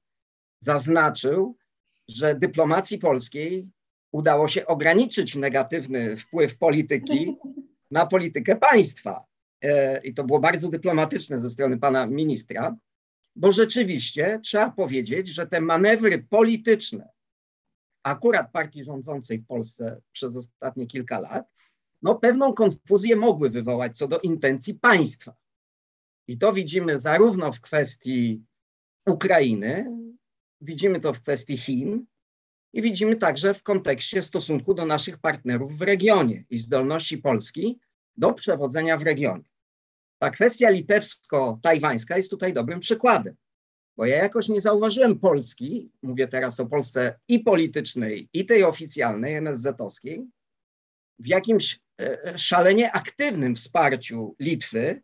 zaznaczył, 0.60 1.58
że 2.08 2.36
dyplomacji 2.36 2.98
polskiej 2.98 3.70
udało 4.12 4.48
się 4.48 4.66
ograniczyć 4.66 5.36
negatywny 5.36 6.18
wpływ 6.18 6.58
polityki 6.58 7.36
na 7.92 8.06
politykę 8.06 8.56
państwa. 8.56 9.26
E, 9.62 10.02
I 10.04 10.14
to 10.14 10.24
było 10.24 10.40
bardzo 10.40 10.70
dyplomatyczne 10.70 11.40
ze 11.40 11.50
strony 11.50 11.80
pana 11.80 12.08
ministra, 12.08 12.76
bo 13.36 13.52
rzeczywiście 13.52 14.40
trzeba 14.44 14.72
powiedzieć, 14.72 15.28
że 15.28 15.48
te 15.48 15.62
manewry 15.62 16.26
polityczne 16.30 17.10
akurat 18.04 18.52
partii 18.52 18.84
rządzącej 18.84 19.40
w 19.40 19.48
Polsce 19.48 20.02
przez 20.12 20.36
ostatnie 20.36 20.88
kilka 20.88 21.20
lat, 21.20 21.52
no 22.02 22.16
pewną 22.16 22.54
konfuzję 22.54 23.16
mogły 23.16 23.50
wywołać 23.50 23.98
co 23.98 24.08
do 24.08 24.20
intencji 24.20 24.74
państwa. 24.74 25.36
I 26.28 26.38
to 26.38 26.54
widzimy 26.54 27.00
zarówno 27.00 27.52
w 27.52 27.62
kwestii 27.62 28.44
Ukrainy, 29.08 29.92
widzimy 30.62 31.00
to 31.00 31.14
w 31.14 31.22
kwestii 31.22 31.58
Chin 31.58 32.06
i 32.74 32.82
widzimy 32.82 33.16
także 33.16 33.54
w 33.54 33.64
kontekście 33.64 34.22
stosunku 34.22 34.74
do 34.74 34.86
naszych 34.86 35.18
partnerów 35.18 35.78
w 35.78 35.82
regionie 35.82 36.44
i 36.50 36.58
zdolności 36.58 37.18
Polski 37.18 37.80
do 38.18 38.34
przewodzenia 38.34 38.98
w 38.98 39.04
regionie. 39.04 39.44
Ta 40.20 40.30
kwestia 40.30 40.70
litewsko-tajwańska 40.70 42.18
jest 42.18 42.30
tutaj 42.30 42.54
dobrym 42.54 42.80
przykładem, 42.80 43.36
bo 43.98 44.06
ja 44.06 44.16
jakoś 44.16 44.50
nie 44.50 44.62
zauważyłem 44.62 45.20
Polski, 45.20 45.92
mówię 46.02 46.28
teraz 46.28 46.60
o 46.60 46.66
Polsce 46.66 47.20
i 47.28 47.40
politycznej, 47.40 48.30
i 48.34 48.46
tej 48.46 48.64
oficjalnej, 48.64 49.36
MSZ-owskiej, 49.36 50.28
w 51.20 51.28
jakimś 51.28 51.80
e, 52.02 52.24
e, 52.26 52.38
szalenie 52.38 52.92
aktywnym 52.92 53.56
wsparciu 53.56 54.36
Litwy 54.40 55.02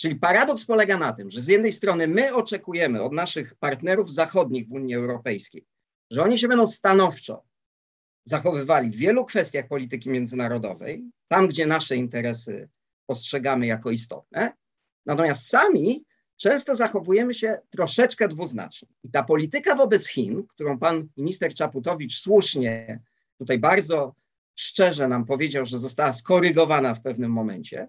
Czyli 0.00 0.16
paradoks 0.16 0.64
polega 0.64 0.98
na 0.98 1.12
tym, 1.12 1.30
że 1.30 1.40
z 1.40 1.48
jednej 1.48 1.72
strony 1.72 2.08
my 2.08 2.34
oczekujemy 2.34 3.02
od 3.02 3.12
naszych 3.12 3.54
partnerów 3.54 4.14
zachodnich 4.14 4.68
w 4.68 4.72
Unii 4.72 4.94
Europejskiej, 4.94 5.66
że 6.10 6.22
oni 6.22 6.38
się 6.38 6.48
będą 6.48 6.66
stanowczo 6.66 7.44
zachowywali 8.24 8.90
w 8.90 8.96
wielu 8.96 9.24
kwestiach 9.24 9.68
polityki 9.68 10.10
międzynarodowej, 10.10 11.04
tam 11.28 11.48
gdzie 11.48 11.66
nasze 11.66 11.96
interesy 11.96 12.68
postrzegamy 13.06 13.66
jako 13.66 13.90
istotne, 13.90 14.52
natomiast 15.06 15.48
sami 15.48 16.04
często 16.36 16.76
zachowujemy 16.76 17.34
się 17.34 17.58
troszeczkę 17.70 18.28
dwuznacznie. 18.28 18.88
I 19.04 19.10
ta 19.10 19.22
polityka 19.22 19.74
wobec 19.74 20.08
Chin, 20.08 20.46
którą 20.46 20.78
pan 20.78 21.08
minister 21.16 21.54
Czaputowicz 21.54 22.20
słusznie 22.20 23.00
tutaj 23.38 23.58
bardzo 23.58 24.14
szczerze 24.54 25.08
nam 25.08 25.24
powiedział, 25.24 25.66
że 25.66 25.78
została 25.78 26.12
skorygowana 26.12 26.94
w 26.94 27.02
pewnym 27.02 27.32
momencie, 27.32 27.88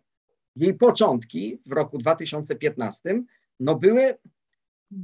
jej 0.55 0.73
początki 0.73 1.61
w 1.65 1.71
roku 1.71 1.97
2015 1.97 3.23
no 3.59 3.75
były 3.75 4.17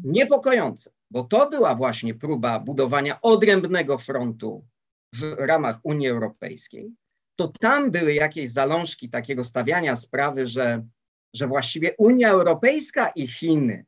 niepokojące, 0.04 0.92
bo 1.12 1.24
to 1.24 1.50
była 1.50 1.76
właśnie 1.76 2.16
próba 2.16 2.60
budowania 2.60 3.22
odrębnego 3.22 3.98
frontu 3.98 4.66
w 5.14 5.36
ramach 5.38 5.80
Unii 5.84 6.08
Europejskiej. 6.08 6.92
To 7.36 7.48
tam 7.60 7.92
były 7.92 8.14
jakieś 8.14 8.52
zalążki 8.52 9.10
takiego 9.10 9.44
stawiania 9.44 9.96
sprawy, 9.96 10.48
że, 10.48 10.86
że 11.34 11.48
właściwie 11.48 11.96
Unia 11.98 12.30
Europejska 12.30 13.10
i 13.10 13.28
Chiny 13.28 13.86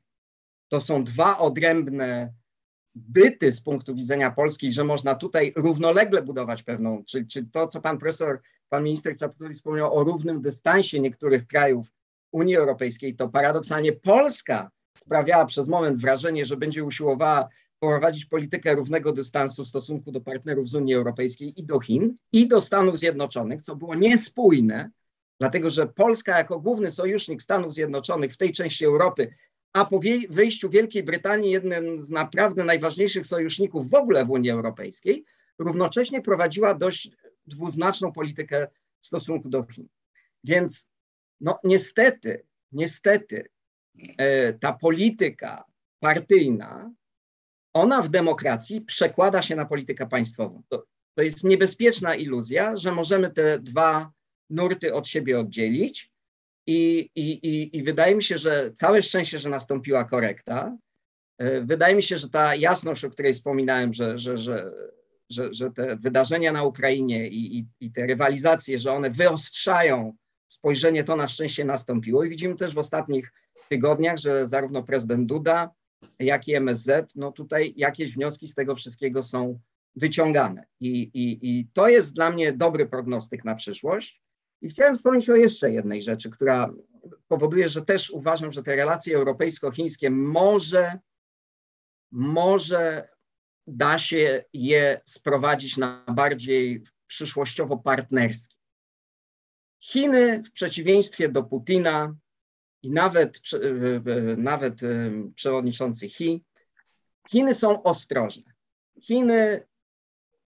to 0.72 0.82
są 0.82 1.04
dwa 1.04 1.38
odrębne 1.38 2.34
byty 2.96 3.52
z 3.52 3.62
punktu 3.62 3.96
widzenia 3.96 4.32
Polski, 4.32 4.72
że 4.72 4.84
można 4.84 5.16
tutaj 5.16 5.54
równolegle 5.56 6.22
budować 6.22 6.64
pewną, 6.64 7.04
czy, 7.06 7.26
czy 7.26 7.46
to, 7.46 7.68
co 7.68 7.82
pan 7.82 7.98
profesor, 7.98 8.42
pan 8.70 8.84
minister 8.84 9.18
Czaputowicz 9.18 9.58
wspomniał 9.58 9.98
o 9.98 10.04
równym 10.04 10.42
dystansie 10.42 11.00
niektórych 11.00 11.48
krajów 11.48 11.94
Unii 12.32 12.56
Europejskiej, 12.56 13.16
to 13.16 13.30
paradoksalnie 13.30 13.94
Polska 13.94 14.72
sprawiała 14.98 15.46
przez 15.46 15.68
moment 15.68 15.98
wrażenie, 15.98 16.46
że 16.46 16.58
będzie 16.58 16.84
usiłowała 16.84 17.50
prowadzić 17.80 18.26
politykę 18.26 18.76
równego 18.76 19.12
dystansu 19.12 19.66
w 19.66 19.68
stosunku 19.68 20.12
do 20.12 20.22
partnerów 20.22 20.70
z 20.70 20.76
Unii 20.76 20.96
Europejskiej 20.96 21.60
i 21.62 21.64
do 21.64 21.80
Chin, 21.80 22.16
i 22.32 22.48
do 22.48 22.62
Stanów 22.62 23.00
Zjednoczonych, 23.00 23.62
co 23.62 23.76
było 23.76 23.96
niespójne, 23.96 24.90
dlatego 25.40 25.70
że 25.70 25.88
Polska 25.88 26.38
jako 26.38 26.60
główny 26.60 26.92
sojusznik 26.92 27.42
Stanów 27.42 27.74
Zjednoczonych 27.74 28.34
w 28.34 28.38
tej 28.38 28.52
części 28.52 28.86
Europy 28.86 29.34
a 29.74 29.86
po 29.86 30.00
wyjściu 30.30 30.70
Wielkiej 30.70 31.04
Brytanii 31.04 31.52
jednym 31.52 32.02
z 32.02 32.10
naprawdę 32.10 32.64
najważniejszych 32.64 33.28
sojuszników 33.28 33.90
w 33.90 33.94
ogóle 33.94 34.26
w 34.26 34.30
Unii 34.30 34.52
Europejskiej, 34.52 35.26
równocześnie 35.60 36.22
prowadziła 36.22 36.74
dość 36.74 37.12
dwuznaczną 37.46 38.12
politykę 38.12 38.68
w 39.02 39.08
stosunku 39.08 39.50
do 39.50 39.64
Chin. 39.64 39.88
Więc 40.44 40.92
no 41.42 41.60
niestety, 41.64 42.46
niestety 42.72 43.50
ta 44.60 44.74
polityka 44.74 45.64
partyjna, 46.00 46.92
ona 47.74 48.02
w 48.02 48.10
demokracji 48.10 48.82
przekłada 48.82 49.42
się 49.42 49.56
na 49.56 49.66
politykę 49.66 50.08
państwową. 50.08 50.64
To, 50.70 50.86
to 51.16 51.24
jest 51.24 51.44
niebezpieczna 51.44 52.16
iluzja, 52.16 52.78
że 52.78 52.92
możemy 52.92 53.30
te 53.30 53.60
dwa 53.60 54.12
nurty 54.50 54.94
od 54.94 55.08
siebie 55.08 55.40
oddzielić 55.40 56.12
i, 56.68 57.10
i, 57.16 57.32
i, 57.32 57.78
I 57.78 57.84
wydaje 57.84 58.16
mi 58.16 58.24
się, 58.24 58.38
że 58.38 58.72
całe 58.76 59.04
szczęście, 59.04 59.40
że 59.40 59.50
nastąpiła 59.50 60.04
korekta. 60.04 60.78
E, 61.38 61.62
wydaje 61.62 61.96
mi 61.96 62.04
się, 62.04 62.18
że 62.18 62.30
ta 62.30 62.56
jasność, 62.56 63.06
o 63.06 63.10
której 63.10 63.34
wspominałem, 63.34 63.94
że, 63.94 64.20
że, 64.20 64.38
że, 64.38 64.72
że, 65.30 65.54
że 65.54 65.72
te 65.72 65.96
wydarzenia 65.96 66.52
na 66.52 66.64
Ukrainie 66.64 67.28
i, 67.28 67.58
i, 67.58 67.66
i 67.80 67.92
te 67.92 68.06
rywalizacje, 68.06 68.80
że 68.80 68.94
one 68.94 69.12
wyostrzają 69.12 70.14
spojrzenie, 70.48 71.04
to 71.04 71.16
na 71.16 71.28
szczęście 71.28 71.66
nastąpiło. 71.66 72.24
I 72.24 72.30
widzimy 72.30 72.56
też 72.56 72.74
w 72.74 72.78
ostatnich 72.78 73.34
tygodniach, 73.70 74.18
że 74.18 74.48
zarówno 74.48 74.84
prezydent 74.84 75.28
Duda, 75.28 75.72
jak 76.20 76.48
i 76.48 76.56
MSZ, 76.56 77.16
no 77.16 77.32
tutaj 77.32 77.74
jakieś 77.78 78.14
wnioski 78.14 78.48
z 78.48 78.56
tego 78.56 78.76
wszystkiego 78.76 79.24
są 79.24 79.60
wyciągane. 79.96 80.66
I, 80.80 80.90
i, 81.02 81.40
i 81.42 81.68
to 81.74 81.90
jest 81.90 82.16
dla 82.16 82.32
mnie 82.32 82.54
dobry 82.54 82.86
prognostyk 82.86 83.46
na 83.46 83.56
przyszłość. 83.56 84.22
I 84.62 84.70
chciałem 84.70 84.96
wspomnieć 84.96 85.30
o 85.30 85.36
jeszcze 85.36 85.72
jednej 85.72 86.04
rzeczy, 86.04 86.30
która 86.30 86.74
powoduje, 87.28 87.70
że 87.70 87.86
też 87.86 88.10
uważam, 88.10 88.52
że 88.52 88.64
te 88.64 88.76
relacje 88.76 89.16
europejsko-chińskie 89.16 90.10
może, 90.10 91.00
może 92.12 93.10
da 93.68 93.98
się 93.98 94.44
je 94.54 95.02
sprowadzić 95.06 95.78
na 95.78 96.06
bardziej 96.08 96.84
przyszłościowo 97.08 97.78
partnerskie. 97.78 98.56
Chiny 99.80 100.44
w 100.44 100.52
przeciwieństwie 100.52 101.30
do 101.30 101.44
Putina 101.44 102.16
i 102.84 102.92
nawet, 102.92 103.40
nawet 104.38 104.80
przewodniczący 105.36 106.06
Xi 106.06 106.44
Chiny 107.30 107.54
są 107.54 107.84
ostrożne. 107.84 108.54
Chiny 109.02 109.66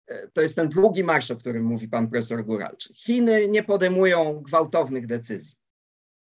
e, 0.08 0.28
to 0.28 0.42
jest 0.42 0.56
ten 0.56 0.70
długi 0.70 1.04
marsz, 1.04 1.32
o 1.32 1.36
którym 1.36 1.64
mówi 1.64 1.88
pan 1.88 2.10
profesor 2.10 2.46
Guralczyk. 2.46 2.98
Chiny 2.98 3.48
nie 3.48 3.64
podejmują 3.64 4.42
gwałtownych 4.42 5.08
decyzji 5.08 5.56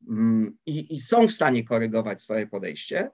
mm, 0.09 0.57
i, 0.67 0.95
i 0.95 1.01
są 1.01 1.27
w 1.27 1.33
stanie 1.33 1.65
korygować 1.65 2.23
swoje 2.23 2.47
podejście, 2.47 3.11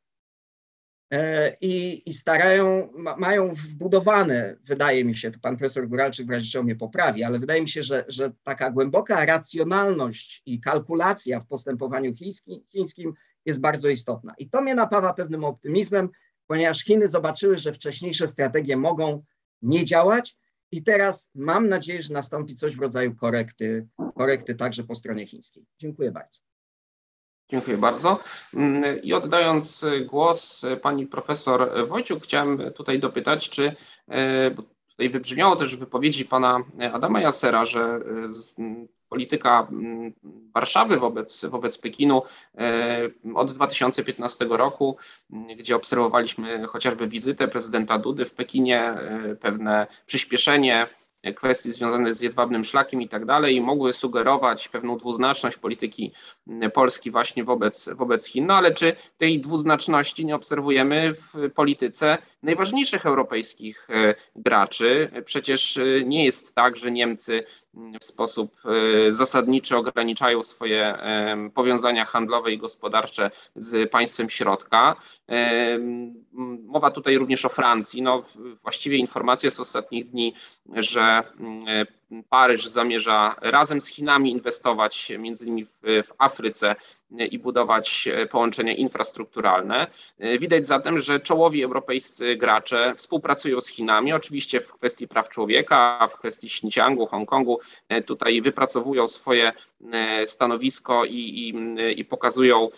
i, 1.60 2.02
i 2.06 2.14
starają, 2.14 2.88
ma, 2.92 3.16
mają 3.16 3.50
wbudowane, 3.54 4.56
wydaje 4.64 5.04
mi 5.04 5.16
się, 5.16 5.30
to 5.30 5.38
pan 5.42 5.56
profesor 5.56 5.88
Góralczyk 5.88 6.26
w 6.26 6.30
razie 6.30 6.50
czego 6.50 6.64
mnie 6.64 6.76
poprawi, 6.76 7.24
ale 7.24 7.38
wydaje 7.38 7.62
mi 7.62 7.68
się, 7.68 7.82
że, 7.82 8.04
że 8.08 8.32
taka 8.42 8.70
głęboka 8.70 9.26
racjonalność 9.26 10.42
i 10.46 10.60
kalkulacja 10.60 11.40
w 11.40 11.46
postępowaniu 11.46 12.14
chińskim, 12.14 12.60
chińskim 12.68 13.14
jest 13.46 13.60
bardzo 13.60 13.88
istotna. 13.88 14.34
I 14.38 14.48
to 14.48 14.62
mnie 14.62 14.74
napawa 14.74 15.14
pewnym 15.14 15.44
optymizmem, 15.44 16.08
ponieważ 16.46 16.84
Chiny 16.84 17.08
zobaczyły, 17.08 17.58
że 17.58 17.72
wcześniejsze 17.72 18.28
strategie 18.28 18.76
mogą 18.76 19.24
nie 19.62 19.84
działać 19.84 20.36
i 20.72 20.82
teraz 20.82 21.30
mam 21.34 21.68
nadzieję, 21.68 22.02
że 22.02 22.12
nastąpi 22.12 22.54
coś 22.54 22.76
w 22.76 22.80
rodzaju 22.80 23.14
korekty, 23.14 23.86
korekty 24.14 24.54
także 24.54 24.84
po 24.84 24.94
stronie 24.94 25.26
chińskiej. 25.26 25.66
Dziękuję 25.78 26.12
bardzo. 26.12 26.53
Dziękuję 27.50 27.78
bardzo. 27.78 28.20
Mm, 28.54 29.02
I 29.02 29.12
oddając 29.12 29.84
głos 30.06 30.62
pani 30.82 31.06
profesor 31.06 31.88
Wojciuk, 31.88 32.24
chciałem 32.24 32.72
tutaj 32.72 32.98
dopytać, 32.98 33.50
czy 33.50 33.72
e, 34.08 34.50
tutaj 34.88 35.10
wybrzmiało 35.10 35.56
też 35.56 35.76
w 35.76 35.78
wypowiedzi 35.78 36.24
pana 36.24 36.60
Adama 36.92 37.20
Jasera, 37.20 37.64
że 37.64 37.80
e, 37.80 38.00
polityka 39.08 39.68
Warszawy 40.54 40.96
wobec, 40.96 41.44
wobec 41.44 41.78
Pekinu 41.78 42.22
e, 42.58 43.10
od 43.34 43.52
2015 43.52 44.46
roku, 44.50 44.96
gdzie 45.58 45.76
obserwowaliśmy 45.76 46.66
chociażby 46.66 47.08
wizytę 47.08 47.48
prezydenta 47.48 47.98
Dudy 47.98 48.24
w 48.24 48.34
Pekinie, 48.34 48.94
pewne 49.40 49.86
przyspieszenie 50.06 50.86
kwestii 51.32 51.72
związanych 51.72 52.14
z 52.14 52.20
jedwabnym 52.20 52.64
szlakiem 52.64 53.02
i 53.02 53.08
tak 53.08 53.24
dalej, 53.24 53.60
mogły 53.60 53.92
sugerować 53.92 54.68
pewną 54.68 54.98
dwuznaczność 54.98 55.56
polityki 55.56 56.12
Polski 56.74 57.10
właśnie 57.10 57.44
wobec, 57.44 57.88
wobec 57.92 58.26
Chin. 58.26 58.46
No 58.46 58.54
ale 58.54 58.74
czy 58.74 58.96
tej 59.16 59.40
dwuznaczności 59.40 60.26
nie 60.26 60.34
obserwujemy 60.34 61.14
w 61.14 61.50
polityce 61.54 62.18
najważniejszych 62.42 63.06
europejskich 63.06 63.88
e, 63.90 64.14
graczy? 64.36 65.10
Przecież 65.24 65.76
e, 65.76 65.82
nie 66.04 66.24
jest 66.24 66.54
tak, 66.54 66.76
że 66.76 66.90
Niemcy 66.90 67.44
w 68.00 68.04
sposób 68.04 68.56
e, 68.64 69.12
zasadniczy 69.12 69.76
ograniczają 69.76 70.42
swoje 70.42 70.98
powiązania 71.54 72.04
handlowe 72.04 72.52
i 72.52 72.58
gospodarcze 72.58 73.30
z 73.56 73.90
państwem 73.90 74.30
środka. 74.30 74.96
Mowa 76.66 76.90
tutaj 76.90 77.18
również 77.18 77.44
o 77.44 77.48
Francji. 77.48 78.02
No, 78.02 78.22
właściwie 78.62 78.96
informacje 78.96 79.50
z 79.50 79.60
ostatnich 79.60 80.10
dni, 80.10 80.34
że 80.74 81.22
Paryż 82.28 82.66
zamierza 82.66 83.36
razem 83.40 83.80
z 83.80 83.88
Chinami 83.88 84.30
inwestować 84.30 85.12
między 85.18 85.46
innymi 85.46 85.64
w, 85.64 86.02
w 86.06 86.12
Afryce 86.18 86.76
i 87.30 87.38
budować 87.38 88.08
połączenia 88.30 88.74
infrastrukturalne. 88.74 89.86
Widać 90.40 90.66
zatem, 90.66 90.98
że 90.98 91.20
czołowi 91.20 91.62
europejscy 91.62 92.36
gracze 92.36 92.94
współpracują 92.96 93.60
z 93.60 93.68
Chinami, 93.68 94.12
oczywiście 94.12 94.60
w 94.60 94.72
kwestii 94.72 95.08
praw 95.08 95.28
człowieka, 95.28 96.08
w 96.10 96.18
kwestii 96.18 96.46
Xinjiangu, 96.46 97.06
Hongkongu. 97.06 97.60
Tutaj 98.06 98.42
wypracowują 98.42 99.08
swoje 99.08 99.52
stanowisko 100.24 101.04
i, 101.04 101.14
i, 101.14 101.54
i 102.00 102.04
pokazują, 102.04 102.68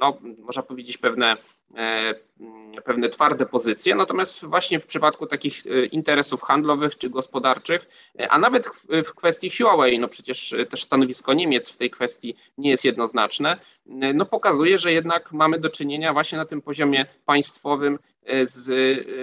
no, 0.00 0.18
można 0.38 0.62
powiedzieć, 0.62 0.98
pewne 0.98 1.36
E, 1.65 1.65
pewne 2.84 3.08
twarde 3.08 3.46
pozycje, 3.46 3.94
natomiast 3.94 4.44
właśnie 4.44 4.80
w 4.80 4.86
przypadku 4.86 5.26
takich 5.26 5.66
e, 5.66 5.86
interesów 5.86 6.42
handlowych 6.42 6.98
czy 6.98 7.10
gospodarczych, 7.10 7.88
e, 8.18 8.28
a 8.28 8.38
nawet 8.38 8.68
w 9.04 9.14
kwestii 9.14 9.50
Huawei, 9.50 9.98
no 9.98 10.08
przecież 10.08 10.54
też 10.70 10.84
stanowisko 10.84 11.34
Niemiec 11.34 11.70
w 11.70 11.76
tej 11.76 11.90
kwestii 11.90 12.36
nie 12.58 12.70
jest 12.70 12.84
jednoznaczne, 12.84 13.56
no 14.14 14.26
pokazuje, 14.26 14.78
że 14.78 14.92
jednak 14.92 15.32
mamy 15.32 15.58
do 15.58 15.70
czynienia 15.70 16.12
właśnie 16.12 16.38
na 16.38 16.44
tym 16.44 16.62
poziomie 16.62 17.06
państwowym 17.24 17.98
z, 18.44 18.70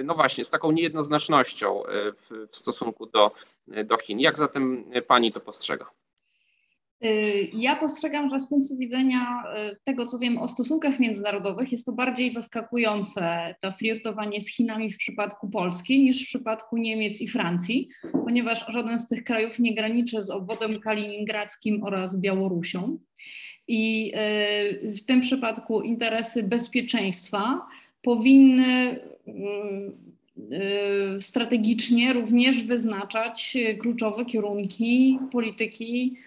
no 0.05 0.15
właśnie, 0.15 0.45
z 0.45 0.49
taką 0.49 0.71
niejednoznacznością 0.71 1.83
w, 2.17 2.47
w 2.51 2.57
stosunku 2.57 3.05
do, 3.05 3.31
do 3.67 3.97
Chin. 3.97 4.19
Jak 4.19 4.37
zatem 4.37 4.85
pani 5.07 5.31
to 5.31 5.39
postrzega? 5.39 6.02
Y, 7.05 7.49
ja 7.53 7.75
postrzegam, 7.75 8.29
że 8.29 8.39
z 8.39 8.49
punktu 8.49 8.77
widzenia 8.77 9.43
y, 9.71 9.77
tego, 9.83 10.05
co 10.05 10.19
wiem 10.19 10.37
o 10.37 10.47
stosunkach 10.47 10.99
międzynarodowych, 10.99 11.71
jest 11.71 11.85
to 11.85 11.91
bardziej 11.91 12.29
zaskakujące 12.29 13.55
to 13.61 13.71
flirtowanie 13.71 14.41
z 14.41 14.55
Chinami 14.55 14.91
w 14.91 14.97
przypadku 14.97 15.49
Polski 15.49 15.99
niż 15.99 16.23
w 16.23 16.27
przypadku 16.27 16.77
Niemiec 16.77 17.21
i 17.21 17.27
Francji, 17.27 17.89
ponieważ 18.11 18.65
żaden 18.67 18.99
z 18.99 19.07
tych 19.07 19.23
krajów 19.23 19.59
nie 19.59 19.75
graniczy 19.75 20.21
z 20.21 20.29
obwodem 20.29 20.79
kaliningradzkim 20.79 21.83
oraz 21.83 22.21
Białorusią. 22.21 22.97
I 23.67 24.13
y, 24.83 24.93
w 24.93 25.05
tym 25.05 25.21
przypadku 25.21 25.81
interesy 25.81 26.43
bezpieczeństwa 26.43 27.61
powinny 28.01 28.99
strategicznie 31.19 32.13
również 32.13 32.63
wyznaczać 32.63 33.57
kluczowe 33.79 34.25
kierunki 34.25 35.19
polityki 35.31 36.17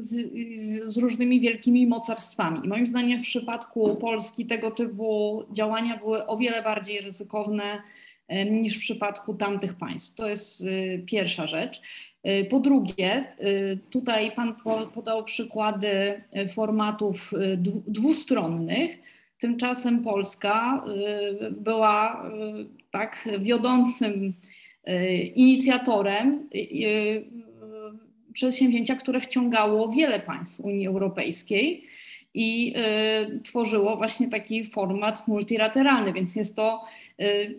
z, 0.00 0.10
z, 0.84 0.96
różnymi 0.96 1.40
wielkimi 1.40 1.86
mocarstwami. 1.86 2.68
Moim 2.68 2.86
zdaniem 2.86 3.20
w 3.20 3.22
przypadku 3.22 3.96
Polski 3.96 4.46
tego 4.46 4.70
typu 4.70 5.42
działania 5.52 5.96
były 5.96 6.26
o 6.26 6.36
wiele 6.36 6.62
bardziej 6.62 7.00
ryzykowne 7.00 7.82
e, 8.28 8.44
niż 8.44 8.76
w 8.76 8.80
przypadku 8.80 9.34
tamtych 9.34 9.74
państw. 9.74 10.16
To 10.16 10.28
jest 10.28 10.64
e, 10.64 10.98
pierwsza 10.98 11.46
rzecz. 11.46 11.80
Po 12.50 12.60
drugie, 12.60 13.24
tutaj 13.90 14.32
Pan 14.32 14.54
podał 14.94 15.24
przykłady 15.24 16.22
formatów 16.54 17.32
dwustronnych. 17.86 18.98
Tymczasem 19.38 20.04
Polska 20.04 20.84
była 21.50 22.30
tak 22.90 23.28
wiodącym 23.40 24.34
inicjatorem 25.34 26.48
przedsięwzięcia, 28.34 28.96
które 28.96 29.20
wciągało 29.20 29.88
wiele 29.88 30.20
państw 30.20 30.60
Unii 30.60 30.86
Europejskiej 30.86 31.84
i 32.34 32.74
y, 33.32 33.40
tworzyło 33.40 33.96
właśnie 33.96 34.28
taki 34.28 34.64
format 34.64 35.28
multilateralny, 35.28 36.12
więc 36.12 36.36
jest 36.36 36.56
to 36.56 36.84
y, 37.20 37.58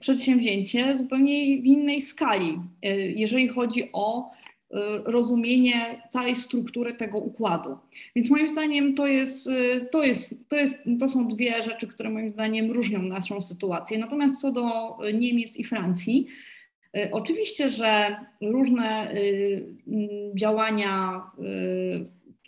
przedsięwzięcie 0.00 0.94
zupełnie 0.94 1.62
w 1.62 1.64
innej 1.64 2.00
skali, 2.00 2.58
y, 2.86 2.88
jeżeli 3.16 3.48
chodzi 3.48 3.88
o 3.92 4.30
y, 4.30 4.76
rozumienie 5.04 6.02
całej 6.08 6.36
struktury 6.36 6.94
tego 6.94 7.18
układu. 7.18 7.78
Więc 8.16 8.30
moim 8.30 8.48
zdaniem 8.48 8.94
to 8.94 9.06
jest, 9.06 9.46
y, 9.46 9.88
to 9.92 10.02
jest, 10.02 10.48
to 10.48 10.56
jest, 10.56 10.78
to 11.00 11.08
są 11.08 11.28
dwie 11.28 11.62
rzeczy, 11.62 11.86
które 11.86 12.10
moim 12.10 12.30
zdaniem 12.30 12.70
różnią 12.70 13.02
naszą 13.02 13.40
sytuację. 13.40 13.98
Natomiast 13.98 14.40
co 14.40 14.52
do 14.52 14.96
Niemiec 15.14 15.56
i 15.56 15.64
Francji, 15.64 16.26
Y, 16.26 16.55
oczywiście, 17.12 17.70
że 17.70 18.16
różne 18.40 19.14
y, 19.14 19.66
działania, 20.34 21.22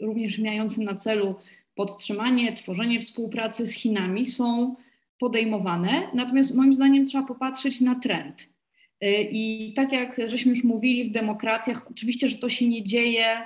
y, 0.01 0.05
również 0.05 0.39
mające 0.39 0.83
na 0.83 0.95
celu 0.95 1.35
podtrzymanie, 1.75 2.53
tworzenie 2.53 3.01
współpracy 3.01 3.67
z 3.67 3.75
Chinami 3.75 4.27
są 4.27 4.77
podejmowane, 5.19 6.09
natomiast 6.15 6.57
moim 6.57 6.73
zdaniem 6.73 7.05
trzeba 7.05 7.27
popatrzeć 7.27 7.81
na 7.81 7.95
trend. 7.95 8.49
I 9.31 9.73
tak 9.77 9.93
jak 9.93 10.21
żeśmy 10.27 10.51
już 10.51 10.65
mówili 10.65 11.05
w 11.05 11.13
demokracjach, 11.13 11.91
oczywiście, 11.91 12.29
że 12.29 12.39
to 12.39 12.49
się 12.49 12.69
nie 12.69 12.85
dzieje 12.85 13.43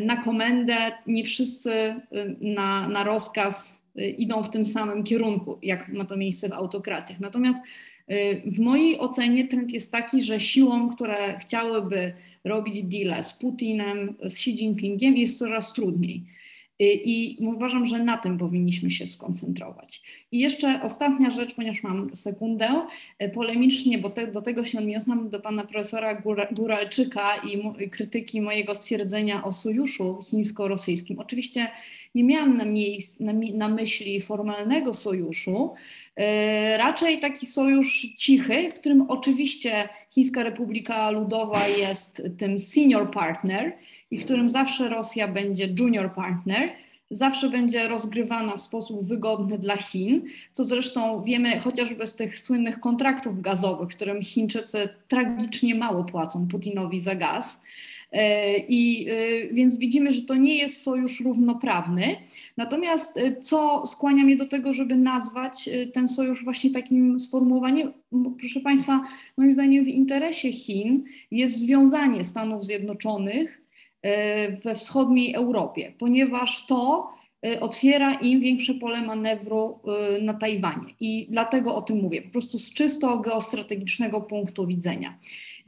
na 0.00 0.16
komendę, 0.16 0.92
nie 1.06 1.24
wszyscy 1.24 1.94
na, 2.40 2.88
na 2.88 3.04
rozkaz 3.04 3.82
idą 4.18 4.42
w 4.42 4.50
tym 4.50 4.66
samym 4.66 5.04
kierunku, 5.04 5.58
jak 5.62 5.88
ma 5.88 6.04
to 6.04 6.16
miejsce 6.16 6.48
w 6.48 6.52
autokracjach. 6.52 7.20
Natomiast 7.20 7.62
Y, 7.62 7.97
w 8.46 8.58
mojej 8.58 8.98
ocenie 8.98 9.48
trend 9.48 9.72
jest 9.72 9.92
taki, 9.92 10.22
że 10.22 10.40
siłom, 10.40 10.94
które 10.94 11.38
chciałyby 11.38 12.12
robić 12.44 12.82
deal 12.82 13.24
z 13.24 13.32
Putinem, 13.32 14.14
z 14.22 14.32
Xi 14.32 14.50
Jinpingiem 14.50 15.16
jest 15.16 15.38
coraz 15.38 15.72
trudniej. 15.72 16.24
Y, 16.82 16.84
I 17.04 17.38
uważam, 17.46 17.86
że 17.86 18.04
na 18.04 18.18
tym 18.18 18.38
powinniśmy 18.38 18.90
się 18.90 19.06
skoncentrować. 19.06 20.02
I 20.32 20.38
jeszcze 20.38 20.82
ostatnia 20.82 21.30
rzecz, 21.30 21.54
ponieważ 21.54 21.82
mam 21.82 22.16
sekundę, 22.16 22.86
y, 23.22 23.28
polemicznie, 23.28 23.98
bo 23.98 24.10
te, 24.10 24.26
do 24.26 24.42
tego 24.42 24.64
się 24.64 24.78
odniosłam 24.78 25.30
do 25.30 25.40
pana 25.40 25.64
profesora 25.64 26.22
Góralczyka 26.52 27.36
i, 27.36 27.84
i 27.84 27.90
krytyki 27.90 28.40
mojego 28.40 28.74
stwierdzenia 28.74 29.44
o 29.44 29.52
sojuszu 29.52 30.20
chińsko-rosyjskim. 30.30 31.18
Oczywiście 31.18 31.68
nie 32.14 32.24
miałam 32.24 32.56
na, 32.56 32.64
miejsc, 32.64 33.20
na, 33.20 33.32
na 33.54 33.68
myśli 33.68 34.20
formalnego 34.20 34.94
sojuszu, 34.94 35.74
e, 36.16 36.78
raczej 36.78 37.18
taki 37.18 37.46
sojusz 37.46 38.00
cichy, 38.16 38.70
w 38.70 38.74
którym 38.74 39.04
oczywiście 39.08 39.88
Chińska 40.10 40.42
Republika 40.42 41.10
Ludowa 41.10 41.68
jest 41.68 42.22
tym 42.38 42.58
senior 42.58 43.10
partner 43.10 43.72
i 44.10 44.18
w 44.18 44.24
którym 44.24 44.48
zawsze 44.48 44.88
Rosja 44.88 45.28
będzie 45.28 45.68
junior 45.78 46.14
partner, 46.14 46.70
zawsze 47.10 47.50
będzie 47.50 47.88
rozgrywana 47.88 48.56
w 48.56 48.60
sposób 48.60 49.04
wygodny 49.04 49.58
dla 49.58 49.76
Chin, 49.76 50.24
co 50.52 50.64
zresztą 50.64 51.22
wiemy 51.22 51.58
chociażby 51.58 52.06
z 52.06 52.14
tych 52.14 52.38
słynnych 52.38 52.80
kontraktów 52.80 53.40
gazowych, 53.40 53.88
którym 53.88 54.22
Chińczycy 54.22 54.88
tragicznie 55.08 55.74
mało 55.74 56.04
płacą 56.04 56.48
Putinowi 56.48 57.00
za 57.00 57.14
gaz. 57.14 57.62
E, 58.12 58.58
I 58.58 59.08
e, 59.08 59.54
więc 59.54 59.76
widzimy, 59.76 60.12
że 60.12 60.22
to 60.22 60.34
nie 60.34 60.54
jest 60.54 60.82
sojusz 60.82 61.20
równoprawny. 61.20 62.16
Natomiast 62.56 63.18
e, 63.18 63.36
co 63.36 63.86
skłania 63.86 64.24
mnie 64.24 64.36
do 64.36 64.46
tego, 64.46 64.72
żeby 64.72 64.96
nazwać 64.96 65.70
ten 65.92 66.08
sojusz 66.08 66.44
właśnie 66.44 66.70
takim 66.70 67.20
sformułowaniem? 67.20 67.92
Proszę 68.38 68.60
Państwa, 68.60 69.04
moim 69.36 69.52
zdaniem 69.52 69.84
w 69.84 69.88
interesie 69.88 70.52
Chin 70.52 71.04
jest 71.30 71.58
związanie 71.58 72.24
Stanów 72.24 72.64
Zjednoczonych 72.64 73.62
we 74.64 74.74
wschodniej 74.74 75.34
Europie, 75.34 75.92
ponieważ 75.98 76.66
to 76.66 77.10
otwiera 77.60 78.14
im 78.14 78.40
większe 78.40 78.74
pole 78.74 79.02
manewru 79.02 79.78
na 80.22 80.34
Tajwanie. 80.34 80.94
I 81.00 81.26
dlatego 81.30 81.74
o 81.74 81.82
tym 81.82 82.02
mówię, 82.02 82.22
po 82.22 82.30
prostu 82.30 82.58
z 82.58 82.72
czysto 82.72 83.18
geostrategicznego 83.18 84.20
punktu 84.20 84.66
widzenia. 84.66 85.18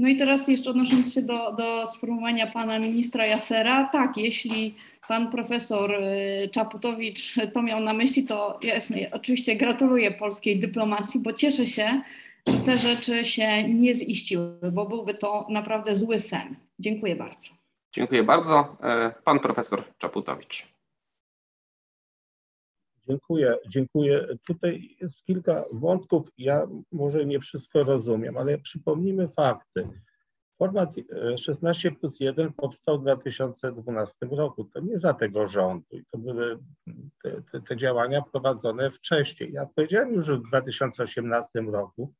No 0.00 0.08
i 0.08 0.16
teraz 0.16 0.48
jeszcze 0.48 0.70
odnosząc 0.70 1.14
się 1.14 1.22
do, 1.22 1.52
do 1.52 1.86
sformułowania 1.86 2.46
pana 2.46 2.78
ministra 2.78 3.26
Jasera, 3.26 3.88
tak, 3.92 4.16
jeśli 4.16 4.74
pan 5.08 5.30
profesor 5.30 5.92
y, 5.92 6.48
Czaputowicz 6.52 7.34
to 7.54 7.62
miał 7.62 7.80
na 7.80 7.92
myśli, 7.92 8.24
to 8.24 8.58
jasne, 8.62 8.96
oczywiście 9.12 9.56
gratuluję 9.56 10.10
polskiej 10.10 10.58
dyplomacji, 10.58 11.20
bo 11.20 11.32
cieszę 11.32 11.66
się, 11.66 12.02
że 12.46 12.56
te 12.56 12.78
rzeczy 12.78 13.24
się 13.24 13.68
nie 13.68 13.94
ziściły, 13.94 14.58
bo 14.72 14.86
byłby 14.86 15.14
to 15.14 15.46
naprawdę 15.50 15.96
zły 15.96 16.18
sen. 16.18 16.56
Dziękuję 16.78 17.16
bardzo. 17.16 17.48
Dziękuję 17.92 18.22
bardzo. 18.22 18.76
E, 18.82 19.14
pan 19.24 19.40
profesor 19.40 19.84
Czaputowicz. 19.98 20.66
Dziękuję, 23.10 23.56
dziękuję. 23.68 24.26
Tutaj 24.46 24.96
jest 25.00 25.24
kilka 25.24 25.64
wątków. 25.72 26.28
Ja 26.38 26.66
może 26.92 27.26
nie 27.26 27.40
wszystko 27.40 27.84
rozumiem, 27.84 28.36
ale 28.36 28.58
przypomnijmy 28.58 29.28
fakty. 29.28 29.88
Format 30.58 30.90
16 31.36 31.88
e, 31.88 31.92
plus 31.92 32.20
1 32.20 32.52
powstał 32.52 32.98
w 32.98 33.02
2012 33.02 34.26
roku. 34.30 34.64
To 34.64 34.80
nie 34.80 34.98
za 34.98 35.14
tego 35.14 35.46
rządu 35.46 35.86
to 36.10 36.18
były 36.18 36.58
te, 37.22 37.42
te, 37.52 37.60
te 37.60 37.76
działania 37.76 38.22
prowadzone 38.22 38.90
wcześniej. 38.90 39.52
Ja 39.52 39.66
powiedziałem 39.74 40.12
już, 40.14 40.26
że 40.26 40.36
w 40.36 40.42
2018 40.42 41.60
roku 41.60 42.12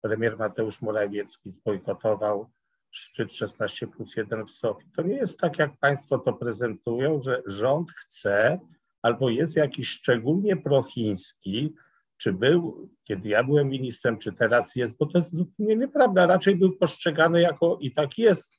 premier 0.00 0.38
Mateusz 0.38 0.82
Morawiecki 0.82 1.50
zbojkotował 1.50 2.50
szczyt 2.90 3.32
16 3.32 3.86
plus 3.86 4.16
1 4.16 4.46
w 4.46 4.50
Sofii. 4.50 4.88
To 4.96 5.02
nie 5.02 5.16
jest 5.16 5.38
tak, 5.38 5.58
jak 5.58 5.76
Państwo 5.76 6.18
to 6.18 6.32
prezentują, 6.32 7.22
że 7.22 7.42
rząd 7.46 7.90
chce 7.90 8.60
albo 9.04 9.30
jest 9.30 9.56
jakiś 9.56 9.88
szczególnie 9.88 10.56
prochiński, 10.56 11.74
czy 12.16 12.32
był, 12.32 12.90
kiedy 13.04 13.28
ja 13.28 13.44
byłem 13.44 13.68
ministrem, 13.68 14.18
czy 14.18 14.32
teraz 14.32 14.76
jest, 14.76 14.96
bo 14.96 15.06
to 15.06 15.18
jest 15.18 15.34
zupełnie 15.34 15.76
nieprawda. 15.76 16.26
Raczej 16.26 16.56
był 16.56 16.76
postrzegany 16.76 17.40
jako, 17.40 17.78
i 17.80 17.92
tak 17.92 18.18
jest, 18.18 18.52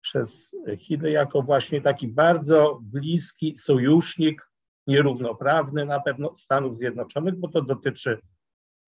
przez 0.00 0.56
Chiny 0.78 1.10
jako 1.10 1.42
właśnie 1.42 1.80
taki 1.80 2.08
bardzo 2.08 2.80
bliski 2.82 3.56
sojusznik, 3.56 4.48
nierównoprawny 4.86 5.84
na 5.84 6.00
pewno 6.00 6.34
Stanów 6.34 6.76
Zjednoczonych, 6.76 7.34
bo 7.36 7.48
to 7.48 7.62
dotyczy 7.62 8.18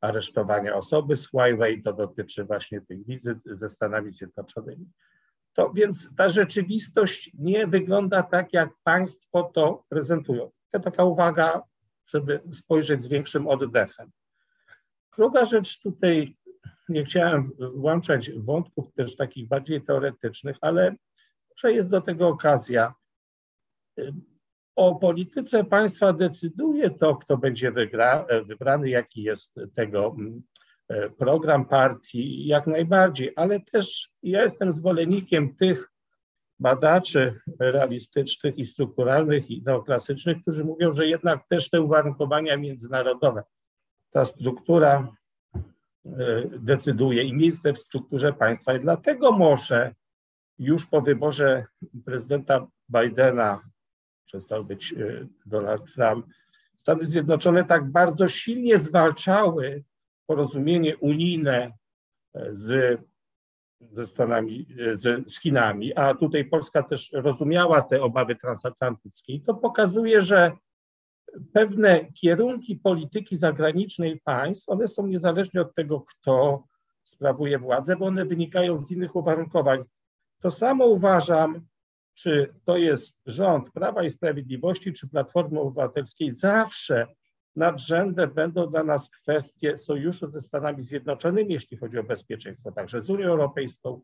aresztowania 0.00 0.74
osoby 0.74 1.16
z 1.16 1.28
Huawei, 1.28 1.82
to 1.82 1.92
dotyczy 1.92 2.44
właśnie 2.44 2.80
tych 2.80 3.06
wizyt 3.06 3.38
ze 3.44 3.68
Stanami 3.68 4.12
Zjednoczonymi. 4.12 4.86
To 5.52 5.72
więc 5.72 6.08
ta 6.16 6.28
rzeczywistość 6.28 7.30
nie 7.38 7.66
wygląda 7.66 8.22
tak, 8.22 8.52
jak 8.52 8.70
państwo 8.84 9.42
to 9.54 9.84
prezentują. 9.88 10.50
Taka 10.80 11.05
uwaga, 11.05 11.62
żeby 12.06 12.40
spojrzeć 12.52 13.05
z 13.05 13.09
większym 13.09 13.48
oddechem. 13.48 14.10
Druga 15.16 15.44
rzecz 15.44 15.80
tutaj, 15.80 16.36
nie 16.88 17.05
chciałem 17.05 17.51
włączać 17.74 18.30
wątków 18.30 18.92
też 18.92 19.16
takich 19.16 19.48
bardziej 19.48 19.82
teoretycznych, 19.82 20.56
ale 20.60 20.94
że 21.56 21.72
jest 21.72 21.90
do 21.90 22.01
tego 22.01 22.28
okazja. 22.28 22.94
O 24.76 24.94
polityce 24.94 25.64
państwa 25.64 26.12
decyduje 26.12 26.90
to, 26.90 27.16
kto 27.16 27.36
będzie 27.38 27.72
wygra, 27.72 28.26
wybrany, 28.46 28.88
jaki 28.88 29.22
jest 29.22 29.60
tego 29.74 30.16
mm, 30.18 30.42
program 31.18 31.64
partii, 31.64 32.46
jak 32.46 32.66
najbardziej, 32.66 33.32
ale 33.36 33.60
też 33.60 34.09
ja 34.22 34.42
jestem 34.42 34.72
zwolennikiem 34.72 35.56
tych 35.56 35.93
badaczy 36.64 37.40
realistycznych 37.58 38.58
i 38.58 38.66
strukturalnych 38.66 39.50
i 39.50 39.62
neoklasycznych, 39.62 40.42
którzy 40.42 40.64
mówią, 40.64 40.92
że 40.92 41.06
jednak 41.06 41.48
też 41.48 41.70
te 41.70 41.80
uwarunkowania 41.80 42.56
międzynarodowe, 42.56 43.42
ta 44.10 44.24
struktura 44.24 45.08
e, 45.54 45.60
decyduje 46.58 47.22
i 47.22 47.34
miejsce 47.34 47.72
w 47.72 47.78
strukturze 47.78 48.32
państwa. 48.32 48.74
I 48.74 48.80
dlatego 48.80 49.32
może 49.32 49.94
już 50.58 50.86
po 50.86 51.02
wyborze 51.02 51.66
prezydenta 52.04 52.66
Bidena, 52.88 53.60
przestał 54.26 54.64
być 54.64 54.92
e, 54.92 55.26
Donald 55.46 55.82
Trump, 55.94 56.26
Stany 56.76 57.04
Zjednoczone 57.04 57.64
tak 57.64 57.90
bardzo 57.90 58.28
silnie 58.28 58.78
zwalczały 58.78 59.84
porozumienie 60.26 60.96
unijne 60.96 61.72
e, 62.34 62.54
z 62.54 63.00
ze 63.93 64.06
Stanami, 64.06 64.66
z, 64.93 65.32
z 65.32 65.40
Chinami, 65.40 65.94
a 65.94 66.15
tutaj 66.15 66.44
Polska 66.44 66.82
też 66.82 67.11
rozumiała 67.12 67.82
te 67.82 68.02
obawy 68.02 68.36
transatlantyckie. 68.36 69.40
To 69.40 69.55
pokazuje, 69.55 70.23
że 70.23 70.52
pewne 71.52 72.12
kierunki 72.12 72.77
polityki 72.77 73.36
zagranicznej 73.36 74.20
państw, 74.24 74.69
one 74.69 74.89
są 74.89 75.06
niezależnie 75.06 75.61
od 75.61 75.74
tego, 75.74 76.01
kto 76.01 76.65
sprawuje 77.02 77.59
władzę, 77.59 77.97
bo 77.97 78.06
one 78.06 78.24
wynikają 78.24 78.85
z 78.85 78.90
innych 78.90 79.16
uwarunkowań. 79.16 79.85
To 80.40 80.51
samo 80.51 80.86
uważam, 80.86 81.66
czy 82.15 82.55
to 82.65 82.77
jest 82.77 83.16
rząd 83.27 83.70
Prawa 83.70 84.02
i 84.02 84.11
Sprawiedliwości, 84.11 84.93
czy 84.93 85.09
Platformy 85.09 85.61
Obywatelskiej, 85.61 86.31
zawsze 86.31 87.06
nadrzędne 87.56 88.26
będą 88.26 88.70
dla 88.70 88.85
nas 88.85 89.10
kwestie 89.10 89.76
sojuszu 89.76 90.31
ze 90.31 90.40
Stanami 90.40 90.82
Zjednoczonymi, 90.82 91.55
jeśli 91.55 91.76
chodzi 91.76 91.98
o 91.98 92.05
bezpieczeństwo, 92.05 92.72
także 92.72 93.02
z 93.02 93.10
Unią 93.10 93.26
Europejską, 93.26 94.01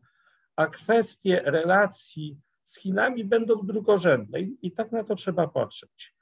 a 0.55 0.67
kwestie 0.67 1.41
relacji 1.45 2.37
z 2.63 2.79
Chinami 2.79 3.25
będą 3.25 3.55
drugorzędne 3.65 4.41
i, 4.41 4.57
i 4.61 4.71
tak 4.71 4.91
na 4.91 5.03
to 5.03 5.15
trzeba 5.15 5.47
patrzeć. 5.47 6.15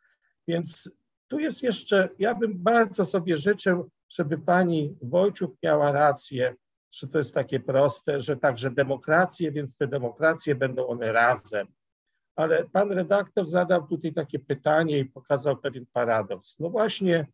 Więc 0.47 0.89
tu 1.27 1.39
jest 1.39 1.63
jeszcze, 1.63 2.09
ja 2.19 2.35
bym 2.35 2.63
bardzo 2.63 3.05
sobie 3.05 3.37
życzył, 3.37 3.89
żeby 4.09 4.37
pani 4.37 4.97
Wojciuk 5.01 5.55
miała 5.63 5.91
rację, 5.91 6.55
że 6.91 7.07
to 7.07 7.17
jest 7.17 7.33
takie 7.33 7.59
proste, 7.59 8.21
że 8.21 8.37
także 8.37 8.71
demokracje, 8.71 9.51
więc 9.51 9.77
te 9.77 9.87
demokracje 9.87 10.55
będą 10.55 10.87
one 10.87 11.11
razem 11.11 11.67
ale 12.39 12.65
pan 12.65 12.91
redaktor 12.91 13.45
zadał 13.45 13.87
tutaj 13.87 14.13
takie 14.13 14.39
pytanie 14.39 14.99
i 14.99 15.05
pokazał 15.05 15.57
pewien 15.57 15.85
paradoks. 15.93 16.59
No 16.59 16.69
właśnie, 16.69 17.27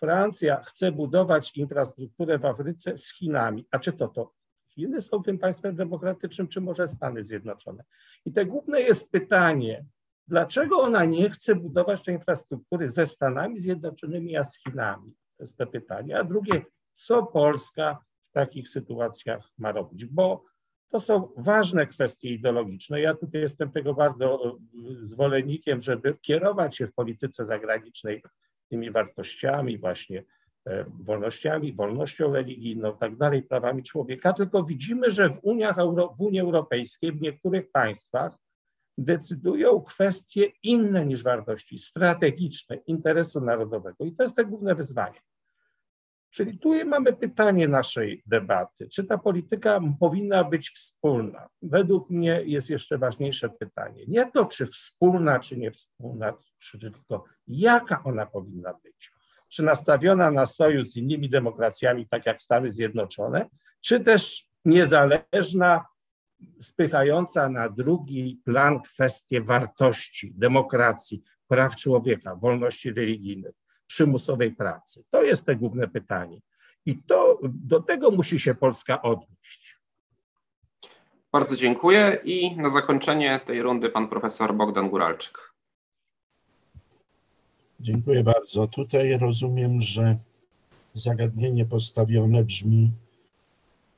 Francja 0.00 0.62
chce 0.62 0.92
budować 0.92 1.56
infrastrukturę 1.56 2.38
w 2.38 2.44
Afryce 2.44 2.98
z 2.98 3.14
Chinami. 3.14 3.66
A 3.70 3.78
czy 3.78 3.92
to 3.92 4.08
to 4.08 4.32
Chiny 4.68 5.02
są 5.02 5.22
tym 5.22 5.38
państwem 5.38 5.76
demokratycznym, 5.76 6.48
czy 6.48 6.60
może 6.60 6.88
Stany 6.88 7.24
Zjednoczone? 7.24 7.84
I 8.24 8.32
te 8.32 8.46
główne 8.46 8.80
jest 8.80 9.10
pytanie, 9.10 9.84
dlaczego 10.26 10.80
ona 10.80 11.04
nie 11.04 11.30
chce 11.30 11.54
budować 11.54 12.02
tej 12.02 12.14
infrastruktury 12.14 12.88
ze 12.88 13.06
Stanami 13.06 13.60
Zjednoczonymi, 13.60 14.36
a 14.36 14.44
z 14.44 14.58
Chinami? 14.58 15.12
To 15.36 15.44
jest 15.44 15.56
to 15.56 15.66
pytanie. 15.66 16.18
A 16.18 16.24
drugie, 16.24 16.64
co 16.92 17.22
Polska 17.22 17.98
w 18.30 18.32
takich 18.32 18.68
sytuacjach 18.68 19.50
ma 19.58 19.72
robić? 19.72 20.04
Bo 20.04 20.44
to 20.90 21.00
są 21.00 21.28
ważne 21.36 21.86
kwestie 21.86 22.28
ideologiczne. 22.28 23.00
Ja 23.00 23.14
tutaj 23.14 23.40
jestem 23.40 23.70
tego 23.70 23.94
bardzo 23.94 24.44
e, 24.44 24.56
zwolennikiem, 25.02 25.82
żeby 25.82 26.16
kierować 26.22 26.76
się 26.76 26.86
w 26.86 26.94
polityce 26.94 27.46
zagranicznej 27.46 28.22
tymi 28.70 28.90
wartościami, 28.90 29.78
właśnie 29.78 30.24
e, 30.66 30.84
wolnościami, 31.00 31.72
wolnością 31.72 32.32
religijną, 32.32 32.96
tak 32.96 33.16
dalej, 33.16 33.42
prawami 33.42 33.82
człowieka, 33.82 34.32
tylko 34.32 34.64
widzimy, 34.64 35.10
że 35.10 35.28
w, 35.28 35.38
Uniach, 35.42 35.76
w 36.16 36.20
Unii 36.20 36.40
Europejskiej, 36.40 37.12
w 37.12 37.20
niektórych 37.20 37.70
państwach 37.70 38.32
decydują 38.98 39.80
kwestie 39.80 40.52
inne 40.62 41.06
niż 41.06 41.22
wartości 41.22 41.78
strategiczne 41.78 42.76
interesu 42.76 43.40
narodowego. 43.40 44.04
I 44.04 44.12
to 44.12 44.22
jest 44.22 44.36
te 44.36 44.44
główne 44.44 44.74
wyzwanie. 44.74 45.20
Czyli 46.38 46.58
tu 46.58 46.84
mamy 46.84 47.12
pytanie 47.12 47.68
naszej 47.68 48.22
debaty. 48.26 48.88
Czy 48.88 49.04
ta 49.04 49.18
polityka 49.18 49.80
powinna 50.00 50.44
być 50.44 50.70
wspólna? 50.70 51.48
Według 51.62 52.10
mnie 52.10 52.42
jest 52.44 52.70
jeszcze 52.70 52.98
ważniejsze 52.98 53.48
pytanie. 53.48 54.04
Nie 54.08 54.30
to, 54.30 54.44
czy 54.44 54.66
wspólna, 54.66 55.40
czy 55.40 55.56
nie 55.56 55.70
wspólna, 55.70 56.34
czy 56.58 56.78
tylko 56.78 57.24
jaka 57.46 58.02
ona 58.04 58.26
powinna 58.26 58.74
być. 58.84 59.12
Czy 59.48 59.62
nastawiona 59.62 60.30
na 60.30 60.46
sojusz 60.46 60.86
z 60.86 60.96
innymi 60.96 61.30
demokracjami, 61.30 62.08
tak 62.08 62.26
jak 62.26 62.42
Stany 62.42 62.72
Zjednoczone, 62.72 63.48
czy 63.80 64.00
też 64.00 64.48
niezależna, 64.64 65.86
spychająca 66.60 67.48
na 67.48 67.68
drugi 67.68 68.40
plan 68.44 68.82
kwestie 68.82 69.40
wartości, 69.40 70.32
demokracji, 70.36 71.22
praw 71.48 71.76
człowieka, 71.76 72.36
wolności 72.36 72.92
religijnych, 72.92 73.54
przymusowej 73.88 74.52
pracy? 74.52 75.04
To 75.10 75.22
jest 75.22 75.46
te 75.46 75.56
główne 75.56 75.88
pytanie. 75.88 76.40
I 76.86 76.96
to 76.96 77.38
do 77.42 77.82
tego 77.82 78.10
musi 78.10 78.40
się 78.40 78.54
Polska 78.54 79.02
odnieść. 79.02 79.78
Bardzo 81.32 81.56
dziękuję 81.56 82.18
i 82.24 82.56
na 82.56 82.70
zakończenie 82.70 83.40
tej 83.44 83.62
rundy 83.62 83.90
pan 83.90 84.08
profesor 84.08 84.54
Bogdan 84.54 84.88
Guralczyk. 84.88 85.38
Dziękuję 87.80 88.24
bardzo. 88.24 88.66
Tutaj 88.66 89.18
rozumiem, 89.18 89.82
że 89.82 90.16
zagadnienie 90.94 91.64
postawione 91.66 92.44
brzmi 92.44 92.92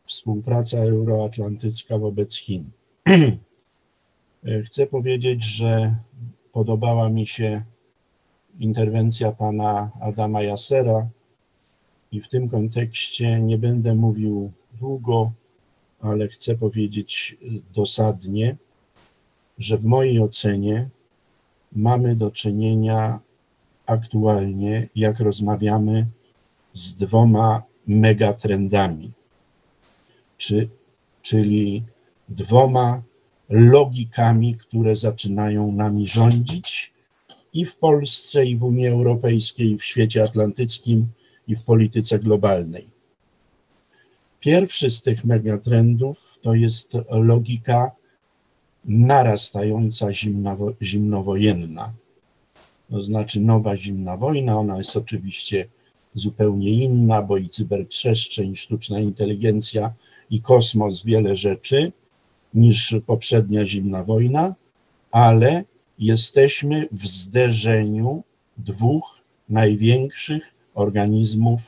współpraca 0.06 0.78
euroatlantycka 0.78 1.98
wobec 1.98 2.36
Chin. 2.36 2.70
Chcę 4.66 4.86
powiedzieć, 4.86 5.44
że 5.44 5.94
podobała 6.52 7.08
mi 7.08 7.26
się 7.26 7.62
interwencja 8.58 9.32
pana 9.32 9.90
Adama 10.00 10.42
Jasera. 10.42 11.08
I 12.12 12.20
w 12.20 12.28
tym 12.28 12.48
kontekście 12.48 13.40
nie 13.40 13.58
będę 13.58 13.94
mówił 13.94 14.52
długo, 14.80 15.32
ale 16.00 16.28
chcę 16.28 16.54
powiedzieć 16.54 17.36
dosadnie, 17.74 18.56
że 19.58 19.78
w 19.78 19.84
mojej 19.84 20.20
ocenie 20.20 20.88
mamy 21.72 22.16
do 22.16 22.30
czynienia 22.30 23.20
aktualnie, 23.86 24.88
jak 24.96 25.20
rozmawiamy, 25.20 26.06
z 26.74 26.94
dwoma 26.94 27.62
megatrendami, 27.86 29.10
czy, 30.38 30.68
czyli 31.22 31.82
dwoma 32.28 33.02
logikami, 33.48 34.54
które 34.54 34.96
zaczynają 34.96 35.72
nami 35.72 36.08
rządzić 36.08 36.92
i 37.52 37.64
w 37.64 37.76
Polsce, 37.76 38.46
i 38.46 38.56
w 38.56 38.64
Unii 38.64 38.86
Europejskiej, 38.86 39.70
i 39.70 39.78
w 39.78 39.84
świecie 39.84 40.22
atlantyckim, 40.22 41.06
i 41.48 41.56
w 41.56 41.64
polityce 41.64 42.18
globalnej. 42.18 42.88
Pierwszy 44.40 44.90
z 44.90 45.02
tych 45.02 45.24
megatrendów 45.24 46.38
to 46.42 46.54
jest 46.54 46.92
logika 47.10 47.90
narastająca 48.84 50.12
zimnowo, 50.12 50.72
zimnowojenna. 50.82 51.92
To 52.90 53.02
znaczy 53.02 53.40
nowa 53.40 53.76
zimna 53.76 54.16
wojna, 54.16 54.58
ona 54.58 54.78
jest 54.78 54.96
oczywiście 54.96 55.66
zupełnie 56.14 56.70
inna, 56.70 57.22
bo 57.22 57.36
i 57.36 57.48
cyberprzestrzeń, 57.48 58.56
sztuczna 58.56 59.00
inteligencja 59.00 59.92
i 60.30 60.40
kosmos 60.40 61.02
wiele 61.04 61.36
rzeczy 61.36 61.92
niż 62.54 62.94
poprzednia 63.06 63.66
zimna 63.66 64.04
wojna, 64.04 64.54
ale 65.10 65.64
jesteśmy 66.00 66.88
w 66.92 67.06
zderzeniu 67.08 68.22
dwóch 68.56 69.20
największych 69.48 70.54
organizmów 70.74 71.60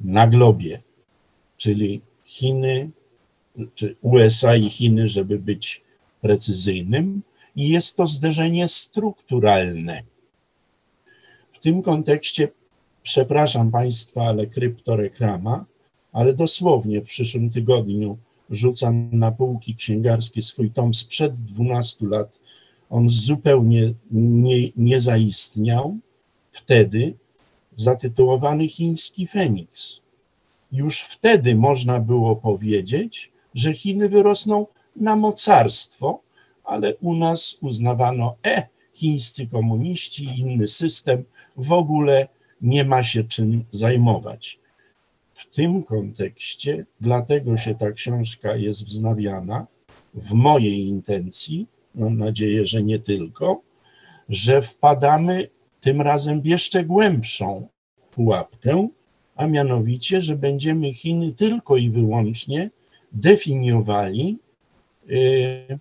na 0.00 0.26
globie, 0.26 0.82
czyli 1.56 2.00
Chiny, 2.24 2.90
czy 3.74 3.96
USA 4.02 4.56
i 4.56 4.70
Chiny, 4.70 5.08
żeby 5.08 5.38
być 5.38 5.82
precyzyjnym, 6.20 7.22
i 7.56 7.68
jest 7.68 7.96
to 7.96 8.06
zderzenie 8.06 8.68
strukturalne. 8.68 10.02
W 11.52 11.58
tym 11.58 11.82
kontekście, 11.82 12.48
przepraszam 13.02 13.70
Państwa, 13.70 14.22
ale 14.22 14.46
kryptoreklama, 14.46 15.64
ale 16.12 16.32
dosłownie 16.34 17.00
w 17.00 17.06
przyszłym 17.06 17.50
tygodniu 17.50 18.18
rzucam 18.50 19.08
na 19.12 19.32
półki 19.32 19.74
księgarskie 19.74 20.42
swój 20.42 20.70
tom 20.70 20.94
sprzed 20.94 21.34
12 21.44 22.06
lat. 22.06 22.38
On 22.90 23.10
zupełnie 23.10 23.94
nie, 24.10 24.68
nie 24.76 25.00
zaistniał 25.00 25.98
wtedy, 26.52 27.14
zatytułowany 27.76 28.68
Chiński 28.68 29.26
Feniks. 29.26 30.00
Już 30.72 31.00
wtedy 31.00 31.54
można 31.54 32.00
było 32.00 32.36
powiedzieć, 32.36 33.32
że 33.54 33.74
Chiny 33.74 34.08
wyrosną 34.08 34.66
na 34.96 35.16
mocarstwo, 35.16 36.20
ale 36.64 36.94
u 36.94 37.14
nas 37.14 37.58
uznawano, 37.60 38.36
e, 38.46 38.68
chińscy 38.94 39.46
komuniści, 39.46 40.24
inny 40.40 40.68
system, 40.68 41.24
w 41.56 41.72
ogóle 41.72 42.28
nie 42.60 42.84
ma 42.84 43.02
się 43.02 43.24
czym 43.24 43.64
zajmować. 43.72 44.58
W 45.34 45.54
tym 45.54 45.82
kontekście, 45.82 46.86
dlatego 47.00 47.56
się 47.56 47.74
ta 47.74 47.92
książka 47.92 48.56
jest 48.56 48.84
wznawiana, 48.84 49.66
w 50.14 50.32
mojej 50.32 50.86
intencji, 50.86 51.66
mam 51.96 52.18
nadzieję, 52.18 52.66
że 52.66 52.82
nie 52.82 52.98
tylko, 52.98 53.62
że 54.28 54.62
wpadamy 54.62 55.48
tym 55.80 56.02
razem 56.02 56.42
w 56.42 56.46
jeszcze 56.46 56.84
głębszą 56.84 57.68
pułapkę, 58.10 58.88
a 59.36 59.46
mianowicie, 59.46 60.22
że 60.22 60.36
będziemy 60.36 60.92
Chiny 60.92 61.34
tylko 61.34 61.76
i 61.76 61.90
wyłącznie 61.90 62.70
definiowali 63.12 64.38
y, 65.10 65.78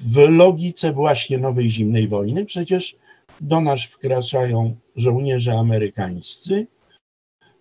w 0.00 0.16
logice 0.16 0.92
właśnie 0.92 1.38
nowej 1.38 1.70
zimnej 1.70 2.08
wojny. 2.08 2.44
Przecież 2.44 2.96
do 3.40 3.60
nas 3.60 3.82
wkraczają 3.82 4.76
żołnierze 4.96 5.52
amerykańscy, 5.52 6.66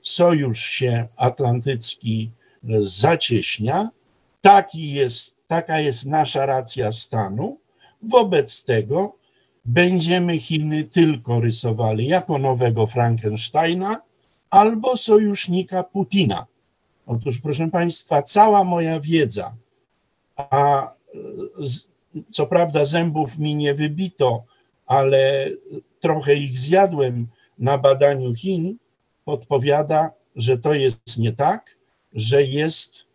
sojusz 0.01 0.65
się 0.65 1.07
atlantycki 1.15 2.31
zacieśnia, 2.83 3.89
taki 4.41 4.93
jest, 4.93 5.47
taka 5.47 5.79
jest 5.79 6.05
nasza 6.05 6.45
racja 6.45 6.91
stanu. 6.91 7.57
Wobec 8.01 8.65
tego 8.65 9.15
będziemy 9.65 10.39
Chiny 10.39 10.83
tylko 10.83 11.41
rysowali 11.41 12.07
jako 12.07 12.37
nowego 12.37 12.87
Frankensteina 12.87 14.01
albo 14.49 14.97
sojusznika 14.97 15.83
Putina. 15.83 16.45
Otóż, 17.05 17.41
proszę 17.41 17.67
Państwa, 17.71 18.21
cała 18.21 18.63
moja 18.63 18.99
wiedza, 18.99 19.55
a 20.37 20.91
co 22.31 22.47
prawda 22.47 22.85
zębów 22.85 23.37
mi 23.37 23.55
nie 23.55 23.73
wybito, 23.73 24.43
ale 24.85 25.49
trochę 25.99 26.35
ich 26.35 26.59
zjadłem 26.59 27.27
na 27.59 27.77
badaniu 27.77 28.33
Chin, 28.33 28.77
podpowiada, 29.25 30.11
że 30.35 30.57
to 30.57 30.73
jest 30.73 31.17
nie 31.17 31.33
tak, 31.33 31.77
że 32.13 32.43
jest 32.43 33.05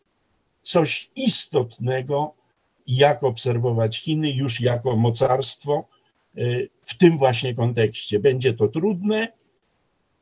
coś 0.63 1.11
istotnego, 1.17 2.35
jak 2.87 3.23
obserwować 3.23 3.99
Chiny 3.99 4.33
już 4.33 4.61
jako 4.61 4.97
mocarstwo 4.97 5.89
y, 6.39 6.69
w 6.83 6.97
tym 6.97 7.19
właśnie 7.19 7.55
kontekście. 7.55 8.19
Będzie 8.19 8.55
to 8.55 8.69
trudne, 8.69 9.29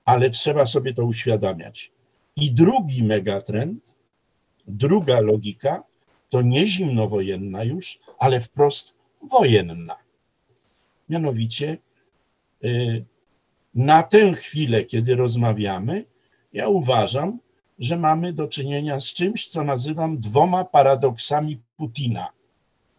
ale 0.05 0.31
trzeba 0.31 0.66
sobie 0.66 0.95
to 0.95 1.05
uświadamiać. 1.05 1.93
I 2.37 2.53
drugi 2.53 3.05
megatrend, 3.05 3.85
druga 4.66 5.20
logika, 5.20 5.82
to 6.28 6.43
nie 6.43 6.66
zimnowojenna 6.66 7.65
już, 7.65 7.99
ale 8.19 8.41
wprost 8.41 8.95
wojenna. 9.31 9.97
Mianowicie 11.09 11.78
y, 12.65 13.05
na 13.74 14.03
tę 14.03 14.32
chwilę, 14.32 14.85
kiedy 14.85 15.16
rozmawiamy, 15.16 16.05
ja 16.53 16.69
uważam, 16.69 17.39
że 17.78 17.97
mamy 17.97 18.32
do 18.32 18.49
czynienia 18.49 19.01
z 19.01 19.05
czymś, 19.05 19.49
co 19.49 19.65
nazywam 19.65 20.20
dwoma 20.20 20.65
paradoksami 20.65 21.61
Putina. 21.77 22.28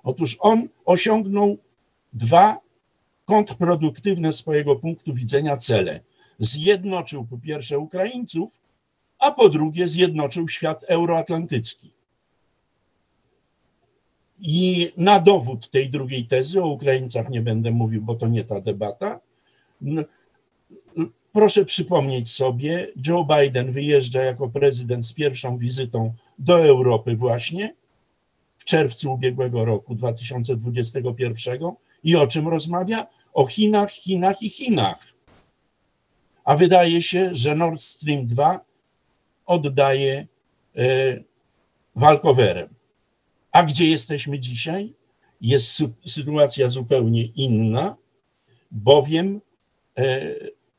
Otóż 0.03 0.37
on 0.39 0.67
osiągnął 0.85 1.57
dwa 2.13 2.59
kontrproduktywne 3.25 4.33
z 4.33 4.35
swojego 4.35 4.75
punktu 4.75 5.13
widzenia 5.13 5.57
cele. 5.57 5.99
Zjednoczył 6.39 7.25
po 7.25 7.37
pierwsze 7.37 7.79
Ukraińców, 7.79 8.61
a 9.19 9.31
po 9.31 9.49
drugie 9.49 9.87
zjednoczył 9.87 10.47
świat 10.47 10.83
euroatlantycki. 10.83 11.91
I 14.39 14.91
na 14.97 15.19
dowód 15.19 15.69
tej 15.69 15.89
drugiej 15.89 16.25
tezy, 16.25 16.63
o 16.63 16.67
Ukraińcach 16.67 17.29
nie 17.29 17.41
będę 17.41 17.71
mówił, 17.71 18.01
bo 18.01 18.15
to 18.15 18.27
nie 18.27 18.43
ta 18.43 18.61
debata, 18.61 19.19
proszę 21.33 21.65
przypomnieć 21.65 22.31
sobie, 22.31 22.87
Joe 23.07 23.27
Biden 23.37 23.71
wyjeżdża 23.71 24.21
jako 24.21 24.49
prezydent 24.49 25.05
z 25.05 25.13
pierwszą 25.13 25.57
wizytą 25.57 26.13
do 26.39 26.65
Europy 26.65 27.15
właśnie 27.15 27.73
czerwcu 28.71 29.13
ubiegłego 29.13 29.65
roku 29.65 29.95
2021 29.95 31.59
i 32.03 32.15
o 32.15 32.27
czym 32.27 32.47
rozmawia? 32.47 33.07
O 33.33 33.45
Chinach, 33.45 33.91
Chinach 33.91 34.41
i 34.41 34.49
Chinach. 34.49 34.99
A 36.43 36.55
wydaje 36.55 37.01
się, 37.01 37.29
że 37.33 37.55
Nord 37.55 37.81
Stream 37.81 38.25
2 38.25 38.59
oddaje 39.45 40.27
e, 40.75 40.87
walkowerem. 41.95 42.69
A 43.51 43.63
gdzie 43.63 43.87
jesteśmy 43.87 44.39
dzisiaj? 44.39 44.93
Jest 45.41 45.83
sytuacja 46.05 46.69
zupełnie 46.69 47.25
inna, 47.25 47.95
bowiem 48.71 49.41
e, 49.97 50.35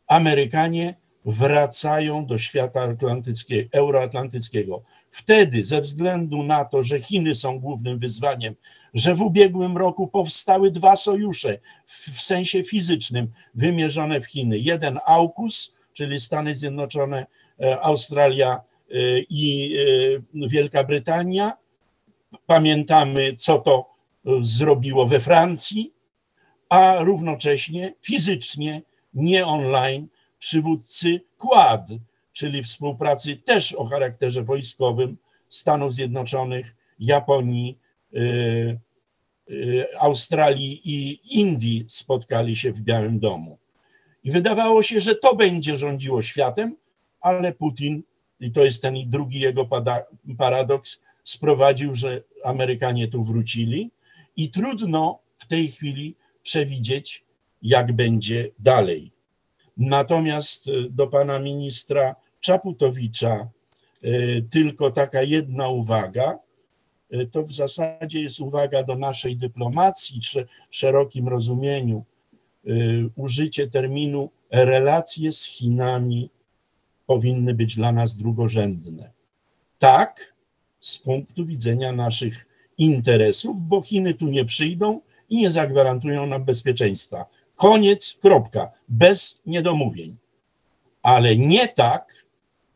Amerykanie 0.07 0.95
wracają 1.25 2.27
do 2.27 2.39
świata 2.39 2.83
atlantyckiego, 2.83 3.69
euroatlantyckiego. 3.73 4.83
Wtedy, 5.13 5.65
ze 5.65 5.81
względu 5.81 6.43
na 6.43 6.65
to, 6.65 6.83
że 6.83 7.01
Chiny 7.01 7.35
są 7.35 7.61
głównym 7.61 7.99
wyzwaniem, 7.99 8.55
że 8.95 9.15
w 9.15 9.23
ubiegłym 9.23 9.77
roku 9.77 10.09
powstały 10.09 10.71
dwa 10.71 10.97
sojusze 10.97 11.59
w 11.87 12.23
sensie 12.23 12.65
fizycznym 12.65 13.29
wymierzone 13.55 14.21
w 14.21 14.27
Chiny. 14.27 14.59
Jeden 14.59 14.99
AUKUS, 15.07 15.75
czyli 15.93 16.21
Stany 16.21 16.57
Zjednoczone, 16.57 17.27
e, 17.61 17.81
Australia 17.81 18.61
e, 18.91 18.95
i 19.19 19.77
e, 20.43 20.49
Wielka 20.49 20.85
Brytania. 20.85 21.53
Pamiętamy, 22.47 23.37
co 23.37 23.59
to 23.59 23.93
zrobiło 24.41 25.07
we 25.07 25.21
Francji, 25.21 25.93
a 26.69 26.97
równocześnie 27.01 27.95
fizycznie, 28.03 28.83
nie 29.15 29.47
online, 29.47 30.09
przywódcy 30.39 31.21
Quad, 31.39 31.89
czyli 32.33 32.63
współpracy 32.63 33.37
też 33.37 33.73
o 33.73 33.85
charakterze 33.85 34.43
wojskowym 34.43 35.17
Stanów 35.49 35.95
Zjednoczonych, 35.95 36.77
Japonii, 36.99 37.79
y, 38.15 38.79
y, 39.51 39.87
Australii 39.99 40.81
i 40.85 41.21
Indii 41.41 41.85
spotkali 41.89 42.57
się 42.57 42.73
w 42.73 42.81
Białym 42.81 43.19
Domu. 43.19 43.59
I 44.25 44.31
wydawało 44.31 44.83
się, 44.83 45.01
że 45.01 45.15
to 45.15 45.37
będzie 45.37 45.77
rządziło 45.77 46.23
światem, 46.23 46.77
ale 47.21 47.53
Putin, 47.53 48.03
i 48.41 48.53
to 48.53 48.65
jest 48.65 48.83
ten 48.83 48.95
drugi 49.07 49.41
jego 49.41 49.69
paradoks, 50.39 51.01
sprowadził, 51.25 51.95
że 51.95 52.23
Amerykanie 52.45 53.09
tu 53.09 53.25
wrócili 53.25 53.91
i 54.37 54.51
trudno 54.51 55.19
w 55.39 55.47
tej 55.47 55.69
chwili 55.69 56.17
przewidzieć, 56.43 57.25
jak 57.63 57.93
będzie 57.93 58.51
dalej. 58.59 59.13
Natomiast 59.77 60.69
e, 60.69 60.73
do 60.91 61.07
pana 61.07 61.39
ministra 61.39 62.17
Czaputowicza 62.41 63.49
e, 64.03 64.43
tylko 64.43 64.91
taka 64.91 65.23
jedna 65.23 65.69
uwaga. 65.69 66.39
E, 67.11 67.27
to 67.27 67.43
w 67.43 67.53
zasadzie 67.53 68.21
jest 68.21 68.41
uwaga 68.41 68.83
do 68.83 68.97
naszej 68.97 69.37
dyplomacji 69.37 70.21
w 70.71 70.77
szerokim 70.77 71.29
rozumieniu. 71.29 72.05
Użycie 73.17 73.71
terminu 73.71 74.31
relacje 74.51 75.33
z 75.33 75.45
Chinami 75.45 76.31
powinny 77.07 77.55
być 77.55 77.77
dla 77.77 77.93
nas 77.93 78.17
drugorzędne. 78.17 79.11
Tak, 79.79 80.35
z 80.81 80.99
punktu 80.99 81.47
widzenia 81.47 81.93
naszych 81.93 82.47
interesów, 82.79 83.63
bo 83.69 83.83
Chiny 83.83 84.15
tu 84.15 84.27
nie 84.27 84.45
przyjdą 84.45 85.01
i 85.29 85.37
nie 85.37 85.51
zagwarantują 85.51 86.27
nam 86.27 86.45
bezpieczeństwa. 86.45 87.27
Koniec, 87.57 88.19
kropka, 88.23 88.71
bez 88.89 89.41
niedomówień. 89.47 90.17
Ale 91.03 91.37
nie 91.37 91.69
tak 91.69 92.27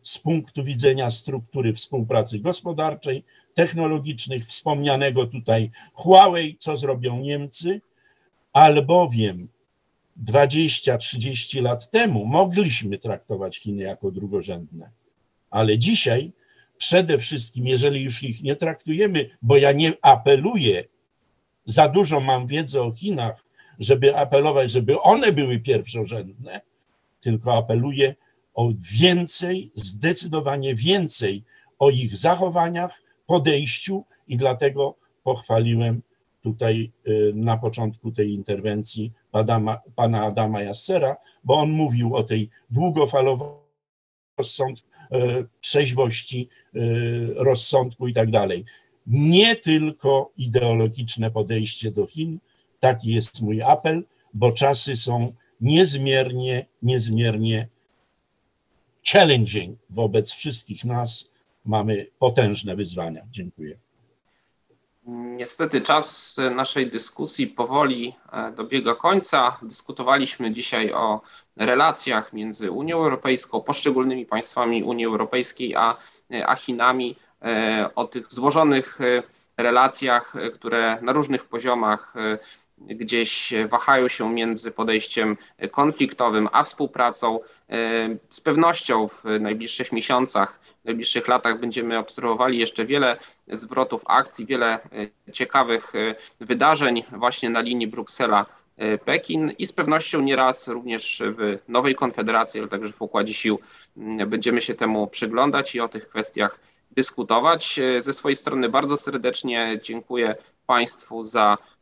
z 0.02 0.18
punktu 0.18 0.64
widzenia 0.64 1.10
struktury 1.10 1.74
współpracy 1.74 2.38
gospodarczej, 2.38 3.24
technologicznych, 3.54 4.46
wspomnianego 4.46 5.26
tutaj 5.26 5.70
Huawei, 5.92 6.56
co 6.58 6.76
zrobią 6.76 7.20
Niemcy, 7.20 7.80
albowiem 8.52 9.48
20-30 10.24 11.62
lat 11.62 11.90
temu 11.90 12.24
mogliśmy 12.24 12.98
traktować 12.98 13.58
Chiny 13.58 13.82
jako 13.82 14.10
drugorzędne, 14.10 14.90
ale 15.50 15.78
dzisiaj 15.78 16.32
przede 16.76 17.18
wszystkim, 17.18 17.66
jeżeli 17.66 18.02
już 18.02 18.22
ich 18.22 18.42
nie 18.42 18.56
traktujemy, 18.56 19.30
bo 19.42 19.56
ja 19.56 19.72
nie 19.72 19.92
apeluję, 20.02 20.84
za 21.66 21.88
dużo 21.88 22.20
mam 22.20 22.46
wiedzy 22.46 22.82
o 22.82 22.92
Chinach, 22.92 23.45
żeby 23.78 24.16
apelować, 24.16 24.70
żeby 24.70 25.00
one 25.00 25.32
były 25.32 25.58
pierwszorzędne, 25.58 26.60
tylko 27.20 27.56
apeluję 27.56 28.14
o 28.54 28.72
więcej, 29.00 29.70
zdecydowanie 29.74 30.74
więcej 30.74 31.44
o 31.78 31.90
ich 31.90 32.16
zachowaniach, 32.16 33.02
podejściu 33.26 34.04
i 34.28 34.36
dlatego 34.36 34.96
pochwaliłem 35.22 36.02
tutaj 36.42 36.92
y, 37.08 37.32
na 37.34 37.56
początku 37.56 38.12
tej 38.12 38.32
interwencji 38.32 39.12
Adama, 39.32 39.80
pana 39.96 40.24
Adama 40.24 40.62
Jassera, 40.62 41.16
bo 41.44 41.54
on 41.54 41.70
mówił 41.70 42.16
o 42.16 42.22
tej 42.22 42.50
długofalowej 42.70 43.48
rozsąd, 44.38 44.78
y, 44.78 45.46
trzeźwości, 45.60 46.48
y, 46.76 47.34
rozsądku 47.34 48.08
i 48.08 48.14
tak 48.14 48.30
dalej. 48.30 48.64
Nie 49.06 49.56
tylko 49.56 50.32
ideologiczne 50.36 51.30
podejście 51.30 51.90
do 51.90 52.06
Chin, 52.06 52.38
Taki 52.86 53.14
jest 53.14 53.42
mój 53.42 53.62
apel, 53.62 54.04
bo 54.34 54.52
czasy 54.52 54.96
są 54.96 55.32
niezmiernie, 55.60 56.66
niezmiernie 56.82 57.68
challenging 59.12 59.78
wobec 59.90 60.32
wszystkich 60.32 60.84
nas. 60.84 61.30
Mamy 61.64 62.06
potężne 62.18 62.76
wyzwania. 62.76 63.22
Dziękuję. 63.30 63.76
Niestety 65.36 65.80
czas 65.80 66.36
naszej 66.54 66.90
dyskusji 66.90 67.46
powoli 67.46 68.14
e, 68.32 68.52
dobiega 68.52 68.94
końca. 68.94 69.58
Dyskutowaliśmy 69.62 70.52
dzisiaj 70.52 70.92
o 70.92 71.20
relacjach 71.56 72.32
między 72.32 72.70
Unią 72.70 72.96
Europejską, 72.96 73.60
poszczególnymi 73.60 74.26
państwami 74.26 74.82
Unii 74.82 75.06
Europejskiej, 75.06 75.76
a, 75.76 75.96
a 76.46 76.56
Chinami, 76.56 77.16
e, 77.42 77.90
o 77.94 78.06
tych 78.06 78.32
złożonych 78.32 79.00
e, 79.00 79.22
relacjach, 79.56 80.34
które 80.54 80.98
na 81.02 81.12
różnych 81.12 81.44
poziomach 81.44 82.14
gdzieś 82.78 83.52
wahają 83.68 84.08
się 84.08 84.32
między 84.32 84.70
podejściem 84.70 85.36
konfliktowym 85.70 86.48
a 86.52 86.64
współpracą. 86.64 87.40
Z 88.30 88.40
pewnością 88.40 89.08
w 89.08 89.40
najbliższych 89.40 89.92
miesiącach, 89.92 90.60
w 90.82 90.84
najbliższych 90.84 91.28
latach 91.28 91.60
będziemy 91.60 91.98
obserwowali 91.98 92.58
jeszcze 92.58 92.84
wiele 92.84 93.16
zwrotów 93.48 94.02
akcji, 94.06 94.46
wiele 94.46 94.78
ciekawych 95.32 95.92
wydarzeń 96.40 97.04
właśnie 97.12 97.50
na 97.50 97.60
linii 97.60 97.86
Bruksela. 97.86 98.46
Pekin 99.04 99.50
i 99.58 99.66
z 99.66 99.72
pewnością 99.72 100.20
nieraz 100.20 100.68
również 100.68 101.22
w 101.36 101.58
nowej 101.68 101.94
konfederacji, 101.94 102.60
ale 102.60 102.68
także 102.68 102.92
w 102.92 103.02
układzie 103.02 103.34
sił 103.34 103.58
będziemy 104.26 104.60
się 104.60 104.74
temu 104.74 105.06
przyglądać 105.06 105.74
i 105.74 105.80
o 105.80 105.88
tych 105.88 106.08
kwestiach 106.08 106.60
dyskutować. 106.90 107.80
Ze 107.98 108.12
swojej 108.12 108.36
strony 108.36 108.68
bardzo 108.68 108.96
serdecznie 108.96 109.80
dziękuję 109.82 110.34
Państwu 110.66 111.22
za 111.22 111.58
E, 111.58 111.75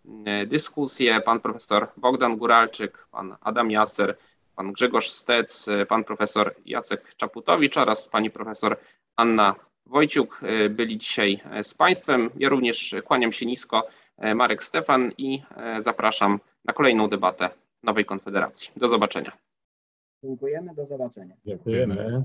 dyskusję. 0.46 1.20
Pan 1.20 1.40
profesor 1.40 1.88
Bogdan 1.96 2.36
Guralczyk, 2.36 3.06
pan 3.10 3.36
Adam 3.40 3.70
Jaser, 3.70 4.16
pan 4.56 4.72
Grzegorz 4.72 5.10
Stec, 5.10 5.68
e, 5.68 5.86
pan 5.86 6.04
profesor 6.04 6.54
Jacek 6.66 7.14
Czaputowicz 7.16 7.76
oraz 7.76 8.08
pani 8.08 8.30
profesor 8.30 8.76
Anna 9.16 9.54
Wojciuk 9.86 10.40
e, 10.42 10.68
byli 10.68 10.98
dzisiaj 10.98 11.40
z 11.62 11.74
Państwem. 11.74 12.30
Ja 12.36 12.48
również 12.48 12.94
kłaniam 13.04 13.32
się 13.32 13.46
nisko, 13.46 13.86
Marek 14.34 14.64
Stefan 14.64 15.12
i 15.18 15.42
zapraszam 15.78 16.40
na 16.64 16.72
kolejną 16.72 17.08
debatę 17.08 17.50
Nowej 17.82 18.04
Konfederacji. 18.04 18.70
Do 18.76 18.88
zobaczenia. 18.88 19.32
Dziękujemy, 20.24 20.74
do 20.74 20.86
zobaczenia. 20.86 21.34
Dziękujemy. 21.46 22.24